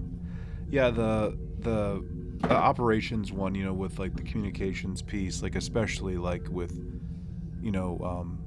Yeah, 0.69 0.91
the 0.91 1.37
the, 1.59 2.03
operations 2.49 3.31
one, 3.31 3.55
you 3.55 3.63
know, 3.63 3.73
with 3.73 3.99
like 3.99 4.15
the 4.15 4.23
communications 4.23 5.01
piece, 5.01 5.43
like 5.43 5.55
especially 5.55 6.17
like 6.17 6.47
with, 6.49 6.71
you 7.61 7.71
know, 7.71 7.99
um, 8.03 8.39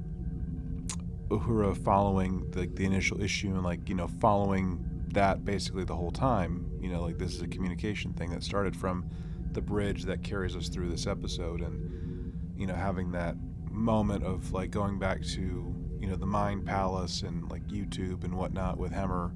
Uhura 1.29 1.77
following 1.77 2.49
the 2.51 2.67
the 2.67 2.85
initial 2.85 3.21
issue 3.21 3.49
and 3.49 3.63
like 3.65 3.89
you 3.89 3.95
know 3.95 4.07
following 4.07 4.85
that 5.09 5.45
basically 5.45 5.85
the 5.85 5.97
whole 5.97 6.11
time. 6.13 6.71
You 6.81 6.91
know, 6.91 7.03
like 7.03 7.19
this 7.19 7.35
is 7.35 7.43
a 7.43 7.49
communication 7.49 8.13
thing 8.13 8.31
that 8.31 8.43
started 8.43 8.77
from 8.77 9.09
the 9.55 9.63
bridge 9.63 10.05
that 10.05 10.23
carries 10.23 10.57
us 10.57 10.69
through 10.69 10.91
this 10.91 11.07
episode, 11.07 11.61
and 11.61 12.33
you 12.57 12.67
know 12.67 12.75
having 12.75 13.13
that 13.13 13.37
moment 13.71 14.25
of 14.25 14.53
like 14.53 14.71
going 14.71 14.99
back 14.99 15.23
to 15.23 15.75
you 16.01 16.09
know 16.09 16.17
the 16.17 16.27
Mind 16.27 16.67
Palace 16.67 17.23
and 17.23 17.49
like 17.51 17.67
YouTube 17.69 18.25
and 18.25 18.35
whatnot 18.35 18.79
with 18.79 18.93
Hemmer 18.93 19.33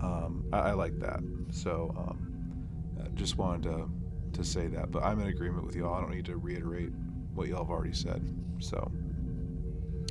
Um, 0.00 0.44
I, 0.52 0.58
I 0.58 0.72
like 0.72 0.98
that. 1.00 1.20
So 1.50 1.94
um, 1.96 2.68
uh, 3.00 3.08
just 3.14 3.36
wanted 3.36 3.64
to 3.64 3.90
to 4.34 4.44
say 4.44 4.68
that. 4.68 4.90
But 4.90 5.02
I'm 5.02 5.20
in 5.20 5.28
agreement 5.28 5.66
with 5.66 5.74
y'all. 5.74 5.94
I 5.94 6.00
don't 6.00 6.14
need 6.14 6.26
to 6.26 6.36
reiterate 6.36 6.90
what 7.34 7.48
y'all 7.48 7.64
have 7.64 7.70
already 7.70 7.94
said. 7.94 8.22
So. 8.58 8.90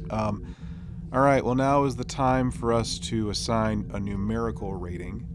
Um, 0.10 0.56
all 1.14 1.22
right, 1.22 1.44
well, 1.44 1.56
now 1.56 1.86
is 1.86 1.96
the 1.96 2.04
time 2.04 2.52
for 2.52 2.74
us 2.74 3.00
to 3.00 3.30
assign 3.30 3.90
a 3.94 4.00
numerical 4.00 4.74
rating 4.74 5.26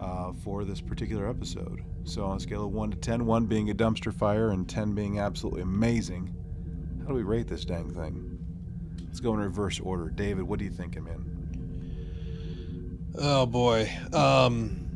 uh, 0.00 0.32
for 0.32 0.64
this 0.64 0.80
particular 0.80 1.28
episode. 1.28 1.84
So, 2.06 2.24
on 2.24 2.36
a 2.36 2.40
scale 2.40 2.64
of 2.64 2.72
1 2.72 2.92
to 2.92 2.96
10, 2.96 3.26
1 3.26 3.46
being 3.46 3.68
a 3.70 3.74
dumpster 3.74 4.14
fire 4.14 4.50
and 4.50 4.68
10 4.68 4.94
being 4.94 5.18
absolutely 5.18 5.62
amazing, 5.62 6.32
how 7.02 7.08
do 7.08 7.14
we 7.14 7.24
rate 7.24 7.48
this 7.48 7.64
dang 7.64 7.92
thing? 7.92 8.38
Let's 9.04 9.18
go 9.18 9.34
in 9.34 9.40
reverse 9.40 9.80
order. 9.80 10.10
David, 10.10 10.44
what 10.44 10.60
do 10.60 10.64
you 10.64 10.70
think, 10.70 11.00
man? 11.02 11.36
Oh 13.18 13.44
boy. 13.44 13.90
Um, 14.12 14.86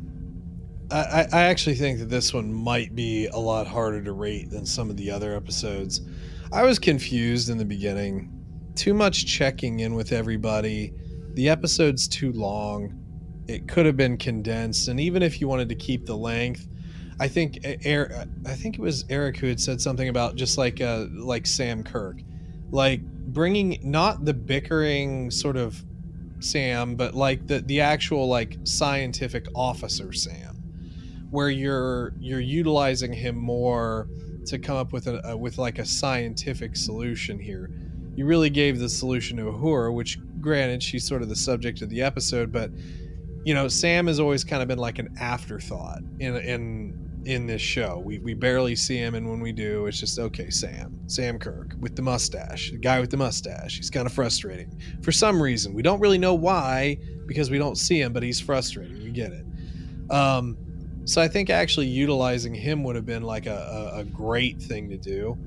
I, 0.89 1.27
I 1.31 1.41
actually 1.43 1.75
think 1.75 1.99
that 1.99 2.09
this 2.09 2.33
one 2.33 2.53
might 2.53 2.95
be 2.95 3.27
a 3.27 3.37
lot 3.37 3.67
harder 3.67 4.01
to 4.03 4.13
rate 4.13 4.49
than 4.49 4.65
some 4.65 4.89
of 4.89 4.95
the 4.95 5.11
other 5.11 5.35
episodes. 5.35 6.01
I 6.53 6.63
was 6.63 6.79
confused 6.79 7.49
in 7.49 7.57
the 7.57 7.65
beginning 7.65 8.31
too 8.75 8.93
much 8.93 9.25
checking 9.25 9.81
in 9.81 9.95
with 9.95 10.13
everybody. 10.13 10.93
The 11.33 11.49
episode's 11.49 12.07
too 12.07 12.31
long. 12.31 12.97
It 13.47 13.67
could 13.67 13.85
have 13.85 13.97
been 13.97 14.17
condensed, 14.17 14.87
and 14.87 14.99
even 14.99 15.21
if 15.23 15.41
you 15.41 15.47
wanted 15.47 15.67
to 15.69 15.75
keep 15.75 16.05
the 16.05 16.15
length, 16.15 16.67
I 17.21 17.27
think 17.27 17.59
Eric, 17.63 18.13
I 18.47 18.55
think 18.55 18.79
it 18.79 18.81
was 18.81 19.05
Eric 19.07 19.37
who 19.37 19.45
had 19.45 19.59
said 19.59 19.79
something 19.79 20.09
about 20.09 20.35
just 20.35 20.57
like 20.57 20.81
uh, 20.81 21.05
like 21.13 21.45
Sam 21.45 21.83
Kirk, 21.83 22.17
like 22.71 23.03
bringing 23.03 23.79
not 23.83 24.25
the 24.25 24.33
bickering 24.33 25.29
sort 25.29 25.55
of 25.55 25.85
Sam, 26.39 26.95
but 26.95 27.13
like 27.13 27.45
the 27.45 27.59
the 27.59 27.79
actual 27.79 28.27
like 28.27 28.57
scientific 28.63 29.45
officer 29.53 30.11
Sam, 30.13 30.63
where 31.29 31.51
you're 31.51 32.15
you're 32.19 32.39
utilizing 32.39 33.13
him 33.13 33.35
more 33.35 34.09
to 34.47 34.57
come 34.57 34.77
up 34.77 34.91
with 34.91 35.05
a, 35.05 35.21
a 35.23 35.37
with 35.37 35.59
like 35.59 35.77
a 35.77 35.85
scientific 35.85 36.75
solution 36.75 37.37
here. 37.37 37.69
You 38.15 38.25
really 38.25 38.49
gave 38.49 38.79
the 38.79 38.89
solution 38.89 39.37
to 39.37 39.43
Uhura, 39.43 39.93
which 39.93 40.17
granted 40.41 40.81
she's 40.81 41.07
sort 41.07 41.21
of 41.21 41.29
the 41.29 41.35
subject 41.35 41.83
of 41.83 41.89
the 41.89 42.01
episode, 42.01 42.51
but 42.51 42.71
you 43.43 43.53
know, 43.53 43.67
Sam 43.67 44.07
has 44.07 44.19
always 44.19 44.43
kind 44.43 44.63
of 44.63 44.67
been 44.67 44.79
like 44.79 44.97
an 44.97 45.15
afterthought 45.19 46.01
in 46.19 46.35
in 46.37 47.00
in 47.25 47.45
this 47.45 47.61
show. 47.61 48.01
We 48.03 48.19
we 48.19 48.33
barely 48.33 48.75
see 48.75 48.97
him, 48.97 49.15
and 49.15 49.29
when 49.29 49.39
we 49.39 49.51
do, 49.51 49.85
it's 49.85 49.99
just 49.99 50.17
okay. 50.17 50.49
Sam, 50.49 50.99
Sam 51.07 51.37
Kirk 51.37 51.75
with 51.79 51.95
the 51.95 52.01
mustache, 52.01 52.71
the 52.71 52.77
guy 52.77 52.99
with 52.99 53.11
the 53.11 53.17
mustache. 53.17 53.77
He's 53.77 53.89
kind 53.89 54.05
of 54.05 54.13
frustrating 54.13 54.79
for 55.01 55.11
some 55.11 55.41
reason. 55.41 55.73
We 55.73 55.81
don't 55.81 55.99
really 55.99 56.17
know 56.17 56.33
why 56.33 56.97
because 57.27 57.51
we 57.51 57.57
don't 57.57 57.77
see 57.77 58.01
him, 58.01 58.13
but 58.13 58.23
he's 58.23 58.39
frustrating. 58.39 59.03
We 59.03 59.11
get 59.11 59.31
it. 59.31 59.45
Um, 60.11 60.57
so 61.05 61.21
I 61.21 61.27
think 61.27 61.49
actually 61.49 61.87
utilizing 61.87 62.53
him 62.53 62.83
would 62.83 62.95
have 62.95 63.05
been 63.05 63.23
like 63.23 63.45
a, 63.45 63.91
a, 63.95 63.99
a 63.99 64.03
great 64.03 64.61
thing 64.61 64.89
to 64.89 64.97
do. 64.97 65.37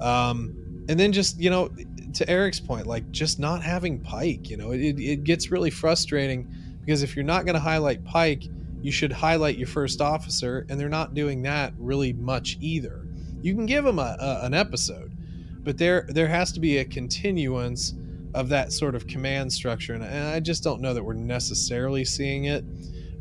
Um, 0.00 0.84
and 0.88 0.98
then 0.98 1.12
just 1.12 1.40
you 1.40 1.50
know 1.50 1.70
to 2.14 2.28
Eric's 2.28 2.60
point, 2.60 2.86
like 2.86 3.10
just 3.10 3.38
not 3.38 3.62
having 3.62 4.00
Pike, 4.00 4.48
you 4.50 4.56
know, 4.56 4.72
it, 4.72 4.98
it 4.98 5.24
gets 5.24 5.50
really 5.50 5.70
frustrating 5.70 6.48
because 6.80 7.02
if 7.02 7.14
you're 7.14 7.24
not 7.24 7.44
going 7.44 7.54
to 7.54 7.60
highlight 7.60 8.04
Pike, 8.04 8.44
you 8.82 8.92
should 8.92 9.12
highlight 9.12 9.58
your 9.58 9.66
first 9.66 10.00
officer, 10.00 10.66
and 10.68 10.78
they're 10.78 10.88
not 10.88 11.14
doing 11.14 11.42
that 11.42 11.72
really 11.78 12.12
much 12.12 12.56
either. 12.60 13.06
You 13.42 13.54
can 13.54 13.66
give 13.66 13.84
them 13.84 13.98
a, 13.98 14.16
a, 14.18 14.46
an 14.46 14.54
episode, 14.54 15.16
but 15.64 15.78
there 15.78 16.06
there 16.08 16.28
has 16.28 16.52
to 16.52 16.60
be 16.60 16.78
a 16.78 16.84
continuance 16.84 17.94
of 18.34 18.48
that 18.50 18.72
sort 18.72 18.94
of 18.94 19.06
command 19.06 19.52
structure, 19.52 19.94
and, 19.94 20.04
I 20.04 20.40
just 20.40 20.62
don't 20.62 20.80
know 20.80 20.94
that 20.94 21.02
we're 21.02 21.14
necessarily 21.14 22.04
seeing 22.04 22.44
it. 22.44 22.64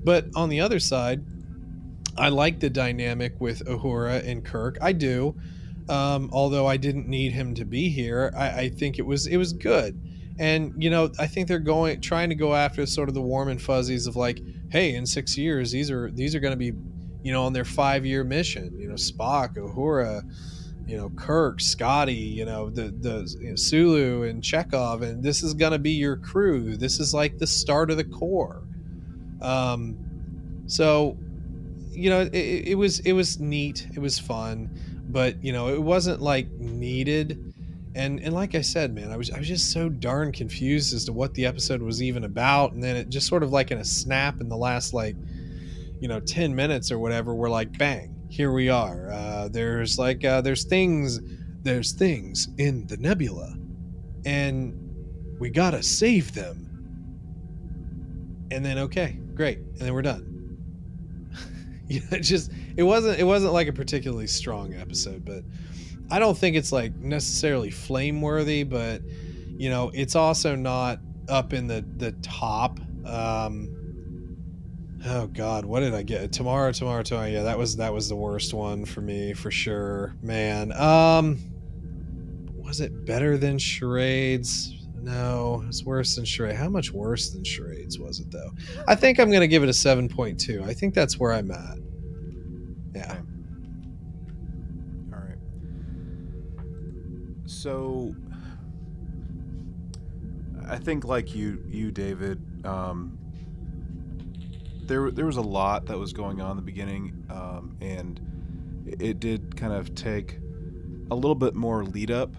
But 0.03 0.27
on 0.35 0.49
the 0.49 0.61
other 0.61 0.79
side, 0.79 1.23
I 2.17 2.29
like 2.29 2.59
the 2.59 2.69
dynamic 2.69 3.39
with 3.39 3.65
Uhura 3.65 4.25
and 4.27 4.43
Kirk. 4.43 4.77
I 4.81 4.93
do. 4.93 5.35
Um, 5.89 6.29
although 6.33 6.67
I 6.67 6.77
didn't 6.77 7.07
need 7.07 7.31
him 7.31 7.53
to 7.55 7.65
be 7.65 7.89
here, 7.89 8.33
I, 8.35 8.49
I 8.49 8.69
think 8.69 8.99
it 8.99 9.05
was 9.05 9.27
it 9.27 9.37
was 9.37 9.53
good. 9.53 9.99
And 10.39 10.73
you 10.77 10.89
know, 10.89 11.11
I 11.17 11.27
think 11.27 11.47
they're 11.47 11.59
going 11.59 12.01
trying 12.01 12.29
to 12.29 12.35
go 12.35 12.53
after 12.53 12.85
sort 12.85 13.09
of 13.09 13.15
the 13.15 13.21
warm 13.21 13.47
and 13.47 13.61
fuzzies 13.61 14.07
of 14.07 14.15
like, 14.15 14.39
hey, 14.69 14.95
in 14.95 15.05
six 15.05 15.37
years, 15.37 15.71
these 15.71 15.91
are 15.91 16.11
these 16.11 16.35
are 16.35 16.39
going 16.39 16.53
to 16.53 16.57
be, 16.57 16.73
you 17.23 17.31
know, 17.31 17.43
on 17.43 17.53
their 17.53 17.65
five 17.65 18.05
year 18.05 18.23
mission. 18.23 18.77
You 18.79 18.89
know, 18.89 18.95
Spock, 18.95 19.55
Uhura, 19.55 20.23
you 20.87 20.97
know, 20.97 21.09
Kirk, 21.15 21.61
Scotty, 21.61 22.13
you 22.13 22.45
know, 22.45 22.69
the 22.69 22.93
the 22.99 23.37
you 23.39 23.49
know, 23.51 23.55
Sulu 23.55 24.23
and 24.23 24.41
Chekov, 24.41 25.01
and 25.01 25.23
this 25.23 25.43
is 25.43 25.53
going 25.53 25.73
to 25.73 25.79
be 25.79 25.91
your 25.91 26.17
crew. 26.17 26.77
This 26.77 26.99
is 26.99 27.13
like 27.13 27.37
the 27.37 27.47
start 27.47 27.91
of 27.91 27.97
the 27.97 28.05
core. 28.05 28.63
Um, 29.41 29.97
so, 30.65 31.17
you 31.91 32.09
know, 32.09 32.21
it, 32.21 32.33
it 32.33 32.75
was 32.75 32.99
it 32.99 33.13
was 33.13 33.39
neat. 33.39 33.87
It 33.93 33.99
was 33.99 34.19
fun 34.19 34.69
but 35.09 35.41
you 35.43 35.53
know 35.53 35.69
it 35.69 35.81
wasn't 35.81 36.21
like 36.21 36.49
needed 36.59 37.53
and 37.97 38.19
and 38.21 38.33
like 38.33 38.55
i 38.55 38.61
said 38.61 38.93
man 38.93 39.11
i 39.11 39.17
was 39.17 39.31
i 39.31 39.37
was 39.37 39.47
just 39.47 39.71
so 39.71 39.89
darn 39.89 40.31
confused 40.31 40.93
as 40.93 41.05
to 41.05 41.11
what 41.11 41.33
the 41.33 41.45
episode 41.45 41.81
was 41.81 42.01
even 42.01 42.23
about 42.23 42.71
and 42.71 42.83
then 42.83 42.95
it 42.95 43.09
just 43.09 43.27
sort 43.27 43.43
of 43.43 43.51
like 43.51 43.71
in 43.71 43.79
a 43.79 43.85
snap 43.85 44.39
in 44.39 44.47
the 44.47 44.57
last 44.57 44.93
like 44.93 45.15
you 45.99 46.07
know 46.07 46.19
10 46.19 46.55
minutes 46.55 46.91
or 46.91 46.99
whatever 46.99 47.33
we're 47.33 47.49
like 47.49 47.75
bang 47.77 48.17
here 48.29 48.51
we 48.51 48.69
are. 48.69 49.11
Uh, 49.11 49.47
there's 49.49 49.97
like 49.97 50.23
uh, 50.25 50.41
there's 50.41 50.63
things 50.63 51.19
there's 51.63 51.91
things 51.91 52.49
in 52.57 52.85
the 52.87 52.97
nebula 52.97 53.55
and 54.25 54.73
we 55.39 55.49
gotta 55.49 55.83
save 55.83 56.33
them. 56.33 56.63
And 58.51 58.65
then 58.65 58.77
okay 58.79 59.19
great 59.33 59.59
and 59.59 59.79
then 59.79 59.93
we're 59.93 60.01
done. 60.01 60.33
Know, 61.89 62.01
it 62.11 62.19
just 62.19 62.51
it 62.75 62.83
wasn't 62.83 63.17
it 63.17 63.23
wasn't 63.23 63.53
like 63.53 63.69
a 63.69 63.73
particularly 63.73 64.27
strong 64.27 64.73
episode, 64.73 65.23
but 65.23 65.43
I 66.09 66.19
don't 66.19 66.37
think 66.37 66.55
it's 66.55 66.71
like 66.71 66.95
necessarily 66.95 67.69
flame 67.69 68.21
worthy, 68.21 68.63
but 68.63 69.01
you 69.57 69.69
know, 69.69 69.91
it's 69.93 70.15
also 70.15 70.55
not 70.55 70.99
up 71.27 71.53
in 71.53 71.67
the 71.67 71.85
the 71.97 72.11
top. 72.21 72.79
Um, 73.05 74.37
oh 75.05 75.27
God, 75.27 75.65
what 75.65 75.81
did 75.81 75.93
I 75.93 76.03
get? 76.03 76.31
Tomorrow, 76.31 76.71
tomorrow, 76.71 77.03
tomorrow. 77.03 77.27
Yeah, 77.27 77.43
that 77.43 77.57
was 77.57 77.77
that 77.77 77.93
was 77.93 78.07
the 78.09 78.15
worst 78.15 78.53
one 78.53 78.85
for 78.85 79.01
me 79.01 79.33
for 79.33 79.51
sure, 79.51 80.15
man. 80.21 80.71
Um, 80.73 81.39
was 82.55 82.81
it 82.81 83.05
better 83.05 83.37
than 83.37 83.57
charades? 83.57 84.73
No, 85.01 85.63
it's 85.67 85.83
worse 85.83 86.15
than 86.15 86.25
charade. 86.25 86.55
How 86.55 86.69
much 86.69 86.91
worse 86.91 87.29
than 87.29 87.43
charades 87.43 87.97
was 87.97 88.19
it 88.19 88.31
though? 88.31 88.51
I 88.87 88.95
think 88.95 89.19
I'm 89.19 89.31
gonna 89.31 89.47
give 89.47 89.63
it 89.63 89.69
a 89.69 89.73
seven 89.73 90.09
point 90.09 90.39
two. 90.39 90.63
I 90.63 90.73
think 90.73 90.93
that's 90.93 91.19
where 91.19 91.33
I'm 91.33 91.51
at. 91.51 91.77
Yeah. 92.95 93.17
So 97.67 98.15
I 100.69 100.77
think 100.77 101.03
like 101.03 101.35
you 101.35 101.61
you 101.67 101.91
David 101.91 102.41
um 102.65 103.19
there 104.83 105.11
there 105.11 105.25
was 105.25 105.35
a 105.35 105.41
lot 105.41 105.85
that 105.87 105.97
was 105.97 106.13
going 106.13 106.39
on 106.39 106.51
in 106.51 106.55
the 106.55 106.63
beginning 106.63 107.25
um 107.29 107.75
and 107.81 108.85
it 108.87 109.19
did 109.19 109.57
kind 109.57 109.73
of 109.73 109.93
take 109.95 110.39
a 111.11 111.15
little 111.15 111.35
bit 111.35 111.55
more 111.55 111.83
lead 111.83 112.09
up 112.09 112.33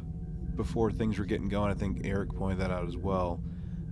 before 0.56 0.90
things 0.90 1.18
were 1.18 1.26
getting 1.26 1.50
going. 1.50 1.70
I 1.70 1.74
think 1.74 2.06
Eric 2.06 2.34
pointed 2.34 2.60
that 2.60 2.70
out 2.70 2.88
as 2.88 2.96
well. 2.96 3.38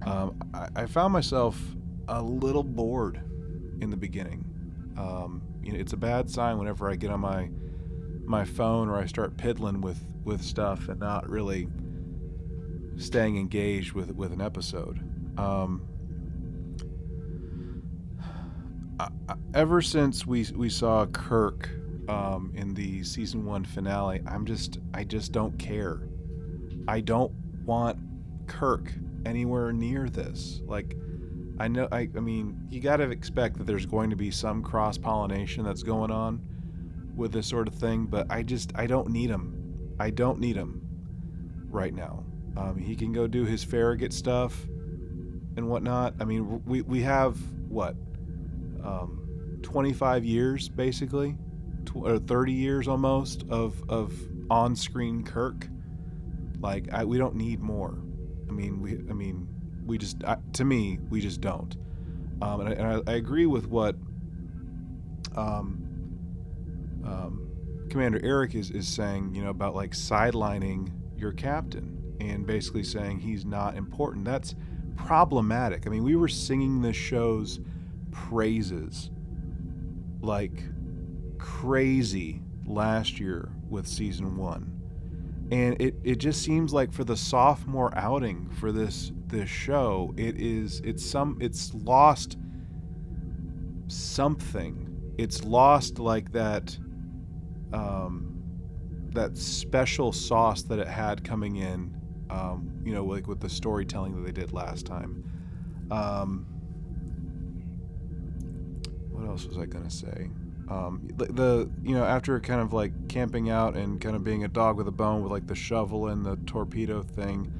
Um, 0.06 0.40
I, 0.54 0.68
I, 0.74 0.86
found 0.86 1.12
myself 1.12 1.60
a 2.08 2.22
little 2.22 2.64
bored 2.64 3.20
in 3.82 3.90
the 3.90 3.96
beginning. 3.96 4.42
Um, 4.96 5.42
you 5.62 5.72
know, 5.72 5.78
it's 5.78 5.92
a 5.92 5.98
bad 5.98 6.30
sign 6.30 6.56
whenever 6.56 6.90
I 6.90 6.96
get 6.96 7.10
on 7.10 7.20
my 7.20 7.50
my 8.24 8.46
phone 8.46 8.88
or 8.88 8.96
I 8.96 9.04
start 9.04 9.36
piddling 9.36 9.82
with 9.82 10.00
with 10.26 10.42
stuff 10.42 10.88
and 10.88 11.00
not 11.00 11.28
really 11.28 11.68
staying 12.96 13.38
engaged 13.38 13.92
with 13.94 14.10
with 14.14 14.32
an 14.32 14.42
episode. 14.42 15.00
Um, 15.38 15.82
I, 19.00 19.08
I, 19.28 19.34
ever 19.54 19.80
since 19.80 20.26
we 20.26 20.46
we 20.54 20.68
saw 20.68 21.06
Kirk 21.06 21.70
um, 22.08 22.52
in 22.54 22.74
the 22.74 23.02
season 23.04 23.46
one 23.46 23.64
finale, 23.64 24.20
I'm 24.26 24.44
just 24.44 24.78
I 24.92 25.04
just 25.04 25.32
don't 25.32 25.58
care. 25.58 26.08
I 26.88 27.00
don't 27.00 27.32
want 27.64 27.98
Kirk 28.46 28.92
anywhere 29.24 29.72
near 29.72 30.08
this. 30.08 30.60
Like, 30.66 30.96
I 31.58 31.68
know, 31.68 31.88
I, 31.90 32.08
I 32.16 32.20
mean, 32.20 32.56
you 32.70 32.80
got 32.80 32.98
to 32.98 33.10
expect 33.10 33.58
that 33.58 33.66
there's 33.66 33.86
going 33.86 34.10
to 34.10 34.16
be 34.16 34.30
some 34.30 34.62
cross 34.62 34.96
pollination 34.96 35.64
that's 35.64 35.82
going 35.82 36.10
on 36.10 36.40
with 37.14 37.32
this 37.32 37.46
sort 37.46 37.66
of 37.66 37.74
thing, 37.74 38.06
but 38.06 38.30
I 38.30 38.42
just, 38.42 38.72
I 38.76 38.86
don't 38.86 39.08
need 39.08 39.30
him. 39.30 39.55
I 39.98 40.10
don't 40.10 40.39
need 40.40 40.56
him 40.56 40.82
right 41.70 41.94
now. 41.94 42.24
Um, 42.56 42.78
he 42.78 42.97
can 42.97 43.12
go 43.12 43.27
do 43.27 43.44
his 43.44 43.62
Farragut 43.62 44.12
stuff 44.12 44.64
and 45.56 45.68
whatnot. 45.68 46.14
I 46.20 46.24
mean, 46.24 46.62
we, 46.64 46.82
we 46.82 47.02
have 47.02 47.36
what, 47.68 47.97
um, 48.82 49.59
25 49.62 50.24
years 50.24 50.68
basically, 50.68 51.36
tw- 51.85 51.97
or 51.97 52.18
30 52.18 52.52
years 52.52 52.89
almost 52.89 53.44
of, 53.51 53.82
of 53.89 54.14
on 54.51 54.77
screen 54.77 55.24
Kirk 55.24 55.68
like 56.60 56.93
I, 56.93 57.05
we 57.05 57.18
don't 57.18 57.36
need 57.36 57.60
more. 57.60 57.97
I 58.48 58.52
mean, 58.52 58.81
we 58.81 58.93
I 58.93 59.12
mean, 59.12 59.48
we 59.85 59.98
just 59.98 60.24
I, 60.24 60.39
to 60.55 60.64
me 60.64 60.98
we 61.10 61.20
just 61.20 61.40
don't. 61.40 61.77
Um, 62.43 62.60
and 62.60 62.68
I, 62.68 62.73
and 62.73 62.86
I, 63.06 63.12
I 63.12 63.14
agree 63.16 63.47
with 63.47 63.66
what 63.66 63.97
um, 65.36 65.82
um, 67.05 67.45
Commander 67.90 68.20
Eric 68.22 68.54
is 68.54 68.70
is 68.70 68.88
saying. 68.88 69.34
You 69.34 69.44
know 69.44 69.50
about 69.50 69.74
like 69.74 69.92
sidelining 69.92 70.90
your 71.16 71.32
captain 71.32 71.96
and 72.20 72.46
basically 72.46 72.82
saying 72.82 73.20
he's 73.20 73.44
not 73.44 73.76
important. 73.76 74.24
That's 74.24 74.54
problematic. 74.96 75.86
I 75.86 75.90
mean, 75.90 76.02
we 76.02 76.16
were 76.16 76.28
singing 76.28 76.82
the 76.82 76.92
show's 76.92 77.60
praises 78.10 79.10
like 80.20 80.62
crazy 81.38 82.42
last 82.64 83.20
year 83.20 83.50
with 83.68 83.86
season 83.86 84.36
one. 84.36 84.72
And 85.52 85.80
it, 85.80 85.94
it 86.02 86.16
just 86.16 86.42
seems 86.42 86.72
like 86.72 86.92
for 86.92 87.04
the 87.04 87.16
sophomore 87.16 87.96
outing 87.96 88.48
for 88.50 88.72
this 88.72 89.12
this 89.28 89.48
show, 89.48 90.12
it 90.16 90.40
is 90.40 90.80
it's 90.80 91.04
some 91.04 91.38
it's 91.40 91.72
lost 91.74 92.36
something. 93.86 94.82
It's 95.18 95.44
lost 95.44 95.98
like 95.98 96.32
that 96.32 96.76
um 97.72 98.32
that 99.10 99.36
special 99.36 100.12
sauce 100.12 100.62
that 100.62 100.78
it 100.78 100.88
had 100.88 101.24
coming 101.24 101.56
in 101.56 101.97
um, 102.30 102.80
you 102.84 102.93
know, 102.93 103.05
like 103.05 103.26
with 103.26 103.40
the 103.40 103.48
storytelling 103.48 104.14
that 104.16 104.24
they 104.24 104.32
did 104.32 104.52
last 104.52 104.86
time. 104.86 105.24
Um, 105.90 106.47
what 109.10 109.26
else 109.26 109.47
was 109.47 109.59
I 109.59 109.66
gonna 109.66 109.90
say? 109.90 110.30
Um, 110.68 111.09
the, 111.16 111.26
the 111.26 111.70
you 111.82 111.94
know 111.94 112.05
after 112.05 112.38
kind 112.40 112.60
of 112.60 112.72
like 112.72 113.09
camping 113.09 113.51
out 113.51 113.76
and 113.76 114.01
kind 114.01 114.16
of 114.16 114.24
being 114.24 114.44
a 114.44 114.48
dog 114.48 114.76
with 114.76 114.88
a 114.88 114.93
bone 114.93 115.22
with 115.22 115.30
like 115.30 115.47
the 115.47 115.55
shovel 115.55 116.09
and 116.09 116.24
the 116.24 116.36
torpedo 116.47 117.02
thing. 117.02 117.52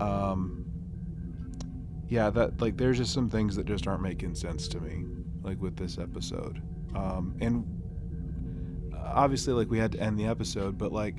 Um, 0.00 0.66
yeah, 2.08 2.30
that 2.30 2.60
like 2.60 2.76
there's 2.76 2.98
just 2.98 3.12
some 3.12 3.30
things 3.30 3.56
that 3.56 3.66
just 3.66 3.86
aren't 3.86 4.02
making 4.02 4.34
sense 4.34 4.68
to 4.68 4.80
me, 4.80 5.04
like 5.42 5.60
with 5.60 5.76
this 5.76 5.98
episode. 5.98 6.62
Um, 6.94 7.34
and 7.40 7.77
obviously, 9.12 9.52
like 9.52 9.70
we 9.70 9.78
had 9.78 9.92
to 9.92 10.00
end 10.00 10.18
the 10.18 10.26
episode, 10.26 10.78
but 10.78 10.92
like 10.92 11.16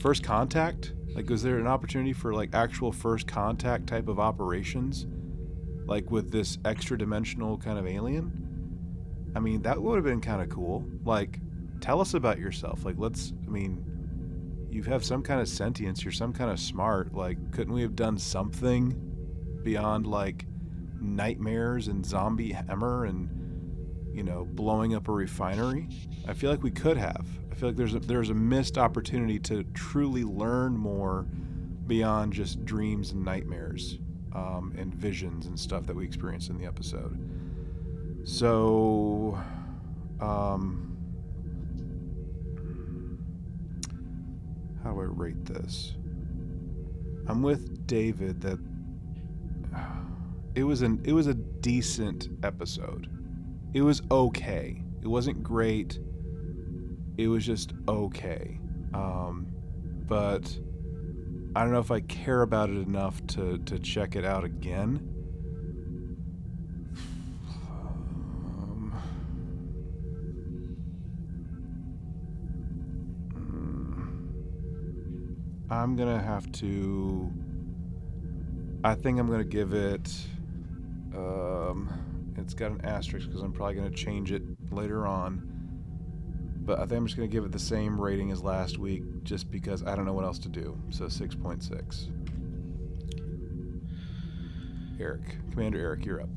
first 0.00 0.22
contact 0.22 0.92
like, 1.14 1.30
was 1.30 1.42
there 1.42 1.58
an 1.58 1.66
opportunity 1.66 2.12
for 2.12 2.34
like 2.34 2.54
actual 2.54 2.90
first 2.90 3.26
contact 3.28 3.86
type 3.86 4.08
of 4.08 4.18
operations, 4.18 5.06
like 5.86 6.10
with 6.10 6.32
this 6.32 6.58
extra 6.64 6.98
dimensional 6.98 7.56
kind 7.56 7.78
of 7.78 7.86
alien? 7.86 8.40
I 9.36 9.40
mean, 9.40 9.62
that 9.62 9.80
would 9.80 9.96
have 9.96 10.04
been 10.04 10.20
kind 10.20 10.42
of 10.42 10.48
cool. 10.48 10.84
Like, 11.04 11.38
tell 11.80 12.00
us 12.00 12.14
about 12.14 12.38
yourself. 12.38 12.84
Like, 12.84 12.96
let's. 12.98 13.32
I 13.46 13.50
mean, 13.50 13.84
you 14.70 14.82
have 14.84 15.04
some 15.04 15.22
kind 15.22 15.40
of 15.40 15.48
sentience. 15.48 16.04
You're 16.04 16.12
some 16.12 16.32
kind 16.32 16.50
of 16.50 16.58
smart. 16.58 17.14
Like, 17.14 17.52
couldn't 17.52 17.72
we 17.72 17.82
have 17.82 17.94
done 17.94 18.18
something 18.18 19.00
beyond 19.62 20.06
like 20.06 20.46
nightmares 21.00 21.88
and 21.88 22.04
zombie 22.04 22.52
Hemmer 22.52 23.08
and 23.08 23.28
you 24.14 24.22
know 24.22 24.44
blowing 24.44 24.94
up 24.94 25.08
a 25.08 25.12
refinery? 25.12 25.88
I 26.26 26.34
feel 26.34 26.50
like 26.50 26.62
we 26.62 26.70
could 26.70 26.96
have. 26.96 27.26
I 27.50 27.54
feel 27.54 27.68
like 27.68 27.76
there's 27.76 27.94
a, 27.94 28.00
there's 28.00 28.30
a 28.30 28.34
missed 28.34 28.78
opportunity 28.78 29.38
to 29.40 29.64
truly 29.74 30.24
learn 30.24 30.76
more 30.76 31.26
beyond 31.86 32.32
just 32.32 32.64
dreams 32.64 33.12
and 33.12 33.24
nightmares 33.24 33.98
um, 34.34 34.74
and 34.76 34.94
visions 34.94 35.46
and 35.46 35.58
stuff 35.58 35.86
that 35.86 35.94
we 35.94 36.04
experienced 36.04 36.50
in 36.50 36.58
the 36.58 36.66
episode. 36.66 37.18
So, 38.24 39.38
um, 40.20 40.96
how 44.82 44.92
do 44.92 45.00
I 45.00 45.04
rate 45.04 45.44
this? 45.44 45.94
I'm 47.26 47.42
with 47.42 47.86
David 47.86 48.40
that 48.42 48.58
it 50.54 50.64
was 50.64 50.82
an 50.82 51.00
it 51.04 51.12
was 51.12 51.26
a 51.26 51.34
decent 51.34 52.28
episode. 52.42 53.08
It 53.74 53.82
was 53.82 54.00
okay. 54.10 54.82
It 55.02 55.08
wasn't 55.08 55.42
great 55.42 55.98
it 57.16 57.28
was 57.28 57.46
just 57.46 57.72
okay. 57.88 58.58
Um, 58.92 59.46
but 60.06 60.58
I 61.54 61.62
don't 61.62 61.72
know 61.72 61.78
if 61.78 61.90
I 61.90 62.00
care 62.00 62.42
about 62.42 62.70
it 62.70 62.76
enough 62.76 63.24
to, 63.28 63.58
to 63.58 63.78
check 63.78 64.16
it 64.16 64.24
out 64.24 64.44
again. 64.44 65.10
Um. 68.16 69.00
I'm 75.70 75.96
gonna 75.96 76.20
have 76.20 76.50
to. 76.52 77.32
I 78.82 78.94
think 78.94 79.18
I'm 79.18 79.30
gonna 79.30 79.44
give 79.44 79.72
it. 79.72 80.12
Um, 81.14 81.88
it's 82.44 82.54
got 82.54 82.70
an 82.70 82.80
asterisk 82.84 83.26
because 83.26 83.42
I'm 83.42 83.52
probably 83.52 83.74
gonna 83.74 83.90
change 83.90 84.30
it 84.30 84.42
later 84.70 85.06
on 85.06 85.54
but 86.64 86.78
I 86.78 86.82
think 86.86 86.92
I'm 86.92 87.06
just 87.06 87.16
going 87.16 87.28
to 87.28 87.32
give 87.32 87.44
it 87.44 87.52
the 87.52 87.58
same 87.58 88.00
rating 88.00 88.30
as 88.30 88.42
last 88.42 88.78
week 88.78 89.02
just 89.22 89.50
because 89.50 89.84
I 89.84 89.94
don't 89.94 90.06
know 90.06 90.14
what 90.14 90.24
else 90.24 90.38
to 90.40 90.48
do. 90.48 90.78
So 90.90 91.04
6.6. 91.04 92.08
Eric, 94.98 95.20
Commander 95.50 95.78
Eric, 95.78 96.06
you're 96.06 96.22
up. 96.22 96.28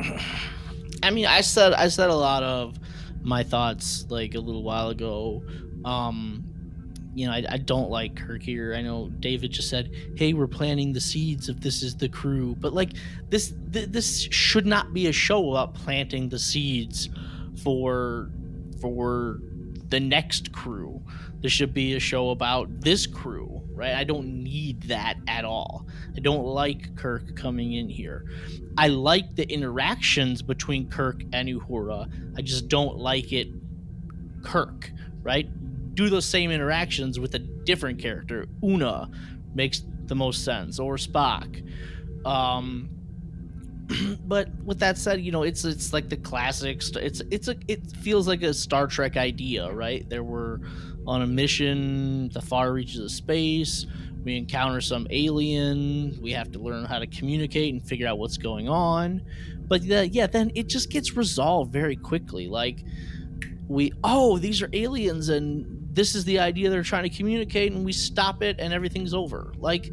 I 1.02 1.10
mean, 1.10 1.26
I 1.26 1.40
said 1.40 1.72
I 1.72 1.88
said 1.88 2.10
a 2.10 2.14
lot 2.14 2.42
of 2.42 2.78
my 3.22 3.42
thoughts 3.42 4.06
like 4.08 4.34
a 4.34 4.40
little 4.40 4.62
while 4.62 4.90
ago. 4.90 5.42
Um, 5.84 6.44
you 7.16 7.26
know, 7.26 7.32
I, 7.32 7.42
I 7.48 7.56
don't 7.56 7.88
like 7.88 8.14
Kirk 8.14 8.42
here. 8.42 8.74
I 8.74 8.82
know 8.82 9.08
David 9.08 9.50
just 9.50 9.70
said, 9.70 9.90
"Hey, 10.16 10.34
we're 10.34 10.46
planting 10.46 10.92
the 10.92 11.00
seeds 11.00 11.48
if 11.48 11.58
this 11.60 11.82
is 11.82 11.96
the 11.96 12.10
crew," 12.10 12.54
but 12.60 12.74
like 12.74 12.90
this, 13.30 13.54
th- 13.72 13.88
this 13.88 14.28
should 14.30 14.66
not 14.66 14.92
be 14.92 15.06
a 15.06 15.12
show 15.12 15.50
about 15.50 15.72
planting 15.72 16.28
the 16.28 16.38
seeds 16.38 17.08
for 17.62 18.30
for 18.82 19.40
the 19.88 19.98
next 19.98 20.52
crew. 20.52 21.02
This 21.40 21.52
should 21.52 21.72
be 21.72 21.94
a 21.94 22.00
show 22.00 22.30
about 22.30 22.82
this 22.82 23.06
crew, 23.06 23.62
right? 23.72 23.94
I 23.94 24.04
don't 24.04 24.42
need 24.42 24.82
that 24.82 25.14
at 25.26 25.46
all. 25.46 25.86
I 26.14 26.20
don't 26.20 26.44
like 26.44 26.96
Kirk 26.96 27.34
coming 27.34 27.72
in 27.72 27.88
here. 27.88 28.26
I 28.76 28.88
like 28.88 29.36
the 29.36 29.50
interactions 29.50 30.42
between 30.42 30.90
Kirk 30.90 31.22
and 31.32 31.48
Uhura. 31.48 32.10
I 32.36 32.42
just 32.42 32.68
don't 32.68 32.98
like 32.98 33.32
it 33.32 33.48
Kirk, 34.42 34.92
right? 35.22 35.48
Do 35.96 36.08
those 36.08 36.24
same 36.24 36.50
interactions 36.50 37.18
with 37.18 37.34
a 37.34 37.38
different 37.38 37.98
character. 37.98 38.46
Una 38.62 39.10
makes 39.54 39.82
the 40.06 40.14
most 40.14 40.44
sense, 40.44 40.78
or 40.78 40.96
Spock. 40.96 41.62
Um, 42.24 42.90
but 44.26 44.48
with 44.64 44.78
that 44.80 44.98
said, 44.98 45.20
you 45.20 45.32
know, 45.32 45.42
it's 45.42 45.64
it's 45.64 45.92
like 45.92 46.08
the 46.08 46.16
classics. 46.16 46.90
It's 46.96 47.22
it's 47.30 47.48
a 47.48 47.56
it 47.68 47.90
feels 47.92 48.28
like 48.28 48.42
a 48.42 48.52
Star 48.54 48.86
Trek 48.86 49.16
idea, 49.16 49.70
right? 49.72 50.08
There 50.08 50.22
were 50.24 50.60
on 51.06 51.22
a 51.22 51.26
mission, 51.26 52.28
the 52.30 52.42
far 52.42 52.72
reaches 52.72 53.00
of 53.00 53.10
space. 53.10 53.86
We 54.24 54.36
encounter 54.36 54.80
some 54.80 55.06
alien. 55.10 56.18
We 56.20 56.32
have 56.32 56.50
to 56.52 56.58
learn 56.58 56.84
how 56.84 56.98
to 56.98 57.06
communicate 57.06 57.72
and 57.72 57.82
figure 57.82 58.08
out 58.08 58.18
what's 58.18 58.36
going 58.36 58.68
on. 58.68 59.22
But 59.68 59.82
yeah, 59.82 60.26
then 60.26 60.50
it 60.54 60.66
just 60.66 60.90
gets 60.90 61.16
resolved 61.16 61.72
very 61.72 61.96
quickly. 61.96 62.48
Like 62.48 62.84
we, 63.68 63.92
oh, 64.02 64.38
these 64.38 64.62
are 64.62 64.70
aliens, 64.72 65.28
and 65.28 65.85
this 65.96 66.14
is 66.14 66.24
the 66.24 66.38
idea 66.38 66.70
they're 66.70 66.84
trying 66.84 67.10
to 67.10 67.16
communicate, 67.16 67.72
and 67.72 67.84
we 67.84 67.92
stop 67.92 68.42
it, 68.42 68.60
and 68.60 68.72
everything's 68.72 69.12
over. 69.12 69.52
Like, 69.56 69.92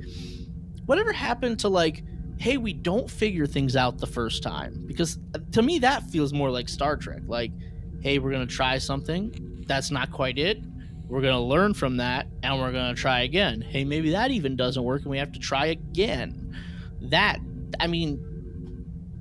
whatever 0.85 1.11
happened 1.11 1.59
to 1.61 1.69
like 1.69 2.03
hey, 2.43 2.57
we 2.57 2.73
don't 2.73 3.09
figure 3.09 3.45
things 3.45 3.77
out 3.77 3.97
the 3.99 4.07
first 4.07 4.43
time. 4.43 4.83
Because 4.85 5.17
uh, 5.33 5.39
to 5.53 5.61
me, 5.61 5.79
that 5.79 6.03
feels 6.03 6.33
more 6.33 6.51
like 6.51 6.67
Star 6.67 6.97
Trek. 6.97 7.21
Like, 7.25 7.53
hey, 8.01 8.19
we're 8.19 8.31
to 8.45 8.53
try 8.53 8.77
something. 8.79 9.63
That's 9.65 9.91
not 9.91 10.11
quite 10.11 10.37
it. 10.37 10.61
We're 11.07 11.21
to 11.33 11.39
learn 11.39 11.73
from 11.73 11.97
that 11.97 12.27
and 12.41 12.59
we're 12.59 12.71
to 12.95 13.01
try 13.01 13.21
again. 13.21 13.61
Hey, 13.61 13.85
maybe 13.85 14.11
that 14.11 14.31
even 14.31 14.57
doesn't 14.57 14.83
work 14.83 15.03
and 15.03 15.11
we 15.11 15.17
have 15.19 15.31
to 15.33 15.39
try 15.39 15.67
again. 15.67 16.57
That, 17.01 17.39
I 17.79 17.87
mean, 17.87 18.19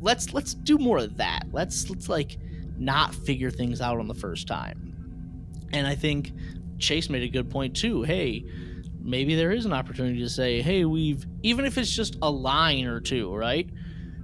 let's 0.01 0.33
let's 0.35 0.55
do 0.55 0.79
more 0.79 0.99
of 0.99 1.17
that. 1.19 1.45
Let's 1.53 1.91
let's 1.91 2.09
like 2.09 2.39
not 2.77 3.15
figure 3.15 3.51
things 3.51 3.81
out 3.81 3.99
on 3.99 4.09
the 4.09 4.15
first 4.15 4.49
time. 4.49 4.97
And 5.73 5.87
I 5.87 5.95
think 5.95 6.33
Chase 6.83 7.09
made 7.09 7.23
a 7.23 7.29
good 7.29 7.49
point 7.49 7.77
too. 7.77 8.03
Hey, 8.03 8.45
maybe 9.01 9.35
there 9.35 9.53
is 9.53 9.65
an 9.65 9.73
opportunity 9.73 10.19
to 10.21 10.29
say, 10.29 10.61
hey, 10.61 10.85
we've 10.85 11.25
even 11.43 11.65
if 11.65 11.79
it's 11.79 11.95
just 11.95 12.19
a 12.23 12.31
line 12.31 12.85
or 12.87 13.01
two, 13.01 13.35
right? 13.35 13.69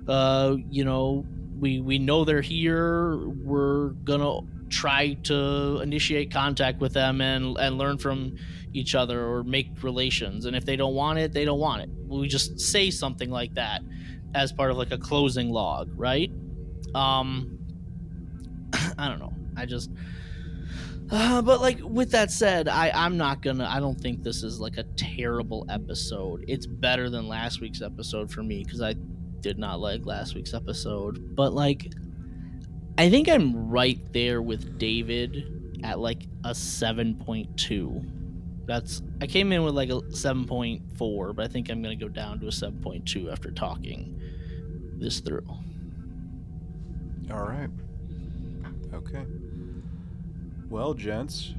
Uh, 0.07 0.57
you 0.71 0.85
know, 0.85 1.25
we 1.59 1.81
we 1.81 1.99
know 1.99 2.25
they're 2.25 2.41
here. 2.41 3.17
We're 3.17 3.91
gonna 4.05 4.41
try 4.69 5.15
to 5.25 5.81
initiate 5.83 6.31
contact 6.31 6.81
with 6.81 6.93
them 6.93 7.21
and 7.21 7.57
and 7.59 7.79
learn 7.79 7.99
from 7.99 8.37
each 8.75 8.95
other 8.95 9.27
or 9.27 9.45
make 9.45 9.83
relations. 9.83 10.45
And 10.45 10.55
if 10.55 10.65
they 10.65 10.77
don't 10.77 10.95
want 10.95 11.19
it, 11.19 11.33
they 11.33 11.45
don't 11.45 11.59
want 11.59 11.83
it. 11.83 11.91
We 12.07 12.29
just 12.29 12.61
say 12.61 12.91
something 12.91 13.31
like 13.31 13.55
that 13.55 13.83
as 14.35 14.53
part 14.53 14.71
of 14.71 14.77
like 14.77 14.93
a 14.93 14.99
closing 14.99 15.51
log, 15.51 15.91
right? 15.95 16.31
Um, 16.95 17.59
I 18.99 19.09
don't 19.09 19.19
know. 19.19 19.33
I 19.57 19.65
just 19.65 19.91
Uh, 21.11 21.41
but 21.41 21.61
like 21.61 21.79
with 21.83 22.11
that 22.11 22.31
said, 22.31 22.69
I 22.69 22.91
I'm 22.91 23.17
not 23.17 23.41
gonna. 23.43 23.67
I 23.67 23.81
don't 23.81 23.99
think 23.99 24.23
this 24.23 24.43
is 24.43 24.61
like 24.61 24.77
a 24.77 24.85
terrible 24.97 25.65
episode. 25.71 26.45
It's 26.49 26.67
better 26.67 27.09
than 27.09 27.29
last 27.29 27.61
week's 27.61 27.81
episode 27.81 28.31
for 28.31 28.43
me 28.43 28.63
because 28.63 28.83
I 28.83 28.95
did 29.41 29.59
not 29.59 29.81
like 29.81 30.05
last 30.05 30.35
week's 30.35 30.53
episode. 30.53 31.35
But 31.35 31.55
like, 31.55 31.93
I 32.99 33.09
think 33.09 33.29
I'm 33.29 33.71
right 33.71 34.01
there 34.13 34.43
with 34.43 34.79
David 34.79 35.81
at 35.83 35.99
like 35.99 36.27
a 36.45 36.55
seven 36.55 37.15
point 37.15 37.57
two. 37.57 38.05
That's 38.67 39.01
I 39.23 39.27
came 39.27 39.51
in 39.53 39.63
with 39.65 39.75
like 39.75 39.89
a 39.89 40.03
seven 40.15 40.45
point 40.45 40.83
four, 40.99 41.33
but 41.33 41.47
I 41.47 41.49
think 41.49 41.71
I'm 41.71 41.81
gonna 41.81 41.97
go 41.97 42.09
down 42.09 42.39
to 42.41 42.49
a 42.49 42.53
seven 42.53 42.83
point 42.83 43.07
two 43.07 43.31
after 43.31 43.51
talking 43.51 44.21
this 44.99 45.21
through. 45.21 45.47
All 47.31 47.45
right. 47.45 47.71
Okay. 48.93 49.25
Well, 50.69 50.95
gents, 50.95 51.55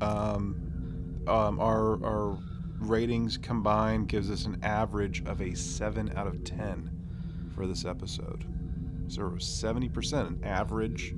um, 0.00 1.22
um, 1.26 1.60
our 1.60 2.02
our 2.04 2.38
ratings 2.78 3.36
combined 3.36 4.08
gives 4.08 4.30
us 4.30 4.46
an 4.46 4.58
average 4.62 5.22
of 5.26 5.40
a 5.40 5.54
seven 5.54 6.12
out 6.16 6.26
of 6.26 6.44
ten 6.44 6.90
for 7.54 7.66
this 7.66 7.84
episode. 7.84 8.44
So 9.08 9.36
seventy 9.38 9.88
percent, 9.88 10.28
an 10.28 10.44
average 10.44 11.14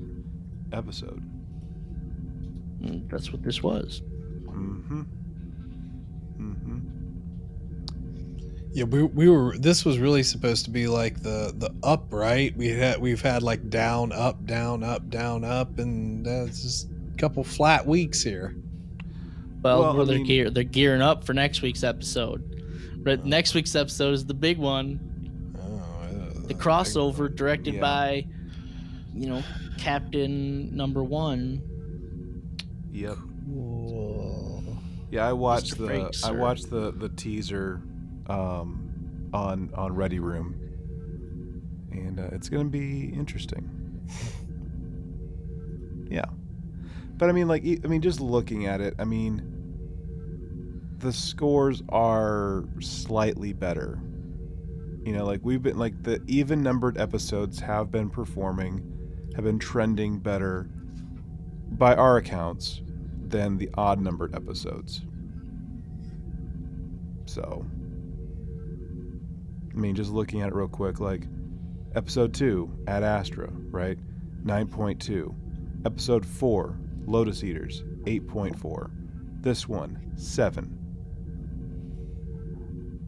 episode. 0.73 1.23
Mm, 2.81 3.09
That's 3.11 3.33
what 3.33 3.43
this 3.43 3.63
was. 3.63 4.03
Mm-hmm. 4.47 5.03
Mm-hmm. 6.41 6.79
Yeah, 8.73 8.85
we, 8.85 9.03
we 9.03 9.29
were. 9.29 9.59
This 9.59 9.85
was 9.85 9.99
really 9.99 10.23
supposed 10.23 10.65
to 10.65 10.71
be 10.71 10.87
like 10.87 11.23
the 11.23 11.53
the 11.57 11.75
up, 11.83 12.13
right? 12.13 12.57
We 12.57 12.69
had 12.69 13.01
we've 13.01 13.21
had 13.21 13.43
like 13.43 13.69
down, 13.69 14.13
up, 14.13 14.47
down, 14.47 14.83
up, 14.85 15.11
down, 15.11 15.45
up, 15.45 15.79
and 15.79 16.25
that's 16.25 16.63
just 16.63 16.89
a 16.89 17.00
couple 17.21 17.45
flat 17.45 17.87
weeks 17.87 18.23
here. 18.23 18.55
Well, 19.63 19.81
Well, 19.83 19.97
well 19.97 20.07
they're 20.07 20.17
mean- 20.19 20.27
gear 20.27 20.51
they're 20.51 20.65
gearing 20.65 21.03
up 21.03 21.25
for 21.25 21.35
next 21.35 21.63
week's 21.63 21.85
episode. 21.85 22.47
But 23.03 23.25
next 23.25 23.55
week's 23.55 23.75
episode 23.75 24.13
is 24.15 24.27
the 24.27 24.35
big 24.35 24.59
one, 24.59 25.01
Oh, 25.59 26.47
the 26.47 26.55
crossover 26.55 27.35
directed 27.35 27.75
Yeah. 27.75 27.81
by, 27.81 28.27
you 29.15 29.27
know, 29.29 29.43
Captain 29.79 30.75
Number 30.77 31.03
One. 31.03 31.63
Yep. 32.93 33.17
Cool. 33.47 34.63
Yeah, 35.11 35.27
I 35.29 35.33
watched 35.33 35.75
Mr. 35.75 35.79
the 35.79 35.87
Frank, 35.87 36.15
I 36.25 36.31
watched 36.33 36.71
the 36.71 36.93
the 36.93 37.09
teaser 37.09 37.83
um, 38.27 39.29
on 39.33 39.71
on 39.75 39.95
Ready 39.95 40.19
Room, 40.21 40.55
and 41.91 42.21
uh, 42.21 42.29
it's 42.33 42.49
gonna 42.49 42.69
be 42.69 43.07
interesting. 43.15 43.69
Yeah, 46.11 46.25
but 47.21 47.29
I 47.29 47.33
mean, 47.33 47.49
like, 47.49 47.63
I 47.63 47.87
mean, 47.87 48.01
just 48.01 48.19
looking 48.19 48.67
at 48.67 48.81
it, 48.81 48.95
I 48.99 49.05
mean, 49.05 49.43
the 50.97 51.13
scores 51.13 51.83
are 51.91 52.65
slightly 52.81 53.53
better. 53.53 54.01
You 55.05 55.13
know, 55.13 55.27
like 55.27 55.41
we've 55.43 55.63
been 55.63 55.77
like 55.79 56.03
the 56.03 56.23
even 56.27 56.63
numbered 56.63 56.97
episodes 56.97 57.61
have 57.61 57.91
been 57.91 58.09
performing, 58.09 59.31
have 59.37 59.45
been 59.45 59.59
trending 59.59 60.19
better 60.19 60.71
by 61.73 61.95
our 61.95 62.17
accounts 62.17 62.81
than 63.27 63.59
the 63.59 63.69
odd 63.75 64.01
numbered 64.01 64.35
episodes. 64.35 65.03
So, 67.27 67.67
I 69.75 69.77
mean, 69.77 69.95
just 69.95 70.11
looking 70.11 70.41
at 70.41 70.49
it 70.49 70.55
real 70.55 70.69
quick, 70.69 71.01
like 71.01 71.25
episode 71.95 72.33
2, 72.33 72.85
Ad 72.87 73.03
Astra, 73.03 73.51
right? 73.71 73.99
9.2. 74.43 75.35
Episode 75.85 76.25
4, 76.25 76.79
Lotus 77.07 77.43
Eaters, 77.43 77.83
8.4. 78.05 78.91
This 79.43 79.69
one, 79.69 80.13
7. 80.17 80.77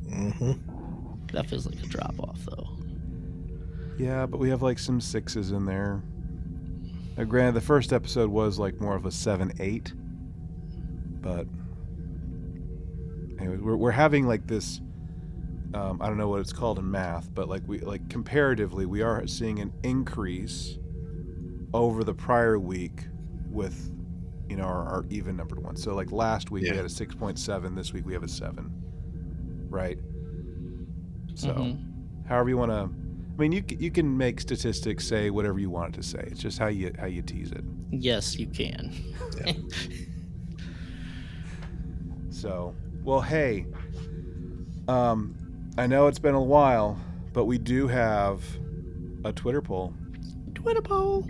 Mm-hmm. 0.08 0.52
That 1.32 1.46
feels 1.48 1.66
like 1.66 1.82
a 1.82 1.86
drop 1.86 2.14
off 2.20 2.38
though. 2.44 2.68
Yeah, 3.98 4.26
but 4.26 4.38
we 4.38 4.50
have 4.50 4.62
like 4.62 4.78
some 4.78 5.00
sixes 5.00 5.52
in 5.52 5.64
there. 5.64 6.02
Uh, 7.16 7.24
granted, 7.24 7.54
the 7.54 7.60
first 7.60 7.92
episode 7.92 8.30
was 8.30 8.58
like 8.58 8.80
more 8.80 8.96
of 8.96 9.06
a 9.06 9.10
7 9.10 9.52
8. 9.60 9.92
But, 11.20 11.46
anyways, 13.38 13.60
we're, 13.60 13.76
we're 13.76 13.90
having 13.90 14.26
like 14.26 14.46
this. 14.46 14.80
Um, 15.74 16.02
I 16.02 16.08
don't 16.08 16.18
know 16.18 16.28
what 16.28 16.40
it's 16.40 16.52
called 16.52 16.78
in 16.78 16.90
math, 16.90 17.32
but 17.32 17.48
like 17.48 17.62
we 17.66 17.78
like 17.78 18.08
comparatively, 18.10 18.84
we 18.86 19.02
are 19.02 19.26
seeing 19.26 19.58
an 19.60 19.72
increase 19.82 20.78
over 21.72 22.04
the 22.04 22.12
prior 22.12 22.58
week 22.58 23.06
with, 23.52 23.90
you 24.48 24.56
know, 24.56 24.64
our, 24.64 24.84
our 24.88 25.04
even 25.10 25.36
numbered 25.36 25.62
ones. 25.62 25.82
So 25.82 25.94
like 25.94 26.10
last 26.12 26.50
week 26.50 26.64
Yeah. 26.64 26.70
we 26.72 26.76
had 26.78 26.86
a 26.86 26.90
six 26.90 27.14
point 27.14 27.38
seven. 27.38 27.74
This 27.74 27.92
week 27.92 28.06
we 28.06 28.12
have 28.14 28.22
a 28.22 28.28
seven. 28.28 28.70
Right. 29.70 29.98
So 31.34 31.48
Mhm. 31.54 32.26
however 32.26 32.48
you 32.50 32.56
want 32.58 32.70
to 32.72 32.90
i 33.34 33.40
mean 33.40 33.52
you, 33.52 33.64
you 33.78 33.90
can 33.90 34.14
make 34.18 34.38
statistics 34.40 35.06
say 35.06 35.30
whatever 35.30 35.58
you 35.58 35.70
want 35.70 35.94
it 35.94 36.02
to 36.02 36.06
say 36.06 36.22
it's 36.30 36.38
just 36.40 36.58
how 36.58 36.66
you 36.66 36.92
how 36.98 37.06
you 37.06 37.22
tease 37.22 37.50
it 37.50 37.64
Yes, 37.90 38.38
you 38.38 38.46
can. 38.46 38.92
Yeah. 39.46 39.52
so 42.30 42.74
well 43.04 43.20
hey 43.22 43.64
um 44.88 45.34
i 45.78 45.86
know 45.86 46.06
it's 46.06 46.18
been 46.18 46.34
a 46.34 46.42
while 46.42 46.98
but 47.32 47.44
we 47.46 47.56
do 47.58 47.88
have 47.88 48.42
a 49.24 49.32
twitter 49.32 49.62
poll 49.62 49.94
Twitter 50.54 50.82
poll. 50.82 51.26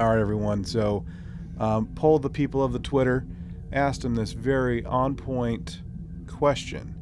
All 0.00 0.08
right 0.08 0.18
everyone. 0.18 0.64
So 0.64 1.04
um, 1.58 1.86
polled 1.94 2.22
the 2.22 2.30
people 2.30 2.62
of 2.62 2.72
the 2.72 2.80
twitter 2.80 3.26
asked 3.72 4.02
them 4.02 4.14
this 4.14 4.32
very 4.32 4.84
on 4.84 5.14
point 5.14 5.82
question. 6.26 6.94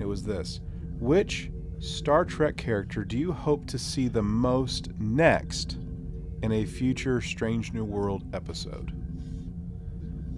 It 0.00 0.06
was 0.06 0.22
this. 0.22 0.60
Which 0.98 1.50
star 1.78 2.24
trek 2.24 2.56
character 2.56 3.04
do 3.04 3.18
you 3.18 3.32
hope 3.32 3.66
to 3.66 3.78
see 3.78 4.08
the 4.08 4.22
most 4.22 4.90
next 4.98 5.78
in 6.42 6.52
a 6.52 6.64
future 6.64 7.20
strange 7.20 7.72
new 7.72 7.84
world 7.84 8.24
episode? 8.34 8.92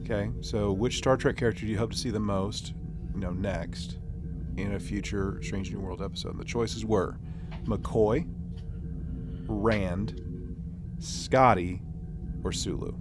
Okay 0.03 0.31
so 0.41 0.73
which 0.73 0.99
star 0.99 1.16
trek 1.16 1.37
character 1.37 1.65
do 1.65 1.73
you 1.73 1.79
hope 1.79 1.93
to 1.93 1.99
see 1.99 2.11
the 2.11 2.21
most 2.21 2.75
you 3.15 3.21
know 3.21 3.31
next 3.31 3.99
in 4.57 4.75
a 4.75 4.81
future 4.81 5.41
strange 5.43 5.71
new 5.71 5.81
world 5.81 6.03
episode? 6.03 6.33
And 6.33 6.41
the 6.41 6.45
choices 6.45 6.85
were 6.85 7.19
mccoy 7.66 8.27
rand 9.47 10.21
scotty 10.99 11.83
or 12.45 12.53
sulu 12.53 12.93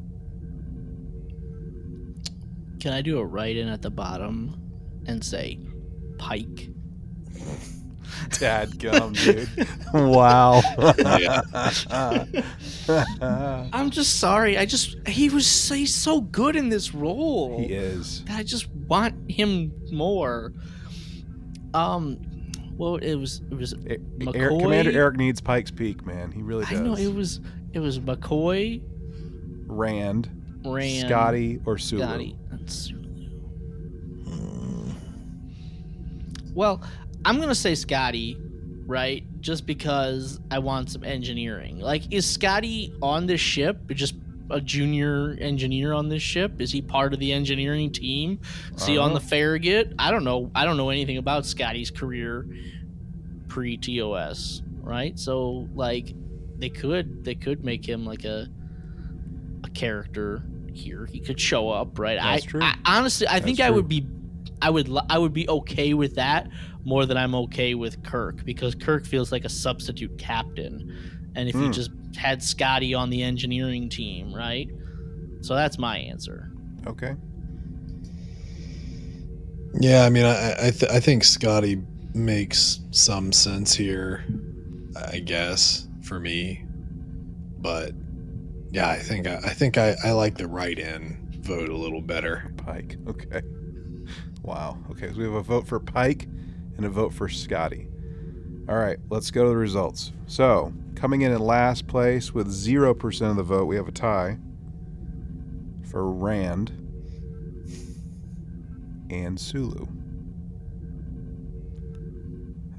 Can 2.79 2.93
I 2.93 3.01
do 3.01 3.19
a 3.19 3.25
write 3.25 3.57
in 3.57 3.67
at 3.67 3.81
the 3.81 3.91
bottom 3.91 4.55
and 5.05 5.23
say 5.23 5.59
Pike? 6.17 6.69
Dad 8.39 8.79
gum, 8.79 9.13
dude. 9.13 9.49
wow. 9.93 10.61
I'm 13.73 13.89
just 13.89 14.19
sorry. 14.19 14.57
I 14.57 14.65
just 14.65 15.07
he 15.07 15.29
was 15.29 15.47
so, 15.47 15.75
he's 15.75 15.95
so 15.95 16.21
good 16.21 16.55
in 16.55 16.69
this 16.69 16.93
role. 16.93 17.59
he 17.59 17.73
is. 17.73 18.23
I 18.29 18.43
just 18.43 18.69
want 18.71 19.31
him 19.31 19.73
more. 19.91 20.53
Um, 21.73 22.19
well, 22.77 22.97
it 22.97 23.15
was 23.15 23.41
it 23.51 23.55
was. 23.55 23.73
McCoy? 23.73 24.35
Eric, 24.35 24.59
Commander 24.59 24.91
Eric 24.91 25.17
needs 25.17 25.41
Pike's 25.41 25.71
Peak, 25.71 26.05
man. 26.05 26.31
He 26.31 26.41
really 26.41 26.65
does. 26.65 26.79
I 26.79 26.83
know 26.83 26.95
it 26.95 27.13
was 27.13 27.41
it 27.73 27.79
was 27.79 27.99
McCoy, 27.99 28.81
Rand, 29.73 30.61
Rand, 30.65 31.07
Scotty, 31.07 31.59
or 31.65 31.77
Sulu. 31.77 32.03
Scotty, 32.03 32.37
and 32.51 32.71
Sulu. 32.71 32.99
Hmm. 34.29 34.91
Well, 36.53 36.81
I'm 37.25 37.39
gonna 37.39 37.55
say 37.55 37.75
Scotty, 37.75 38.37
right? 38.85 39.23
Just 39.41 39.65
because 39.65 40.39
I 40.51 40.59
want 40.59 40.91
some 40.91 41.03
engineering. 41.03 41.79
Like, 41.79 42.13
is 42.13 42.29
Scotty 42.29 42.93
on 43.01 43.25
this 43.25 43.41
ship? 43.41 43.77
Just 43.89 44.15
a 44.49 44.61
junior 44.61 45.35
engineer 45.39 45.93
on 45.93 46.09
this 46.09 46.21
ship? 46.21 46.61
Is 46.61 46.71
he 46.71 46.81
part 46.81 47.13
of 47.13 47.19
the 47.19 47.33
engineering 47.33 47.91
team? 47.91 48.39
Is 48.75 48.85
he 48.85 48.97
on 48.97 49.09
don't 49.09 49.15
the 49.15 49.19
Farragut? 49.19 49.93
I 49.97 50.11
don't 50.11 50.23
know. 50.23 50.51
I 50.53 50.65
don't 50.65 50.77
know 50.77 50.89
anything 50.89 51.17
about 51.17 51.45
Scotty's 51.45 51.91
career 51.91 52.45
pre 53.47 53.77
TOS, 53.77 54.61
right? 54.81 55.17
So 55.17 55.67
like, 55.75 56.13
they 56.57 56.69
could 56.69 57.23
they 57.23 57.35
could 57.35 57.63
make 57.63 57.87
him 57.87 58.05
like 58.05 58.25
a 58.25 58.47
character 59.73 60.43
here. 60.73 61.07
He 61.11 61.19
could 61.19 61.39
show 61.39 61.69
up, 61.69 61.97
right? 61.99 62.19
That's 62.21 62.45
I, 62.45 62.47
true. 62.47 62.61
I 62.61 62.75
honestly, 62.85 63.27
I 63.27 63.39
think 63.39 63.57
That's 63.57 63.67
I 63.67 63.71
would 63.71 63.87
be, 63.87 64.07
I 64.61 64.69
would, 64.69 64.89
I 65.09 65.17
would 65.17 65.33
be 65.33 65.47
okay 65.49 65.93
with 65.93 66.15
that 66.15 66.47
more 66.85 67.05
than 67.05 67.17
I'm 67.17 67.35
okay 67.35 67.75
with 67.75 68.03
Kirk 68.03 68.43
because 68.45 68.75
Kirk 68.75 69.05
feels 69.05 69.31
like 69.31 69.45
a 69.45 69.49
substitute 69.49 70.17
captain, 70.17 70.83
and 71.35 71.49
if 71.49 71.55
you 71.55 71.67
Hmm. 71.67 71.71
just 71.71 71.91
had 72.15 72.43
Scotty 72.43 72.93
on 72.93 73.09
the 73.09 73.23
engineering 73.23 73.89
team, 73.89 74.33
right? 74.33 74.69
So 75.41 75.55
that's 75.55 75.77
my 75.77 75.97
answer. 75.97 76.49
Okay. 76.87 77.15
Yeah, 79.79 80.03
I 80.05 80.09
mean, 80.09 80.25
I 80.25 80.67
I, 80.67 80.71
th- 80.71 80.91
I 80.91 80.99
think 80.99 81.23
Scotty 81.23 81.81
makes 82.13 82.79
some 82.91 83.31
sense 83.31 83.73
here, 83.73 84.23
I 85.11 85.19
guess 85.19 85.87
for 86.03 86.19
me, 86.19 86.63
but 87.59 87.93
Yeah, 88.73 88.89
I 88.89 88.97
think 88.97 89.27
I, 89.27 89.35
I 89.35 89.53
think 89.53 89.77
I, 89.77 89.95
I 90.03 90.11
like 90.13 90.35
the 90.35 90.47
write-in 90.47 91.29
vote 91.41 91.69
a 91.69 91.77
little 91.77 92.01
better. 92.01 92.51
Pike. 92.57 92.97
Okay. 93.07 93.41
Wow. 94.41 94.79
Okay, 94.89 95.09
so 95.09 95.17
we 95.17 95.23
have 95.23 95.33
a 95.33 95.41
vote 95.43 95.67
for 95.67 95.79
Pike 95.79 96.27
and 96.75 96.85
a 96.85 96.89
vote 96.89 97.13
for 97.13 97.29
Scotty. 97.29 97.87
All 98.67 98.75
right, 98.75 98.97
let's 99.09 99.29
go 99.29 99.43
to 99.43 99.49
the 99.49 99.55
results. 99.55 100.11
So, 100.25 100.73
coming 100.95 101.21
in 101.21 101.31
in 101.31 101.39
last 101.39 101.85
place 101.87 102.33
with 102.33 102.47
0% 102.47 103.29
of 103.29 103.35
the 103.37 103.43
vote, 103.43 103.65
we 103.65 103.75
have 103.75 103.87
a 103.87 103.91
tie 103.91 104.39
for 105.89 106.11
Rand 106.11 106.71
and 109.11 109.39
Sulu. 109.39 109.85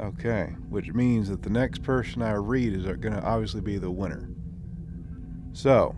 Okay, 0.01 0.55
which 0.69 0.93
means 0.93 1.29
that 1.29 1.43
the 1.43 1.51
next 1.51 1.83
person 1.83 2.21
I 2.21 2.33
read 2.33 2.75
is 2.75 2.83
going 2.83 3.15
to 3.15 3.23
obviously 3.23 3.61
be 3.61 3.79
the 3.79 3.91
winner. 3.91 4.34
So, 5.55 5.95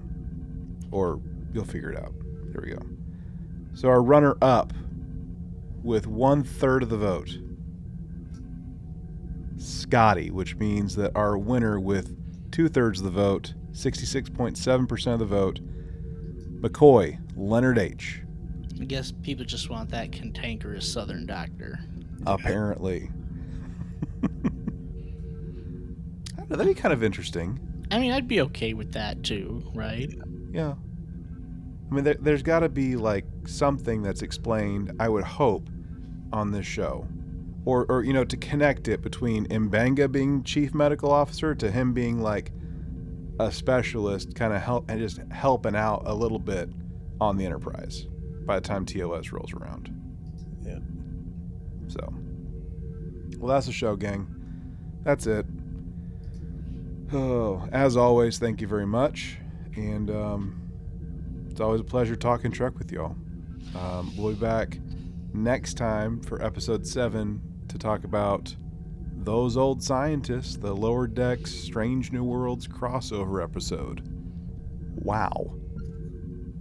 or 0.92 1.20
you'll 1.52 1.64
figure 1.64 1.90
it 1.90 1.98
out. 1.98 2.12
There 2.52 2.62
we 2.62 2.70
go. 2.70 2.78
So 3.74 3.88
our 3.88 4.02
runner 4.02 4.36
up 4.40 4.72
with 5.82 6.06
one 6.06 6.44
third 6.44 6.82
of 6.82 6.90
the 6.90 6.96
vote, 6.96 7.30
Scotty, 9.56 10.30
which 10.30 10.56
means 10.56 10.94
that 10.96 11.12
our 11.16 11.36
winner 11.36 11.80
with 11.80 12.16
two 12.52 12.68
thirds 12.68 13.00
of 13.00 13.04
the 13.04 13.10
vote, 13.10 13.54
66.7% 13.72 15.12
of 15.12 15.18
the 15.18 15.24
vote, 15.24 15.60
McCoy, 16.60 17.18
Leonard 17.34 17.78
H. 17.78 18.22
I 18.80 18.84
guess 18.84 19.12
people 19.22 19.44
just 19.44 19.70
want 19.70 19.90
that 19.90 20.12
cantankerous 20.12 20.90
Southern 20.90 21.26
doctor. 21.26 21.80
Apparently. 22.26 23.10
I 24.22 24.28
don't 26.36 26.50
know, 26.50 26.56
that'd 26.56 26.74
be 26.74 26.80
kind 26.80 26.92
of 26.92 27.02
interesting. 27.02 27.58
I 27.90 27.98
mean, 27.98 28.12
I'd 28.12 28.28
be 28.28 28.40
okay 28.42 28.74
with 28.74 28.92
that 28.92 29.22
too, 29.22 29.62
right? 29.74 30.12
Yeah. 30.52 30.74
I 31.90 31.94
mean, 31.94 32.04
there, 32.04 32.16
there's 32.18 32.42
got 32.42 32.60
to 32.60 32.68
be 32.68 32.96
like 32.96 33.24
something 33.46 34.02
that's 34.02 34.22
explained, 34.22 34.92
I 34.98 35.08
would 35.08 35.24
hope, 35.24 35.68
on 36.32 36.50
this 36.50 36.66
show. 36.66 37.06
Or, 37.64 37.84
or, 37.88 38.04
you 38.04 38.12
know, 38.12 38.24
to 38.24 38.36
connect 38.36 38.88
it 38.88 39.02
between 39.02 39.46
M'Benga 39.46 40.10
being 40.10 40.42
chief 40.44 40.74
medical 40.74 41.10
officer 41.10 41.54
to 41.54 41.70
him 41.70 41.92
being 41.92 42.20
like 42.20 42.52
a 43.38 43.50
specialist, 43.50 44.34
kind 44.34 44.52
of 44.52 44.62
help 44.62 44.88
and 44.88 45.00
just 45.00 45.20
helping 45.30 45.76
out 45.76 46.02
a 46.06 46.14
little 46.14 46.38
bit 46.38 46.70
on 47.20 47.36
the 47.36 47.44
Enterprise 47.44 48.06
by 48.44 48.56
the 48.56 48.66
time 48.66 48.84
TOS 48.84 49.32
rolls 49.32 49.52
around. 49.52 49.90
Yeah. 50.64 50.78
So, 51.88 52.12
well, 53.38 53.54
that's 53.54 53.66
the 53.66 53.72
show, 53.72 53.96
gang. 53.96 54.26
That's 55.02 55.26
it. 55.26 55.46
Oh, 57.12 57.68
as 57.72 57.96
always, 57.96 58.38
thank 58.38 58.60
you 58.60 58.66
very 58.66 58.86
much. 58.86 59.38
And, 59.76 60.10
um, 60.10 60.62
it's 61.50 61.60
always 61.60 61.80
a 61.80 61.84
pleasure 61.84 62.16
talking 62.16 62.50
Trek 62.50 62.78
with 62.78 62.92
y'all. 62.92 63.16
Um, 63.74 64.12
we'll 64.16 64.32
be 64.32 64.40
back 64.40 64.78
next 65.32 65.74
time 65.74 66.20
for 66.20 66.42
episode 66.42 66.86
seven 66.86 67.40
to 67.68 67.78
talk 67.78 68.04
about 68.04 68.54
those 69.16 69.56
old 69.56 69.82
scientists, 69.82 70.56
the 70.56 70.74
Lower 70.74 71.06
Decks 71.06 71.52
Strange 71.52 72.12
New 72.12 72.24
Worlds 72.24 72.68
crossover 72.68 73.42
episode. 73.42 74.02
Wow. 74.96 75.54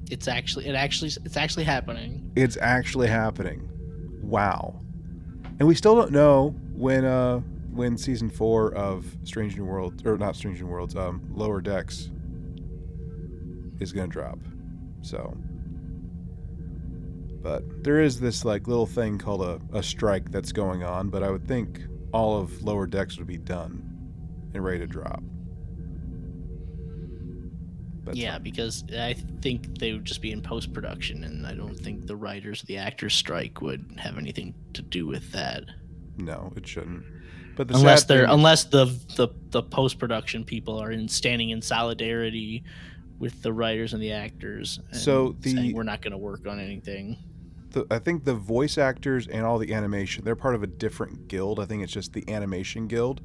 It's 0.10 0.28
actually 0.28 0.68
it 0.68 0.76
actually 0.76 1.12
it's 1.26 1.38
actually 1.38 1.64
happening. 1.64 2.32
It's 2.36 2.58
actually 2.62 3.08
happening. 3.08 3.70
Wow. 4.22 4.80
And 5.60 5.68
we 5.68 5.76
still 5.76 5.96
don't 5.96 6.12
know 6.12 6.56
when 6.74 7.06
uh 7.06 7.42
when 7.76 7.98
season 7.98 8.30
four 8.30 8.74
of 8.74 9.06
Strange 9.24 9.58
New 9.58 9.66
Worlds 9.66 10.04
or 10.06 10.18
not 10.18 10.36
Strange 10.36 10.62
New 10.62 10.68
Worlds, 10.68 10.96
um 10.96 11.22
Lower 11.34 11.62
Decks 11.62 12.10
is 13.80 13.92
gonna 13.92 14.08
drop. 14.08 14.40
So, 15.02 15.38
but 17.42 17.84
there 17.84 18.02
is 18.02 18.20
this 18.20 18.44
like 18.46 18.68
little 18.68 18.88
thing 18.88 19.18
called 19.18 19.42
a, 19.42 19.62
a 19.78 19.84
strike 19.84 20.32
that's 20.32 20.52
going 20.52 20.84
on. 20.84 21.10
But 21.10 21.22
I 21.24 21.30
would 21.30 21.48
think 21.48 21.82
all 22.12 22.40
of 22.40 22.64
lower 22.64 22.88
decks 22.88 23.18
would 23.18 23.28
be 23.28 23.38
done 23.38 23.84
and 24.54 24.64
ready 24.64 24.80
to 24.80 24.88
drop. 24.88 25.22
But 28.06 28.16
yeah, 28.16 28.38
because 28.38 28.84
I 28.98 29.14
think 29.42 29.80
they 29.80 29.92
would 29.92 30.06
just 30.06 30.22
be 30.22 30.32
in 30.32 30.42
post 30.42 30.72
production, 30.74 31.24
and 31.24 31.46
I 31.46 31.54
don't 31.54 31.76
think 31.76 32.06
the 32.06 32.16
writers 32.16 32.62
the 32.62 32.78
actors 32.78 33.16
strike 33.16 33.62
would 33.62 33.96
have 33.98 34.18
anything 34.18 34.54
to 34.74 34.82
do 34.82 35.08
with 35.08 35.32
that. 35.34 35.66
No, 36.18 36.54
it 36.56 36.68
shouldn't. 36.68 37.04
But 37.56 37.68
the 37.70 37.76
unless 37.76 38.04
they're 38.06 38.26
unless 38.26 38.66
the 38.66 38.86
the, 39.16 39.30
the 39.50 39.64
post 39.64 39.98
production 40.00 40.44
people 40.44 40.78
are 40.82 40.92
in 40.92 41.08
standing 41.08 41.50
in 41.52 41.62
solidarity 41.62 42.64
with 43.20 43.42
the 43.42 43.54
writers 43.54 43.94
and 43.94 44.02
the 44.04 44.12
actors. 44.12 44.80
and 44.92 45.00
So 45.00 45.36
the- 45.40 45.54
saying, 45.54 45.74
we're 45.76 45.84
not 45.84 46.02
going 46.02 46.12
to 46.12 46.18
work 46.18 46.46
on 46.48 46.60
anything. 46.60 47.18
the, 47.72 47.86
I 47.90 48.00
think 48.00 48.26
the 48.26 48.34
voice 48.36 48.78
actors 48.78 49.28
and 49.28 49.46
all 49.46 49.58
the 49.58 49.74
animation, 49.74 50.26
they're 50.26 50.36
part 50.36 50.54
of 50.56 50.64
a 50.64 50.68
different 50.68 51.30
guild. 51.30 51.60
I 51.62 51.66
think 51.66 51.82
it's 51.82 51.94
just 51.94 52.12
the 52.12 52.30
animation 52.30 52.88
guild 52.88 53.22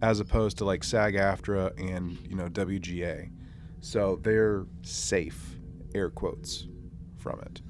as 0.00 0.18
opposed 0.20 0.56
to 0.58 0.64
like 0.64 0.82
SAG-AFTRA 0.82 1.78
and, 1.78 2.18
you 2.28 2.36
know, 2.36 2.48
WGA. 2.48 3.30
So 3.80 4.18
they're 4.22 4.64
safe, 4.82 5.56
air 5.94 6.08
quotes, 6.10 6.66
from 7.18 7.40
it. 7.40 7.60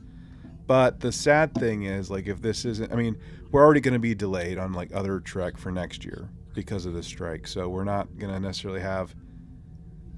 But 0.67 1.01
the 1.01 1.11
sad 1.13 1.55
thing 1.55 1.83
is 1.85 2.09
like 2.11 2.27
if 2.29 2.41
this 2.41 2.65
isn't 2.65 2.93
I 2.93 2.97
mean, 2.97 3.17
we're 3.55 3.65
already 3.65 3.81
going 3.81 3.95
to 3.95 4.01
be 4.01 4.17
delayed 4.17 4.59
on 4.59 4.73
like 4.73 4.93
other 4.93 5.21
Trek 5.21 5.57
for 5.57 5.71
next 5.71 6.05
year 6.05 6.29
because 6.55 6.87
of 6.87 6.93
this 6.93 7.07
strike. 7.07 7.47
So 7.47 7.69
we're 7.69 7.85
not 7.85 8.09
going 8.19 8.33
to 8.35 8.41
necessarily 8.41 8.81
have 8.81 9.15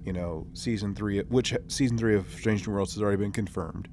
you 0.06 0.14
know, 0.14 0.46
season 0.54 0.94
3 0.94 1.18
which 1.24 1.52
season 1.68 1.98
3 1.98 2.16
of 2.16 2.32
Strange 2.32 2.66
New 2.66 2.72
Worlds 2.72 2.94
has 2.94 3.02
already 3.02 3.18
been 3.18 3.32
confirmed. 3.32 3.88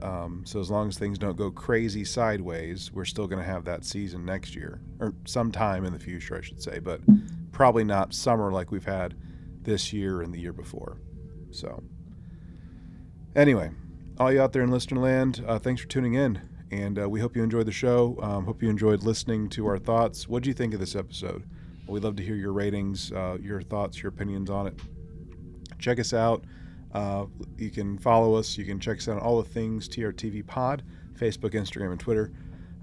Um, 0.00 0.44
so 0.46 0.60
as 0.60 0.70
long 0.70 0.88
as 0.88 0.96
things 0.96 1.18
don't 1.18 1.36
go 1.36 1.50
crazy 1.50 2.06
sideways, 2.06 2.90
we're 2.90 3.04
still 3.04 3.26
going 3.26 3.38
to 3.38 3.44
have 3.44 3.66
that 3.66 3.84
season 3.84 4.24
next 4.24 4.56
year 4.56 4.80
or 4.98 5.12
sometime 5.26 5.84
in 5.84 5.92
the 5.92 5.98
future, 5.98 6.38
I 6.38 6.40
should 6.40 6.62
say, 6.62 6.78
but 6.78 7.02
probably 7.52 7.84
not 7.84 8.14
summer 8.14 8.50
like 8.50 8.70
we've 8.70 8.86
had 8.86 9.14
this 9.60 9.92
year 9.92 10.22
and 10.22 10.32
the 10.32 10.40
year 10.40 10.54
before. 10.54 10.96
So, 11.50 11.82
anyway, 13.36 13.72
all 14.18 14.32
you 14.32 14.40
out 14.40 14.54
there 14.54 14.62
in 14.62 14.70
listener 14.70 15.02
land, 15.02 15.44
uh, 15.46 15.58
thanks 15.58 15.82
for 15.82 15.88
tuning 15.88 16.14
in, 16.14 16.40
and 16.74 16.98
uh, 16.98 17.08
we 17.08 17.20
hope 17.20 17.36
you 17.36 17.42
enjoyed 17.42 17.66
the 17.66 17.72
show. 17.72 18.18
Um, 18.20 18.44
hope 18.44 18.60
you 18.60 18.68
enjoyed 18.68 19.04
listening 19.04 19.48
to 19.50 19.66
our 19.68 19.78
thoughts. 19.78 20.28
What 20.28 20.42
do 20.42 20.50
you 20.50 20.54
think 20.54 20.74
of 20.74 20.80
this 20.80 20.96
episode? 20.96 21.44
We'd 21.86 22.02
love 22.02 22.16
to 22.16 22.22
hear 22.22 22.34
your 22.34 22.52
ratings, 22.52 23.12
uh, 23.12 23.38
your 23.40 23.62
thoughts, 23.62 24.02
your 24.02 24.10
opinions 24.10 24.50
on 24.50 24.66
it. 24.66 24.80
Check 25.78 26.00
us 26.00 26.12
out. 26.12 26.44
Uh, 26.92 27.26
you 27.56 27.70
can 27.70 27.96
follow 27.98 28.34
us. 28.34 28.58
You 28.58 28.64
can 28.64 28.80
check 28.80 28.98
us 28.98 29.08
out 29.08 29.18
on 29.18 29.22
all 29.22 29.40
the 29.40 29.48
things 29.48 29.88
TRTV 29.88 30.46
Pod, 30.46 30.82
Facebook, 31.16 31.52
Instagram, 31.52 31.92
and 31.92 32.00
Twitter. 32.00 32.32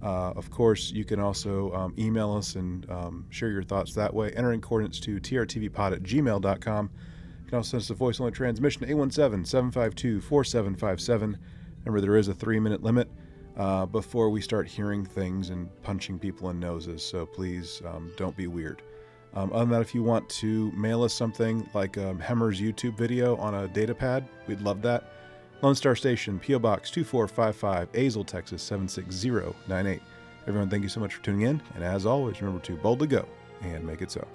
Uh, 0.02 0.32
of 0.32 0.50
course, 0.50 0.92
you 0.92 1.04
can 1.04 1.20
also 1.20 1.74
um, 1.74 1.94
email 2.00 2.34
us 2.34 2.56
and 2.56 2.90
um, 2.90 3.26
share 3.30 3.50
your 3.50 3.64
thoughts 3.64 3.94
that 3.96 4.14
way. 4.14 4.32
Entering 4.32 4.62
coordinates 4.62 5.02
to 5.02 5.20
trtvpod 5.20 5.94
at 5.94 6.04
gmail.com. 6.04 6.90
You 7.44 7.50
can 7.50 7.58
also 7.58 7.72
send 7.72 7.82
us 7.82 7.90
a 7.90 7.94
voice 7.96 8.22
only 8.22 8.32
transmission 8.32 8.82
to 8.84 8.88
817 8.88 9.44
752 9.44 10.22
4757. 10.22 11.38
Remember, 11.84 12.00
there 12.00 12.16
is 12.16 12.30
a 12.30 12.34
three 12.34 12.60
minute 12.60 12.84
limit 12.84 13.10
uh, 13.58 13.86
before 13.86 14.30
we 14.30 14.42
start 14.42 14.68
hearing 14.68 15.06
things 15.06 15.50
and 15.50 15.70
punching 15.84 16.20
people 16.20 16.50
in 16.50 16.60
noses, 16.60 17.04
so 17.04 17.26
please 17.26 17.82
um, 17.86 18.12
don't 18.18 18.36
be 18.36 18.48
weird. 18.48 18.82
Um, 19.34 19.52
other 19.54 19.60
than 19.60 19.70
that, 19.70 19.82
if 19.82 19.96
you 19.96 20.04
want 20.04 20.28
to 20.30 20.72
mail 20.72 21.04
us 21.04 21.14
something 21.14 21.68
like 21.74 21.98
um, 21.98 22.20
Hemmer's 22.20 22.60
YouTube 22.60 22.98
video 22.98 23.38
on 23.38 23.56
a 23.56 23.68
data 23.68 23.96
pad, 23.96 24.28
we'd 24.48 24.62
love 24.62 24.82
that. 24.82 25.14
Lone 25.62 25.76
Star 25.76 25.96
Station, 25.96 26.40
P.O. 26.40 26.60
Box 26.60 26.90
2455, 26.90 27.92
Azle, 27.94 28.26
Texas 28.26 28.64
76098. 28.64 30.02
Everyone, 30.48 30.70
thank 30.70 30.84
you 30.84 30.90
so 30.90 31.00
much 31.00 31.14
for 31.14 31.24
tuning 31.24 31.42
in. 31.42 31.62
And 31.76 31.84
as 31.84 32.06
always, 32.06 32.42
remember 32.42 32.64
to 32.66 32.76
boldly 32.78 33.08
go 33.08 33.28
and 33.62 33.86
make 33.86 34.02
it 34.02 34.12
so. 34.12 34.28